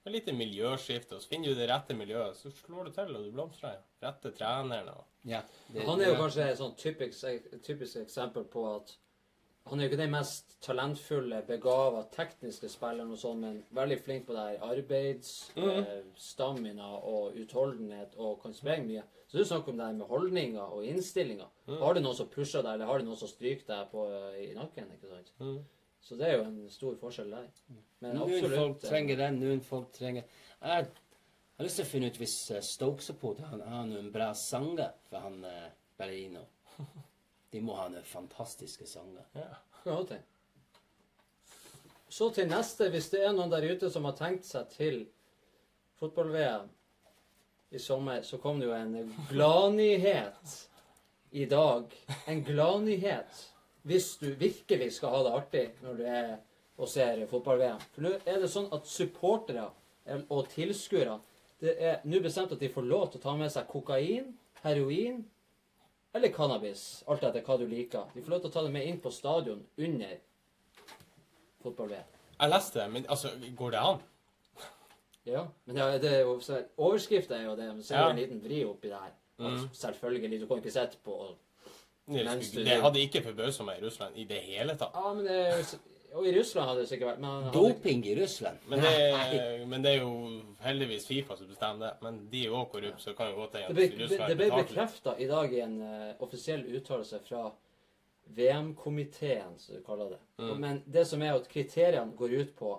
Det 0.00 0.08
er 0.08 0.14
litt 0.16 0.30
miljøskifte, 0.32 1.18
og 1.18 1.20
så 1.20 1.28
finner 1.28 1.52
du 1.52 1.58
det 1.60 1.68
rette 1.68 1.92
miljøet, 1.96 2.36
så 2.38 2.48
slår 2.62 2.88
du 2.88 2.94
til, 2.96 3.10
og 3.16 3.24
du 3.26 3.34
blomstrer. 3.34 3.82
Rette 4.00 4.32
treneren 4.32 4.88
og 4.94 5.28
ja 5.28 5.42
det, 5.68 5.84
Han 5.84 6.00
er 6.00 6.14
jo 6.14 6.16
kanskje 6.22 6.46
et 6.48 6.56
sånn 6.56 6.72
typisk, 6.80 7.50
typisk 7.66 8.00
eksempel 8.00 8.46
på 8.48 8.64
at 8.70 8.94
han 9.68 9.78
er 9.78 9.84
jo 9.84 9.90
ikke 9.90 9.98
den 10.00 10.14
mest 10.14 10.54
talentfulle, 10.64 11.42
begava, 11.46 12.00
tekniske 12.14 12.70
spilleren, 12.72 13.10
og 13.12 13.20
sånn, 13.20 13.42
men 13.44 13.58
veldig 13.76 13.98
flink 14.02 14.24
på 14.26 14.34
det 14.34 14.44
her 14.46 14.64
arbeids, 14.70 15.34
eh, 15.60 15.98
stamina 16.16 16.88
og 16.96 17.36
utholdenhet 17.38 18.16
og 18.16 18.40
kan 18.42 18.56
sprenge 18.56 18.88
mye. 18.88 19.04
Så 19.28 19.38
du 19.38 19.44
snakker 19.44 19.70
om 19.70 19.76
det 19.78 19.86
her 19.86 19.98
med 20.00 20.08
holdninger 20.10 20.64
og 20.64 20.88
innstillinger. 20.88 21.52
Har 21.84 21.94
du 21.94 22.00
noen 22.00 22.16
som 22.16 22.32
pusher 22.32 22.64
deg, 22.64 22.72
eller 22.72 22.86
har 22.88 22.98
du 22.98 23.04
noen 23.04 23.20
som 23.20 23.28
stryker 23.28 23.68
deg 23.68 23.92
på, 23.92 24.06
i 24.40 24.48
nakken? 24.56 24.88
ikke 24.96 25.12
sant? 25.12 25.30
Så 26.00 26.16
det 26.16 26.26
er 26.28 26.38
jo 26.38 26.46
en 26.48 26.70
stor 26.72 26.96
forskjell 27.00 27.30
der. 27.30 27.48
Men 28.00 28.16
Noen 28.16 28.30
folk 28.32 28.52
absolutt. 28.52 28.84
eh, 28.84 28.90
trenger 28.90 29.20
den, 29.20 29.38
noen 29.42 29.60
folk 29.64 29.92
trenger 29.92 30.24
Jeg 30.24 30.88
har 30.88 31.66
lyst 31.66 31.80
til 31.80 31.86
å 31.86 31.90
finne 31.90 32.08
ut 32.10 32.18
hvis 32.20 32.36
eh, 32.54 32.64
Stoke-supporter 32.64 33.50
har 33.50 33.62
har 33.68 33.86
noen 33.88 34.08
bra 34.12 34.30
sanger 34.34 34.94
for 35.10 35.26
han 35.26 35.38
uh, 35.44 35.68
Berlino. 36.00 36.46
De 37.52 37.60
må 37.60 37.76
ha 37.76 37.88
noen 37.92 38.06
fantastiske 38.06 38.86
sanger. 38.88 39.26
Ja. 39.36 39.48
Okay. 39.84 40.20
Så 42.10 42.30
til 42.34 42.48
neste, 42.50 42.88
hvis 42.90 43.10
det 43.12 43.22
er 43.24 43.34
noen 43.36 43.52
der 43.52 43.68
ute 43.70 43.90
som 43.92 44.08
har 44.08 44.16
tenkt 44.18 44.48
seg 44.48 44.70
til 44.72 45.02
fotball-VM 46.00 46.66
i 47.70 47.78
sommer, 47.78 48.24
så 48.26 48.40
kom 48.42 48.58
det 48.58 48.66
jo 48.66 48.74
en 48.74 49.12
gladnyhet 49.28 50.56
i 51.30 51.44
dag. 51.46 51.92
En 52.26 52.42
gladnyhet 52.44 53.44
hvis 53.88 54.16
du 54.20 54.28
virkelig 54.38 54.92
skal 54.96 55.14
ha 55.14 55.22
det 55.26 55.34
artig 55.38 55.64
når 55.84 55.98
du 55.98 56.04
er 56.04 56.30
og 56.80 56.88
ser 56.88 57.20
fotball-VM. 57.28 57.80
For 57.94 58.04
nå 58.06 58.14
er 58.24 58.38
det 58.40 58.48
sånn 58.52 58.70
at 58.72 58.88
supportere 58.88 59.66
og 60.32 60.48
tilskuere 60.52 61.18
det 61.60 61.74
er 61.76 61.98
nå 62.08 62.22
bestemt 62.24 62.52
at 62.54 62.60
de 62.62 62.70
får 62.72 62.86
lov 62.88 63.10
til 63.10 63.20
å 63.20 63.24
ta 63.26 63.34
med 63.36 63.52
seg 63.52 63.66
kokain, 63.68 64.30
heroin 64.62 65.18
eller 66.16 66.32
cannabis, 66.32 67.02
alt 67.06 67.22
etter 67.28 67.44
hva 67.44 67.58
du 67.60 67.66
liker. 67.68 68.08
De 68.14 68.22
får 68.24 68.32
lov 68.32 68.40
til 68.40 68.50
å 68.50 68.54
ta 68.54 68.62
det 68.64 68.72
med 68.74 68.88
inn 68.88 69.00
på 69.02 69.12
stadion 69.12 69.60
under 69.76 70.14
fotball-VM. 71.62 72.16
Jeg 72.40 72.52
leste 72.54 72.80
det, 72.80 72.86
men 72.94 73.04
altså, 73.12 73.34
går 73.58 73.74
det 73.76 73.82
an? 73.90 74.00
Ja, 75.28 75.44
men 75.66 75.76
det 75.76 76.00
det 76.02 76.12
er 76.16 76.22
jo, 76.24 76.38
overskrifta 76.80 77.36
er 77.36 77.44
jo 77.50 77.56
det, 77.58 77.68
men 77.68 77.84
så 77.84 77.94
er 77.94 78.06
det 78.06 78.14
en 78.14 78.22
liten 78.22 78.42
vri 78.42 78.62
oppi 78.64 78.88
det 78.88 79.02
her. 79.02 79.12
Mm. 79.40 79.68
Selvfølgelig, 79.76 80.40
du 80.40 80.46
kan 80.48 80.62
ikke 80.64 80.72
sette 80.72 80.96
på 81.04 81.18
du- 81.28 81.36
det 82.10 82.76
hadde 82.82 83.00
ikke 83.04 83.22
forbausa 83.24 83.64
meg 83.66 83.80
i 83.80 83.86
Russland 83.86 84.18
i 84.18 84.26
det 84.28 84.42
hele 84.48 84.76
tatt. 84.80 84.96
Ja, 84.96 85.14
men 85.14 85.24
det 85.26 85.78
Og 86.10 86.26
i 86.26 86.32
Russland 86.34 86.66
hadde 86.66 86.82
det 86.82 86.88
sikkert 86.90 87.08
vært 87.12 87.20
men 87.22 87.30
hadde, 87.30 87.50
Doping 87.54 88.00
i 88.10 88.14
Russland? 88.18 88.64
Men 88.66 88.80
det, 88.82 88.94
men 89.70 89.84
det 89.84 89.92
er 89.92 90.00
jo 90.00 90.40
heldigvis 90.64 91.06
Fifa 91.06 91.36
som 91.38 91.46
bestemmer 91.46 91.86
det. 91.86 91.90
Men 92.02 92.16
de 92.32 92.40
er 92.40 92.48
jo 92.48 92.56
òg 92.58 92.72
korrupte, 92.72 93.02
så 93.02 93.12
det 93.12 93.18
kan 93.20 93.30
jo 93.30 93.36
godt 93.38 93.52
Det 93.54 93.62
hende 93.62 93.76
ble, 93.78 94.08
at 94.18 94.32
det 94.32 94.38
ble 94.40 94.48
bekrefta 94.56 95.14
i 95.22 95.28
dag 95.30 95.54
i 95.54 95.60
en 95.62 95.76
uh, 95.84 96.24
offisiell 96.26 96.64
uttalelse 96.66 97.20
fra 97.28 97.44
VM-komiteen, 98.34 99.54
som 99.58 99.76
du 99.76 99.82
kaller 99.86 100.10
det. 100.10 100.20
Mm. 100.42 100.60
Men 100.60 100.82
det 100.86 101.06
som 101.06 101.22
er 101.22 101.34
at 101.34 101.48
kriteriene 101.50 102.16
går 102.16 102.34
ut 102.40 102.56
på 102.58 102.72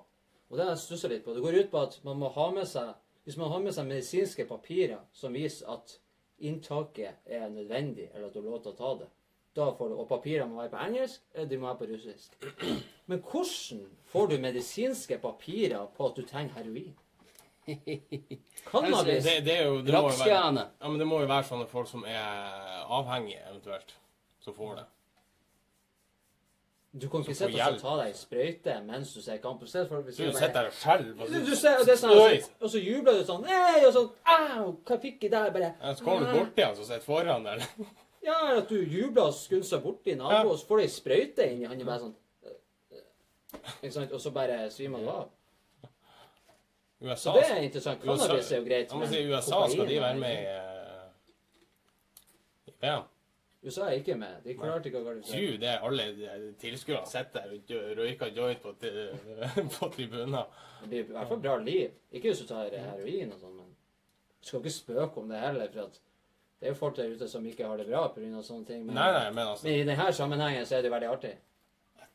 Og 0.52 0.58
det 0.58 0.66
har 0.66 0.74
jeg 0.74 0.84
stussa 0.84 1.08
litt 1.08 1.24
på. 1.24 1.34
Det 1.34 1.42
går 1.44 1.62
ut 1.62 1.72
på 1.72 1.80
at 1.80 2.00
man 2.04 2.20
må 2.20 2.30
ha 2.36 2.52
med 2.52 2.68
seg 2.68 2.92
Hvis 3.24 3.38
man 3.40 3.52
har 3.54 3.64
med 3.64 3.76
seg 3.76 3.88
medisinske 3.88 4.44
papirer 4.50 5.00
som 5.16 5.34
viser 5.34 5.70
at 5.72 5.96
inntaket 6.42 7.22
er 7.26 7.50
nødvendig, 7.50 8.10
eller 8.14 8.28
at 8.28 8.34
du 8.34 8.40
har 8.42 8.50
lov 8.50 8.64
til 8.64 8.72
å 8.74 8.78
ta 8.80 8.94
det, 9.04 9.10
da 9.56 9.72
får 9.78 9.89
du 9.89 9.95
Og 9.99 10.08
papirene 10.08 10.47
må 10.49 10.62
være 10.62 10.70
på 10.70 10.84
engelsk, 10.86 11.22
eller 11.34 11.49
de 11.49 11.58
må 11.58 11.68
være 11.68 11.78
på 11.78 11.89
russisk. 11.93 12.38
Men 13.10 13.24
hvordan 13.32 13.82
får 14.12 14.28
du 14.28 14.38
medisinske 14.39 15.18
papirer 15.18 15.88
på 15.97 16.08
at 16.08 16.16
du 16.16 16.26
trenger 16.28 16.54
heroin? 16.54 16.95
Cannabis 18.72 19.24
Det, 19.24 19.36
det 19.45 19.58
jo 19.66 19.82
det 19.82 19.93
må 19.93 20.08
være, 20.10 20.30
ja, 20.82 20.88
men 20.89 20.99
det 20.99 21.06
må 21.08 21.20
jo 21.22 21.28
være 21.30 21.45
sånne 21.45 21.68
folk 21.70 21.88
som 21.88 22.02
er 22.10 22.88
avhengige, 22.89 23.38
eventuelt, 23.52 23.93
som 24.41 24.56
får 24.58 24.80
det. 24.80 24.86
Du 26.91 27.06
kan 27.10 27.22
ikke 27.24 27.36
sitte 27.36 27.68
og 27.70 27.78
ta 27.80 27.91
deg 28.02 28.16
sprøyte 28.20 28.74
mens 28.84 29.14
du 29.16 29.22
ser 29.24 29.38
kamp. 29.43 29.62
Du 29.62 29.68
sitter 29.70 29.86
der 30.52 30.66
og 30.68 30.74
skjelver. 30.76 31.30
du, 31.30 31.38
du 31.47 31.54
ser, 31.56 31.78
og, 31.80 31.86
det 31.88 31.93
er 31.93 32.02
sånn, 32.02 32.16
og, 32.18 32.34
så, 32.41 32.56
og 32.60 32.74
så 32.74 32.82
jubler 32.84 33.20
du 33.22 33.28
sånn 33.30 33.45
Nei! 33.47 33.78
Og 33.88 33.93
sånn 33.95 34.10
Au! 34.34 34.66
Hva 34.89 34.97
fikk 35.06 35.24
jeg 35.24 35.32
der? 35.32 35.54
Bare 35.56 35.70
Ja, 35.78 35.93
så 35.95 36.04
kommer 36.04 36.28
du 36.28 36.39
borti 36.41 36.66
han 36.66 36.76
som 36.76 36.89
sitter 36.89 37.06
foran 37.06 37.47
der. 37.47 37.64
Ja, 38.24 38.58
at 38.58 38.70
du 38.70 38.76
jubler 38.78 39.24
og 39.32 39.34
skunser 39.34 39.82
borti 39.82 40.14
naboen, 40.16 40.32
Ja. 40.36 40.48
og 40.52 40.60
så 40.60 40.68
får 40.68 40.78
du 40.78 40.84
ei 40.84 40.88
sprøyte 40.94 41.48
inn 41.52 41.66
han, 41.66 41.80
og 41.82 41.86
bare 41.88 42.00
sånn 42.00 42.16
Ikke 43.84 43.92
sant? 43.94 44.12
Og 44.12 44.22
så 44.22 44.32
bare 44.32 44.70
svimer 44.72 45.00
du 45.04 45.10
av. 45.10 45.30
USA, 47.02 47.16
Så 47.32 47.34
det 47.40 47.48
er 47.52 47.62
interessant. 47.66 48.02
Cannabis 48.04 48.52
er 48.52 48.58
jo 48.58 48.66
greit. 48.66 48.94
men 48.96 49.08
si, 49.10 49.18
I 49.20 49.32
USA 49.34 49.56
kokain 49.56 49.72
skal 49.72 49.88
de 49.88 50.00
være 50.02 50.20
med 50.20 50.32
i 50.32 50.46
eh, 50.46 51.08
ja. 52.84 53.02
USA 53.64 53.82
er 53.90 53.92
ikke 54.00 54.16
med. 54.18 54.38
De 54.44 54.54
klarte 54.58 54.90
ikke 54.90 55.02
å 55.02 55.04
kvalifisere. 55.06 55.40
Tju, 55.40 55.58
det 55.62 55.74
alle 55.86 56.06
de 56.18 56.54
tilskuerne 56.62 57.06
sitter 57.10 57.44
der 57.68 57.92
og 57.92 57.98
røyker 58.00 58.32
joint 58.38 58.62
på, 58.64 58.74
på 59.80 59.90
tribunen. 59.94 60.38
Det 60.82 60.90
blir 60.90 61.00
i 61.04 61.12
hvert 61.18 61.28
fall 61.30 61.42
bra 61.44 61.58
liv. 61.62 61.92
Ikke 62.12 62.32
hvis 62.32 62.42
du 62.42 62.48
tar 62.50 62.70
heroin 62.74 63.34
og 63.36 63.40
sånn, 63.44 63.58
men 63.60 63.68
du 64.42 64.48
skal 64.48 64.60
ikke 64.64 64.74
spøke 64.78 65.22
om 65.22 65.30
det 65.30 65.40
heller. 65.44 65.70
For 65.74 65.82
at 65.90 66.00
det 66.62 66.68
er 66.70 66.74
jo 66.76 66.78
folk 66.78 66.95
der 66.95 67.09
ute 67.16 67.28
som 67.28 67.45
ikke 67.49 67.66
har 67.68 67.78
det 67.82 67.88
bra 67.89 68.03
pga. 68.14 68.41
sånne 68.45 68.68
ting. 68.68 68.86
Men, 68.86 68.95
Nei, 68.95 69.07
nei, 69.12 69.32
men 69.34 69.47
altså 69.47 69.66
men 69.66 69.74
i 69.80 69.84
denne 69.84 70.12
sammenhengen 70.14 70.66
så 70.70 70.78
er 70.78 70.82
det 70.86 70.91
jo 70.91 70.95
veldig 70.95 71.09
artig. 71.09 71.36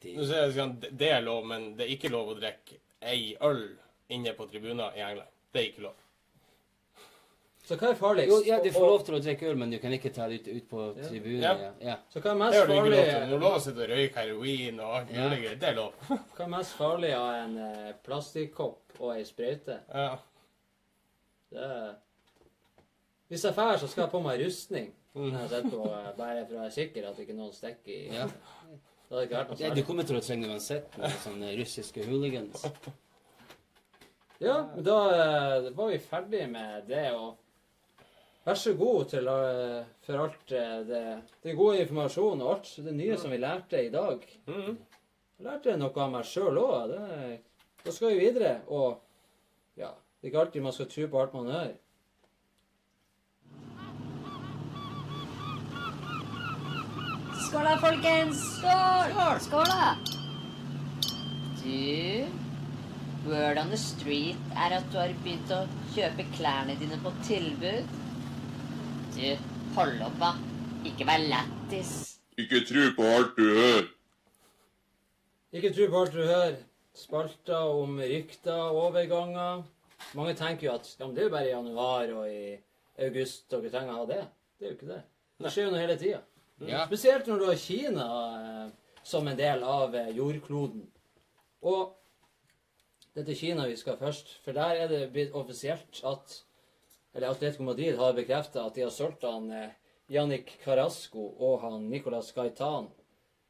Det- 0.00 0.90
Det 0.98 1.10
er 1.12 1.20
lov, 1.20 1.44
men 1.46 1.74
det 1.76 1.86
er 1.86 1.96
ikke 1.96 2.10
lov 2.12 2.28
å 2.36 2.38
drikke 2.40 2.78
ei 3.02 3.36
øl 3.40 3.76
inne 4.08 4.32
på 4.38 4.46
tribuner 4.48 4.92
i 4.96 5.00
England. 5.00 5.28
Det 5.52 5.60
er 5.62 5.72
ikke 5.72 5.82
lov. 5.82 5.94
Så 7.66 7.74
hva 7.76 7.88
er 7.90 7.94
farligst? 7.98 8.28
Jo, 8.30 8.36
ja, 8.46 8.60
du 8.62 8.70
får 8.70 8.86
lov 8.86 9.04
til 9.04 9.14
å 9.16 9.18
drikke 9.24 9.48
øl, 9.50 9.56
men 9.58 9.70
du 9.70 9.78
kan 9.82 9.90
ikke 9.90 10.12
ta 10.14 10.28
det 10.28 10.36
ut, 10.40 10.48
ut 10.54 10.68
på 10.70 10.84
tribunen. 11.08 11.42
Ja. 11.42 11.54
Ja. 11.58 11.70
Ja. 11.80 11.96
Så 12.12 12.20
hva 12.20 12.30
er 12.30 12.34
Det 12.34 12.38
mest 12.38 12.68
lov 12.68 12.76
farlig 12.76 12.92
Du 12.92 13.34
er 13.34 13.38
lov 13.40 13.56
å 13.56 13.60
sitte 13.64 13.82
og 13.82 13.88
røyke 13.90 14.14
heroin 14.22 14.80
og 14.80 14.94
alt 15.00 15.10
mulig 15.10 15.40
greier. 15.42 15.58
Det 15.58 15.68
er 15.68 15.74
lov. 15.74 15.92
Hva 16.36 16.44
er 16.44 16.52
mest 16.52 16.76
farlig 16.78 17.10
av 17.18 17.34
en 17.34 17.58
eh, 17.58 17.92
plastikkopp 18.06 19.00
og 19.00 19.16
ei 19.16 19.24
sprøyte? 19.24 19.80
Ja. 19.92 20.18
Det 21.50 21.58
er... 21.58 21.94
Hvis 23.28 23.44
jeg 23.44 23.54
drar, 23.56 23.76
så 23.80 23.88
skal 23.90 24.04
jeg 24.04 24.12
på 24.12 24.20
meg 24.22 24.42
rustning. 24.44 24.92
Mm. 25.16 25.32
Jeg 25.32 25.48
sitter 25.50 25.70
på, 25.72 25.86
bare 26.18 26.44
for 26.46 26.58
å 26.58 26.60
være 26.60 26.74
sikker 26.74 27.08
at 27.08 27.18
ikke 27.22 27.34
noen 27.34 27.54
stikker 27.56 27.94
i 27.94 28.04
Ja. 28.14 28.26
Det 29.06 29.14
hadde 29.14 29.24
ikke 29.28 29.36
vært 29.38 29.50
noe 29.52 29.62
Ja, 29.62 29.70
du 29.74 29.82
kommer 29.86 30.06
til 30.06 30.18
å 30.18 30.22
trenge 30.22 30.48
uansett 30.50 30.96
med 30.98 31.12
sånne 31.22 31.52
russiske 31.60 32.04
hooligans. 32.08 32.64
Ja, 34.42 34.56
men 34.74 34.84
da 34.84 34.96
eh, 35.14 35.68
var 35.78 35.92
vi 35.92 35.98
ferdig 36.02 36.42
med 36.50 36.88
det, 36.90 37.04
og 37.16 37.38
vær 38.44 38.58
så 38.60 38.74
god 38.76 39.06
til 39.14 39.30
eh, 39.32 39.86
for 40.04 40.24
alt 40.26 40.52
eh, 40.52 40.74
det, 40.90 41.04
det 41.46 41.54
gode 41.56 41.84
informasjon 41.86 42.42
og 42.44 42.50
alt 42.56 42.72
det 42.84 42.94
nye 42.98 43.16
som 43.22 43.32
vi 43.32 43.40
lærte 43.40 43.80
i 43.86 43.92
dag. 43.94 44.26
Mhm. 44.50 44.76
Jeg 45.36 45.44
lærte 45.46 45.78
noe 45.78 46.02
av 46.02 46.12
meg 46.12 46.24
sjøl 46.28 46.58
òg. 46.60 46.92
Da 47.84 47.92
skal 47.92 48.14
vi 48.14 48.22
videre, 48.26 48.54
og 48.72 49.02
ja 49.76 49.90
Det 49.92 50.26
er 50.26 50.32
ikke 50.32 50.44
alltid 50.46 50.62
man 50.64 50.72
skal 50.72 50.88
tro 50.90 51.08
på 51.12 51.20
alt 51.22 51.34
man 51.36 51.50
hører. 51.52 51.74
Skål 57.36 57.64
da, 57.68 57.76
folkens! 57.80 58.38
Skål! 58.56 59.40
Skål, 59.44 59.64
da! 59.68 59.96
Du, 61.60 62.26
word 63.28 63.58
on 63.58 63.68
the 63.68 63.76
street 63.76 64.36
er 64.56 64.78
at 64.78 64.86
du 64.92 64.96
har 64.96 65.12
begynt 65.24 65.52
å 65.52 65.58
kjøpe 65.92 66.24
klærne 66.36 66.76
dine 66.80 66.96
på 67.04 67.12
tilbud. 67.26 67.90
Du, 69.16 69.26
hold 69.76 70.00
opp, 70.06 70.16
da. 70.22 70.30
Ikke 70.88 71.08
vær 71.08 71.20
lættis. 71.28 71.92
Ikke 72.40 72.62
tro 72.68 72.86
på 72.96 73.08
alt 73.18 73.36
du 73.36 73.44
hører. 73.50 73.90
Ikke 75.56 75.72
tro 75.76 75.88
på 75.92 76.04
alt 76.04 76.16
du 76.16 76.22
hører. 76.22 76.56
Spalter 76.96 77.74
om 77.82 77.98
rykter 78.00 78.70
overganger. 78.70 79.66
Mange 80.16 80.32
tenker 80.38 80.70
jo 80.70 80.78
at 80.78 80.88
ja, 80.94 81.04
men 81.04 81.12
det 81.16 81.26
er 81.26 81.28
jo 81.28 81.34
bare 81.36 81.50
i 81.50 81.52
januar 81.52 82.16
og 82.16 82.32
i 82.32 82.56
august 83.04 83.44
dere 83.52 83.74
trenger 83.74 83.92
å 83.92 84.00
ha 84.00 84.08
det. 84.14 84.22
Det 84.56 84.64
er 84.64 84.72
jo 84.72 84.78
ikke 84.78 84.90
det. 84.94 85.02
Det 85.44 85.52
skjer 85.52 85.68
jo 85.68 85.74
noe 85.74 85.84
hele 85.84 85.98
tida. 86.00 86.22
Ja. 86.64 86.86
Spesielt 86.86 87.26
når 87.26 87.38
du 87.38 87.46
har 87.50 87.60
Kina 87.60 88.08
eh, 88.40 88.68
som 89.02 89.28
en 89.28 89.36
del 89.36 89.62
av 89.62 89.94
eh, 89.94 90.08
jordkloden. 90.16 90.86
Og 91.68 91.92
det 93.12 93.22
er 93.22 93.26
til 93.30 93.38
Kina 93.40 93.66
vi 93.68 93.76
skal 93.76 93.98
først, 94.00 94.38
for 94.44 94.56
der 94.56 94.80
er 94.84 94.88
det 94.88 95.02
blitt 95.12 95.36
offisielt 95.36 96.00
at 96.04 96.42
eller 97.16 97.32
Atletico 97.32 97.64
Madrid 97.64 97.96
har 97.96 98.12
bekrefta 98.12 98.66
at 98.66 98.74
de 98.76 98.82
har 98.84 98.92
solgt 98.92 99.22
han 99.24 99.50
eh, 99.50 99.76
Yannick 100.12 100.58
Carasco 100.64 101.30
og 101.38 101.60
han 101.62 101.86
Nicolas 101.90 102.32
Gaitan 102.36 102.90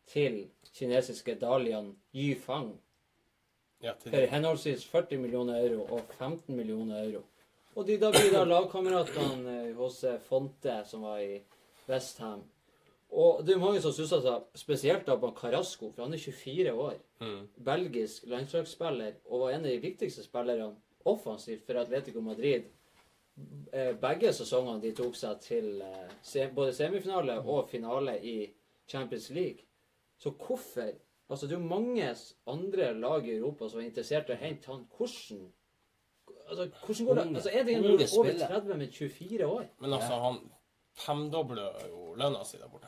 til 0.06 0.44
kinesiske 0.74 1.34
Dalian 1.40 1.96
Yifang 2.14 2.76
Ja, 3.82 3.92
til 4.00 4.14
for 4.14 4.26
henholdsvis 4.30 4.86
40 4.86 5.18
millioner 5.18 5.58
euro 5.66 5.82
og 5.98 6.14
15 6.18 6.56
millioner 6.56 7.02
euro. 7.02 7.24
Og 7.74 7.86
de 7.86 7.98
da 8.00 8.10
blir 8.14 8.30
da 8.32 8.44
lagkameratene 8.46 9.74
hos 9.76 9.98
Fonte, 10.28 10.78
som 10.88 11.02
var 11.04 11.18
i 11.20 11.42
Westham. 11.88 12.46
Og 13.16 13.44
det 13.46 13.54
er 13.54 13.60
mange 13.60 13.80
som 13.80 13.94
stusser 13.96 14.20
seg 14.20 14.58
spesielt 14.60 15.06
da 15.08 15.14
på 15.16 15.30
Carasco, 15.38 15.88
for 15.94 16.04
han 16.04 16.12
er 16.12 16.20
24 16.20 16.72
år. 16.72 16.98
Mm. 17.24 17.46
Belgisk 17.64 18.26
landslagsspiller 18.28 19.22
og 19.30 19.46
var 19.46 19.54
en 19.54 19.64
av 19.64 19.70
de 19.70 19.80
viktigste 19.80 20.24
spillerne 20.26 20.74
offensivt 21.08 21.64
for 21.64 21.80
Atletico 21.80 22.20
Madrid. 22.20 22.68
Eh, 23.72 23.94
Begge 24.00 24.32
sesongene 24.36 24.82
de 24.82 24.92
tok 24.96 25.16
seg 25.16 25.40
til 25.44 25.80
eh, 25.84 26.52
både 26.52 26.76
semifinale 26.76 27.38
og 27.40 27.70
finale 27.72 28.18
i 28.20 28.36
Champions 28.88 29.30
League. 29.30 29.64
Så 30.18 30.32
hvorfor 30.36 30.92
Altså, 31.26 31.46
det 31.46 31.56
er 31.56 31.58
jo 31.58 31.66
mange 31.66 32.16
andre 32.46 32.92
lag 32.94 33.24
i 33.26 33.32
Europa 33.34 33.66
som 33.68 33.80
er 33.80 33.88
interessert 33.88 34.28
i 34.30 34.36
å 34.36 34.38
hente 34.38 34.70
han. 34.70 34.84
Hvordan 34.94 35.48
Altså, 36.46 36.68
hvordan 36.86 37.06
går 37.06 37.14
det? 37.14 37.36
Altså, 37.36 37.50
er 37.52 37.64
det 37.64 37.72
en 37.74 37.84
over 38.18 38.32
30 38.38 38.76
med 38.78 38.92
24 38.92 39.46
år? 39.46 39.64
Men 39.80 39.92
altså, 39.92 40.14
han 40.22 40.36
femdobler 40.94 41.88
jo 41.90 42.14
lønna 42.14 42.44
si 42.46 42.60
der 42.60 42.70
borte. 42.70 42.85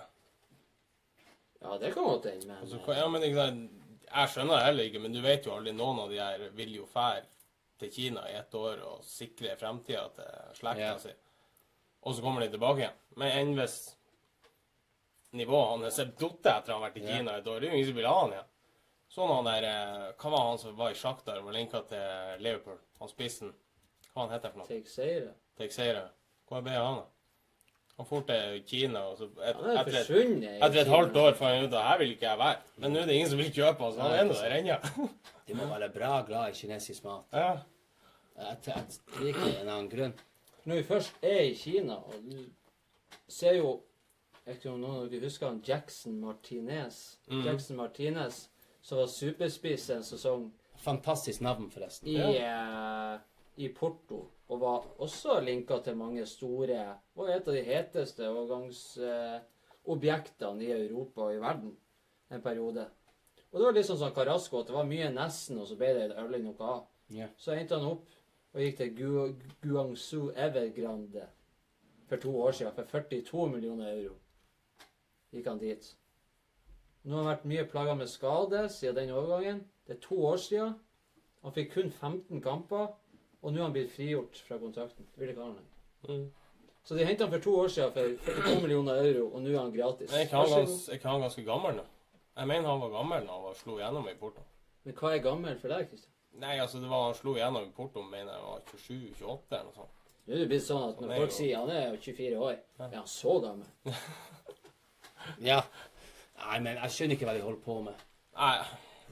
Ja, 1.62 1.78
det 1.78 1.92
kan 1.94 2.04
godt 2.04 2.24
hende, 2.30 2.46
men 2.46 2.56
Altså, 2.62 2.78
hva- 2.84 2.96
ja, 2.96 3.08
men 3.08 3.22
ikke 3.22 3.36
sant, 3.36 3.70
Jeg 4.08 4.28
skjønner 4.32 4.56
det 4.56 4.64
heller 4.64 4.84
ikke, 4.88 5.00
men 5.04 5.12
du 5.12 5.20
vet 5.20 5.44
jo 5.44 5.52
aldri 5.52 5.72
Noen 5.76 5.98
av 6.00 6.08
de 6.10 6.16
her 6.18 6.48
vil 6.56 6.74
jo 6.78 6.86
fære 6.86 7.24
til 7.78 7.90
Kina 7.92 8.22
i 8.30 8.36
ett 8.38 8.54
år 8.54 8.80
og 8.86 9.02
sikre 9.04 9.56
fremtida 9.60 10.08
til 10.14 10.54
slekta 10.54 10.78
Ja. 10.80 10.98
si. 10.98 11.10
Og 12.02 12.14
så 12.14 12.22
kommer 12.22 12.40
de 12.40 12.48
tilbake 12.48 12.78
igjen. 12.78 12.94
Men 13.16 13.32
enn 13.38 13.54
hvis 13.58 13.94
nivået 15.34 15.68
hans 15.84 15.98
er 15.98 16.04
datt 16.18 16.46
etter 16.46 16.72
han 16.72 16.80
har 16.82 16.90
vært 16.90 16.96
i 16.96 17.04
Ja. 17.06 17.16
Kina 17.18 17.36
et 17.36 17.46
år, 17.46 17.60
det 17.60 17.68
er 17.68 17.70
jo 17.70 17.76
ingen 17.76 17.86
som 17.90 17.96
vil 17.96 18.06
ha 18.06 18.20
han 18.20 18.30
igjen. 18.32 18.44
Sånn 19.10 19.34
han 19.34 19.44
der 19.44 19.64
eh, 19.64 20.12
Hva 20.18 20.30
var 20.30 20.48
han 20.48 20.58
som 20.58 20.76
var 20.76 20.90
i 20.90 20.94
Shakhtar 20.94 21.38
og 21.38 21.44
var 21.44 21.52
linka 21.52 21.82
til 21.88 22.42
Liverpool? 22.42 22.78
Han 23.00 23.08
spissen. 23.08 23.52
Hva 24.14 24.22
han 24.26 24.30
heter 24.30 24.50
for 24.50 24.58
noe? 24.58 24.66
Take 24.68 24.88
seire. 24.88 25.34
Teixeira. 25.58 26.08
Hvor 26.48 26.62
ble 26.62 26.70
han, 26.72 26.96
da? 26.96 27.04
Han 27.98 28.06
dro 28.06 28.20
til 28.28 28.62
Kina, 28.66 29.00
og 29.10 29.16
så 29.18 29.24
et, 29.24 29.40
er 29.42 29.80
etter, 29.80 29.96
et, 29.98 30.44
etter 30.62 30.80
et 30.84 30.90
halvt 30.92 31.16
år 31.18 31.32
fant 31.34 31.54
han 31.56 31.64
ut 31.66 31.72
at 31.74 31.82
her 31.88 31.98
vil 31.98 32.12
ikke 32.14 32.28
jeg 32.28 32.38
være. 32.38 32.60
Men 32.78 32.92
nå 32.94 33.00
er 33.00 33.06
det 33.10 33.14
ingen 33.18 33.30
som 33.32 33.38
vil 33.42 33.50
kjøpe 33.52 33.82
han, 33.84 33.92
så 33.96 34.00
han 34.06 34.12
er 34.18 34.28
nå 34.28 34.36
der 34.38 34.54
ennå. 34.60 35.08
De 35.48 35.54
må 35.58 35.66
være 35.72 35.88
bra 35.94 36.20
glad 36.28 36.52
i 36.52 36.54
kinesisk 36.60 37.04
mat. 37.04 37.24
Ja. 37.32 37.50
Jeg 38.38 38.56
jeg- 38.66 39.00
jeg 39.18 39.28
ikke 39.32 39.48
er 39.50 39.60
en 39.64 39.68
annen 39.68 39.88
grunn. 39.90 40.14
Når 40.64 40.74
vi 40.76 40.82
først 40.92 41.12
er 41.22 41.40
i 41.48 41.54
Kina, 41.54 41.94
og 41.96 42.14
du 42.30 42.44
ser 43.28 43.54
jo 43.56 43.80
Jeg 44.46 44.54
vet 44.54 44.62
ikke 44.64 44.70
om 44.72 44.80
noen 44.80 45.02
av 45.02 45.10
dere 45.10 45.20
husker 45.26 45.46
han 45.50 45.58
Jackson 45.66 46.20
Martinez. 46.20 47.16
Mm. 47.28 47.42
Jackson 47.44 47.76
Martinez, 47.76 48.48
som 48.80 48.98
var 48.98 49.06
superspiss 49.12 49.90
en 49.90 50.02
sesong 50.02 50.46
Fantastisk 50.80 51.40
navn, 51.40 51.66
forresten. 51.70 52.08
i, 52.08 52.36
eh, 52.38 53.18
i 53.58 53.68
Porto. 53.68 54.22
Og 54.48 54.60
var 54.60 54.86
også 55.04 55.40
linka 55.44 55.78
til 55.84 55.96
mange 55.96 56.26
store 56.26 56.94
og 57.18 57.28
et 57.28 57.48
av 57.48 57.54
de 57.54 57.62
heteste 57.66 58.28
overgangsobjektene 58.28 60.64
i 60.64 60.72
Europa 60.72 61.20
og 61.26 61.34
i 61.34 61.42
verden 61.42 61.76
en 62.30 62.42
periode. 62.42 62.86
Og 63.52 63.58
det 63.58 63.66
var 63.66 63.72
litt 63.76 63.86
sånn 63.88 64.14
Carasco, 64.16 64.60
at 64.60 64.68
det 64.68 64.76
var 64.76 64.86
mye 64.88 65.10
nesten, 65.12 65.60
og 65.60 65.66
så 65.68 65.76
ble 65.80 65.90
det 65.96 66.16
aldri 66.20 66.38
noe 66.44 66.64
av. 66.64 66.80
Ja. 67.12 67.26
Så 67.40 67.48
endte 67.56 67.78
han 67.78 67.88
opp 67.88 68.06
og 68.52 68.60
gikk 68.60 68.76
til 68.80 68.90
Gu 68.96 69.10
Guangzhou 69.62 70.24
Evergrande 70.36 71.24
for 72.08 72.16
to 72.20 72.32
år 72.40 72.52
siden 72.56 72.74
for 72.76 72.84
42 72.88 73.48
millioner 73.52 73.86
euro. 73.92 74.14
Gikk 75.32 75.48
han 75.48 75.60
dit. 75.60 75.84
Nå 77.04 77.16
har 77.16 77.22
han 77.22 77.32
vært 77.32 77.48
mye 77.48 77.66
plaga 77.68 77.94
med 77.96 78.10
skade 78.10 78.68
siden 78.72 78.96
den 78.96 79.14
overgangen. 79.16 79.60
Det 79.86 79.92
er 79.96 80.00
to 80.04 80.16
år 80.28 80.36
siden. 80.44 80.70
Han 81.44 81.54
fikk 81.56 81.72
kun 81.72 81.90
15 81.90 82.42
kamper, 82.44 82.86
og 83.42 83.52
nå 83.52 83.60
er 83.60 83.66
han 83.66 83.74
blitt 83.74 83.94
frigjort 83.94 84.40
fra 84.46 84.58
kontrakten. 84.60 85.06
Vil 85.16 85.32
ikke 85.32 85.42
ha 85.42 85.48
han 85.48 85.58
lenger. 85.58 85.74
Mm. 86.08 86.26
Så 86.88 86.96
de 86.96 87.04
henta 87.04 87.26
han 87.26 87.32
for 87.34 87.44
to 87.44 87.54
år 87.62 87.72
siden 87.74 87.92
for 87.92 88.32
42 88.32 88.60
millioner 88.62 89.00
euro, 89.02 89.26
og 89.34 89.42
nå 89.44 89.52
er 89.52 89.60
han 89.60 89.74
gratis. 89.74 90.12
Er 90.12 90.24
ikke 90.26 90.42
han, 90.42 90.52
gans, 90.54 90.86
er 90.88 91.00
ikke 91.00 91.10
han 91.12 91.26
ganske 91.26 91.44
gammel 91.44 91.76
nå? 91.76 91.84
Jeg 92.38 92.48
mener 92.48 92.70
han 92.70 92.80
var 92.80 92.94
gammel 92.94 93.26
da 93.28 93.40
han 93.42 93.58
slo 93.58 93.76
igjennom 93.78 94.08
i 94.08 94.14
Porto. 94.20 94.44
Men 94.86 94.96
hva 94.96 95.12
er 95.12 95.22
gammel 95.24 95.58
for 95.60 95.74
deg, 95.74 95.90
Kristian? 95.90 96.14
Nei, 96.38 96.54
altså 96.62 96.80
det 96.80 96.88
var 96.88 97.08
han 97.08 97.16
slo 97.18 97.34
igjennom 97.36 97.66
i 97.66 97.72
Porto, 97.74 98.02
mener 98.06 98.32
jeg 98.32 98.44
var 98.46 98.64
27-28 98.72 99.58
eller 99.58 99.68
noe 99.68 99.78
sånt. 99.80 99.94
Nå 100.28 100.34
er 100.34 100.42
det 100.42 100.48
blitt 100.50 100.64
sånn 100.64 100.84
at 100.86 100.98
når 101.02 101.14
folk 101.16 101.34
sier 101.34 101.62
han 101.62 101.70
er 101.72 101.94
24 102.04 102.42
år, 102.46 102.58
er 102.84 102.96
han 102.98 103.12
så 103.18 103.38
gammel? 103.44 103.70
Ja. 105.44 105.58
Nei, 106.38 106.58
men 106.64 106.78
jeg 106.78 106.94
skjønner 106.94 107.18
ikke 107.18 107.26
hva 107.28 107.34
de 107.36 107.42
holder 107.44 107.60
på 107.64 107.74
med. 107.84 108.04
Nei, 108.38 108.54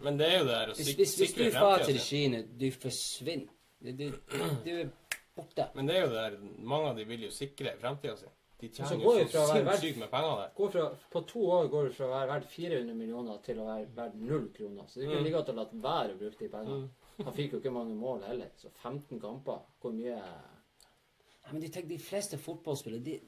men 0.07 0.21
det 0.21 0.29
er 0.31 0.39
jo 0.39 0.47
det 0.47 0.55
her 0.57 0.71
å 0.73 0.77
Hvis, 0.79 0.93
hvis, 0.97 1.15
hvis 1.21 1.35
du 1.37 1.43
drar 1.51 1.83
til. 1.85 1.99
Kina, 2.01 2.41
du 2.47 2.67
forsvinner. 2.73 3.56
Du 3.81 4.71
er 4.73 4.89
borte. 5.37 5.69
Men 5.75 5.87
det 5.87 5.97
er 5.97 6.03
jo 6.07 6.11
det 6.15 6.23
der 6.25 6.37
Mange 6.65 6.91
av 6.91 6.97
de 6.97 7.05
vil 7.05 7.27
jo 7.27 7.31
sikre 7.35 7.75
fremtida 7.81 8.17
si. 8.17 8.27
De 8.61 8.71
tjener 8.73 9.03
jo 9.05 9.13
så 9.29 9.43
sinnssykt 9.51 9.99
med 10.01 10.09
penger 10.11 10.39
der. 10.41 10.53
Går 10.57 10.71
fra, 10.73 10.85
på 11.13 11.21
to 11.29 11.43
år 11.53 11.67
går 11.69 11.89
du 11.91 11.93
fra 11.93 12.07
å 12.07 12.13
være 12.15 12.29
verdt 12.31 12.47
400 12.55 12.95
millioner 12.97 13.43
til 13.45 13.59
å 13.61 13.67
være 13.69 13.91
verdt 13.99 14.15
null 14.17 14.47
kroner. 14.57 14.87
Så 14.89 15.01
det 15.01 15.09
ikke 15.11 15.19
Mm. 15.19 15.25
like 15.27 15.37
godt 15.37 15.51
å 15.53 15.57
la 15.59 15.67
være 15.73 16.15
å 16.15 16.19
bruke 16.23 16.39
de 16.39 16.49
pengene. 16.49 16.89
Han 17.25 17.35
fikk 17.37 17.53
jo 17.53 17.59
ikke 17.61 17.73
mange 17.73 17.95
mål 17.95 18.23
heller. 18.25 18.49
Så 18.57 18.71
15 18.83 19.21
kamper, 19.21 19.61
hvor 19.81 19.93
mye 19.93 20.17
Ja, 20.17 21.53
men 21.53 21.61
de, 21.61 21.69
tenker, 21.69 21.89
de 21.89 21.99
fleste 21.99 22.39
fotballspillere 22.39 23.05
de, 23.05 23.21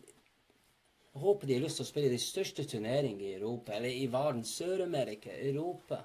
Jeg 1.15 1.23
håper 1.23 1.47
de 1.47 1.55
har 1.55 1.61
lyst 1.63 1.77
til 1.77 1.85
å 1.85 1.89
spille 1.89 2.09
de 2.11 2.19
største 2.19 2.65
turneringene 2.65 3.23
i 3.29 3.35
Europa, 3.35 3.73
eller 3.73 3.89
i 3.91 4.07
verden. 4.07 4.43
Sør-Amerika, 4.45 5.31
Europa. 5.31 6.05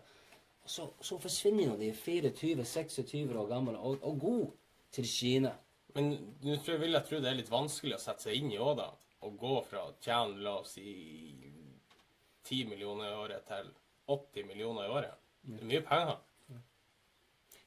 Så, 0.66 0.88
så 1.04 1.18
forsvinner 1.20 1.64
de 1.64 1.70
når 1.70 1.80
de 1.82 1.90
er 1.92 2.64
24-26 2.64 3.34
år 3.36 3.48
gamle 3.50 3.78
og, 3.78 3.98
og 4.02 4.20
gode 4.20 4.52
til 4.96 5.08
Kina. 5.10 5.52
Men 5.94 6.14
nå 6.42 6.58
vil 6.80 6.96
jeg 6.96 7.06
tro 7.08 7.20
det 7.22 7.30
er 7.30 7.40
litt 7.42 7.52
vanskelig 7.52 7.98
å 7.98 8.02
sette 8.02 8.30
seg 8.30 8.38
inn 8.40 8.54
i 8.54 8.60
òg, 8.62 8.78
da. 8.80 8.90
Å 9.24 9.32
gå 9.40 9.58
fra 9.68 9.86
å 9.88 9.96
tjene, 10.04 10.40
la 10.44 10.58
oss 10.62 10.76
si 10.78 10.94
10 12.50 12.70
millioner 12.72 13.12
i 13.12 13.18
året 13.24 13.46
til 13.48 13.70
80 14.12 14.48
millioner 14.50 14.88
i 14.88 14.96
året. 15.00 15.20
Det 15.44 15.60
er 15.60 15.70
mye 15.70 15.84
penger. 15.88 16.18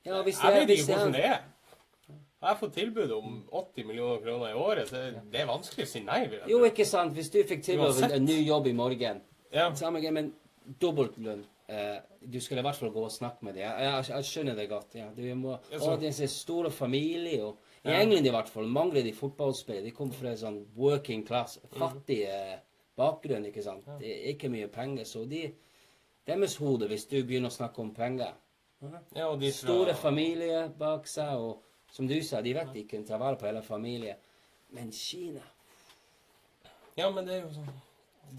Ja, 0.06 0.22
Jeg 0.22 0.24
vet 0.24 0.72
ikke 0.76 0.88
hvordan 0.92 1.14
det 1.16 1.24
er. 1.26 1.44
Har 2.42 2.52
jeg 2.52 2.60
fått 2.60 2.74
tilbud 2.76 3.12
om 3.16 3.38
80 3.50 3.86
millioner 3.88 4.20
kroner 4.22 4.52
i 4.52 4.58
året, 4.60 4.90
så 4.90 5.00
det 5.32 5.40
er 5.40 5.48
vanskelig 5.48 5.86
å 5.86 5.90
si 5.90 6.02
nei. 6.04 6.20
Jo, 6.50 6.60
ikke 6.68 6.84
sant. 6.86 7.14
Hvis 7.16 7.30
du 7.32 7.40
fikk 7.48 7.64
tilbud 7.64 7.96
om 8.04 8.12
en 8.18 8.28
ny 8.28 8.36
jobb 8.44 8.68
i 8.70 8.74
morgen 8.76 9.22
Ja. 9.54 9.70
Men 10.12 10.34
dobbeltlønn. 10.82 11.44
Eh, 11.68 11.96
du 12.32 12.40
skulle 12.40 12.60
i 12.60 12.62
hvert 12.62 12.76
fall 12.78 12.92
gå 12.94 13.02
og 13.04 13.10
snakke 13.10 13.42
med 13.44 13.54
dem. 13.54 13.62
Jeg, 13.64 13.80
jeg, 13.82 14.04
jeg 14.08 14.24
skjønner 14.24 14.54
det 14.54 14.68
godt. 14.70 14.94
ja. 14.94 15.08
Du 15.16 15.22
må, 15.34 15.56
og 15.80 16.00
det 16.00 16.08
er 16.12 16.22
en 16.22 16.28
store 16.28 16.70
familie. 16.70 17.44
Og, 17.44 17.58
I 17.84 17.88
Ja. 17.90 18.00
England 18.02 18.26
i 18.26 18.30
hvert 18.30 18.48
fall 18.48 18.66
mangler 18.68 19.02
de 19.02 19.12
fotballspillere. 19.14 19.84
De 19.84 19.90
kommer 19.90 20.14
fra 20.14 20.28
en 20.30 20.36
sånn 20.38 20.60
working 20.76 21.24
class, 21.26 21.58
Mhm. 21.62 21.78
fattig 21.78 22.20
mm. 22.28 22.60
bakgrunn. 22.96 23.44
ikke 23.46 23.62
sant? 23.62 23.84
Det 23.98 24.10
er 24.12 24.28
ikke 24.34 24.48
mye 24.48 24.68
penger. 24.68 25.04
Så 25.04 25.24
de, 25.28 25.52
deres 26.26 26.56
hode, 26.56 26.86
hvis 26.88 27.06
du 27.06 27.22
begynner 27.24 27.48
å 27.50 27.56
snakke 27.56 27.78
om 27.82 27.94
penger 27.94 28.32
Ja, 29.16 29.34
de 29.36 29.50
fra- 29.50 29.52
Store 29.52 29.94
familier 29.94 30.68
bak 30.68 31.06
seg, 31.06 31.34
og 31.38 31.62
som 31.90 32.06
du 32.06 32.22
sa, 32.22 32.40
de 32.42 32.52
vet 32.54 32.72
de 32.74 32.84
kan 32.84 33.04
ta 33.04 33.16
vare 33.18 33.36
på 33.36 33.46
hele 33.46 33.62
familien. 33.62 34.16
Men 34.70 34.92
Kina 34.92 35.40
Ja, 36.96 37.10
men 37.10 37.24
det 37.26 37.34
er 37.34 37.42
jo 37.42 37.48
sånn 37.48 37.68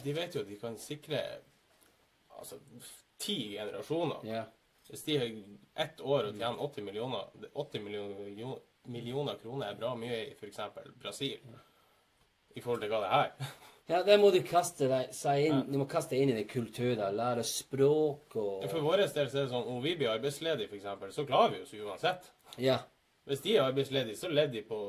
De 0.03 0.13
vet 0.13 0.33
jo 0.35 0.41
at 0.41 0.47
de 0.47 0.55
kan 0.55 0.75
sikre 0.77 1.21
altså 2.39 2.57
ti 3.19 3.37
generasjoner. 3.55 4.25
Yeah. 4.25 4.49
Hvis 4.87 5.03
de 5.03 5.17
har 5.19 5.31
ett 5.83 6.01
år 6.01 6.29
og 6.29 6.35
tjener 6.37 6.61
80 6.63 6.85
millioner 6.87 7.49
80 7.53 7.83
millioner, 7.83 8.59
millioner 8.87 9.39
kroner 9.41 9.71
er 9.71 9.79
bra 9.79 9.95
mye 9.99 10.19
i 10.29 10.35
f.eks. 10.37 10.61
Brasil 11.01 11.39
i 12.55 12.61
forhold 12.61 12.81
til 12.81 12.93
hva 12.93 13.01
det 13.03 13.15
er. 13.21 13.33
Ja, 13.87 14.01
der 14.03 14.17
må 14.19 14.33
du 14.35 14.41
kaste 14.43 14.89
deg 14.91 15.13
inn, 15.39 15.61
du 15.71 15.77
må 15.79 15.85
kaste 15.87 16.11
deg 16.11 16.25
inn 16.25 16.31
i 16.33 16.41
den 16.41 16.47
kulturen, 16.51 16.99
lære 17.15 17.45
språk 17.47 18.35
og 18.35 18.65
For 18.67 18.83
vår 18.83 18.99
del 18.99 19.07
så 19.07 19.21
er 19.21 19.29
det 19.29 19.51
sånn 19.53 19.69
om 19.71 19.77
vi 19.79 19.93
blir 19.95 20.11
arbeidsledige, 20.11 20.67
f.eks., 20.67 21.15
så 21.15 21.23
klarer 21.23 21.53
vi 21.53 21.61
oss 21.63 21.71
uansett. 21.71 22.27
Ja. 22.59 22.81
Hvis 23.31 23.45
de 23.45 23.53
er 23.55 23.63
arbeidsledige, 23.63 24.19
så 24.19 24.27
lever 24.27 24.51
de 24.57 24.65
på 24.67 24.81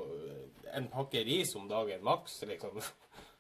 en 0.75 0.91
pakke 0.91 1.23
ris 1.27 1.55
om 1.55 1.71
dagen 1.71 2.03
maks, 2.07 2.41
liksom. 2.51 2.83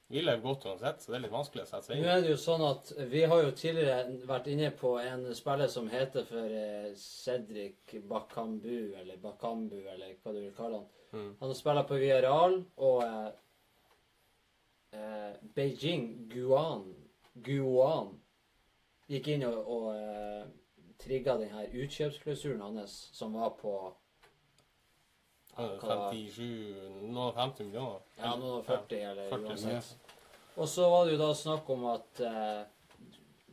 Vi 0.08 0.22
lever 0.22 0.40
godt 0.40 0.64
uansett, 0.64 1.02
så 1.02 1.12
det 1.12 1.18
er 1.18 1.24
litt 1.26 1.34
vanskelig 1.34 1.66
å 1.66 1.68
sette 1.68 1.86
seg 1.90 1.98
inn. 1.98 2.06
Nå 2.06 2.12
er 2.14 2.22
det 2.24 2.30
jo 2.30 2.38
sånn 2.40 2.62
at 2.64 2.92
Vi 3.10 3.24
har 3.28 3.42
jo 3.44 3.50
tidligere 3.52 4.14
vært 4.28 4.46
inne 4.48 4.70
på 4.72 4.94
en 5.02 5.26
spiller 5.36 5.68
som 5.68 5.90
heter 5.92 6.24
for 6.28 6.54
eh, 6.60 6.94
Cedric 6.96 7.98
Bakambu, 8.08 8.94
eller 8.96 9.20
Bakambu, 9.20 9.76
eller 9.82 10.14
hva 10.22 10.32
du 10.32 10.40
vil 10.40 10.54
kalle 10.56 10.80
han. 10.80 10.88
Mm. 11.12 11.28
Han 11.42 11.52
spiller 11.56 11.84
på 11.88 12.00
Villarreal, 12.00 12.56
og 12.88 13.04
eh, 13.04 13.28
eh, 14.96 15.36
Beijing 15.56 16.08
Guan 16.32 16.88
Guan 17.44 18.16
gikk 19.08 19.28
inn 19.32 19.44
og, 19.48 19.58
og 19.68 19.88
eh, 19.92 20.44
trigga 21.00 21.36
denne 21.40 21.68
utkjøpsklausulen 21.68 22.64
hans, 22.64 22.96
som 23.16 23.36
var 23.36 23.54
på 23.60 23.74
57 25.58 26.46
Noen 27.02 27.20
og 27.26 27.34
50 27.38 27.68
millioner. 27.68 28.00
ja, 28.18 28.32
noen 28.36 28.56
og 28.60 28.64
40, 28.68 29.04
eller 29.10 29.28
40, 29.34 29.46
uansett. 29.50 30.16
Og 30.58 30.68
så 30.70 30.88
var 30.90 31.06
det 31.06 31.14
jo 31.14 31.20
da 31.20 31.28
snakk 31.38 31.68
om 31.70 31.84
at 31.92 32.20
eh, 32.26 32.62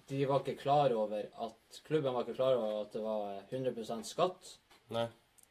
de 0.10 0.24
var 0.30 0.42
ikke 0.42 0.62
klar 0.62 0.94
over 0.94 1.28
at 1.46 1.82
Klubben 1.86 2.14
var 2.14 2.26
ikke 2.26 2.38
klar 2.38 2.56
over 2.58 2.82
at 2.86 2.94
det 2.94 3.04
var 3.04 3.44
100 3.50 4.04
skatt. 4.06 4.56
Nei. 4.94 5.08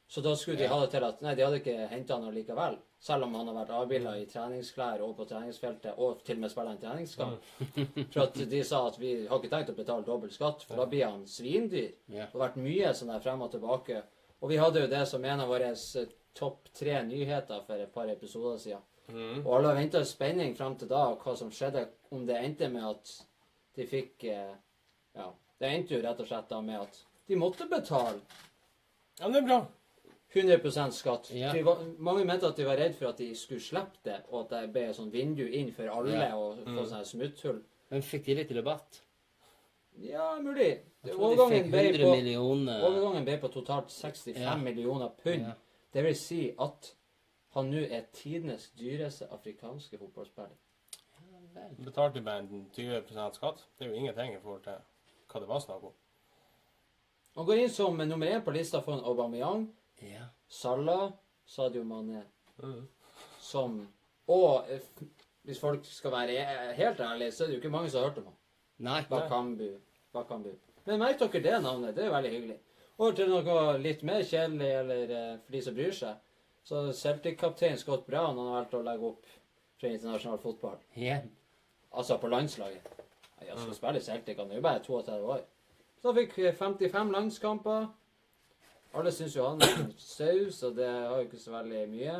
Så 0.07 0.21
da 0.23 0.35
skulle 0.37 0.59
de 0.61 0.67
ha 0.71 0.79
det 0.81 0.91
til 0.93 1.05
at 1.07 1.23
Nei, 1.25 1.35
de 1.35 1.43
hadde 1.43 1.59
ikke 1.63 1.89
henta 1.91 2.19
noe 2.21 2.33
likevel. 2.35 2.77
Selv 3.03 3.27
om 3.27 3.35
han 3.37 3.49
har 3.51 3.57
vært 3.57 3.73
avbilda 3.77 4.13
i 4.21 4.27
treningsklær 4.31 5.03
og 5.05 5.15
på 5.19 5.27
treningsfeltet, 5.29 5.99
og 5.99 6.23
til 6.25 6.39
og 6.39 6.45
med 6.45 6.53
spiller 6.53 6.73
en 6.73 6.81
treningskamp. 6.81 7.49
For 8.15 8.23
at 8.23 8.39
de 8.53 8.61
sa 8.65 8.85
at 8.89 8.99
vi 9.01 9.15
har 9.29 9.41
ikke 9.41 9.51
tenkt 9.53 9.73
å 9.75 9.77
betale 9.77 10.07
dobbel 10.07 10.33
skatt, 10.33 10.65
for 10.69 10.81
da 10.81 10.87
blir 10.89 11.05
han 11.09 11.27
svindyr. 11.29 11.91
Det 12.09 12.23
har 12.23 12.45
vært 12.47 12.61
mye 12.63 12.93
sånn 12.97 13.13
der 13.13 13.25
frem 13.25 13.43
og 13.45 13.51
tilbake. 13.53 14.05
Og 14.41 14.53
vi 14.53 14.61
hadde 14.61 14.85
jo 14.85 14.93
det 14.93 15.03
som 15.11 15.25
en 15.25 15.43
av 15.45 15.51
våre 15.53 15.73
topp 16.35 16.69
tre 16.75 17.03
nyheter 17.07 17.63
for 17.67 17.75
et 17.81 17.93
par 17.95 18.09
episoder 18.11 18.59
siden. 18.59 18.83
Mm. 19.09 19.43
Og 19.47 19.51
alle 19.59 19.69
har 19.69 19.77
venta 19.77 20.01
i 20.01 20.09
spenning 20.09 20.55
frem 20.57 20.77
til 20.81 20.89
da 20.89 21.03
hva 21.21 21.37
som 21.37 21.51
skjedde. 21.53 21.87
Om 22.11 22.27
det 22.27 22.37
endte 22.41 22.69
med 22.73 22.85
at 22.89 23.11
de 23.77 23.87
fikk 23.87 24.25
eh, 24.25 24.55
Ja, 25.15 25.29
det 25.61 25.69
endte 25.71 25.95
jo 25.95 26.03
rett 26.03 26.21
og 26.21 26.27
slett 26.27 26.49
da 26.51 26.61
med 26.61 26.81
at 26.81 27.01
de 27.29 27.37
måtte 27.37 27.69
betale 27.71 28.21
Ja, 29.21 29.29
det 29.29 29.37
er 29.43 29.47
bra. 29.47 29.61
100% 30.35 30.91
skatt. 30.97 31.29
Ja. 31.31 31.53
De 31.55 31.61
var, 31.63 31.79
mange 32.03 32.25
mente 32.27 32.49
at 32.49 32.57
de 32.59 32.65
var 32.67 32.77
redd 32.81 32.97
for 32.99 33.13
at 33.13 33.19
de 33.23 33.29
skulle 33.39 33.63
slippe 33.63 34.01
det, 34.03 34.17
og 34.33 34.41
at 34.41 34.51
det 34.51 34.73
ble 34.75 34.89
et 34.91 34.97
sånt 34.97 35.13
vindu 35.15 35.45
inn 35.47 35.71
for 35.73 35.87
alle 35.95 36.17
Ja. 36.17 36.35
og 36.37 36.57
få 36.65 36.71
Mm. 36.81 36.87
sånne 36.91 37.05
smutthull. 37.07 37.61
Men 37.91 38.03
fikk 38.03 38.25
de 38.27 38.35
litt 38.35 38.51
rabatt? 38.57 39.01
Ja, 40.03 40.41
mulig. 40.43 40.81
Overgangen 41.15 41.71
ble 41.71 41.85
100 41.93 42.81
på, 42.81 42.87
overgangen 42.89 43.25
ble 43.25 43.37
på 43.39 43.49
totalt 43.53 43.91
65 43.95 44.41
Ja. 44.43 44.57
millioner 44.57 45.09
pund. 45.23 45.43
Ja. 45.47 45.53
Det 45.95 46.03
vil 46.05 46.17
si 46.19 46.41
at 46.59 46.91
han 47.55 47.71
nå 47.71 47.85
er 47.87 48.09
tidenes 48.13 48.71
dyreste 48.79 49.29
afrikanske 49.31 49.99
fotballspiller. 49.99 50.57
Betalte 51.85 52.23
bare 52.23 52.43
en 52.43 52.65
20% 52.75 53.37
skatt. 53.39 53.63
Det 53.79 53.87
er 53.87 53.93
jo 53.93 54.01
ingenting 54.01 54.35
i 54.35 54.41
forhold 54.43 54.65
til 54.65 54.81
hva 55.31 55.41
det 55.41 55.49
var 55.49 55.63
snakk 55.63 55.85
om. 55.87 55.95
Han 57.37 57.47
går 57.47 57.63
inn 57.63 57.71
som 57.71 57.97
nummer 57.99 58.27
én 58.31 58.43
på 58.47 58.53
lista 58.55 58.81
for 58.83 58.99
en 58.99 59.05
Aubameyang, 59.05 59.69
Ja. 60.03 60.27
Salah, 60.49 61.13
Sadio 61.47 61.83
Mané, 61.85 62.23
Mm. 62.59 62.89
som 63.41 63.89
Og 64.27 64.65
eh, 64.71 64.81
hvis 65.43 65.61
folk 65.61 65.85
skal 65.85 66.11
være 66.13 66.37
eh, 66.37 66.75
helt 66.77 67.01
ærlige, 67.01 67.33
så 67.33 67.45
er 67.45 67.49
det 67.49 67.55
jo 67.55 67.61
ikke 67.61 67.71
mange 67.71 67.91
som 67.91 68.01
har 68.03 68.09
hørt 68.09 68.19
om 68.19 68.25
han. 68.25 68.37
Nei. 68.79 69.03
Bakambu. 69.11 69.81
Bakambu. 70.13 70.51
Men 70.87 70.99
merk 70.99 71.19
dere 71.19 71.43
det 71.43 71.63
navnet. 71.63 71.95
Det 71.97 72.05
er 72.05 72.11
veldig 72.11 72.31
hyggelig. 72.31 72.59
Over 72.99 73.17
til 73.19 73.31
noe 73.31 73.79
litt 73.83 74.03
mer 74.07 74.23
kjedelig, 74.23 74.69
eller 74.81 75.11
eh, 75.11 75.31
for 75.43 75.57
de 75.57 75.63
som 75.67 75.75
bryr 75.75 75.95
seg. 75.97 76.21
Så 76.65 76.85
Celtic-kaptein 76.97 77.77
Scott 77.81 78.07
Brown 78.07 78.39
han 78.39 78.47
har 78.53 78.61
valgt 78.61 78.77
å 78.79 78.83
legge 78.87 79.09
opp 79.11 79.27
fra 79.81 79.91
internasjonal 79.91 80.39
fotball. 80.41 80.79
Igjen. 80.97 81.27
Altså 81.93 82.17
på 82.23 82.31
landslaget. 82.33 82.87
Han 83.45 83.59
skal 83.61 83.75
spille 83.77 84.01
i 84.01 84.05
Celtic, 84.07 84.39
han 84.41 84.51
er 84.51 84.61
jo 84.61 84.65
bare 84.65 84.81
32 84.87 85.19
år. 85.35 85.43
Så 86.01 86.09
han 86.11 86.19
fikk 86.23 86.39
eh, 86.45 86.55
55 86.57 87.13
landskamper. 87.17 87.91
Alle 88.95 89.11
syns 89.13 89.35
jo 89.35 89.49
han 89.49 89.63
er 89.67 89.75
en 89.83 89.93
saus, 89.99 90.63
og 90.69 90.77
det 90.79 90.87
har 90.87 91.19
jo 91.19 91.27
ikke 91.27 91.43
så 91.43 91.53
veldig 91.57 91.83
mye. 91.91 92.17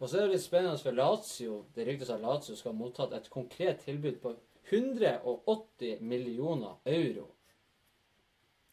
Og 0.00 0.08
så 0.08 0.18
er 0.18 0.24
det 0.26 0.34
litt 0.38 0.42
spennende 0.44 0.80
for 0.80 0.96
Lazio. 0.96 1.60
Det 1.76 1.84
ryktes 1.86 2.10
at 2.10 2.24
Lazio 2.24 2.56
skal 2.58 2.72
ha 2.72 2.78
mottatt 2.80 3.12
et 3.14 3.28
konkret 3.32 3.84
tilbud 3.84 4.16
på 4.24 4.32
180 4.72 6.00
millioner 6.00 6.78
euro 6.88 7.26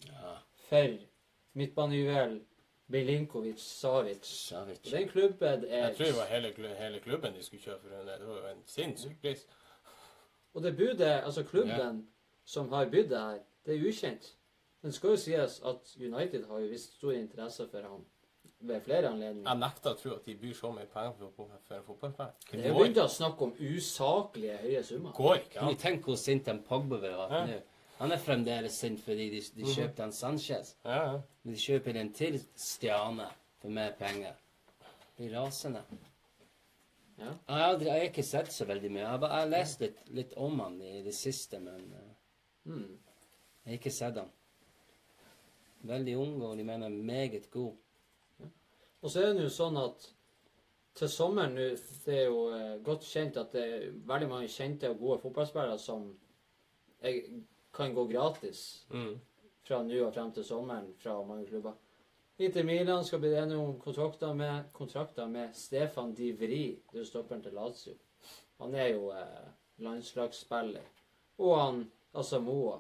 Ja. 0.08 0.38
for 0.70 0.96
midtbanejuvel 1.54 2.42
Milinkovic, 2.92 3.60
Savic. 3.60 4.26
Savic. 4.26 4.82
Den 4.92 5.08
klubben 5.08 5.64
er 5.68 5.88
Jeg 5.88 5.96
tror 5.96 6.06
det 6.06 6.16
var 6.18 6.26
hele, 6.26 6.52
klu- 6.52 6.76
hele 6.84 7.00
klubben 7.00 7.34
de 7.34 7.44
skulle 7.44 7.64
kjøpe 7.64 7.82
for 7.82 7.90
det. 7.90 8.20
Det 8.20 8.28
var 8.28 8.36
jo 8.36 8.48
en 8.56 8.64
sinnssyk 8.66 9.22
pris. 9.22 9.46
Og 10.54 10.64
det 10.64 10.78
budet, 10.78 11.02
altså 11.24 11.44
klubben 11.44 12.08
som 12.46 12.72
har 12.74 12.86
bydd 12.86 13.10
det 13.10 13.20
her, 13.20 13.38
det 13.66 13.76
er 13.76 13.88
ukjent. 13.88 14.36
Men 14.82 14.90
det 14.90 14.96
skal 14.96 15.10
jo 15.10 15.16
sies 15.16 15.62
at 15.66 15.96
United 16.00 16.48
har 16.50 16.60
jo 16.60 16.68
vist 16.68 16.98
stor 16.98 17.12
interesse 17.12 17.68
for 17.72 17.82
ham 17.82 18.06
ved 18.60 18.82
flere 18.82 19.08
anledninger. 19.08 19.50
Jeg 19.50 19.60
nekter 19.60 19.94
å 19.94 19.98
tro 19.98 20.14
at 20.16 20.26
de 20.26 20.36
byr 20.36 20.54
så 20.58 20.72
mye 20.72 20.86
penger 20.94 21.14
for, 21.20 21.32
for, 21.36 21.76
en 21.76 21.84
fotballspiller. 21.86 22.32
Det 22.52 22.66
er 22.66 22.70
jo 22.70 22.78
begynt 22.80 22.98
å 22.98 23.08
snakke 23.08 23.48
om 23.48 23.54
usaklige 23.60 24.58
høye 24.58 24.84
summer. 24.84 25.12
går 25.18 25.36
ikke 25.36 25.60
ja. 25.62 25.70
du 25.70 25.80
Tenk 25.82 26.06
hvor 26.06 26.18
sint 26.20 26.48
en 26.52 26.64
Pogba 26.68 26.98
vil 27.02 27.16
være 27.18 27.40
Ja. 27.40 27.46
nå? 27.46 27.60
Han 28.02 28.12
er 28.12 28.22
fremdeles 28.22 28.80
sint 28.82 29.02
fordi 29.06 29.28
de, 29.30 29.42
de 29.56 29.66
kjøpte 29.76 30.02
han 30.02 30.14
Sanchez. 30.16 30.76
Ja, 30.86 31.02
ja. 31.06 31.18
Men 31.44 31.54
de 31.54 31.62
kjøper 31.62 32.00
en 32.02 32.14
til 32.18 32.40
stjerne 32.58 33.28
for 33.62 33.74
mer 33.74 33.94
penger. 34.00 34.40
Blir 35.18 35.36
rasende. 35.38 35.84
Ja. 37.20 37.28
Jeg 37.28 37.54
har, 37.54 37.64
aldri, 37.68 37.86
jeg 37.86 38.00
har 38.00 38.08
ikke 38.10 38.26
sett 38.26 38.50
så 38.54 38.66
veldig 38.66 38.90
mye. 38.90 39.04
Jeg 39.04 39.12
har, 39.12 39.20
bare- 39.22 39.38
jeg 39.38 39.46
har 39.46 39.52
lest 39.52 39.84
litt, 39.86 40.00
litt 40.18 40.34
om 40.34 40.60
han 40.64 40.80
i 40.82 41.04
det 41.06 41.14
siste, 41.14 41.60
men 41.62 41.84
uh, 41.94 42.72
mm. 42.72 42.88
jeg 42.88 43.70
har 43.70 43.78
ikke 43.78 43.94
sett 43.94 44.18
han. 44.18 44.32
Veldig 45.92 46.18
ung, 46.18 46.42
og 46.42 46.58
de 46.58 46.66
mener 46.66 46.90
meget 46.90 47.52
god. 47.54 47.78
Og 49.02 49.10
så 49.10 49.22
er 49.22 49.38
det 49.38 49.46
jo 49.46 49.54
sånn 49.54 49.78
at 49.82 50.10
til 50.98 51.10
sommeren 51.10 51.54
nå 51.56 51.70
Det 52.06 52.18
er 52.18 52.26
jo 52.28 52.42
eh, 52.54 52.82
godt 52.84 53.06
kjent 53.08 53.38
at 53.40 53.54
det 53.56 53.62
er 53.64 53.86
veldig 54.10 54.28
mange 54.30 54.50
kjente 54.52 54.90
og 54.92 55.00
gode 55.00 55.22
fotballspillere 55.22 55.78
som 55.80 56.10
jeg, 57.02 57.22
kan 57.74 57.94
gå 57.96 58.06
gratis 58.08 58.86
Mm. 58.90 59.20
fra 59.64 59.84
nå 59.84 60.06
og 60.08 60.14
frem 60.14 60.32
til 60.32 60.44
sommeren 60.44 60.94
fra 61.00 61.22
mange 61.24 61.46
klubber. 61.48 61.74
Inter 62.40 62.64
Milan 62.64 63.04
skal 63.06 63.20
bli 63.20 63.34
enige 63.36 63.58
om 63.58 63.80
kontrakter 63.80 64.34
med, 64.34 64.64
kontrakter 64.74 65.28
med 65.28 65.54
Stefan 65.54 66.14
Di 66.14 66.32
Vri, 66.32 66.80
det 66.92 67.00
er 67.02 67.06
stopperen 67.06 67.44
til 67.44 67.54
Lazio. 67.54 67.94
Han 68.60 68.76
er 68.76 68.88
jo 68.88 69.12
eh, 69.12 69.48
landslagsspiller. 69.78 70.82
Og 71.38 71.62
han 71.62 71.92
Asamoah 72.14 72.80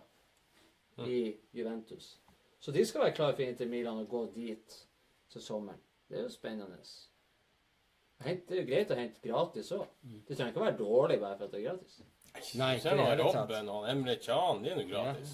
i 1.08 1.36
Juventus. 1.54 2.18
Så 2.60 2.72
de 2.72 2.86
skal 2.86 3.02
være 3.02 3.16
klare 3.16 3.36
for 3.36 3.42
Inter 3.44 3.66
Milan 3.66 4.02
å 4.04 4.08
gå 4.10 4.26
dit 4.34 4.88
til 5.30 5.42
sommeren. 5.42 5.80
Det 6.10 6.18
er 6.18 6.24
jo 6.24 6.30
spennende. 6.30 6.78
Det 8.24 8.52
er 8.52 8.62
jo 8.62 8.68
greit 8.68 8.92
å 8.92 8.96
hente 9.00 9.22
gratis 9.24 9.72
òg. 9.72 9.88
Det 10.28 10.36
trenger 10.38 10.52
ikke 10.52 10.62
å 10.62 10.66
være 10.66 10.78
dårlig 10.78 11.20
bare 11.20 11.38
for 11.38 11.46
at 11.46 11.52
det 11.52 11.62
er 11.62 11.70
gratis. 11.72 12.02
Nei, 12.60 12.76
ikke 12.76 12.90
er 12.90 12.94
i 12.94 12.98
det 12.98 13.06
det 13.06 13.08
hele 13.10 13.24
tatt. 13.24 13.40
Robben 13.41 13.70
og 13.70 13.88
Emre 13.91 14.16
Can, 14.24 14.64
de 14.64 14.72
er 14.72 14.82
jo 14.82 14.88
gratis. 14.90 15.34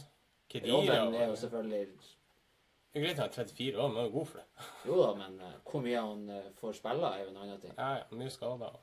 Kedira 0.50 0.78
Robben 0.78 1.16
er 1.16 1.28
jo 1.28 1.36
selvfølgelig 1.36 1.88
Det 1.88 3.02
er 3.02 3.06
greit 3.06 3.20
han 3.20 3.30
er 3.30 3.34
34 3.34 3.82
år, 3.82 3.88
men 3.88 3.98
han 3.98 4.06
er 4.06 4.12
god 4.12 4.26
for 4.26 4.38
det. 4.38 4.66
Jo 4.88 4.98
da, 5.04 5.14
men 5.22 5.40
eh, 5.42 5.56
hvor 5.72 5.86
mye 5.86 6.02
han 6.02 6.30
eh, 6.30 6.52
får 6.60 6.78
spille, 6.80 7.14
er 7.14 7.24
jo 7.24 7.30
en 7.30 7.38
annen 7.44 7.62
ting. 7.62 7.74
Ja, 7.78 7.90
ja, 8.00 8.04
mye 8.12 8.34
skader. 8.34 8.82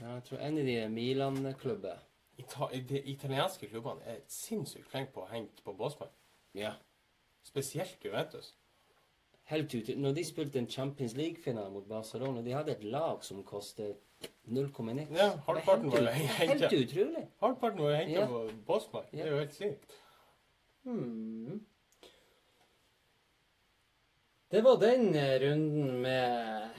Ja, 0.00 0.14
jeg 0.14 0.24
tror 0.28 0.38
en 0.38 0.58
av 0.58 0.64
de 0.64 0.88
Milan-klubber 0.88 2.06
Ita 2.40 2.68
de 2.88 3.02
italienske 3.12 3.68
klubbene 3.68 4.06
er 4.08 4.22
sinnssykt 4.32 4.88
flinke 4.88 5.12
på 5.12 5.26
å 5.26 5.28
hente 5.28 5.64
på 5.64 5.74
båsmann. 5.76 6.12
Ja. 6.56 6.72
Spesielt 7.44 8.04
Juventus. 8.04 8.54
Helt 9.50 9.74
ut, 9.74 9.90
når 9.98 10.14
de 10.16 10.24
spilte 10.24 10.60
en 10.60 10.70
Champions 10.70 11.16
League-finale 11.18 11.72
mot 11.74 11.88
Barcelona, 11.88 12.42
de 12.42 12.54
hadde 12.54 12.72
et 12.76 12.84
lag 12.84 13.24
som 13.26 13.42
kostet 13.44 13.98
0,9. 14.50 15.06
Ja, 15.16 15.28
halvparten 15.46 15.90
var 15.92 15.98
jo 16.00 16.06
Helt 16.36 16.72
utrolig. 16.72 17.26
Halvparten 17.40 17.82
var 17.84 17.94
henta 17.94 18.20
Ja. 18.20 18.26
på 18.26 18.40
båsmann. 18.66 19.04
Det 19.12 19.20
er 19.24 19.30
jo 19.30 19.38
helt 19.38 19.54
sykt. 19.54 19.92
Hmm. 20.82 21.60
Det 24.50 24.64
var 24.64 24.76
den 24.80 25.14
eh, 25.14 25.36
runden 25.40 26.00
med 26.02 26.70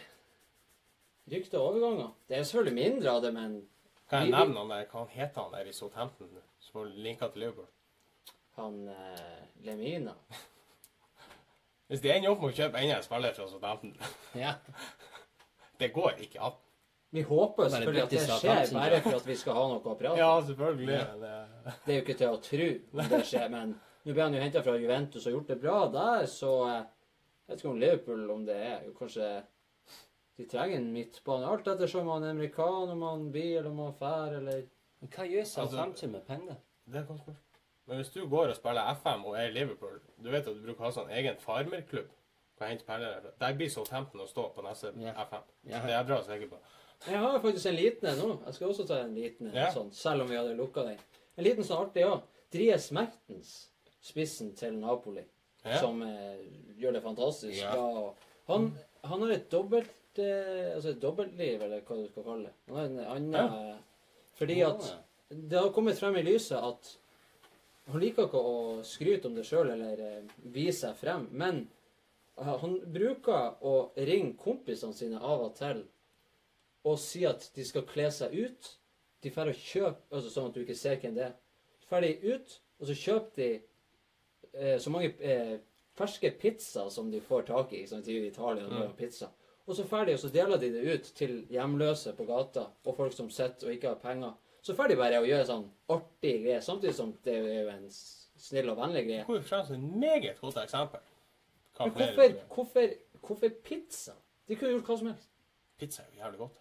rykte 1.31 1.59
og 1.59 1.67
overganger. 1.69 2.09
Det 2.27 2.37
er 2.37 2.43
selvfølgelig 2.43 2.75
mindre 2.83 3.09
av 3.11 3.21
det, 3.23 3.33
men 3.33 3.53
Kan 4.09 4.25
jeg 4.25 4.31
nevne 4.31 4.59
han 4.59 4.69
der, 4.73 4.85
hva 4.91 4.99
han 5.05 5.13
heter 5.13 5.41
han 5.45 5.53
der 5.53 5.69
i 5.69 5.73
Southampton, 5.73 6.33
som 6.59 6.81
var 6.81 6.89
linka 6.95 7.27
til 7.31 7.39
Liverpool? 7.45 7.67
han 8.57 8.87
eh, 8.89 9.63
Lemina 9.63 10.11
Hvis 11.87 12.01
de 12.03 12.11
ender 12.11 12.29
opp 12.33 12.41
med 12.43 12.51
å 12.51 12.55
kjøpe 12.57 12.81
enda 12.81 12.97
en 12.97 13.03
spiller 13.05 13.33
fra 13.33 13.47
Southampton, 13.47 13.95
Ja. 14.35 14.53
det 15.79 15.93
går 15.95 16.19
ikke 16.27 16.41
an. 16.43 16.59
Vi 17.11 17.21
håper 17.27 17.67
selvfølgelig 17.69 18.03
at 18.03 18.13
det 18.13 18.19
skjer, 18.23 18.73
bare 18.73 18.99
for 19.03 19.17
at 19.17 19.25
vi 19.27 19.35
skal 19.35 19.57
ha 19.57 19.63
noe 19.67 19.79
å 19.81 19.95
prate 19.99 20.11
om. 20.13 20.17
Ja, 20.17 20.41
selvfølgelig. 20.47 20.99
det- 21.19 21.73
Det 21.85 21.93
er 21.93 21.97
jo 21.97 22.03
ikke 22.05 22.17
til 22.17 22.27
å 22.27 22.41
tro 22.41 22.67
om 23.01 23.09
det 23.09 23.25
skjer, 23.27 23.49
men 23.51 23.73
nå 24.05 24.13
ble 24.13 24.23
han 24.23 24.33
jo 24.33 24.39
henta 24.41 24.63
fra 24.63 24.77
Juventus 24.77 25.25
og 25.27 25.33
gjort 25.33 25.47
det 25.47 25.61
bra 25.61 25.87
der, 25.87 26.25
så 26.25 26.51
eh, 26.69 26.85
jeg 27.47 27.49
vet 27.49 27.59
ikke 27.59 27.69
om 27.69 27.79
Liverpool 27.79 28.31
om 28.31 28.45
det 28.45 28.55
er 28.55 28.85
jo 28.85 28.93
kanskje 28.93 29.43
De 30.37 30.45
trenger 30.47 30.77
en 30.77 30.93
midtbane. 30.93 31.45
Alt 31.45 31.67
ettersom 31.67 32.07
han 32.07 32.23
er 32.23 32.31
amerikaner, 32.31 32.91
om 32.93 33.01
han 33.01 33.31
blir, 33.31 33.59
eller 33.59 33.69
om 33.69 33.77
han 33.79 33.93
drar, 33.99 34.33
eller 34.39 34.63
Men 35.01 35.09
hva 35.09 35.25
gjør 35.27 35.45
Southampton 35.45 36.11
med 36.11 36.25
penger? 36.25 36.55
Det 36.87 36.97
er 37.01 37.03
godt 37.05 37.19
spørsmål. 37.19 37.35
Men 37.87 37.97
hvis 37.97 38.13
du 38.13 38.27
går 38.27 38.47
og 38.49 38.55
spiller 38.55 38.95
FM 38.95 39.25
og 39.25 39.35
er 39.35 39.49
i 39.49 39.51
Liverpool, 39.51 39.99
du 40.23 40.29
vet 40.31 40.47
at 40.47 40.55
du 40.55 40.61
bruker 40.63 40.81
å 40.81 40.87
ha 40.87 40.91
sånn 40.91 41.11
egen 41.11 41.35
farmerklubb. 41.37 42.09
Der 42.61 43.53
blir 43.57 43.69
Southampton 43.69 44.21
å 44.21 44.27
stå 44.29 44.47
på 44.55 44.63
neste 44.63 44.91
yeah. 44.99 45.17
FM. 45.25 45.43
Det 45.65 45.73
er 45.73 45.87
jeg 45.95 46.07
bra 46.07 46.19
sikker 46.23 46.51
på. 46.51 46.59
Jeg 47.07 47.17
har 47.17 47.39
faktisk 47.41 47.65
en 47.65 47.75
liten 47.75 48.07
en 48.11 48.19
nå. 48.19 48.29
Jeg 48.45 48.53
skal 48.53 48.67
også 48.69 48.85
ta 48.87 48.99
en 49.01 49.15
liten 49.15 49.47
en, 49.47 49.55
Ja. 49.55 49.71
sånn, 49.73 49.91
selv 49.93 50.21
om 50.21 50.29
vi 50.29 50.35
hadde 50.37 50.55
lukka 50.57 50.83
den. 50.85 50.97
En 51.37 51.43
liten 51.43 51.63
sånn 51.63 51.87
artig 51.87 52.03
òg. 52.05 52.21
Dries 52.51 52.91
Mertens, 52.91 53.67
spissen 54.01 54.53
til 54.55 54.73
Napoli, 54.77 55.23
Ja. 55.65 55.79
som 55.79 56.01
eh, 56.03 56.37
gjør 56.77 56.93
det 56.93 57.03
fantastisk 57.03 57.57
Ja. 57.61 57.71
bra. 57.73 58.13
Han, 58.47 58.77
han 59.03 59.21
har 59.21 59.31
et 59.31 59.49
dobbelt 59.49 59.89
eh, 60.17 60.75
altså 60.75 60.89
et 60.89 60.99
dobbeltliv, 61.01 61.61
eller 61.61 61.81
hva 61.81 61.95
du 61.95 62.07
skal 62.09 62.23
kalle 62.23 62.43
det. 62.43 62.53
Han 62.67 62.77
har 62.77 62.85
en 62.85 62.99
annen 62.99 63.31
Ja. 63.33 63.71
eh, 63.71 63.77
Fordi 64.35 64.61
at 64.65 64.95
det 65.29 65.57
har 65.59 65.69
kommet 65.71 65.97
frem 65.97 66.15
i 66.17 66.23
lyset 66.23 66.57
at 66.61 66.97
han 67.91 67.99
liker 68.01 68.27
ikke 68.27 68.41
å 68.41 68.81
skryte 68.83 69.25
om 69.25 69.35
det 69.35 69.45
sjøl 69.45 69.71
eller 69.71 69.99
eh, 69.99 70.21
vise 70.43 70.81
seg 70.81 70.95
frem, 70.97 71.27
men 71.31 71.67
eh, 72.37 72.43
han 72.57 72.79
bruker 72.93 73.55
å 73.63 73.91
ringe 73.97 74.35
kompisene 74.37 74.93
sine 74.93 75.19
av 75.21 75.41
og 75.41 75.55
til 75.55 75.85
og 76.87 76.99
si 76.99 77.25
at 77.29 77.49
de 77.55 77.65
skal 77.65 77.85
kle 77.89 78.07
seg 78.13 78.33
ut. 78.33 78.69
De 79.21 79.29
drar 79.33 79.51
og 79.51 79.57
kjøper 79.57 80.15
altså 80.17 80.31
Sånn 80.33 80.47
at 80.49 80.55
du 80.55 80.63
ikke 80.63 80.77
ser 80.77 81.01
hvem 81.01 81.17
det 81.17 81.27
er. 81.27 81.35
Så 81.81 81.91
drar 81.91 82.05
de 82.05 82.33
ut, 82.33 82.55
og 82.79 82.89
så 82.89 82.95
kjøper 82.97 83.35
de 83.37 83.49
eh, 84.53 84.77
så 84.81 84.93
mange 84.93 85.11
eh, 85.21 85.59
ferske 85.97 86.31
pizzaer 86.41 86.89
som 86.93 87.11
de 87.11 87.21
får 87.21 87.45
tak 87.51 87.75
i. 87.77 87.83
Sånn, 87.89 88.01
I 88.07 88.17
Italia 88.31 88.65
mm. 88.65 88.79
og 88.87 88.95
pizza. 88.97 89.29
Og 89.69 89.77
så 89.77 89.85
de, 89.85 90.15
og 90.15 90.19
så 90.19 90.31
deler 90.33 90.57
de 90.59 90.71
det 90.73 90.81
ut 90.95 91.11
til 91.15 91.35
hjemløse 91.53 92.15
på 92.17 92.25
gata 92.27 92.65
og 92.83 92.97
folk 92.97 93.13
som 93.13 93.29
sitter 93.31 93.69
og 93.69 93.75
ikke 93.75 93.91
har 93.93 94.01
penger. 94.01 94.33
Så 94.61 94.73
de 94.73 94.97
bare 94.97 95.21
og 95.21 95.29
gjør 95.29 95.45
sånn 95.47 95.67
artig 95.89 96.33
greie, 96.43 96.61
samtidig 96.61 96.93
som 96.97 97.13
det 97.25 97.37
er 97.37 97.61
jo 97.63 97.69
en 97.71 97.87
snill 97.91 98.73
og 98.73 98.81
vennlig 98.81 99.05
greie. 99.07 99.23
Kommer 99.25 99.45
frem 99.45 99.71
et 99.77 99.85
meget 100.01 100.41
godt 100.41 100.59
eksempel. 100.63 101.05
Hva 101.77 101.87
Men 101.87 101.95
hvorfor, 101.97 102.35
hvorfor, 102.55 102.93
hvorfor 103.21 103.53
pizza? 103.63 104.17
De 104.47 104.57
kunne 104.57 104.75
gjort 104.75 104.89
hva 104.89 104.97
som 104.99 105.09
helst. 105.13 105.31
Pizza 105.79 106.03
er 106.03 106.11
jo 106.11 106.23
jævlig 106.23 106.41
godt. 106.43 106.60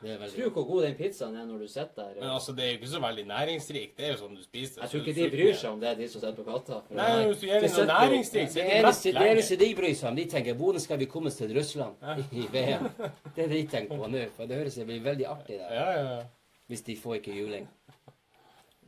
Det 0.00 0.10
er 0.10 0.16
Tror 0.16 0.20
veldig 0.24 0.44
du 0.44 0.50
hvor 0.50 0.64
god 0.64 0.82
den 0.86 0.94
pizzaen 0.96 1.34
er 1.36 1.44
når 1.44 1.58
du 1.60 1.66
sitter 1.68 2.06
der? 2.06 2.14
Men 2.20 2.30
altså, 2.32 2.52
det 2.56 2.64
er 2.64 2.68
jo 2.70 2.76
ikke 2.78 2.88
så 2.88 3.00
veldig 3.00 3.24
næringsrikt. 3.28 3.96
Det 3.98 4.06
er 4.06 4.12
jo 4.14 4.16
sånn 4.22 4.36
du 4.38 4.42
spiser 4.42 4.74
det. 4.74 4.80
Jeg 4.80 4.90
tror 4.90 5.00
ikke 5.02 5.14
de 5.18 5.26
bryr 5.34 5.58
seg 5.60 5.74
om 5.74 5.82
det, 5.82 5.90
de 5.98 6.06
som 6.08 6.22
sitter 6.22 6.38
på 6.38 6.46
gata. 6.46 6.78
Nei, 6.88 7.08
men 7.18 7.26
hvis 7.28 7.42
du 7.42 7.46
gir 7.46 7.58
de 7.60 7.66
dem 7.66 7.74
noe 7.76 7.88
næringsrikt, 7.90 8.54
så 8.54 8.58
Det 8.58 8.64
er 8.64 8.78
det 8.78 8.86
mest 8.86 9.04
det 9.08 9.26
eneste 9.26 9.58
de 9.60 9.68
bryr 9.76 9.94
seg 9.98 10.08
om, 10.10 10.16
de 10.16 10.24
tenker 10.32 10.56
hvordan 10.62 10.84
skal 10.86 11.02
vi 11.02 11.10
komme 11.12 11.28
oss 11.32 11.36
til 11.36 11.52
Russland 11.58 12.08
i 12.40 12.46
VM. 12.54 12.88
Det 12.96 13.44
er 13.44 13.52
det 13.52 13.58
de 13.58 13.66
tenker 13.74 14.00
på 14.00 14.08
nå. 14.14 14.24
For 14.38 14.48
det 14.48 14.62
høres 14.62 14.80
det 14.80 14.86
blir 14.88 15.04
veldig 15.04 15.28
artig 15.34 15.60
der. 15.60 15.76
Ja, 15.76 15.86
ja, 15.92 16.08
ja. 16.14 16.56
Hvis 16.72 16.86
de 16.88 16.96
får 16.96 17.20
ikke 17.20 17.36
juling. 17.36 17.68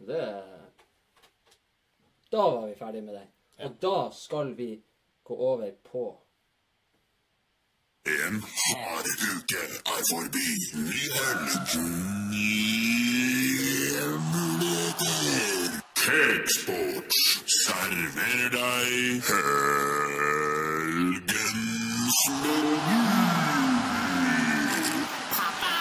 Det 0.08 0.24
Da 2.32 2.48
var 2.56 2.66
vi 2.66 2.74
ferdig 2.74 3.04
med 3.04 3.14
den. 3.20 3.28
Og 3.68 3.76
da 3.82 3.96
skal 4.16 4.56
vi 4.56 4.72
gå 5.24 5.36
over 5.36 5.70
på 5.92 6.08
En 8.04 8.42
hard 8.42 9.06
uke 9.06 9.62
er 9.94 10.02
forbi. 10.10 10.48
Ny 10.74 11.02
helg, 11.16 11.74
nye 12.30 14.06
muligheter. 14.32 15.76
Cakesports 16.02 17.20
serverer 17.62 18.50
deg 18.56 19.28
helgens 20.88 21.30
meny. 22.40 22.98
Pappa, 25.36 25.78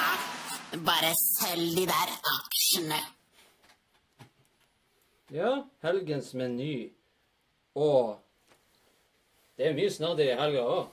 bare 0.91 1.11
selg 1.23 1.73
de 1.79 1.85
der 1.95 2.09
aksjene. 2.35 3.01
Ja, 5.39 5.51
helgens 5.89 6.33
meny. 6.37 6.93
Og 7.73 8.21
det 9.57 9.71
er 9.71 9.77
mye 9.81 9.89
snadder 9.89 10.35
i 10.35 10.39
helga 10.45 10.69
òg. 10.77 10.85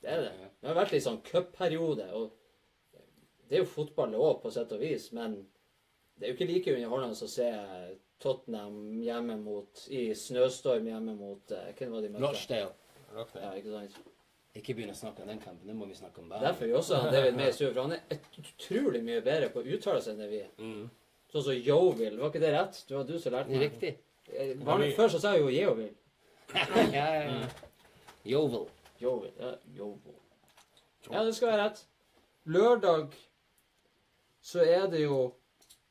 Det 0.00 0.12
er 0.12 0.22
det. 0.24 0.50
Det 0.60 0.70
har 0.70 0.78
vært 0.78 0.94
litt 0.94 1.04
sånn 1.04 1.22
cupperiode. 1.26 2.06
Og 2.16 3.00
det 3.48 3.58
er 3.58 3.64
jo 3.64 3.72
fotball 3.72 4.14
òg, 4.16 4.38
på 4.42 4.52
sett 4.54 4.72
og 4.76 4.82
vis, 4.82 5.10
men 5.16 5.40
det 6.16 6.26
er 6.26 6.32
jo 6.32 6.38
ikke 6.38 6.48
like 6.50 6.76
underholdende 6.76 7.26
å 7.26 7.32
se 7.32 7.50
Tottenham 8.20 9.00
hjemme 9.00 9.38
mot 9.40 9.82
I 9.96 10.10
snøstorm 10.16 10.88
hjemme 10.90 11.14
mot 11.16 11.54
eh, 11.56 11.70
Hvem 11.78 11.94
var 11.94 12.04
de 12.04 12.10
møtte? 12.12 12.26
Rochdale. 12.26 12.74
Ja, 13.40 13.52
ikke 13.56 13.72
sant? 13.72 13.96
Ikke 14.60 14.74
begynn 14.76 14.92
å 14.92 14.98
snakke 14.98 15.24
om 15.24 15.30
den 15.30 15.40
kampen. 15.40 15.64
Det 15.66 15.76
må 15.78 15.86
vi 15.88 15.96
snakke 15.96 16.20
om 16.20 16.28
bare. 16.30 16.42
Derfor 16.50 16.66
er 16.66 16.72
vi 16.72 16.76
også 16.78 17.00
David 17.10 17.40
i 17.40 17.48
studio, 17.54 17.70
for 17.72 17.86
han 17.86 17.96
er 17.96 18.18
utrolig 18.42 19.02
mye 19.06 19.22
bedre 19.24 19.48
på 19.54 19.62
å 19.62 19.76
uttale 19.76 20.02
seg 20.04 20.14
enn 20.14 20.24
det 20.24 20.28
vi 20.30 20.40
er. 20.42 20.50
Mm. 20.58 20.88
Sånn 21.30 21.46
som 21.46 21.58
Jovill. 21.70 22.18
Var 22.18 22.32
ikke 22.32 22.42
det 22.42 22.52
rett? 22.56 22.80
Det 22.88 22.96
var 22.98 23.06
du 23.06 23.14
som 23.22 23.34
lærte 23.36 23.54
meg. 23.54 23.64
Riktig. 23.68 23.94
Eh, 24.30 24.92
før 24.98 25.14
så 25.14 25.22
sa 25.22 25.34
jeg 25.36 25.44
jo 25.46 25.54
Jeovil. 25.54 25.94
ja, 26.96 27.06
ja, 27.14 27.24
ja. 27.24 28.60
Jovel. 29.00 29.30
Jovill. 29.30 29.32
Ja, 29.40 29.54
Jovo. 29.78 30.14
Ja, 31.10 31.24
det 31.24 31.34
skal 31.34 31.48
være 31.48 31.64
rett. 31.64 31.84
Lørdag 32.46 33.14
så 34.42 34.60
er 34.64 34.86
det 34.90 35.02
jo 35.04 35.34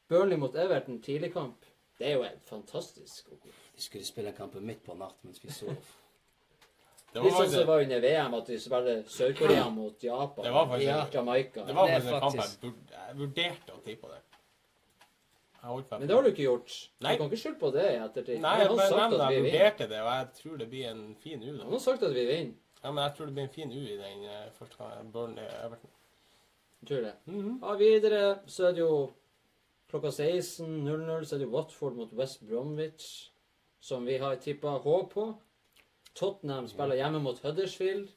Burnley 0.09 0.37
mot 0.37 0.55
Everton 0.55 1.01
tidligkamp. 1.01 1.65
Det 1.99 2.07
er 2.07 2.13
jo 2.17 2.23
en 2.23 2.39
fantastisk 2.47 3.27
De 3.29 3.81
skulle 3.81 4.05
spille 4.05 4.31
kampen 4.37 4.65
midt 4.65 4.83
på 4.85 4.95
natt 4.97 5.17
mens 5.23 5.41
vi 5.43 5.51
sov. 5.51 5.75
Det 7.13 7.23
Litt 7.23 7.33
var 7.33 7.39
sånn 7.41 7.49
som 7.49 7.59
det 7.59 7.67
var 7.67 7.81
under 7.81 8.01
VM, 8.03 8.33
at 8.37 8.45
de 8.51 8.57
spiller 8.61 8.99
Sør-Korea 9.09 9.69
mot 9.73 10.03
Japan. 10.03 10.43
Det 10.45 10.51
var 10.53 10.67
faktisk- 10.67 10.89
Ja. 10.89 11.07
Jamaica. 11.13 11.65
det 11.65 11.75
var 11.75 11.87
Det 11.87 11.95
er 11.95 12.01
faktisk 12.19 12.63
en 12.63 12.71
kamp 12.71 12.91
jeg, 12.91 13.15
vurderte 13.17 13.71
å 13.73 13.83
tippe 13.83 14.07
det. 14.07 14.21
Jeg 15.61 15.69
holdt 15.69 15.91
meg 15.91 15.99
Men 15.99 16.07
det 16.07 16.15
har 16.15 16.23
du 16.23 16.29
ikke 16.29 16.43
gjort. 16.43 16.89
Nei. 17.01 17.11
Du 17.11 17.17
kan 17.17 17.31
ikke 17.31 17.41
skylde 17.41 17.59
på 17.59 17.71
det 17.73 17.85
i 17.91 17.97
ettertid. 17.97 18.39
Nei, 18.39 18.49
Han 18.49 18.59
jeg 18.59 18.67
har 18.67 18.75
bare 18.77 18.89
sagt 18.89 19.13
at 19.13 19.29
vi 19.29 19.35
jeg 19.35 19.43
vinner. 19.43 19.59
vurderte 19.59 19.89
det, 19.89 19.99
og 19.99 20.11
jeg 20.13 20.27
tror 20.33 20.57
det 20.57 20.69
blir 20.69 20.85
en 20.91 21.15
fin 21.15 21.43
U. 21.43 21.47
Han 21.47 21.57
da. 21.57 21.63
har 21.71 21.79
sagt 21.79 22.03
at 22.03 22.13
vi 22.13 22.25
vinner. 22.25 22.53
Ja, 22.83 22.91
men 22.91 23.03
jeg 23.03 23.13
tror 23.17 23.25
det 23.25 23.33
blir 23.35 23.43
en 23.43 23.53
fin 23.53 23.71
U 23.71 23.79
i 23.81 23.97
den 23.99 24.23
eh, 24.25 24.51
første 24.55 24.75
gangen. 24.79 25.11
Burnley-Everton. 25.13 25.91
Tror 26.87 27.01
det. 27.03 27.13
Mhm. 27.25 27.57
Ja, 27.63 27.73
videre 27.75 28.21
så 28.47 28.67
er 28.69 28.71
det 28.77 28.79
jo 28.85 29.11
klokka 29.91 30.07
16.00 30.15 31.25
så 31.25 31.35
er 31.35 31.39
det 31.43 31.49
Watford 31.51 31.95
mot 31.97 32.13
West 32.13 32.45
Bromwich, 32.47 33.31
som 33.81 34.05
vi 34.05 34.17
har 34.17 34.35
tippa 34.35 34.77
H 34.83 34.93
på. 35.13 35.25
Tottenham 36.15 36.67
spiller 36.67 36.95
hjemme 36.95 37.19
mot 37.23 37.39
Huddersfield. 37.43 38.09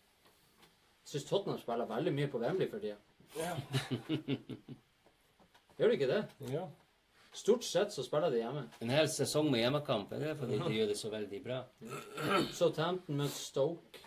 Syns 1.04 1.24
Tottenham 1.24 1.58
spiller 1.58 1.86
veldig 1.90 2.12
mye 2.14 2.28
på 2.30 2.38
Wembley 2.38 2.70
for 2.70 2.78
tida. 2.78 2.96
Ja. 3.38 3.56
Gjør 5.78 5.88
de 5.88 5.92
ikke 5.98 6.08
det? 6.12 6.22
ja. 6.52 6.66
Stort 7.34 7.64
sett 7.64 7.92
så 7.94 8.02
spiller 8.04 8.28
de 8.30 8.42
hjemme. 8.42 8.66
En 8.84 8.90
hel 8.92 9.06
sesong 9.08 9.46
med 9.50 9.62
hjemmekamp. 9.62 10.10
Er 10.12 10.18
det 10.20 10.32
fordi 10.36 10.58
de 10.60 10.74
gjør 10.76 10.90
det 10.90 10.96
så 11.00 11.08
veldig 11.10 11.38
bra? 11.46 11.62
Southampton 12.52 13.16
mot 13.22 13.32
Stoke. 13.32 14.02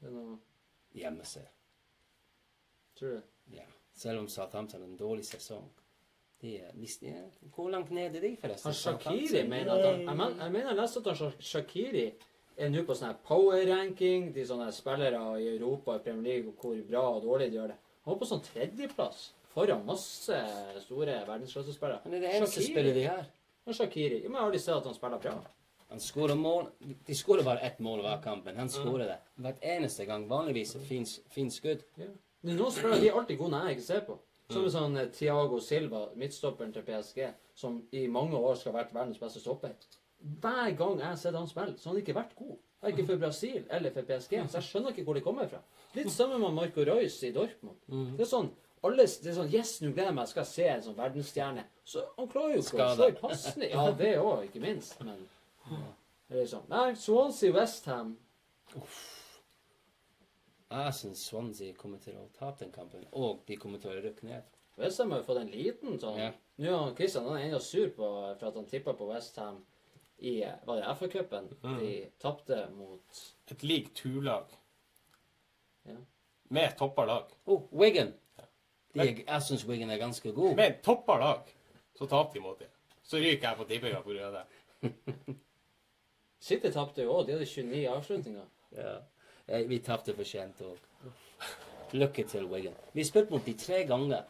Det 0.00 0.08
er 0.08 0.14
noe 0.16 0.38
Gjemme 0.96 1.22
seg. 1.28 1.44
Tror 2.98 3.12
du? 3.18 3.20
Ja. 3.54 3.66
Selv 3.94 4.18
om 4.24 4.26
Southampton 4.28 4.80
har 4.82 4.88
en 4.88 4.96
dårlig 4.98 5.24
sesong. 5.28 5.68
De, 6.40 6.54
er- 6.56 6.72
de, 6.72 7.12
hvor 7.54 7.68
langt 7.70 7.90
ned 7.92 8.16
er 8.16 8.20
de, 8.24 8.30
forresten? 8.40 8.70
Han 8.72 8.74
Shakiri 8.80 9.42
mener 9.48 9.70
at 9.74 9.84
han, 9.84 10.00
jeg, 10.08 10.16
men, 10.16 10.38
jeg 10.40 10.52
mener 10.56 10.74
leste 10.78 11.02
at 11.02 11.10
han 11.12 11.18
Sha- 11.20 11.44
Shakiri 11.50 12.06
er 12.60 12.72
nå 12.72 12.82
på 12.88 12.96
sånn 12.96 13.14
power-ranking, 13.28 14.30
de 14.34 14.44
sånne 14.48 14.70
spillere 14.72 15.20
i 15.40 15.50
Europa 15.52 15.98
i 15.98 16.02
Premier 16.04 16.26
League, 16.40 16.48
og 16.54 16.64
hvor 16.64 16.80
bra 16.88 17.04
og 17.18 17.22
dårlig 17.28 17.50
de 17.52 17.60
gjør 17.60 17.70
det. 17.74 17.78
Han 18.06 18.14
var 18.14 18.18
på 18.24 18.28
sånn 18.32 18.42
tredjeplass 18.48 19.20
foran 19.52 19.84
masse 19.86 20.40
store 20.86 21.20
verdensklassespillere. 21.28 22.00
Han 22.06 22.16
er 22.16 22.24
det 22.24 22.34
eneste 22.38 22.64
spillet 22.64 22.96
de 22.96 23.04
har. 23.06 23.28
Han 23.68 23.76
Shakiri. 23.76 24.22
Men 24.24 24.32
jeg 24.32 24.40
har 24.40 24.48
aldri 24.50 24.62
sett 24.64 24.76
at 24.80 24.88
han 24.90 24.96
spiller 24.96 25.20
bra. 25.22 25.36
Han 25.90 26.00
skårer 26.00 26.38
mål 26.38 26.68
De 27.06 27.14
skårer 27.18 27.44
bare 27.46 27.60
ett 27.66 27.78
mål 27.82 28.02
hver 28.04 28.20
kamp, 28.22 28.44
men 28.44 28.56
han 28.56 28.70
skårer 28.70 29.08
det 29.10 29.18
hvert 29.42 29.62
eneste 29.74 30.06
gang. 30.06 30.26
Vanligvis 30.30 30.76
fint, 30.86 31.52
skudd. 31.52 31.84
Ja. 31.98 32.10
Men 32.46 32.56
noen 32.56 32.72
spillere 32.72 33.00
de 33.02 33.10
er 33.10 33.18
alltid 33.18 33.38
gode 33.40 33.54
når 33.54 33.68
jeg 33.68 33.78
ikke 33.78 33.88
ser 33.88 34.04
på. 34.06 34.18
Som 34.50 34.64
en 34.66 34.74
sånn 34.74 34.96
Tiago 34.96 35.10
Thiago 35.14 35.60
Silva, 35.62 36.00
midtstopperen 36.18 36.72
til 36.74 36.82
PSG, 36.86 37.28
som 37.54 37.82
i 37.94 38.06
mange 38.10 38.38
år 38.38 38.56
skal 38.58 38.72
ha 38.72 38.80
vært 38.80 38.94
verdens 38.96 39.20
beste 39.20 39.42
stopper. 39.42 39.76
Hver 40.20 40.72
gang 40.78 40.98
jeg 40.98 41.06
har 41.06 41.20
sett 41.20 41.38
han 41.38 41.48
spille, 41.48 41.76
så 41.78 41.88
har 41.88 41.94
han 41.94 42.02
ikke 42.02 42.16
vært 42.16 42.34
god. 42.38 42.56
Verken 42.80 43.06
for 43.06 43.20
Brasil 43.20 43.60
eller 43.68 43.92
for 43.92 44.08
PSG. 44.08 44.40
Så 44.48 44.58
jeg 44.58 44.66
skjønner 44.70 44.94
ikke 44.94 45.04
hvor 45.04 45.18
de 45.18 45.22
kommer 45.24 45.48
fra. 45.50 45.60
Litt 45.94 46.10
samme 46.14 46.38
med 46.40 46.56
Marco 46.56 46.84
Reus 46.86 47.18
i 47.26 47.32
Dortmund. 47.34 47.76
Det 48.16 48.24
er 48.24 48.30
sånn 48.30 48.50
alle, 48.80 49.04
det 49.04 49.28
er 49.28 49.36
sånn 49.36 49.50
Yes, 49.52 49.74
nå 49.82 49.90
gleder 49.90 50.08
jeg 50.08 50.16
meg, 50.16 50.28
Skal 50.30 50.40
jeg 50.40 50.50
se 50.54 50.68
en 50.72 50.84
sånn 50.86 50.96
verdensstjerne. 50.96 51.66
Så 51.84 52.06
han 52.16 52.30
klarer 52.32 52.54
jo 52.56 52.62
ikke 52.64 52.86
å 52.86 52.94
slå 52.96 53.08
i 53.10 53.16
passene. 53.18 53.68
Ja, 53.68 53.84
det 53.96 54.14
òg, 54.22 54.46
ikke 54.46 54.62
minst. 54.62 54.96
Men 55.04 55.20
det 56.30 56.46
sånn. 56.50 56.66
Nei, 56.70 56.94
Swansea 56.94 57.52
Westham 57.54 58.16
Jeg 60.70 60.94
syns 60.94 61.24
Swansea 61.26 61.74
kommer 61.78 61.98
til 62.02 62.14
å 62.20 62.28
tape 62.36 62.62
den 62.64 62.72
kampen, 62.74 63.06
og 63.12 63.40
de 63.48 63.56
kommer 63.58 63.80
til 63.82 63.90
å 63.90 64.02
rykke 64.04 64.26
ned. 64.28 64.44
Westham 64.78 65.10
har 65.12 65.18
jo 65.22 65.26
fått 65.26 65.40
en 65.42 65.50
liten 65.52 65.98
sånn 66.00 66.18
Ja. 66.20 66.30
Nå 66.60 66.76
er 66.90 66.94
Christian 66.94 67.26
han 67.26 67.38
er 67.40 67.48
ennå 67.48 67.58
sur 67.64 67.88
på, 67.96 68.06
for 68.38 68.46
at 68.48 68.54
han 68.54 68.66
tippa 68.70 68.94
på 68.94 69.08
Westham 69.10 69.64
i 70.20 70.36
Var 70.66 70.76
det 70.76 70.94
FA-cupen? 71.00 71.48
De 71.80 71.92
tapte 72.20 72.58
mot 72.76 73.20
Et 73.50 73.62
likt 73.64 73.94
turlag. 73.96 74.52
Ja. 75.88 75.96
Med 76.50 76.76
toppa 76.78 77.04
lag. 77.08 77.30
Oh, 77.46 77.62
Wigan! 77.72 78.12
De, 78.92 79.00
er- 79.00 79.24
jeg 79.26 79.42
syns 79.46 79.64
Wigan 79.66 79.90
er 79.90 79.98
ganske 79.98 80.32
god. 80.34 80.54
Med 80.56 80.82
toppa 80.84 81.16
lag, 81.18 81.50
så 81.96 82.06
taper 82.06 82.34
de 82.34 82.40
mot 82.44 82.58
dem. 82.58 82.68
Så 83.02 83.16
ryker 83.18 83.48
jeg 83.48 83.56
på 83.56 83.64
tippinga 83.70 84.02
pga. 84.02 84.30
det. 84.36 84.94
City 86.40 86.70
tapte 86.72 87.02
jo 87.02 87.12
òg. 87.18 87.26
De 87.26 87.32
hadde 87.32 87.46
29 87.46 87.88
avslutninger. 87.88 88.44
Ja. 88.76 88.96
Eh, 89.48 89.68
Vi 89.68 89.78
tapte 89.78 90.14
for 90.16 90.24
sent 90.24 90.60
òg. 90.60 90.78
Lykke 91.92 92.24
til, 92.28 92.44
Wigan. 92.46 92.74
Vi 92.92 93.04
spilte 93.04 93.30
mot 93.30 93.46
de 93.46 93.52
tre 93.54 93.84
ganger 93.86 94.22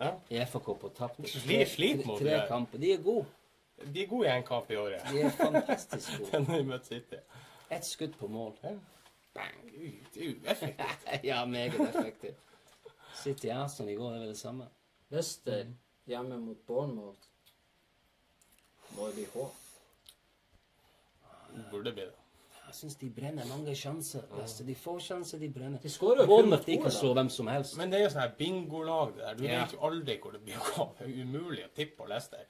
Ja. 0.00 0.10
i 0.30 0.38
FA-cup 0.44 0.84
og 0.84 0.94
tapte. 0.94 1.22
Sli- 1.22 1.64
slit 1.68 2.06
mot 2.06 2.18
tre 2.20 2.30
de 2.40 2.44
kamper. 2.48 2.78
De 2.78 2.92
er 2.92 3.02
gode. 3.02 3.26
De 3.94 4.02
er 4.02 4.06
gode 4.06 4.26
i 4.28 4.30
én 4.30 4.42
kamp 4.46 4.70
i 4.70 4.76
året. 4.76 5.02
De 5.12 5.20
er 5.20 5.30
fantastisk 5.30 6.18
gode. 6.18 6.44
Når 6.48 6.56
de 6.58 6.64
møter 6.64 6.84
City. 6.86 7.14
Ett 7.70 7.84
skudd 7.84 8.12
på 8.18 8.26
mål. 8.28 8.52
Bang! 9.34 9.72
Det 10.14 10.28
er 10.28 10.50
effektivt. 10.50 11.24
ja, 11.24 11.44
meget 11.44 11.74
effektivt. 11.74 12.36
City 13.22 13.46
Arsenal 13.46 13.92
i 13.92 13.94
går, 13.94 14.08
det 14.10 14.16
er 14.16 14.20
vel 14.20 14.28
det 14.28 14.38
samme. 14.38 14.68
Leicester 15.10 15.64
hjemme 16.06 16.38
mot 16.38 16.56
Bournemouth. 16.66 17.18
Må 18.96 19.06
jo 19.06 19.12
bli. 19.12 19.26
Burde 21.70 21.92
bli 21.92 22.02
det. 22.04 22.14
Jeg 22.66 22.74
syns 22.78 22.94
de 22.96 23.08
brenner 23.10 23.44
mange 23.50 23.74
sjanser. 23.76 24.22
Leicester. 24.36 24.64
De 24.64 24.74
får 24.74 25.00
sjanser, 25.04 25.38
de 25.38 25.48
brenner. 25.52 25.78
De 25.82 25.90
skårer 25.92 26.22
jo 26.24 26.36
kun 26.40 26.52
at 26.56 26.64
de 26.66 26.76
kan 26.80 26.90
slå 26.94 27.10
hvem 27.14 27.28
som 27.30 27.46
helst. 27.52 27.76
Men 27.76 27.90
det 27.92 27.98
er 27.98 28.04
jo 28.06 28.10
sånn 28.14 28.22
her 28.22 28.34
bingolag 28.38 29.12
det 29.16 29.24
der. 29.26 29.34
Du 29.34 29.44
Ja. 29.44 29.64
vet 29.64 29.72
jo 29.74 29.80
aldri 29.88 30.18
hvor 30.20 30.32
det 30.32 30.40
blir 30.44 30.56
å 30.56 30.70
gå. 30.76 30.86
Det 30.98 31.08
er 31.08 31.22
umulig 31.26 31.64
å 31.66 31.72
tippe 31.76 31.96
på 31.96 32.06
Leicester. 32.08 32.46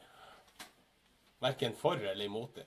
Verken 1.43 1.75
for 1.75 1.97
eller 1.97 2.25
imot 2.25 2.55
det. 2.55 2.67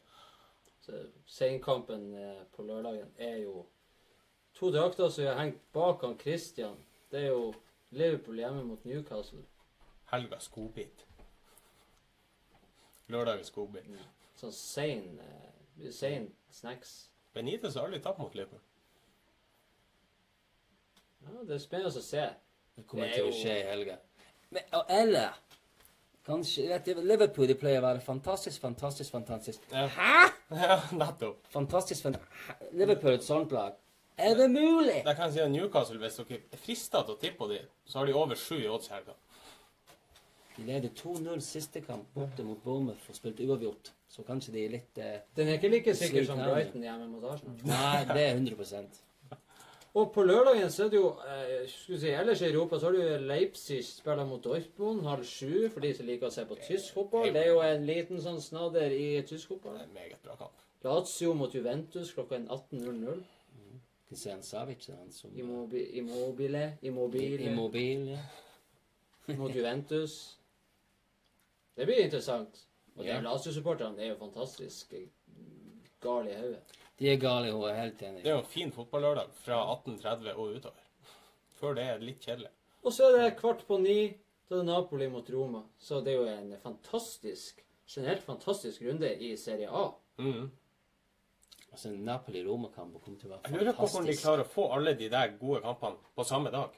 Så 0.82 0.92
Seinkampen 1.26 2.14
eh, 2.14 2.44
på 2.56 2.64
lørdagen 2.68 3.08
er 3.18 3.38
jo 3.46 3.66
to 4.54 4.72
drakter 4.72 5.10
som 5.10 5.26
har 5.26 5.40
hengt 5.40 5.62
bak 5.74 6.02
han 6.02 6.18
Christian. 6.20 6.76
Det 7.12 7.24
er 7.24 7.28
jo 7.32 7.54
Liverpool 7.92 8.36
hjemme 8.38 8.64
mot 8.64 8.84
Newcastle. 8.86 9.40
Helgas 10.12 10.48
godbit. 10.50 11.06
Lørdagens 13.08 13.52
godbit. 13.52 13.86
Sånn 14.36 14.52
sein, 14.52 15.20
eh, 15.22 15.52
sein 15.92 16.30
snacks. 16.52 16.96
Benitez 17.36 17.76
har 17.76 17.88
aldri 17.88 18.00
tapt 18.04 18.20
mot 18.20 18.36
Liverpool. 18.36 18.62
Ja, 21.26 21.42
det 21.44 21.56
er 21.58 21.64
spennende 21.64 21.92
å 21.92 22.04
se. 22.06 22.28
Det 22.76 22.86
kommer 22.88 23.10
er 23.10 23.18
til 23.18 23.30
å 23.30 23.34
skje 23.34 23.56
i 23.60 23.66
helga. 23.70 23.98
Men, 24.54 24.68
Eller 24.94 25.36
kanskje 26.26 26.68
vet 26.70 26.88
du, 26.88 27.02
Liverpool 27.02 27.50
de 27.50 27.58
pleier 27.60 27.82
å 27.82 27.88
være 27.88 28.04
fantastisk, 28.06 28.62
fantastisk, 28.62 29.12
fantastisk. 29.16 29.68
Ja. 29.74 29.88
Hæ?! 29.98 30.14
Ja, 30.56 30.76
nettopp. 30.94 31.40
Fantastisk, 31.50 32.04
fan 32.06 32.16
Liverpool 32.78 33.16
er 33.16 33.16
et 33.18 33.26
sånt 33.26 33.54
lag. 33.56 33.74
Er 34.16 34.36
det 34.38 34.46
mulig?! 34.52 35.00
Jeg 35.02 35.16
kan 35.18 35.32
si 35.34 35.42
at 35.42 35.50
Newcastle, 35.52 35.98
hvis 36.00 36.20
dere 36.22 36.38
er 36.54 36.62
frista 36.62 37.02
til 37.02 37.16
å 37.16 37.20
tippe 37.20 37.40
på 37.40 37.48
dem, 37.50 37.66
så 37.90 38.00
har 38.00 38.06
de 38.06 38.14
over 38.16 38.38
sju 38.38 38.60
i 38.60 38.68
odds 38.70 38.92
i 38.92 38.94
helga. 38.94 39.16
De 40.56 40.68
leder 40.70 40.94
2-0 40.96 41.42
siste 41.44 41.82
kamp 41.84 42.14
borte 42.14 42.46
mot 42.46 42.62
Bournemouth 42.64 43.10
og 43.10 43.18
spilte 43.18 43.44
uavgjort. 43.44 43.90
Så 44.16 44.24
kanskje 44.24 44.54
de 44.56 44.62
er 44.66 44.70
litt 44.78 45.00
eh, 45.04 45.18
Den 45.36 45.50
er 45.52 45.58
ikke 45.60 45.70
like 45.74 45.96
sikker 46.00 46.24
som. 46.28 46.40
Brighton 46.40 46.84
hjemme 46.86 47.08
mot 47.12 47.24
Arsenal. 47.28 47.58
Nei, 47.68 48.06
det 48.14 48.22
er 48.30 48.38
100% 48.40 49.02
Og 49.96 50.10
på 50.16 50.24
lørdagen 50.28 50.72
så 50.72 50.86
er 50.86 50.90
det 50.94 51.00
jo 51.02 51.10
eh, 51.24 51.66
skulle 51.72 52.00
si, 52.02 52.10
Ellers 52.16 52.42
i 52.44 52.50
Europa 52.50 52.80
så 52.80 52.90
har 52.90 52.96
du 52.96 53.26
Leipzig 53.28 53.82
spiller 53.88 54.26
mot 54.28 54.42
Dortmund 54.44 55.04
halv 55.08 55.24
sju 55.28 55.68
for 55.74 55.84
de 55.84 55.92
som 55.96 56.08
liker 56.08 56.28
å 56.28 56.34
se 56.36 56.44
på 56.48 56.58
tysk 56.64 56.94
fotball. 56.98 57.30
Det 57.36 57.44
er 57.46 57.52
jo 57.54 57.62
en 57.64 57.86
liten 57.88 58.20
sånn 58.24 58.40
snadder 58.44 58.92
i 58.96 59.22
tysk 59.28 59.50
Det 59.50 59.54
fotball. 59.56 59.78
er 59.80 59.88
en 59.90 59.94
meget 59.96 60.20
bra 60.24 60.36
kamp. 60.40 60.64
Lazio 60.86 61.34
mot 61.34 61.56
Juventus 61.56 62.12
klokka 62.14 62.38
18.00. 62.44 63.24
Kristian 64.10 64.44
Savic 64.46 64.84
er 64.92 65.00
han 65.00 65.12
som 65.12 65.32
Immobi- 65.34 65.88
Immobile 65.98 66.78
Immobile 66.86 67.48
Immobile. 67.52 68.20
mot 69.40 69.56
Juventus. 69.56 70.38
Det 71.76 71.88
blir 71.90 72.04
interessant. 72.06 72.62
Og 72.96 73.04
de 73.04 73.10
Ja. 73.12 73.20
Lazio-supporterne 73.22 74.00
er 74.00 74.14
jo 74.14 74.16
fantastisk 74.20 74.94
gale 76.02 76.32
i 76.32 76.36
hodet. 76.40 76.76
De 77.00 77.10
er 77.12 77.18
gale, 77.20 77.48
i 77.48 77.52
hodet, 77.52 77.76
helt 77.76 78.02
enig. 78.02 78.24
Det 78.24 78.32
er 78.32 78.38
jo 78.38 78.44
en 78.44 78.52
fin 78.52 78.72
fotballørdag 78.72 79.34
fra 79.44 79.58
1830 79.74 80.36
og 80.36 80.56
utover. 80.56 80.84
Før 81.60 81.76
det 81.76 81.84
er 81.84 81.98
det 82.00 82.08
litt 82.08 82.22
kjedelig. 82.24 82.52
Og 82.84 82.94
så 82.94 83.10
er 83.10 83.18
det 83.18 83.38
kvart 83.40 83.66
på 83.68 83.78
ni. 83.82 84.16
Da 84.48 84.56
er 84.56 84.62
det 84.62 84.66
Napoli 84.70 85.08
mot 85.10 85.30
Roma. 85.34 85.64
Så 85.80 86.02
det 86.06 86.14
er 86.14 86.18
jo 86.22 86.28
en 86.30 86.54
fantastisk, 86.62 87.64
generelt 87.90 88.24
fantastisk 88.24 88.82
runde 88.82 89.10
i 89.18 89.36
Serie 89.38 89.68
A. 89.68 89.90
Mm. 90.18 90.52
Altså, 91.72 91.90
Napoli-Roma-kamp 91.92 93.02
kommer 93.04 93.20
til 93.20 93.32
å 93.34 93.40
Jeg 93.44 93.52
være 93.52 93.64
lurer 93.64 93.74
på 93.76 93.88
hvordan 93.88 94.06
de 94.08 94.14
klarer 94.16 94.46
å 94.46 94.48
få 94.48 94.70
alle 94.72 94.94
de 94.96 95.10
der 95.12 95.34
gode 95.40 95.60
kampene 95.66 95.98
på 96.16 96.24
samme 96.24 96.52
dag. 96.54 96.78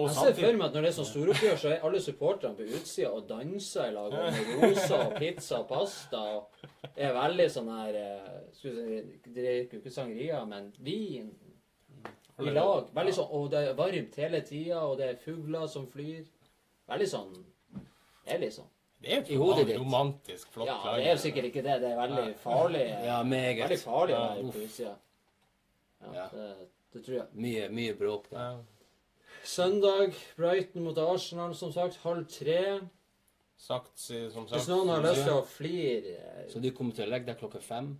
Og 0.00 0.06
Jeg 0.08 0.14
ser 0.16 0.32
for 0.38 0.56
meg 0.56 0.66
at 0.70 0.72
når 0.76 0.84
det 0.86 0.88
er 0.88 0.94
sånn 0.96 1.08
storoppgjør, 1.10 1.56
så 1.60 1.68
er 1.74 1.82
alle 1.84 1.98
supporterne 2.00 2.56
på 2.56 2.64
utsida 2.78 3.10
og 3.12 3.26
danser 3.28 3.90
i 3.90 3.92
lag 3.92 4.14
med 4.14 4.52
rosa 4.62 5.00
og 5.04 5.18
pizza 5.20 5.58
og 5.60 5.66
pasta. 5.68 6.22
og 6.38 6.96
er 6.96 7.12
veldig 7.12 7.48
sånn 7.52 7.68
her 7.76 7.98
eh, 8.00 8.30
skulle 8.56 8.86
si, 8.86 9.02
drikker 9.26 9.76
jo 9.76 9.82
ikke 9.82 9.92
sangria, 9.92 10.40
men 10.48 10.70
vin 10.80 11.28
i 12.40 12.54
lag. 12.56 12.88
Veldig 12.96 13.14
sånn, 13.18 13.28
Og 13.36 13.50
det 13.52 13.66
er 13.68 13.76
varmt 13.82 14.16
hele 14.16 14.40
tida, 14.48 14.80
og 14.80 14.96
det 15.02 15.10
er 15.10 15.20
fugler 15.20 15.68
som 15.68 15.84
flyr. 15.92 16.24
Veldig 16.88 17.08
sånn 17.12 17.34
Det 18.24 18.32
er 18.32 18.38
litt 18.46 18.56
sånn. 18.56 18.70
Det 19.02 19.12
er 19.12 19.28
I 19.28 19.34
jo 19.34 19.52
romantisk, 19.82 20.48
flott 20.54 20.68
Ja, 20.70 20.78
lag. 20.86 20.96
det 20.96 21.06
er 21.10 21.16
jo 21.16 21.20
sikkert 21.20 21.44
ikke 21.50 21.62
det. 21.66 21.80
Det 21.82 21.88
er 21.92 21.96
veldig 22.00 22.34
farlig. 22.40 22.86
Ja, 23.10 23.22
meget. 23.22 23.64
Veldig 23.68 23.82
farlig 23.84 24.14
Ja, 24.16 24.26
på 24.40 24.64
utsida. 24.64 24.96
Ja, 26.00 26.12
Ja. 26.14 26.26
det, 26.32 26.52
det 26.94 27.04
tror 27.04 27.16
jeg. 27.18 27.26
Mye, 27.34 27.68
mye 27.68 27.94
bråk 27.98 28.30
der. 28.30 28.38
Ja. 28.38 28.71
Søndag, 29.44 30.14
Brighton 30.36 30.84
mot 30.84 30.98
Arsenal, 30.98 31.54
som 31.54 31.72
sagt. 31.72 31.96
Halv 32.04 32.26
tre. 32.30 32.80
Sagt, 33.58 33.98
som 33.98 34.46
sagt. 34.48 34.56
Hvis 34.56 34.68
noen 34.70 34.88
har 34.90 35.02
lyst 35.04 35.22
til 35.22 35.36
å 35.36 35.42
flire 35.46 36.14
eh, 36.18 36.46
Så 36.50 36.58
du 36.62 36.70
kommer 36.74 36.94
til 36.96 37.06
å 37.06 37.10
legge 37.12 37.28
deg 37.30 37.38
klokka 37.38 37.60
fem? 37.62 37.92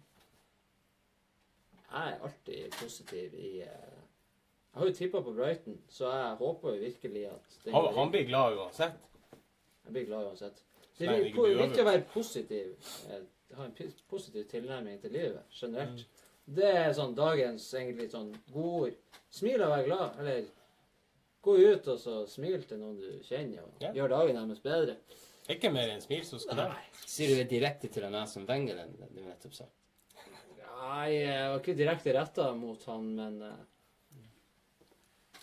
Jeg 1.93 2.15
er 2.15 2.25
alltid 2.25 2.73
positiv 2.81 3.35
i 3.37 3.51
eh, 3.63 3.99
Jeg 4.73 4.81
har 4.81 4.89
jo 4.89 4.97
tippa 4.97 5.21
på 5.23 5.35
Brighton, 5.37 5.77
så 5.93 6.09
jeg 6.11 6.39
håper 6.41 6.79
virkelig 6.81 7.25
at 7.31 7.59
det 7.65 7.75
Han, 7.77 7.91
han 7.95 8.11
blir 8.15 8.27
glad 8.31 8.57
uansett. 8.59 8.99
Jeg 9.85 9.93
blir 9.95 10.09
glad 10.09 10.31
uansett. 10.31 10.63
Det 10.99 11.09
er 11.09 11.23
viktig, 11.29 11.83
å 11.83 11.87
være 11.91 12.05
positiv. 12.15 12.75
eh, 13.11 13.23
Ha 13.57 13.67
en 13.69 13.75
positiv 14.09 14.47
tilnærming 14.49 14.99
til 15.03 15.13
livet 15.13 15.43
generelt. 15.61 16.01
Mm. 16.01 16.29
Det 16.57 16.71
er 16.73 16.93
sånn 16.97 17.15
dagens 17.15 17.67
egentlig 17.77 18.09
sånn 18.11 18.33
godord. 18.51 18.97
Smil 19.31 19.61
og 19.63 19.71
vær 19.77 19.85
glad. 19.87 20.19
Eller 20.23 20.47
gå 21.43 21.57
ut 21.59 21.89
og 21.89 21.99
så 21.99 22.15
smil 22.31 22.63
til 22.69 22.79
noen 22.79 22.97
du 23.01 23.09
kjenner, 23.27 23.65
og 23.67 23.83
Ja. 23.83 23.93
gjør 23.93 24.09
dagen 24.15 24.37
deres 24.37 24.61
bedre. 24.63 24.97
Ikke 25.51 25.73
mer 25.75 25.89
enn 25.91 26.01
smil, 26.01 26.23
så 26.25 26.39
skal 26.39 26.57
det. 26.57 26.67
Sier 27.07 27.29
du 27.29 27.35
det 27.41 27.49
direkte 27.51 27.89
til 27.91 28.03
den 28.07 28.27
som 28.31 28.47
Wenger, 28.47 28.77
den 28.77 28.93
den 29.01 29.09
du 29.17 29.23
nettopp 29.27 29.55
sa? 29.55 29.65
Nei, 30.83 31.11
jeg 31.19 31.49
var 31.51 31.59
ikke 31.61 31.77
direkte 31.79 32.15
retta 32.15 32.53
mot 32.55 32.85
han, 32.87 33.15
men 33.17 33.43
eh, 33.43 33.61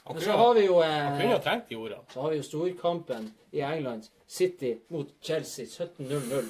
Han 0.05 0.15
Men 0.15 0.23
så 0.23 0.31
kunne, 0.31 0.37
har 0.37 0.53
vi 0.55 0.65
jo 0.65 0.79
han 0.81 1.19
kunne 1.19 1.31
jo 1.31 1.37
eh, 1.37 1.43
trengt 1.43 1.67
de 1.69 1.75
ordene. 1.75 2.05
så 2.13 2.21
har 2.21 2.29
vi 2.31 2.37
jo 2.37 2.43
storkampen 2.43 3.27
i 3.53 3.59
England. 3.61 4.07
City 4.27 4.79
mot 4.89 5.11
Chelsea 5.21 5.65
17-0-0. 5.65 6.49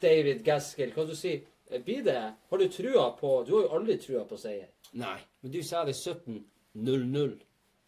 David 0.00 0.44
Gaskell, 0.44 0.92
hva 0.92 1.06
du 1.08 1.14
sier 1.16 1.42
Eh, 1.72 1.80
Blir 1.80 2.02
det 2.04 2.34
Har 2.50 2.58
du 2.58 2.68
trua 2.68 3.16
på 3.16 3.46
Du 3.46 3.54
har 3.56 3.62
jo 3.62 3.68
aldri 3.78 3.96
trua 3.98 4.24
på 4.28 4.36
seier. 4.36 4.68
Nei, 4.92 5.18
men 5.40 5.52
du 5.52 5.62
sa 5.62 5.84
det 5.84 5.94
17-0-0. 5.94 7.38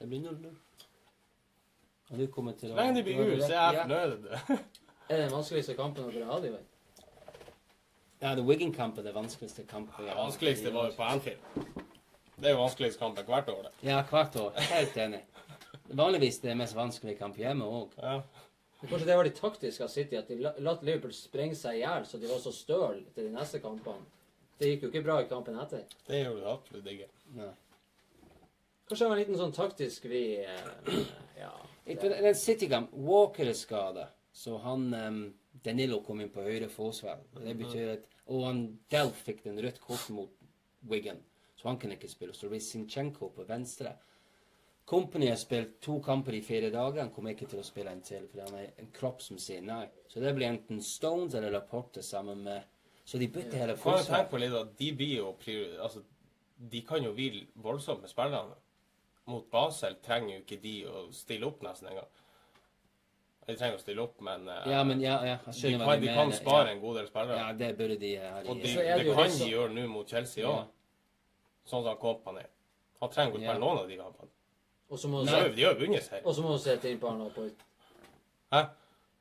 Det 0.00 0.06
blir 0.08 0.20
0-0. 0.20 0.54
Og 2.14 2.20
du 2.20 2.26
kommer 2.30 2.54
til 2.58 2.70
Så 2.70 2.76
lenge 2.78 2.94
de 3.00 3.02
blir 3.02 3.18
ut, 3.34 3.42
så 3.42 3.50
er 3.50 3.58
jeg 3.58 3.74
Ja. 3.74 3.82
fornøyd. 3.84 4.28
Er 5.10 5.16
det 5.18 5.24
den 5.26 5.32
vanskeligste 5.34 5.74
kampen 5.76 6.06
dere 6.08 6.24
har 6.24 6.32
hatt 6.38 6.44
i 6.48 6.50
vei? 6.54 6.60
Ja, 8.22 8.30
det 8.38 8.44
Wigan-kampen 8.46 9.02
er 9.02 9.10
det 9.10 9.14
vanskeligste 9.14 9.66
kampen. 9.68 10.06
Det 10.06 10.14
vanskeligste 10.16 10.70
var 10.72 10.86
jo 10.88 10.94
på 10.96 11.02
Anfield. 11.04 11.40
Det 12.38 12.46
er 12.48 12.54
jo 12.54 12.60
vanskeligste 12.62 13.02
kampen 13.02 13.26
hvert 13.28 13.50
år, 13.52 13.66
det. 13.66 13.72
Ja, 13.90 13.98
hvert 14.08 14.36
år. 14.40 14.54
Helt 14.70 14.96
enig. 14.96 15.20
Vanligvis 15.92 16.38
det 16.40 16.50
er 16.54 16.56
mest 16.56 16.74
vanskelige 16.78 17.18
kamp 17.18 17.36
hjemme 17.36 17.66
òg. 17.68 17.90
Ja. 18.00 18.14
Men 18.80 18.90
Kanskje 18.94 19.06
det 19.10 19.16
var 19.16 19.24
de 19.28 19.34
taktiske 19.36 19.84
av 19.84 19.88
City 19.92 20.16
at 20.16 20.28
de 20.28 20.38
la- 20.40 20.54
lot 20.58 20.82
Liverpool 20.82 21.12
sprenge 21.12 21.54
seg 21.56 21.74
i 21.76 21.84
hjel, 21.84 22.06
så 22.08 22.18
de 22.20 22.26
var 22.30 22.38
så 22.40 22.52
støl 22.52 23.04
til 23.14 23.24
de 23.28 23.30
neste 23.36 23.60
kampene. 23.60 24.06
Det 24.58 24.70
gikk 24.72 24.82
jo 24.86 24.88
ikke 24.94 25.04
bra 25.04 25.18
i 25.20 25.28
kampen 25.28 25.58
etter. 25.60 25.84
Det 26.08 26.24
gjorde 26.24 26.40
det 26.40 26.48
absolutt 26.54 26.86
ikke. 26.86 27.08
Kanskje 28.88 29.04
det 29.04 29.08
var 29.10 29.16
en 29.16 29.22
liten 29.22 29.38
sånn 29.40 29.52
taktisk 29.56 30.04
vi 30.08 30.24
eh, 30.40 31.04
Ja. 31.38 31.52
På 31.84 32.08
den 32.08 32.34
City-kamp 32.34 32.92
Walker 32.92 33.46
er 33.46 33.52
skada, 33.58 34.08
så 34.32 34.56
han 34.64 34.94
um, 34.94 35.34
Danilo 35.64 36.00
kom 36.02 36.20
inn 36.20 36.30
på 36.32 36.42
høyre 36.42 36.68
forsvar. 36.72 37.20
Det 37.36 37.56
betyr 37.58 37.92
at 37.98 38.06
Og 38.26 38.46
han 38.46 38.78
Delf 38.90 39.18
fikk 39.26 39.42
den 39.44 39.58
rødt 39.60 39.80
kort 39.84 40.08
mot 40.10 40.30
Wigan, 40.88 41.18
så 41.56 41.68
han 41.68 41.78
kunne 41.78 41.98
ikke 41.98 42.08
spille. 42.08 42.32
Så 42.32 42.46
det 42.46 42.54
blir 42.54 42.60
Sinchenko 42.64 43.28
på 43.36 43.44
venstre. 43.48 43.92
Company 44.86 45.28
har 45.28 45.36
spilt 45.36 45.78
to 45.80 45.98
kamper 46.00 46.32
i 46.36 46.40
fire 46.44 46.70
dager. 46.70 47.00
Han 47.02 47.12
kommer 47.12 47.32
ikke 47.32 47.46
til 47.48 47.60
å 47.60 47.64
spille 47.64 47.92
en 47.92 48.02
til, 48.04 48.26
for 48.28 48.40
han 48.44 48.54
er 48.60 48.72
en 48.80 48.90
kropp 48.92 49.20
som 49.24 49.38
sier 49.40 49.62
nei. 49.64 49.86
Så 50.08 50.20
det 50.20 50.34
blir 50.36 50.48
enten 50.48 50.80
Stones 50.84 51.34
eller 51.34 51.52
Laporte 51.52 52.02
sammen 52.02 52.42
med 52.44 52.62
Så 53.04 53.18
de 53.18 53.28
bytter 53.28 53.58
hele 53.58 53.76
forsvaret. 53.76 54.76
de 54.78 54.92
blir 54.92 55.16
jo 55.18 55.32
priori- 55.40 55.78
Altså, 55.80 56.02
de 56.70 56.80
kan 56.80 57.02
jo 57.04 57.12
hvile 57.12 57.46
voldsomt 57.56 58.00
med 58.00 58.10
spillerne. 58.10 58.54
Mot 59.26 59.46
Basel 59.50 59.94
trenger 60.04 60.34
jo 60.36 60.40
ikke 60.42 60.58
de 60.62 60.74
å 60.86 61.06
stille 61.16 61.46
opp 61.48 61.62
nesten 61.64 61.88
engang. 61.88 62.06
De 63.46 63.54
trenger 63.56 63.76
å 63.76 63.80
stille 63.80 64.00
opp, 64.02 64.20
men 64.24 64.46
eh, 64.48 64.66
Ja, 64.72 64.82
men 64.84 65.00
ja, 65.00 65.18
ja, 65.24 65.38
jeg 65.52 65.72
de, 65.72 65.78
kan, 65.84 66.00
de 66.00 66.06
kan 66.16 66.32
spare 66.32 66.68
ja. 66.68 66.72
en 66.74 66.80
god 66.80 66.96
del 66.96 67.06
spillere. 67.08 67.38
Ja, 67.38 67.52
det 67.52 67.70
burde 67.78 67.96
de 68.00 68.14
her 68.16 68.46
Og 68.48 68.56
de, 68.62 68.68
Så 68.72 68.80
er 68.80 68.96
det 68.98 69.04
det 69.06 69.14
kan 69.14 69.24
også... 69.24 69.44
de 69.44 69.50
gjøre 69.50 69.74
nå 69.76 69.84
mot 69.92 70.08
Chelsea 70.08 70.44
òg. 70.48 70.54
Ja. 70.62 70.64
Sånn 71.68 71.84
som 71.84 71.96
Company. 72.00 72.44
Han 73.00 73.10
trenger 73.12 73.32
ikke 73.32 73.40
å 73.40 73.44
Ja. 73.44 73.50
spille 73.52 73.64
noen 73.66 73.78
av 73.82 73.88
de 73.88 73.96
kampene. 74.00 74.30
Og 74.90 74.98
så 75.00 75.08
må 75.08 75.24
du 75.24 75.30
har 75.32 75.40
se- 75.42 75.48
jo- 75.48 75.54
de 75.56 75.62
har 75.64 75.74
jo 75.74 75.80
vunnet 75.86 76.02
seier. 76.04 76.22
og 76.26 76.34
så 76.36 76.42
må 76.44 76.52
du 76.56 76.58
sette 76.64 76.90
inn 76.90 76.98
på 77.00 77.08
Arne 77.10 77.24
Laporte. 77.24 77.68
Hæ? 78.52 78.62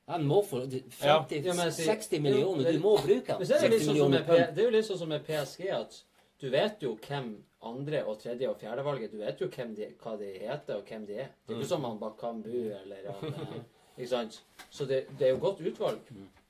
Han 0.07 0.25
må 0.27 0.41
få 0.45 0.65
det- 0.69 0.83
Ja. 1.01 1.19
50, 1.23 1.43
Ja, 1.45 1.53
men 1.53 1.71
60 1.71 2.19
millioner. 2.21 2.71
Du 2.71 2.79
må 2.79 2.97
bruke 3.03 3.27
han. 3.31 3.41
Er 3.41 3.45
det, 3.45 3.47
60 3.47 3.69
litt 3.69 3.81
som 3.83 3.93
millioner 3.93 4.19
med, 4.19 4.27
pund. 4.27 4.37
P- 4.39 4.51
det 4.55 4.57
er 4.59 4.63
jo 4.71 4.75
litt 4.77 4.85
sånn 4.85 4.97
som 4.99 5.09
med 5.09 5.25
PSG 5.25 5.69
at 5.71 6.03
du 6.39 6.49
vet 6.49 6.79
jo 6.83 6.95
hvem 7.07 7.37
andre 7.63 8.03
og 8.05 8.19
tredje 8.19 8.49
og 8.49 8.57
fjerde 8.59 8.83
valget 8.85 9.11
Du 9.11 9.17
vet 9.17 9.39
jo 9.41 9.47
hvem 9.47 9.75
de, 9.75 9.87
hva 10.03 10.17
de 10.19 10.31
heter, 10.39 10.75
og 10.75 10.83
hvem 10.89 11.05
de 11.07 11.13
er. 11.19 11.27
Det 11.47 11.55
er 11.55 11.59
ikke 11.61 11.67
som 11.69 11.83
han 11.83 11.99
Bakambu 11.99 12.49
eller 12.81 13.11
han 13.11 13.33
eh, 13.33 13.57
Ikke 13.97 14.07
sant? 14.09 14.41
Så 14.69 14.85
det, 14.89 15.05
det 15.19 15.27
er 15.27 15.31
jo 15.35 15.39
godt 15.39 15.61
utvalg 15.61 15.99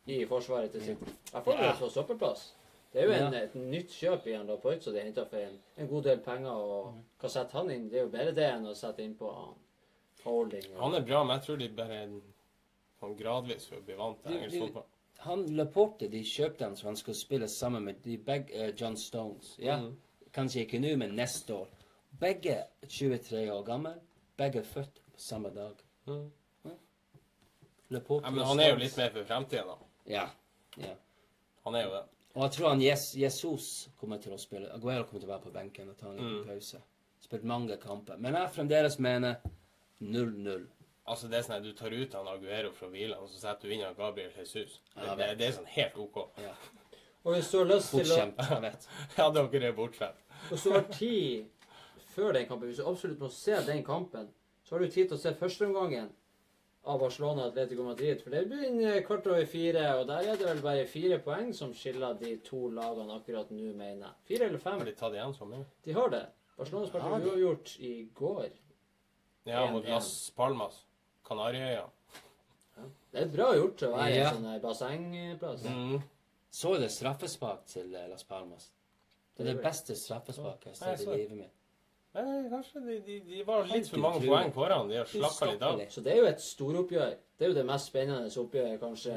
i 0.08 0.26
forsvaret 0.26 0.72
til 0.72 0.82
sitt. 0.82 1.00
Jeg 1.34 1.44
får 1.44 1.54
Ja. 1.64 1.74
på 1.80 1.90
stoppeplass. 1.90 2.54
Det 2.94 3.02
er 3.02 3.06
jo 3.08 3.12
en, 3.28 3.34
et 3.34 3.54
nytt 3.56 3.90
kjøp 3.90 4.26
igjen 4.28 4.48
da 4.48 4.56
på 4.56 4.70
Laporte, 4.70 4.84
så 4.84 4.92
de 4.94 5.00
henter 5.02 5.26
for 5.26 5.38
en, 5.42 5.56
en 5.78 5.88
god 5.88 6.04
del 6.04 6.20
penger. 6.20 6.52
Og 6.52 6.94
hva 7.20 7.30
setter 7.30 7.58
han 7.58 7.72
inn? 7.72 7.90
Det 7.90 8.00
er 8.00 8.04
jo 8.04 8.10
bedre 8.14 8.34
det 8.38 8.46
enn 8.52 8.68
å 8.70 8.76
sette 8.78 9.02
inn 9.04 9.16
på 9.16 9.30
holding. 10.24 10.64
og- 10.76 10.82
Han 10.84 10.96
er 10.96 11.02
bra, 11.08 11.24
men 11.24 11.38
jeg 11.40 11.46
tror 11.46 11.58
de 11.58 11.70
bare 11.70 12.02
sånn 13.02 13.16
gradvis 13.18 13.66
for 13.68 13.76
å 13.78 13.86
bli 13.86 13.96
vant 13.96 14.22
til 14.24 14.32
engelsk 14.38 14.54
du- 14.60 14.60
fotball. 14.68 14.84
Han 15.24 15.46
Laporte, 15.56 16.08
de 16.12 16.20
kjøpte 16.24 16.62
han 16.66 16.76
så 16.76 16.84
han 16.84 16.96
skulle 16.96 17.16
spille 17.16 17.48
sammen 17.48 17.84
med 17.84 18.02
de 18.04 18.18
begge 18.18 18.52
eh, 18.54 18.74
John 18.76 18.96
Stones. 18.98 19.56
Ja, 19.60 19.78
Mhm. 19.78 19.96
Kanskje 20.34 20.64
ikke 20.66 20.80
nå, 20.82 20.96
men 20.98 21.16
neste 21.18 21.54
år. 21.56 21.68
Begge 22.20 22.56
er 22.56 22.88
23 22.90 23.44
år 23.54 23.64
gamle. 23.68 23.94
Begge 24.38 24.64
født 24.66 25.02
samme 25.18 25.50
dag. 25.54 25.76
Mm. 26.08 26.32
Mm. 26.64 26.78
Ja, 27.94 28.30
men 28.32 28.46
han 28.46 28.60
er 28.60 28.72
jo 28.74 28.80
litt 28.82 28.98
mer 28.98 29.12
for 29.14 29.28
fremtiden, 29.30 29.68
da. 29.70 29.78
Ja. 30.10 30.24
ja. 30.82 30.96
Han 31.68 31.76
er 31.78 31.86
jo 31.86 31.92
det. 31.94 32.04
Og 32.34 32.42
jeg 32.48 32.52
tror 32.56 32.70
han 32.74 32.82
Jes 32.82 33.04
Jesus 33.16 33.66
kommer 34.00 34.18
til 34.18 34.34
å 34.34 34.40
spille. 34.42 34.72
Aguero 34.74 35.04
kommer 35.06 35.22
til 35.22 35.30
å 35.30 35.34
være 35.36 35.44
på 35.46 35.52
benken 35.54 35.90
og 35.92 35.98
ta 36.00 36.10
en 36.10 36.18
liten 36.18 36.40
Mm. 36.42 36.48
pause. 36.48 36.82
Spilt 37.22 37.44
mange 37.48 37.78
kamper. 37.78 38.18
Men 38.18 38.34
jeg 38.34 38.50
fremdeles 38.56 38.98
mener 39.00 39.36
0-0. 40.02 40.66
Altså, 41.06 41.28
det 41.28 41.38
er 41.38 41.44
sånn 41.46 41.58
at 41.60 41.64
du 41.68 41.74
tar 41.78 41.92
ut 41.94 42.14
han 42.18 42.28
Aguero 42.32 42.72
fra 42.74 42.88
hvile, 42.88 43.18
og 43.20 43.30
så 43.30 43.40
setter 43.40 43.68
du 43.70 43.74
inn 43.76 43.84
han 43.86 43.96
Gabriel 43.96 44.32
Jesus. 44.38 44.80
Det, 44.96 45.04
Ja, 45.06 45.16
det, 45.20 45.38
det 45.38 45.48
er 45.48 45.52
sånn 45.60 45.70
helt 45.76 45.98
OK. 46.00 46.18
Ja. 46.42 46.54
Og 47.24 47.34
hvis 47.38 47.50
du 47.52 47.58
har 47.62 47.70
lyst 47.70 47.94
til 47.94 48.02
å 48.02 48.04
Bortskjemt, 48.04 48.42
jeg 48.50 48.62
vet. 48.66 48.88
Ja, 49.20 49.28
dere 49.32 49.68
er 49.70 49.76
bortskjemt. 49.78 50.24
Hvis 50.50 50.64
du 50.68 50.74
har 50.74 50.84
tid 50.92 51.46
før 52.14 52.34
den 52.36 52.48
kampen, 52.50 52.68
hvis 52.70 52.82
du 52.82 52.88
absolutt 52.90 53.22
må 53.24 53.30
se 53.32 53.56
den 53.68 53.84
kampen, 53.88 54.28
så 54.68 54.76
har 54.76 54.84
du 54.84 54.92
tid 54.92 55.08
til 55.08 55.16
å 55.18 55.22
se 55.22 55.32
førsteomgangen 55.40 56.10
av 56.84 57.00
Barcelona 57.00 57.46
Atletico 57.48 57.86
Madrid. 57.88 58.20
For 58.22 58.36
det 58.36 58.42
begynner 58.52 59.00
kvart 59.08 59.28
over 59.32 59.46
fire, 59.48 59.86
og 60.02 60.08
der 60.12 60.28
er 60.34 60.40
det 60.42 60.50
vel 60.50 60.62
bare 60.66 60.84
fire 60.92 61.22
poeng 61.24 61.54
som 61.56 61.72
skiller 61.74 62.18
de 62.20 62.36
to 62.44 62.66
lagene 62.76 63.16
akkurat 63.16 63.52
nå, 63.56 63.72
mener 63.72 64.04
jeg. 64.10 64.16
Fire 64.34 64.50
eller 64.52 64.60
fem? 64.66 64.80
Har 64.84 64.92
de 64.92 64.96
tatt 65.00 65.16
igjen 65.16 65.36
så 65.38 65.48
mye? 65.48 65.64
De 65.88 65.96
har 65.96 66.12
det. 66.12 66.26
Barcelona 66.60 66.90
spilte 66.92 67.08
Har 67.08 67.24
de? 67.24 67.32
uavgjort 67.32 67.76
i 67.80 67.94
går. 68.20 68.50
Ja, 69.48 69.64
mot. 69.72 69.88
Las 69.88 70.12
Palmas. 70.36 70.84
Kanariøyene. 71.28 71.88
Det 73.14 73.22
er 73.22 73.30
bra 73.32 73.52
gjort 73.56 73.82
å 73.86 73.90
være 73.94 74.12
Ja. 74.16 74.30
en 74.34 74.38
sånn 74.44 74.62
bassengplass. 74.64 75.64
Mm. 75.70 76.02
Så 76.54 76.76
det 76.78 76.92
straffespark 76.94 77.66
til 77.66 77.96
eh, 77.96 78.10
Las 78.10 78.24
Palmas. 78.24 78.70
Det 79.34 79.42
er 79.42 79.56
det 79.56 79.64
beste 79.64 79.96
straffesparket 79.98 80.76
jeg 80.76 80.86
har 80.86 81.00
sett 81.02 81.08
i 81.08 81.16
livet 81.24 81.40
mitt. 81.40 81.56
Nei, 82.14 82.44
kanskje 82.52 82.84
de, 82.86 83.00
de, 83.08 83.16
de 83.26 83.40
var 83.48 83.66
litt 83.66 83.90
for 83.90 84.04
mange 84.04 84.22
poeng 84.22 84.54
foran. 84.54 84.92
De 84.92 85.00
har 85.00 85.10
slakka 85.10 85.48
litt 85.50 85.66
av. 85.66 85.82
Så 85.90 86.04
det 86.06 86.14
er 86.14 86.22
jo 86.22 86.28
et 86.30 86.44
storoppgjør. 86.46 87.16
Det 87.40 87.48
er 87.48 87.50
jo 87.50 87.58
det 87.58 87.64
mest 87.66 87.90
spennende 87.90 88.30
oppgjøret 88.44 88.78
kanskje 88.84 89.16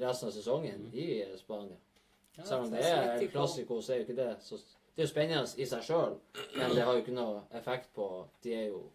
resten 0.00 0.30
av 0.30 0.32
sesongen 0.38 0.88
i 0.96 1.06
Spania. 1.36 1.76
Selv 2.38 2.64
om 2.64 2.72
det 2.72 2.86
er 2.86 3.26
klassiko, 3.28 3.82
så 3.84 3.92
er 3.92 4.00
jo 4.00 4.08
ikke 4.08 4.18
det 4.22 4.30
så 4.46 4.56
Det 4.56 5.04
er 5.04 5.06
jo 5.06 5.12
spennende 5.12 5.60
i 5.60 5.68
seg 5.68 5.84
sjøl, 5.84 6.16
men 6.56 6.72
det 6.72 6.88
har 6.88 6.96
jo 6.96 7.04
ikke 7.04 7.14
noe 7.20 7.44
effekt 7.60 7.92
på 7.94 8.06
De 8.42 8.56
er 8.56 8.66
jo 8.70 8.86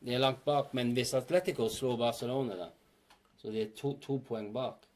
De 0.00 0.14
er 0.14 0.26
langt 0.26 0.42
bak, 0.44 0.74
men 0.74 0.90
hvis 0.96 1.14
Atletico 1.14 1.68
slår 1.70 1.96
Barcelona, 2.02 2.56
da, 2.56 2.70
så 3.38 3.54
de 3.54 3.62
er 3.62 3.74
to, 3.76 3.94
to 4.02 4.18
poeng 4.26 4.50
bak 4.52 4.89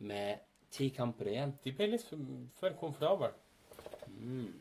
med 0.00 0.38
ti 0.70 0.90
kamper 0.94 1.28
igjen 1.28 1.52
De 1.64 1.72
ble 1.72 1.86
litt 1.92 2.02
for, 2.06 2.18
for 2.60 2.70
komfortable. 2.80 3.32
mm. 4.08 4.52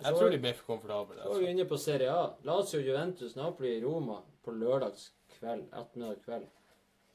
Jeg 0.00 0.14
tror 0.16 0.30
de 0.32 0.38
ble 0.40 0.52
for 0.56 0.64
komfortable. 0.74 1.16
Så 1.16 1.20
er 1.20 1.38
vi 1.38 1.46
Altså. 1.46 1.50
inne 1.50 1.64
på 1.68 1.76
Serie 1.78 2.10
A. 2.10 2.30
Lazio, 2.44 2.80
Juventus, 2.80 3.34
Napoli, 3.36 3.74
Roma 3.84 4.22
på 4.44 4.54
lørdags 4.56 5.10
kveld. 5.38 5.66
Ettermiddag 5.76 6.22
kveld. 6.24 6.46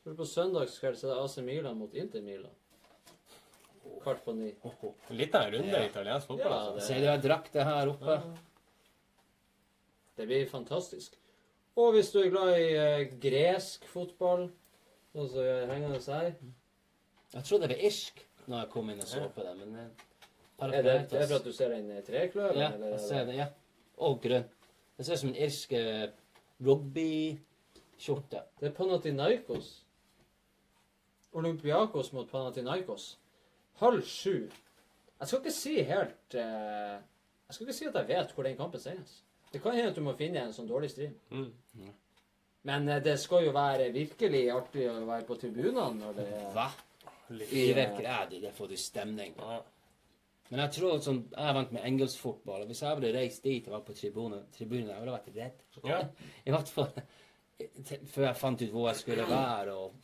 Så 0.04 0.14
på 0.16 0.26
søndagskveld 0.30 0.98
så 1.00 1.08
er 1.10 1.16
det 1.16 1.24
AC 1.24 1.38
Milan 1.42 1.78
mot 1.80 1.94
Inter 1.98 2.22
Milan. 2.22 2.52
Kvart 4.04 4.22
på 4.26 4.36
ni. 4.38 4.52
Litt 5.10 5.34
av 5.36 5.48
en 5.48 5.54
runde 5.54 5.72
Ja. 5.72 5.82
i 5.82 5.90
italiensk 5.90 6.28
fotball. 6.28 6.52
Ja, 6.52 6.60
altså. 6.60 6.76
det- 6.76 6.84
Ser 6.88 7.00
du 7.00 7.06
jeg 7.06 7.22
det 7.54 7.64
her 7.64 7.88
oppe? 7.90 8.22
Det 10.18 10.28
blir 10.28 10.46
fantastisk. 10.46 11.18
Og 11.76 11.94
hvis 11.94 12.12
du 12.12 12.20
er 12.20 12.30
glad 12.30 12.58
i 12.60 12.70
eh, 12.76 13.10
gresk 13.20 13.84
fotball, 13.86 14.52
sånn 15.14 15.28
som 15.30 15.40
det 15.40 15.68
her 16.08 16.36
Jeg 17.36 17.44
trodde 17.44 17.68
det 17.68 17.76
var 17.76 17.86
irsk 17.90 18.22
når 18.46 18.60
jeg 18.62 18.70
kom 18.74 18.90
inn 18.94 19.02
og 19.04 19.08
så 19.10 19.24
på 19.36 19.44
det, 19.44 19.54
men 19.60 19.76
eh, 19.82 20.04
Er 20.66 20.72
det, 20.72 20.84
det 21.12 21.20
er 21.20 21.28
for 21.28 21.36
at 21.40 21.48
du 21.48 21.52
ser 21.54 21.74
den 21.74 21.90
eh, 21.92 22.04
trekløveren? 22.06 22.60
Ja, 22.62 22.70
eller 22.74 22.88
er 22.88 22.92
jeg 22.96 23.00
ser 23.10 23.26
det. 23.28 23.36
ja. 23.42 23.48
Og 23.98 24.22
grønn. 24.24 24.46
Det 24.98 25.06
ser 25.06 25.18
ut 25.18 25.20
som 25.20 25.32
en 25.34 25.42
irsk 25.48 25.74
eh, 25.76 26.06
rugbyskjorte. 26.64 28.42
Det 28.60 28.70
er 28.70 28.76
Panathinaikos. 28.78 29.74
Olympiakos 31.36 32.14
mot 32.16 32.30
Panathinaikos. 32.32 33.18
Halv 33.82 34.06
sju. 34.08 34.48
Jeg 35.20 35.28
skal 35.28 35.40
ikke 35.42 35.52
si 35.56 35.76
helt 35.84 36.36
eh, 36.40 36.96
Jeg 37.48 37.54
skal 37.58 37.66
ikke 37.68 37.78
si 37.78 37.86
at 37.90 37.96
jeg 38.00 38.08
vet 38.14 38.32
hvor 38.36 38.44
den 38.48 38.58
kampen 38.58 38.80
sendes. 38.80 39.22
Det 39.52 39.62
kan 39.64 39.76
hende 39.76 39.92
at 39.92 39.96
du 39.96 40.04
må 40.04 40.16
finne 40.20 40.42
en 40.44 40.54
sånn 40.56 40.68
dårlig 40.68 40.90
stream. 40.92 41.14
Mm. 41.32 41.92
Men 42.68 42.90
eh, 42.90 43.04
det 43.04 43.20
skal 43.20 43.46
jo 43.46 43.52
være 43.56 43.92
virkelig 43.96 44.46
artig 44.56 44.88
å 44.92 45.02
være 45.08 45.28
på 45.28 45.38
tribunene 45.44 45.92
når 46.00 46.18
det 46.22 46.30
Hva? 46.56 46.70
Virker 47.30 48.06
er 48.06 48.28
det, 48.30 48.42
der 48.44 48.52
får 48.54 48.68
du 48.68 48.76
stemning. 48.78 49.34
Ja. 49.40 49.62
Men 50.50 50.60
jeg 50.62 50.72
tror 50.76 51.00
sånn, 51.02 51.24
jeg 51.32 51.50
er 51.50 51.54
vant 51.58 51.72
med 51.74 51.86
engelsk 51.88 52.20
fotball, 52.22 52.62
og 52.62 52.68
hvis 52.70 52.82
jeg 52.84 52.90
hadde 52.92 53.14
reist 53.16 53.44
dit 53.44 53.68
og 53.68 53.74
vært 53.80 53.86
på 53.88 53.96
tribunen, 53.98 54.44
tribunen 54.54 54.92
jeg 54.92 55.00
hadde 55.00 55.16
vært 55.16 55.32
redd. 55.36 55.64
Ja. 55.90 56.02
I 56.48 56.52
hvert 56.54 56.70
fall 56.70 56.92
før 58.12 58.28
jeg 58.28 58.36
fant 58.38 58.62
ut 58.62 58.72
hvor 58.76 58.88
jeg 58.92 59.00
skulle 59.02 59.26
være. 59.30 59.74
og 59.74 59.96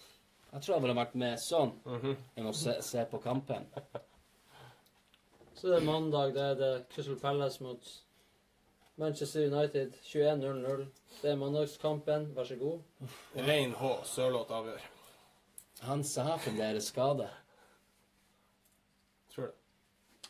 Jeg 0.53 0.61
tror 0.61 0.76
jeg 0.76 0.81
ville 0.88 0.95
vært 0.98 1.15
med 1.15 1.38
sånn 1.39 1.73
Mhm. 1.85 2.15
enn 2.38 2.48
å 2.49 2.53
se, 2.56 2.77
se 2.81 3.06
på 3.11 3.19
kampen. 3.22 3.68
Så 5.56 5.68
det 5.69 5.77
er 5.77 5.85
mandag. 5.85 6.34
Det 6.34 6.41
er 6.41 6.56
det 6.56 6.72
Crystal 6.89 7.19
Palace 7.22 7.61
mot 7.64 7.91
Manchester 8.98 9.45
United 9.45 9.93
21-0-0. 10.03 10.88
Det 11.22 11.30
er 11.31 11.35
mandagskampen. 11.38 12.31
Vær 12.35 12.45
så 12.49 12.56
god. 12.57 12.81
Rein 13.35 13.73
H. 13.77 13.91
Sørloth 14.10 14.52
avgjør. 14.57 14.81
Han 15.82 16.03
sa 16.03 16.38
fremdeles 16.38 16.88
skade. 16.91 17.28
Tror 19.34 19.48
det. 19.48 19.53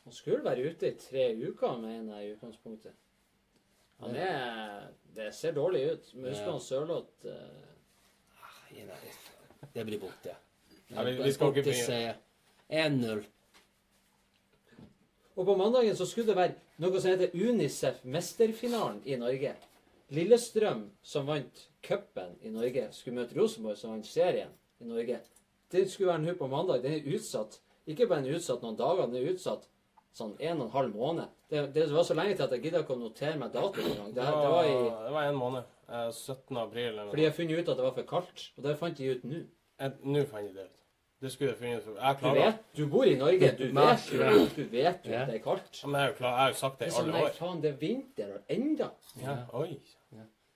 Han 0.04 0.14
skulle 0.14 0.44
være 0.46 0.72
ute 0.72 0.88
i 0.88 0.96
tre 0.98 1.26
uker, 1.50 1.78
mener 1.82 2.20
jeg 2.22 2.30
i 2.30 2.34
utgangspunktet. 2.36 2.94
Han 4.02 4.16
er 4.16 4.88
Det 5.16 5.34
ser 5.36 5.52
dårlig 5.54 5.82
ut. 5.92 6.14
Musklene. 6.16 6.60
Sørloth 6.64 7.26
eh, 7.28 7.68
Ah, 8.42 9.68
Det 9.74 9.84
blir 9.86 10.00
borte. 10.00 10.36
Ja, 10.90 11.04
vi- 11.04 11.18
vi 11.24 11.32
skal 11.32 11.48
ikke 11.54 11.64
bli- 11.64 12.14
1-0. 12.70 13.26
Og 15.36 15.46
på 15.46 15.56
mandagen 15.58 15.96
så 15.96 16.06
skulle 16.06 16.28
det 16.28 16.36
være 16.36 16.56
noe 16.78 17.02
som 17.02 17.12
heter 17.12 17.36
Unicef 17.50 18.04
mesterfinalen 18.06 19.02
i 19.06 19.16
Norge. 19.16 19.56
Lillestrøm, 20.10 20.90
som 21.04 21.26
vant 21.28 21.68
cupen 21.84 22.38
i 22.42 22.50
Norge, 22.50 22.88
skulle 22.92 23.16
møte 23.16 23.36
Rosenborg, 23.40 23.78
som 23.78 23.92
vant 23.92 24.06
serien 24.06 24.50
i 24.80 24.84
Norge. 24.86 25.20
Det 25.72 25.86
skulle 25.92 26.10
være 26.12 26.22
nå 26.26 26.34
på 26.40 26.48
mandag. 26.52 26.82
Den 26.84 26.94
er 27.00 27.14
utsatt. 27.16 27.60
Ikke 27.88 28.08
bare 28.08 28.22
den 28.24 28.32
er 28.34 28.38
utsatt 28.40 28.62
noen 28.66 28.76
dager, 28.80 29.08
den 29.08 29.16
er 29.22 29.32
utsatt 29.34 29.68
sånn 30.14 30.34
en 30.40 30.60
og 30.60 30.66
en 30.68 30.72
halv 30.76 30.96
måned. 30.96 31.30
Det, 31.50 31.62
det 31.74 31.86
var 31.94 32.04
så 32.04 32.14
lenge 32.18 32.36
til 32.36 32.44
at 32.44 32.52
jeg 32.52 32.62
gidda 32.66 32.82
ikke 32.84 32.96
å 32.98 33.00
notere 33.00 33.38
meg 33.40 33.54
datoen 33.54 33.88
engang. 33.94 34.12
Det, 34.16 34.26
Det 34.26 34.42
det 34.42 34.52
var 34.52 34.68
i 34.68 34.76
det 35.06 35.14
var 35.16 35.30
en 35.30 35.40
måned. 35.40 35.64
Eh, 35.92 36.12
17. 36.12 36.58
april 36.58 36.88
eller 36.92 37.04
noe. 37.06 37.10
Fordi 37.14 37.24
jeg 37.26 37.32
har 37.32 37.38
funnet 37.40 37.58
ut 37.60 37.70
at 37.74 37.78
det 37.80 37.86
var 37.88 37.96
for 37.96 38.08
kaldt. 38.12 38.46
Og 38.58 38.64
det 38.68 38.78
fant 38.80 38.98
de 38.98 39.10
ut 39.16 39.24
nå. 39.28 39.42
Eh, 39.80 39.98
Nå 40.04 40.26
fant 40.30 40.46
jeg 40.46 40.54
det 40.56 40.68
ut. 40.68 40.78
Det 41.22 41.30
skulle 41.32 41.52
jeg 41.52 41.58
funnet 41.62 41.88
ut. 41.88 41.98
Jeg 42.02 42.16
Du 42.16 42.20
klarer 42.20 42.46
det. 42.46 42.54
du 42.78 42.86
bor 42.90 43.04
i 43.06 43.16
Norge. 43.16 43.52
Du 43.58 43.66
vet 43.76 44.08
jo, 44.12 44.46
du 44.56 44.64
vet 44.72 45.04
jo 45.06 45.14
at 45.16 45.28
det 45.32 45.36
er 45.36 45.44
kaldt. 45.44 45.82
Men 45.86 45.96
jeg 46.00 46.04
er 46.04 46.12
jo 46.14 46.16
klar, 46.18 46.32
jeg 46.32 46.42
har 46.44 46.54
jo 46.56 46.60
sagt 46.62 46.80
det 46.80 46.88
i 46.88 46.96
sånn, 46.96 47.12
nei, 47.12 47.26
faen, 47.40 47.62
det 47.62 47.70
er 47.74 47.78
vinter 47.84 48.32
enda. 48.50 48.88
Ja, 49.22 49.36
oi. 49.54 49.76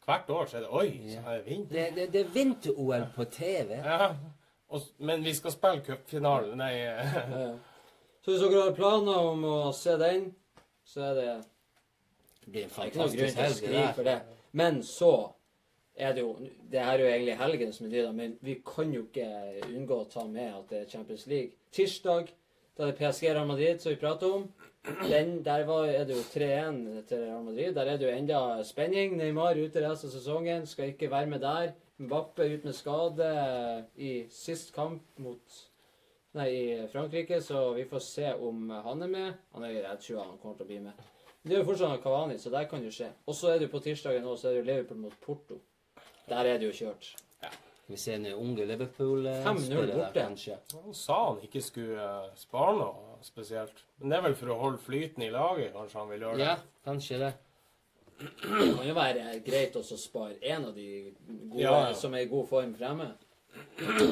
Hvert 0.05 0.29
år 0.29 0.45
så 0.49 0.57
er 0.57 0.65
det 0.65 0.69
oi, 0.69 0.89
så 1.09 1.21
er 1.25 1.37
det 1.39 1.45
vinter. 1.49 1.75
Det, 1.75 1.85
det, 1.95 2.07
det 2.13 2.19
er 2.25 2.33
vinter-OL 2.33 3.05
på 3.15 3.25
TV. 3.33 3.71
Ja. 3.77 4.11
Og, 4.75 4.85
men 5.07 5.23
vi 5.23 5.33
skal 5.37 5.53
spille 5.55 5.83
cupfinalen. 5.85 6.57
Nei 6.59 6.73
Ja. 6.81 7.55
Så 8.25 8.33
hvis 8.33 8.41
dere 8.41 8.61
har 8.63 8.73
planer 8.73 9.27
om 9.31 9.43
å 9.45 9.57
se 9.77 9.93
den, 10.01 10.31
så 10.85 11.03
er 11.11 11.17
det 11.19 11.33
Det 12.41 12.51
blir 12.51 12.63
en 12.63 12.73
fantastisk 12.73 13.37
helg. 13.37 13.37
det 13.37 13.57
skrive 13.59 13.81
der. 13.83 13.93
for 13.93 14.03
det. 14.07 14.15
Men 14.51 14.79
så 14.83 15.11
er 15.95 16.13
det 16.13 16.21
jo 16.23 16.31
Det 16.71 16.79
her 16.79 16.97
er 16.97 17.03
jo 17.03 17.11
egentlig 17.11 17.37
helgen 17.37 17.73
som 17.73 17.85
er 17.85 17.91
dyra, 17.91 18.11
men 18.11 18.37
vi 18.41 18.57
kan 18.65 18.93
jo 18.93 19.05
ikke 19.05 19.27
unngå 19.69 19.99
å 20.01 20.09
ta 20.09 20.25
med 20.27 20.55
at 20.55 20.69
det 20.69 20.81
er 20.81 20.89
Champions 20.89 21.27
League. 21.27 21.51
Tirsdag 21.71 22.33
da 22.75 22.83
er 22.83 22.91
det 22.91 22.97
PSG 22.99 23.29
Real 23.29 23.47
Madrid, 23.47 23.79
som 23.79 23.93
vi 23.93 23.99
prater 24.01 24.33
om. 24.35 24.49
Den, 25.07 25.37
der 25.45 25.63
var, 25.65 25.85
er 25.85 26.03
det 26.05 26.17
jo 26.17 26.23
3-1 26.33 27.05
til 27.07 27.21
Real 27.23 27.43
Madrid. 27.43 27.73
Der 27.75 27.87
er 27.87 27.97
det 27.97 28.05
jo 28.09 28.11
enda 28.17 28.63
spenning. 28.67 29.15
Neymar 29.17 29.55
ute 29.55 29.81
resten 29.81 30.09
av 30.09 30.13
sesongen. 30.17 30.65
Skal 30.67 30.91
ikke 30.91 31.09
være 31.11 31.29
med 31.31 31.39
der. 31.45 31.71
Mbappe 31.97 32.43
ut 32.43 32.65
med 32.67 32.75
skade 32.75 33.29
i 33.95 34.11
sist 34.31 34.73
kamp 34.75 35.03
mot 35.23 35.61
Nei, 36.35 36.49
i 36.51 36.87
Frankrike, 36.91 37.37
så 37.41 37.69
vi 37.73 37.85
får 37.87 38.01
se 38.03 38.33
om 38.33 38.69
han 38.69 39.03
er 39.05 39.07
med. 39.07 39.35
Han 39.55 39.63
er, 39.63 39.77
redd 39.85 40.01
tror 40.03 40.17
han 40.19 40.39
kommer 40.41 40.57
til 40.59 40.65
å 40.65 40.67
bli 40.67 40.79
med. 40.83 41.05
Men 41.41 41.51
det 41.51 41.55
er 41.55 41.61
jo 41.61 41.67
fortsatt 41.69 42.01
Kavani, 42.03 42.35
så 42.41 42.51
der 42.51 42.65
kan 42.67 42.83
det 42.83 42.89
jo 42.89 42.95
skje. 42.97 43.07
Og 43.23 43.37
så 43.37 43.53
er 43.53 43.61
det 43.61 43.69
jo 43.69 43.71
på 43.77 43.79
tirsdagen 43.85 44.25
nå, 44.27 44.33
så 44.35 44.49
er 44.49 44.57
det 44.57 44.59
jo 44.59 44.65
Liverpool 44.67 44.99
mot 45.05 45.15
Porto. 45.23 45.61
Der 46.27 46.49
er 46.51 46.59
det 46.59 46.67
jo 46.67 46.73
kjørt. 46.75 47.13
Ja. 47.43 47.51
vi 47.87 47.99
se 48.01 48.17
en 48.17 48.25
unge 48.33 48.65
Liverpool-spiller 48.65 49.91
der, 49.93 50.11
kanskje. 50.17 50.57
Han 50.73 50.97
sa 50.97 51.21
han 51.29 51.39
ikke 51.47 51.61
skulle 51.63 52.03
eh, 52.03 52.31
spare 52.41 52.75
noe 52.81 53.19
spesielt. 53.23 53.85
Men 54.01 54.11
det 54.11 54.17
er 54.17 54.25
vel 54.27 54.37
for 54.41 54.51
å 54.51 54.59
holde 54.65 54.83
flyten 54.83 55.23
i 55.23 55.31
laget, 55.31 55.71
kanskje 55.77 56.01
han 56.01 56.11
vil 56.11 56.27
gjøre 56.27 56.41
det. 56.41 56.49
Ja, 56.49 56.57
kanskje 56.89 57.21
det. 57.23 57.31
Det 58.19 58.75
kan 58.77 58.87
jo 58.87 58.93
være 58.95 59.39
greit 59.45 59.75
også 59.75 59.97
å 59.97 59.99
spare 59.99 60.37
en 60.41 60.65
av 60.69 60.75
de 60.75 60.85
gode 61.27 61.61
Ja, 61.61 61.73
ja. 61.89 61.93
som 61.93 62.13
er 62.15 62.23
i 62.25 62.29
god 62.31 62.47
form 62.47 62.73
fremme. 62.77 63.09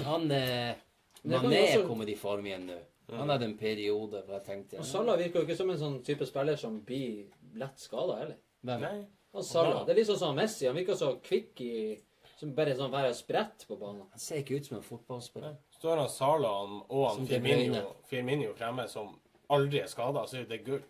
Han 0.05 0.31
eh, 0.31 0.75
Mané 1.23 1.61
også- 1.69 1.87
kommer 1.87 2.09
i 2.09 2.15
form 2.19 2.45
igjen 2.45 2.65
nå. 2.67 2.79
Han 3.13 3.29
hadde 3.29 3.45
en 3.45 3.57
periode 3.57 4.21
hvor 4.25 4.37
jeg 4.39 4.43
tenkte 4.47 4.77
Og 4.79 4.85
Salah 4.87 5.17
virker 5.19 5.41
jo 5.41 5.45
ikke 5.45 5.57
som 5.57 5.69
en 5.69 5.77
sånn 5.77 5.97
type 6.07 6.25
spiller 6.25 6.55
som 6.59 6.79
blir 6.87 7.25
lett 7.59 7.79
skada 7.79 8.15
heller. 8.21 8.37
Hvem? 8.63 8.81
Nei. 8.81 9.05
Han 9.33 9.43
Salah, 9.43 9.83
Det 9.85 9.91
er 9.91 9.99
litt 9.99 10.07
sånn 10.07 10.19
som 10.21 10.35
Messi. 10.35 10.65
Han 10.67 10.75
virker 10.75 10.95
så 10.95 11.13
kvikk 11.21 11.61
i 11.61 11.73
Som 12.39 12.53
bare 12.55 12.75
sånn 12.75 12.91
være 12.91 13.13
spredt 13.15 13.67
på 13.67 13.77
banen. 13.79 14.07
Han 14.11 14.19
ser 14.19 14.41
ikke 14.41 14.57
ut 14.57 14.65
som 14.65 14.77
en 14.77 14.83
fotballspiller. 14.83 15.55
Står 15.77 15.97
han 15.97 16.09
Salah 16.09 16.81
og 16.89 17.03
han 17.09 17.27
Firmino, 17.27 17.83
Firmino 18.09 18.53
fremme 18.57 18.87
som 18.89 19.13
aldri 19.49 19.79
er 19.83 19.87
skada, 19.87 20.25
så 20.27 20.39
er 20.41 20.45
det 20.49 20.63
gull. 20.65 20.81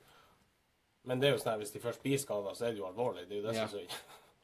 Men 1.04 1.20
det 1.20 1.28
er 1.30 1.34
jo 1.36 1.42
sånn 1.42 1.54
at 1.58 1.60
hvis 1.64 1.74
de 1.76 1.80
først 1.84 2.04
blir 2.04 2.18
skada, 2.22 2.54
så 2.56 2.66
er 2.68 2.72
det 2.76 2.80
jo 2.80 2.88
alvorlig. 2.88 3.26
Det 3.28 3.38
er 3.38 3.42
jo 3.42 3.48
det 3.48 3.56
Ja. 3.58 3.68
som 3.68 3.80
er 3.80 3.84
synd. 3.84 3.98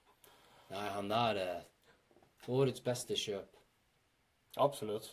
Nei, 0.73 0.87
han 0.95 1.09
der 1.09 1.39
er 1.43 1.61
årets 2.49 2.81
beste 2.83 3.15
kjøp. 3.15 3.47
Absolutt. 4.57 5.11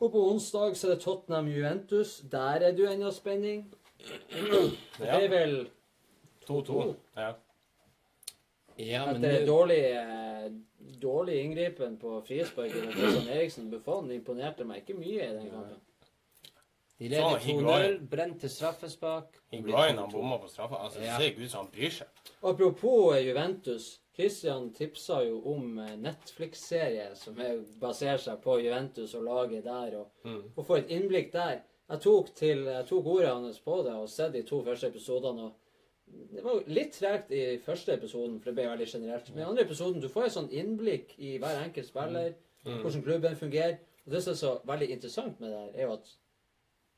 Og 0.00 0.10
på 0.12 0.22
onsdag 0.30 0.74
så 0.76 0.88
er 0.90 0.94
det 0.96 1.02
Tottenham 1.04 1.48
Juventus. 1.48 2.18
Der 2.32 2.60
er 2.66 2.72
det 2.72 2.78
jo 2.82 2.90
ennå 2.90 3.10
spenning. 3.12 3.66
Det 4.98 5.08
er 5.08 5.28
vel 5.32 5.54
2-2. 6.48 6.94
Ja. 7.16 7.30
Ja, 8.76 9.06
men 9.06 9.24
Etter 9.24 9.40
du... 9.40 9.46
dårlig, 9.48 9.78
eh, 9.96 10.50
dårlig 11.00 11.38
inngripen 11.44 11.96
på 11.98 12.18
frisparket 12.26 12.84
med 12.84 12.92
Kristian 12.92 13.28
Eriksen 13.32 13.70
Buffon 13.72 14.10
imponerte 14.12 14.66
meg 14.68 14.82
ikke 14.82 14.98
mye 14.98 15.22
i 15.24 15.32
den 15.38 15.48
kampen. 15.50 15.80
De 16.98 17.08
leder 17.08 17.38
Higuain. 17.38 17.98
2-0. 18.00 18.08
Brente 18.08 18.48
straffespark. 18.48 19.36
Higuain 19.52 19.98
han 19.98 20.10
bomma 20.10 20.38
på 20.38 20.48
straffa. 20.48 20.78
Altså, 20.84 20.98
det 21.00 21.06
Ja. 21.06 21.18
ser 21.18 21.24
ikke 21.30 21.44
ut 21.44 21.50
som 21.50 21.64
han 21.66 21.72
bryr 21.72 21.90
seg. 21.90 22.06
Apropos 22.42 23.14
eh, 23.16 23.26
Juventus. 23.26 24.00
Christian 24.16 24.70
tipsa 24.72 25.18
jo 25.26 25.42
om 25.52 25.78
eh, 25.78 25.96
Netflix-serie 25.96 27.10
som 27.16 27.38
er, 27.40 27.58
baserer 27.80 28.16
seg 28.22 28.40
på 28.42 28.58
Juventus 28.64 29.14
og 29.14 29.24
laget 29.24 29.64
der, 29.64 29.96
og, 29.98 30.10
Mm. 30.24 30.42
og 30.56 30.66
få 30.66 30.76
et 30.78 30.88
innblikk 30.90 31.32
der. 31.32 31.60
Jeg 31.90 32.00
tok, 32.00 32.34
til, 32.34 32.64
jeg 32.64 32.86
tok 32.86 33.06
ordet 33.06 33.28
hans 33.28 33.60
på 33.60 33.82
det 33.84 33.92
og 33.94 34.08
sett 34.08 34.32
de 34.32 34.42
to 34.42 34.62
første 34.64 34.86
episodene. 34.88 35.42
og 35.42 35.52
Det 36.34 36.42
var 36.44 36.52
jo 36.54 36.62
litt 36.66 36.92
tregt 36.92 37.30
i 37.30 37.58
første 37.58 37.92
episoden, 37.92 38.40
for 38.40 38.50
det 38.50 38.54
ble 38.54 38.68
veldig 38.70 38.86
generelt. 38.88 39.28
Men 39.34 39.38
i 39.44 39.46
andre 39.50 39.64
episoden 39.64 40.00
du 40.00 40.08
får 40.08 40.24
et 40.26 40.32
sånn 40.32 40.48
innblikk 40.50 41.14
i 41.18 41.36
hver 41.38 41.62
enkelt 41.64 41.86
spiller, 41.86 42.34
hvordan 42.64 43.02
klubben 43.02 43.36
fungerer. 43.36 43.78
Og 44.06 44.12
det 44.12 44.22
som 44.22 44.32
er 44.32 44.36
så 44.36 44.60
veldig 44.64 44.88
interessant 44.90 45.40
med 45.40 45.50
det 45.50 45.58
her, 45.58 45.70
er 45.74 45.82
jo 45.86 45.92
at 45.92 46.08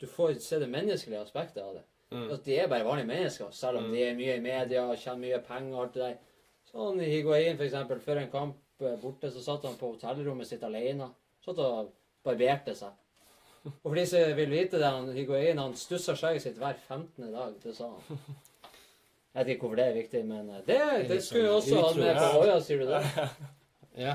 du 0.00 0.06
får 0.06 0.38
se 0.42 0.58
det 0.62 0.70
menneskelige 0.70 1.20
aspektet 1.20 1.62
av 1.62 1.74
det. 1.78 1.84
At 2.08 2.44
de 2.44 2.56
er 2.56 2.68
bare 2.70 2.86
vanlige 2.86 3.10
mennesker, 3.10 3.50
selv 3.52 3.82
om 3.82 3.90
de 3.92 4.00
er 4.00 4.16
mye 4.16 4.38
i 4.38 4.44
media 4.44 4.86
og 4.88 4.96
tjener 4.96 5.20
mye 5.26 5.40
penger 5.44 5.74
og 5.74 5.82
alt 5.82 5.96
det 5.96 6.04
der. 6.06 6.14
Sånn 6.68 7.02
Higuain, 7.04 7.56
for 7.56 7.66
eksempel, 7.66 8.00
før 8.04 8.22
en 8.22 8.30
kamp 8.32 8.84
eh, 8.84 8.96
borte, 9.00 9.30
så 9.32 9.42
satt 9.44 9.66
han 9.68 9.76
på 9.80 9.92
hotellrommet 9.94 10.48
sitt 10.48 10.64
alene. 10.64 11.08
Satt 11.44 11.60
og 11.64 11.90
barberte 12.24 12.74
seg. 12.76 12.96
Og 13.68 13.90
for 13.90 13.96
de 13.98 14.04
som 14.08 14.36
vil 14.38 14.52
vite 14.52 14.80
det, 14.80 14.88
han 14.88 15.08
Higuain 15.16 15.60
han 15.60 15.76
stusser 15.76 16.16
skjegget 16.16 16.46
sitt 16.46 16.60
hver 16.60 16.76
15. 16.76 17.28
dag. 17.32 17.56
Det 17.64 17.74
sa 17.76 17.90
han. 17.92 18.22
Jeg 19.34 19.44
vet 19.44 19.52
ikke 19.54 19.66
hvorfor 19.66 19.78
det 19.78 19.86
er 19.86 19.98
viktig, 19.98 20.24
men 20.28 20.48
eh, 20.50 20.64
det, 20.66 20.80
det 21.12 21.20
skulle 21.24 21.50
jo 21.50 21.58
også 21.58 21.82
hatt 21.84 22.00
med 22.00 22.16
på 22.16 22.42
Oja, 22.44 22.56
sier 22.64 22.84
du 22.84 22.88
det? 22.94 23.04
Ja. 23.98 24.14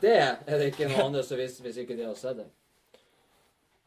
Det 0.00 0.12
er 0.16 0.58
det 0.58 0.70
ikke 0.70 0.88
noe 0.88 1.02
annet 1.04 1.26
som 1.26 1.36
viser 1.38 1.66
hvis 1.66 1.78
ikke 1.82 1.94
de 1.98 2.06
har 2.08 2.14
sett 2.18 2.38
det. 2.40 2.46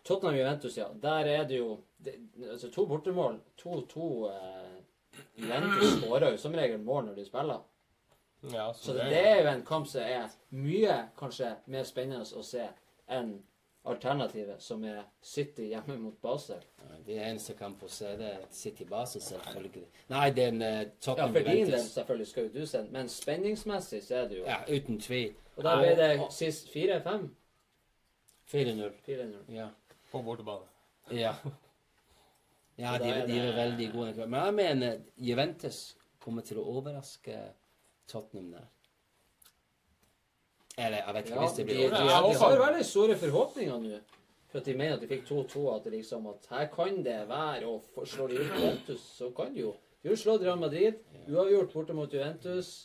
Tottenham 0.06 0.36
Juventus, 0.38 0.78
ja. 0.78 0.88
Der 1.02 1.26
er 1.26 1.48
det 1.50 1.58
jo 1.58 1.80
det, 1.98 2.14
altså 2.52 2.70
to 2.72 2.86
bortemål. 2.86 3.40
2-2 3.62 4.10
eh, 4.30 4.76
Juventus 5.42 5.96
skårer 5.98 6.32
jo 6.32 6.38
som 6.38 6.54
regel 6.54 6.80
mål 6.80 7.10
når 7.10 7.16
de 7.16 7.26
spiller. 7.26 7.64
Ja, 8.54 8.74
Så 8.74 8.94
det, 8.94 9.10
det 9.10 9.28
er 9.28 9.42
jo 9.42 9.50
en 9.50 9.66
kamp 9.66 9.88
som 9.88 10.02
er 10.02 10.30
mye 10.54 10.98
kanskje 11.18 11.56
mer 11.66 11.84
spennende 11.88 12.26
å 12.38 12.44
se 12.46 12.68
enn 13.10 13.40
alternativet, 13.86 14.62
som 14.62 14.84
er 14.84 15.04
City 15.22 15.70
hjemme 15.70 15.98
mot 16.02 16.22
Basel. 16.22 16.62
Det 17.06 17.18
eneste 17.22 17.54
kampen 17.58 17.86
å 17.86 17.92
se, 17.92 18.16
det 18.18 18.30
er 18.32 18.44
City 18.54 18.86
Basel, 18.90 19.22
selvfølgelig. 19.22 19.86
Nei, 20.10 20.28
det 20.34 20.44
er 20.44 20.54
en 20.54 20.62
uh, 20.62 20.68
Ja, 20.68 20.84
Tottenham 21.02 21.34
for 21.34 21.50
din 21.50 21.72
del 21.72 21.88
selvfølgelig 21.90 22.28
skal 22.28 22.48
jo 22.48 22.54
du 22.54 22.66
se 22.66 22.78
den, 22.82 22.92
men 22.94 23.10
spenningsmessig 23.10 24.02
så 24.06 24.22
er 24.22 24.30
det 24.30 24.40
jo 24.40 24.46
Ja, 24.46 24.60
uten 24.70 25.02
tvil. 25.02 25.34
Og 25.56 25.66
da 25.66 25.76
ble 25.80 25.92
det 25.98 26.12
sist 26.34 26.70
4-5. 26.74 27.28
4-0. 28.52 28.94
4-0. 29.06 29.36
Ja. 29.54 29.70
På 30.16 30.24
bortebane. 30.24 30.72
Ja. 31.12 31.36
Ja, 32.80 32.96
de, 33.00 33.12
de 33.28 33.40
er 33.40 33.54
veldig 33.56 33.92
gode. 33.92 34.28
Men 34.28 34.40
jeg 34.42 34.54
mener 34.54 34.98
Juventus 35.28 35.82
kommer 36.24 36.44
til 36.48 36.60
å 36.60 36.66
overraske 36.78 37.36
Tottenham 38.08 38.54
der. 38.56 38.72
Eller 40.78 40.98
jeg 41.02 41.16
vet 41.16 41.30
ikke 41.30 41.36
Ja, 41.36 41.44
hvis 41.46 41.58
det 41.60 41.66
blir 41.70 41.78
de, 41.78 41.84
de, 41.84 42.00
de, 42.00 42.34
de 42.34 42.40
har 42.42 42.58
veldig 42.60 42.88
store 42.88 43.16
forhåpninger 43.20 43.84
nå. 43.84 44.00
For 44.52 44.60
at 44.60 44.68
de 44.68 44.76
mener 44.80 44.96
at 44.96 45.04
de 45.04 45.12
fikk 45.12 45.28
2-2. 45.30 45.64
At 45.76 45.88
liksom 45.92 46.28
at 46.32 46.50
her 46.52 46.68
kan 46.72 47.00
det 47.04 47.22
være 47.28 47.68
Og 47.68 48.08
slår 48.08 48.32
de 48.32 48.42
ut 48.42 48.58
Juventus, 48.60 49.08
så 49.20 49.32
kan 49.36 49.56
de 49.56 49.66
jo. 49.66 49.76
De 50.04 50.12
har 50.12 50.20
slått 50.20 50.44
Real 50.48 50.60
Madrid. 50.60 51.00
Uavgjort 51.28 51.74
borte 51.74 51.96
mot 51.98 52.14
Juventus. 52.14 52.76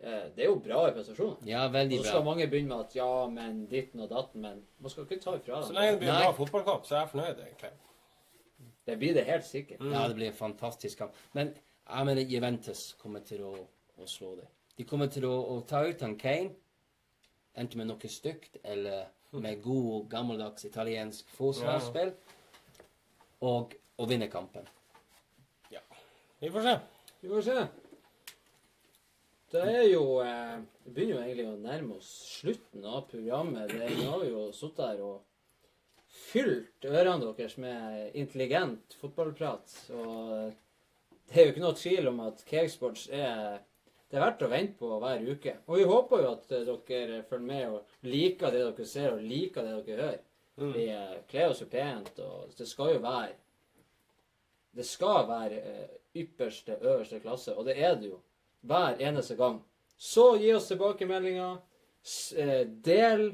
Eh, 0.00 0.28
Det 0.36 0.44
er 0.44 0.46
jo 0.46 0.58
bra 0.62 0.90
prestasjoner. 0.94 1.36
Ja, 1.46 1.64
Og 1.66 1.72
så 1.72 2.02
skal 2.04 2.22
bra. 2.22 2.24
mange 2.24 2.46
begynne 2.46 2.68
med 2.68 2.80
at 2.86 2.94
ja, 2.96 3.26
men 3.28 3.66
ditten 3.66 4.00
og 4.00 4.10
datten, 4.10 4.40
men 4.40 4.62
man 4.80 4.90
skal 4.90 5.04
ikke 5.04 5.20
ta 5.20 5.34
ifra 5.36 5.62
Så 5.66 5.72
lenge 5.72 5.90
det 5.92 5.98
blir 5.98 6.08
en 6.12 6.22
bra 6.22 6.32
fotballkamp, 6.32 6.84
så 6.86 6.94
er 6.94 7.00
jeg 7.00 7.08
fornøyd, 7.08 7.40
egentlig. 7.46 7.70
Det 8.86 8.98
blir 8.98 9.14
det 9.14 9.24
helt 9.26 9.44
sikkert. 9.44 9.80
Ja, 9.92 10.08
det 10.08 10.14
blir 10.16 10.26
en 10.30 10.32
fantastisk 10.38 10.98
kamp. 10.98 11.12
Men 11.32 11.54
Jeg 11.88 12.06
mener 12.06 12.22
Juventus 12.22 12.92
kommer 13.00 13.20
til 13.20 13.40
å, 13.42 13.54
å 13.98 14.06
slå 14.06 14.34
det. 14.36 14.46
De 14.76 14.84
kommer 14.84 15.06
til 15.06 15.24
å, 15.24 15.32
å 15.56 15.60
ta 15.66 15.80
ut 15.88 16.00
han 16.00 16.16
Kane, 16.18 16.50
enten 17.56 17.78
med 17.78 17.86
noe 17.88 18.08
stygt 18.08 18.58
eller 18.62 19.06
med 19.32 19.62
god, 19.62 20.08
gammeldags 20.10 20.64
italiensk 20.64 21.28
forsvarsspill, 21.30 22.12
og, 23.40 23.74
og 23.98 24.08
vinne 24.08 24.28
kampen. 24.28 24.68
Vi 26.40 26.50
får 26.50 26.62
se. 26.62 26.78
Vi 27.20 27.28
får 27.28 27.42
se. 27.42 27.66
Det 29.48 29.64
er 29.64 29.86
jo 29.88 30.18
eh, 30.20 30.58
Vi 30.84 30.92
begynner 30.92 31.14
jo 31.14 31.22
egentlig 31.24 31.46
å 31.48 31.56
nærme 31.62 31.96
oss 31.96 32.10
slutten 32.40 32.84
av 32.84 33.06
programmet. 33.08 33.72
Det, 33.72 33.88
vi 33.96 34.04
har 34.04 34.24
jo 34.28 34.48
sittet 34.52 34.84
her 34.84 35.00
og 35.06 35.24
fylt 36.28 36.84
ørene 36.88 37.30
deres 37.36 37.56
med 37.60 38.16
intelligent 38.18 38.96
fotballprat. 39.00 39.72
Og 39.96 40.52
det 41.28 41.40
er 41.40 41.48
jo 41.48 41.54
ikke 41.54 41.64
noe 41.64 41.78
tvil 41.80 42.10
om 42.12 42.20
at 42.26 42.44
Cakesports 42.48 43.08
er 43.08 43.64
det 44.08 44.16
er 44.16 44.24
verdt 44.24 44.44
å 44.46 44.48
vente 44.48 44.78
på 44.80 44.88
hver 45.02 45.24
uke. 45.28 45.52
Og 45.68 45.76
vi 45.76 45.88
håper 45.88 46.22
jo 46.22 46.30
at 46.30 46.52
eh, 46.56 46.70
dere 46.88 47.24
følger 47.28 47.48
med 47.48 47.64
og 47.72 48.08
liker 48.08 48.54
det 48.54 48.62
dere 48.64 48.88
ser, 48.88 49.16
og 49.16 49.24
liker 49.24 49.66
det 49.66 49.74
dere 49.84 50.06
hører. 50.06 50.22
Vi 50.76 50.86
eh, 50.92 51.18
kler 51.28 51.52
oss 51.52 51.60
jo 51.60 51.68
pent, 51.72 52.16
og 52.24 52.54
det 52.56 52.68
skal 52.68 52.94
jo 52.96 53.02
være 53.04 53.36
Det 54.78 54.84
skal 54.86 55.28
være 55.28 55.60
eh, 55.60 55.92
ypperste, 56.22 56.78
øverste 56.80 57.20
klasse, 57.20 57.54
og 57.54 57.68
det 57.68 57.76
er 57.76 57.96
det 58.00 58.12
jo 58.12 58.20
hver 58.68 59.00
eneste 59.00 59.36
gang. 59.38 59.60
Så 59.98 60.36
gi 60.38 60.52
oss 60.54 60.68
tilbakemeldinger. 60.70 61.58
eh, 62.36 62.64
Del. 62.84 63.30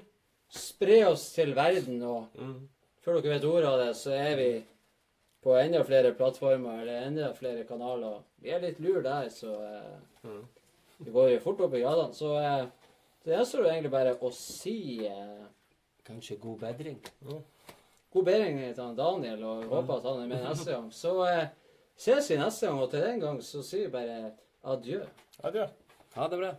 Spre 0.54 1.00
oss 1.08 1.32
til 1.34 1.50
verden, 1.56 1.98
og 2.06 2.28
før 3.02 3.16
dere 3.20 3.32
vet 3.34 3.44
ordet 3.48 3.66
av 3.66 3.78
det, 3.80 3.94
så 3.98 4.12
er 4.14 4.36
vi 4.38 4.50
på 5.42 5.56
enda 5.58 5.80
flere 5.84 6.12
plattformer 6.14 6.82
eller 6.84 7.08
enda 7.08 7.32
flere 7.34 7.64
kanaler. 7.66 8.20
Vi 8.40 8.52
er 8.54 8.60
litt 8.62 8.78
lur 8.80 9.02
der, 9.02 9.26
så 9.34 9.50
eh, 9.66 10.36
vi 11.00 11.10
går 11.10 11.32
jo 11.32 11.40
fort 11.42 11.60
opp 11.66 11.74
i 11.74 11.82
gradene. 11.82 12.14
Så 12.14 12.30
eh, 12.38 12.68
det 13.26 13.34
gjenstår 13.34 13.66
egentlig 13.72 13.90
bare 13.96 14.14
å 14.20 14.30
si 14.36 14.76
eh, 15.08 15.42
Kanskje 16.06 16.36
god 16.38 16.58
bedring. 16.60 16.98
god 18.12 18.24
bedring 18.24 18.58
til 18.76 18.94
Daniel, 18.96 19.42
og 19.44 19.64
håper 19.72 19.94
at 19.98 20.04
han 20.06 20.22
er 20.22 20.26
med 20.36 20.42
neste 20.44 20.70
gang. 20.70 20.90
Så 20.92 21.16
eh, 21.26 21.48
ses 21.96 22.30
vi 22.30 22.36
neste 22.38 22.68
gang, 22.68 22.78
og 22.84 22.90
til 22.92 23.00
den 23.02 23.20
gang 23.20 23.42
så 23.42 23.62
sier 23.64 23.88
vi 23.88 23.92
bare. 23.98 24.32
Adjø. 24.64 25.02
Ha 26.14 26.28
det 26.28 26.36
bra. 26.36 26.54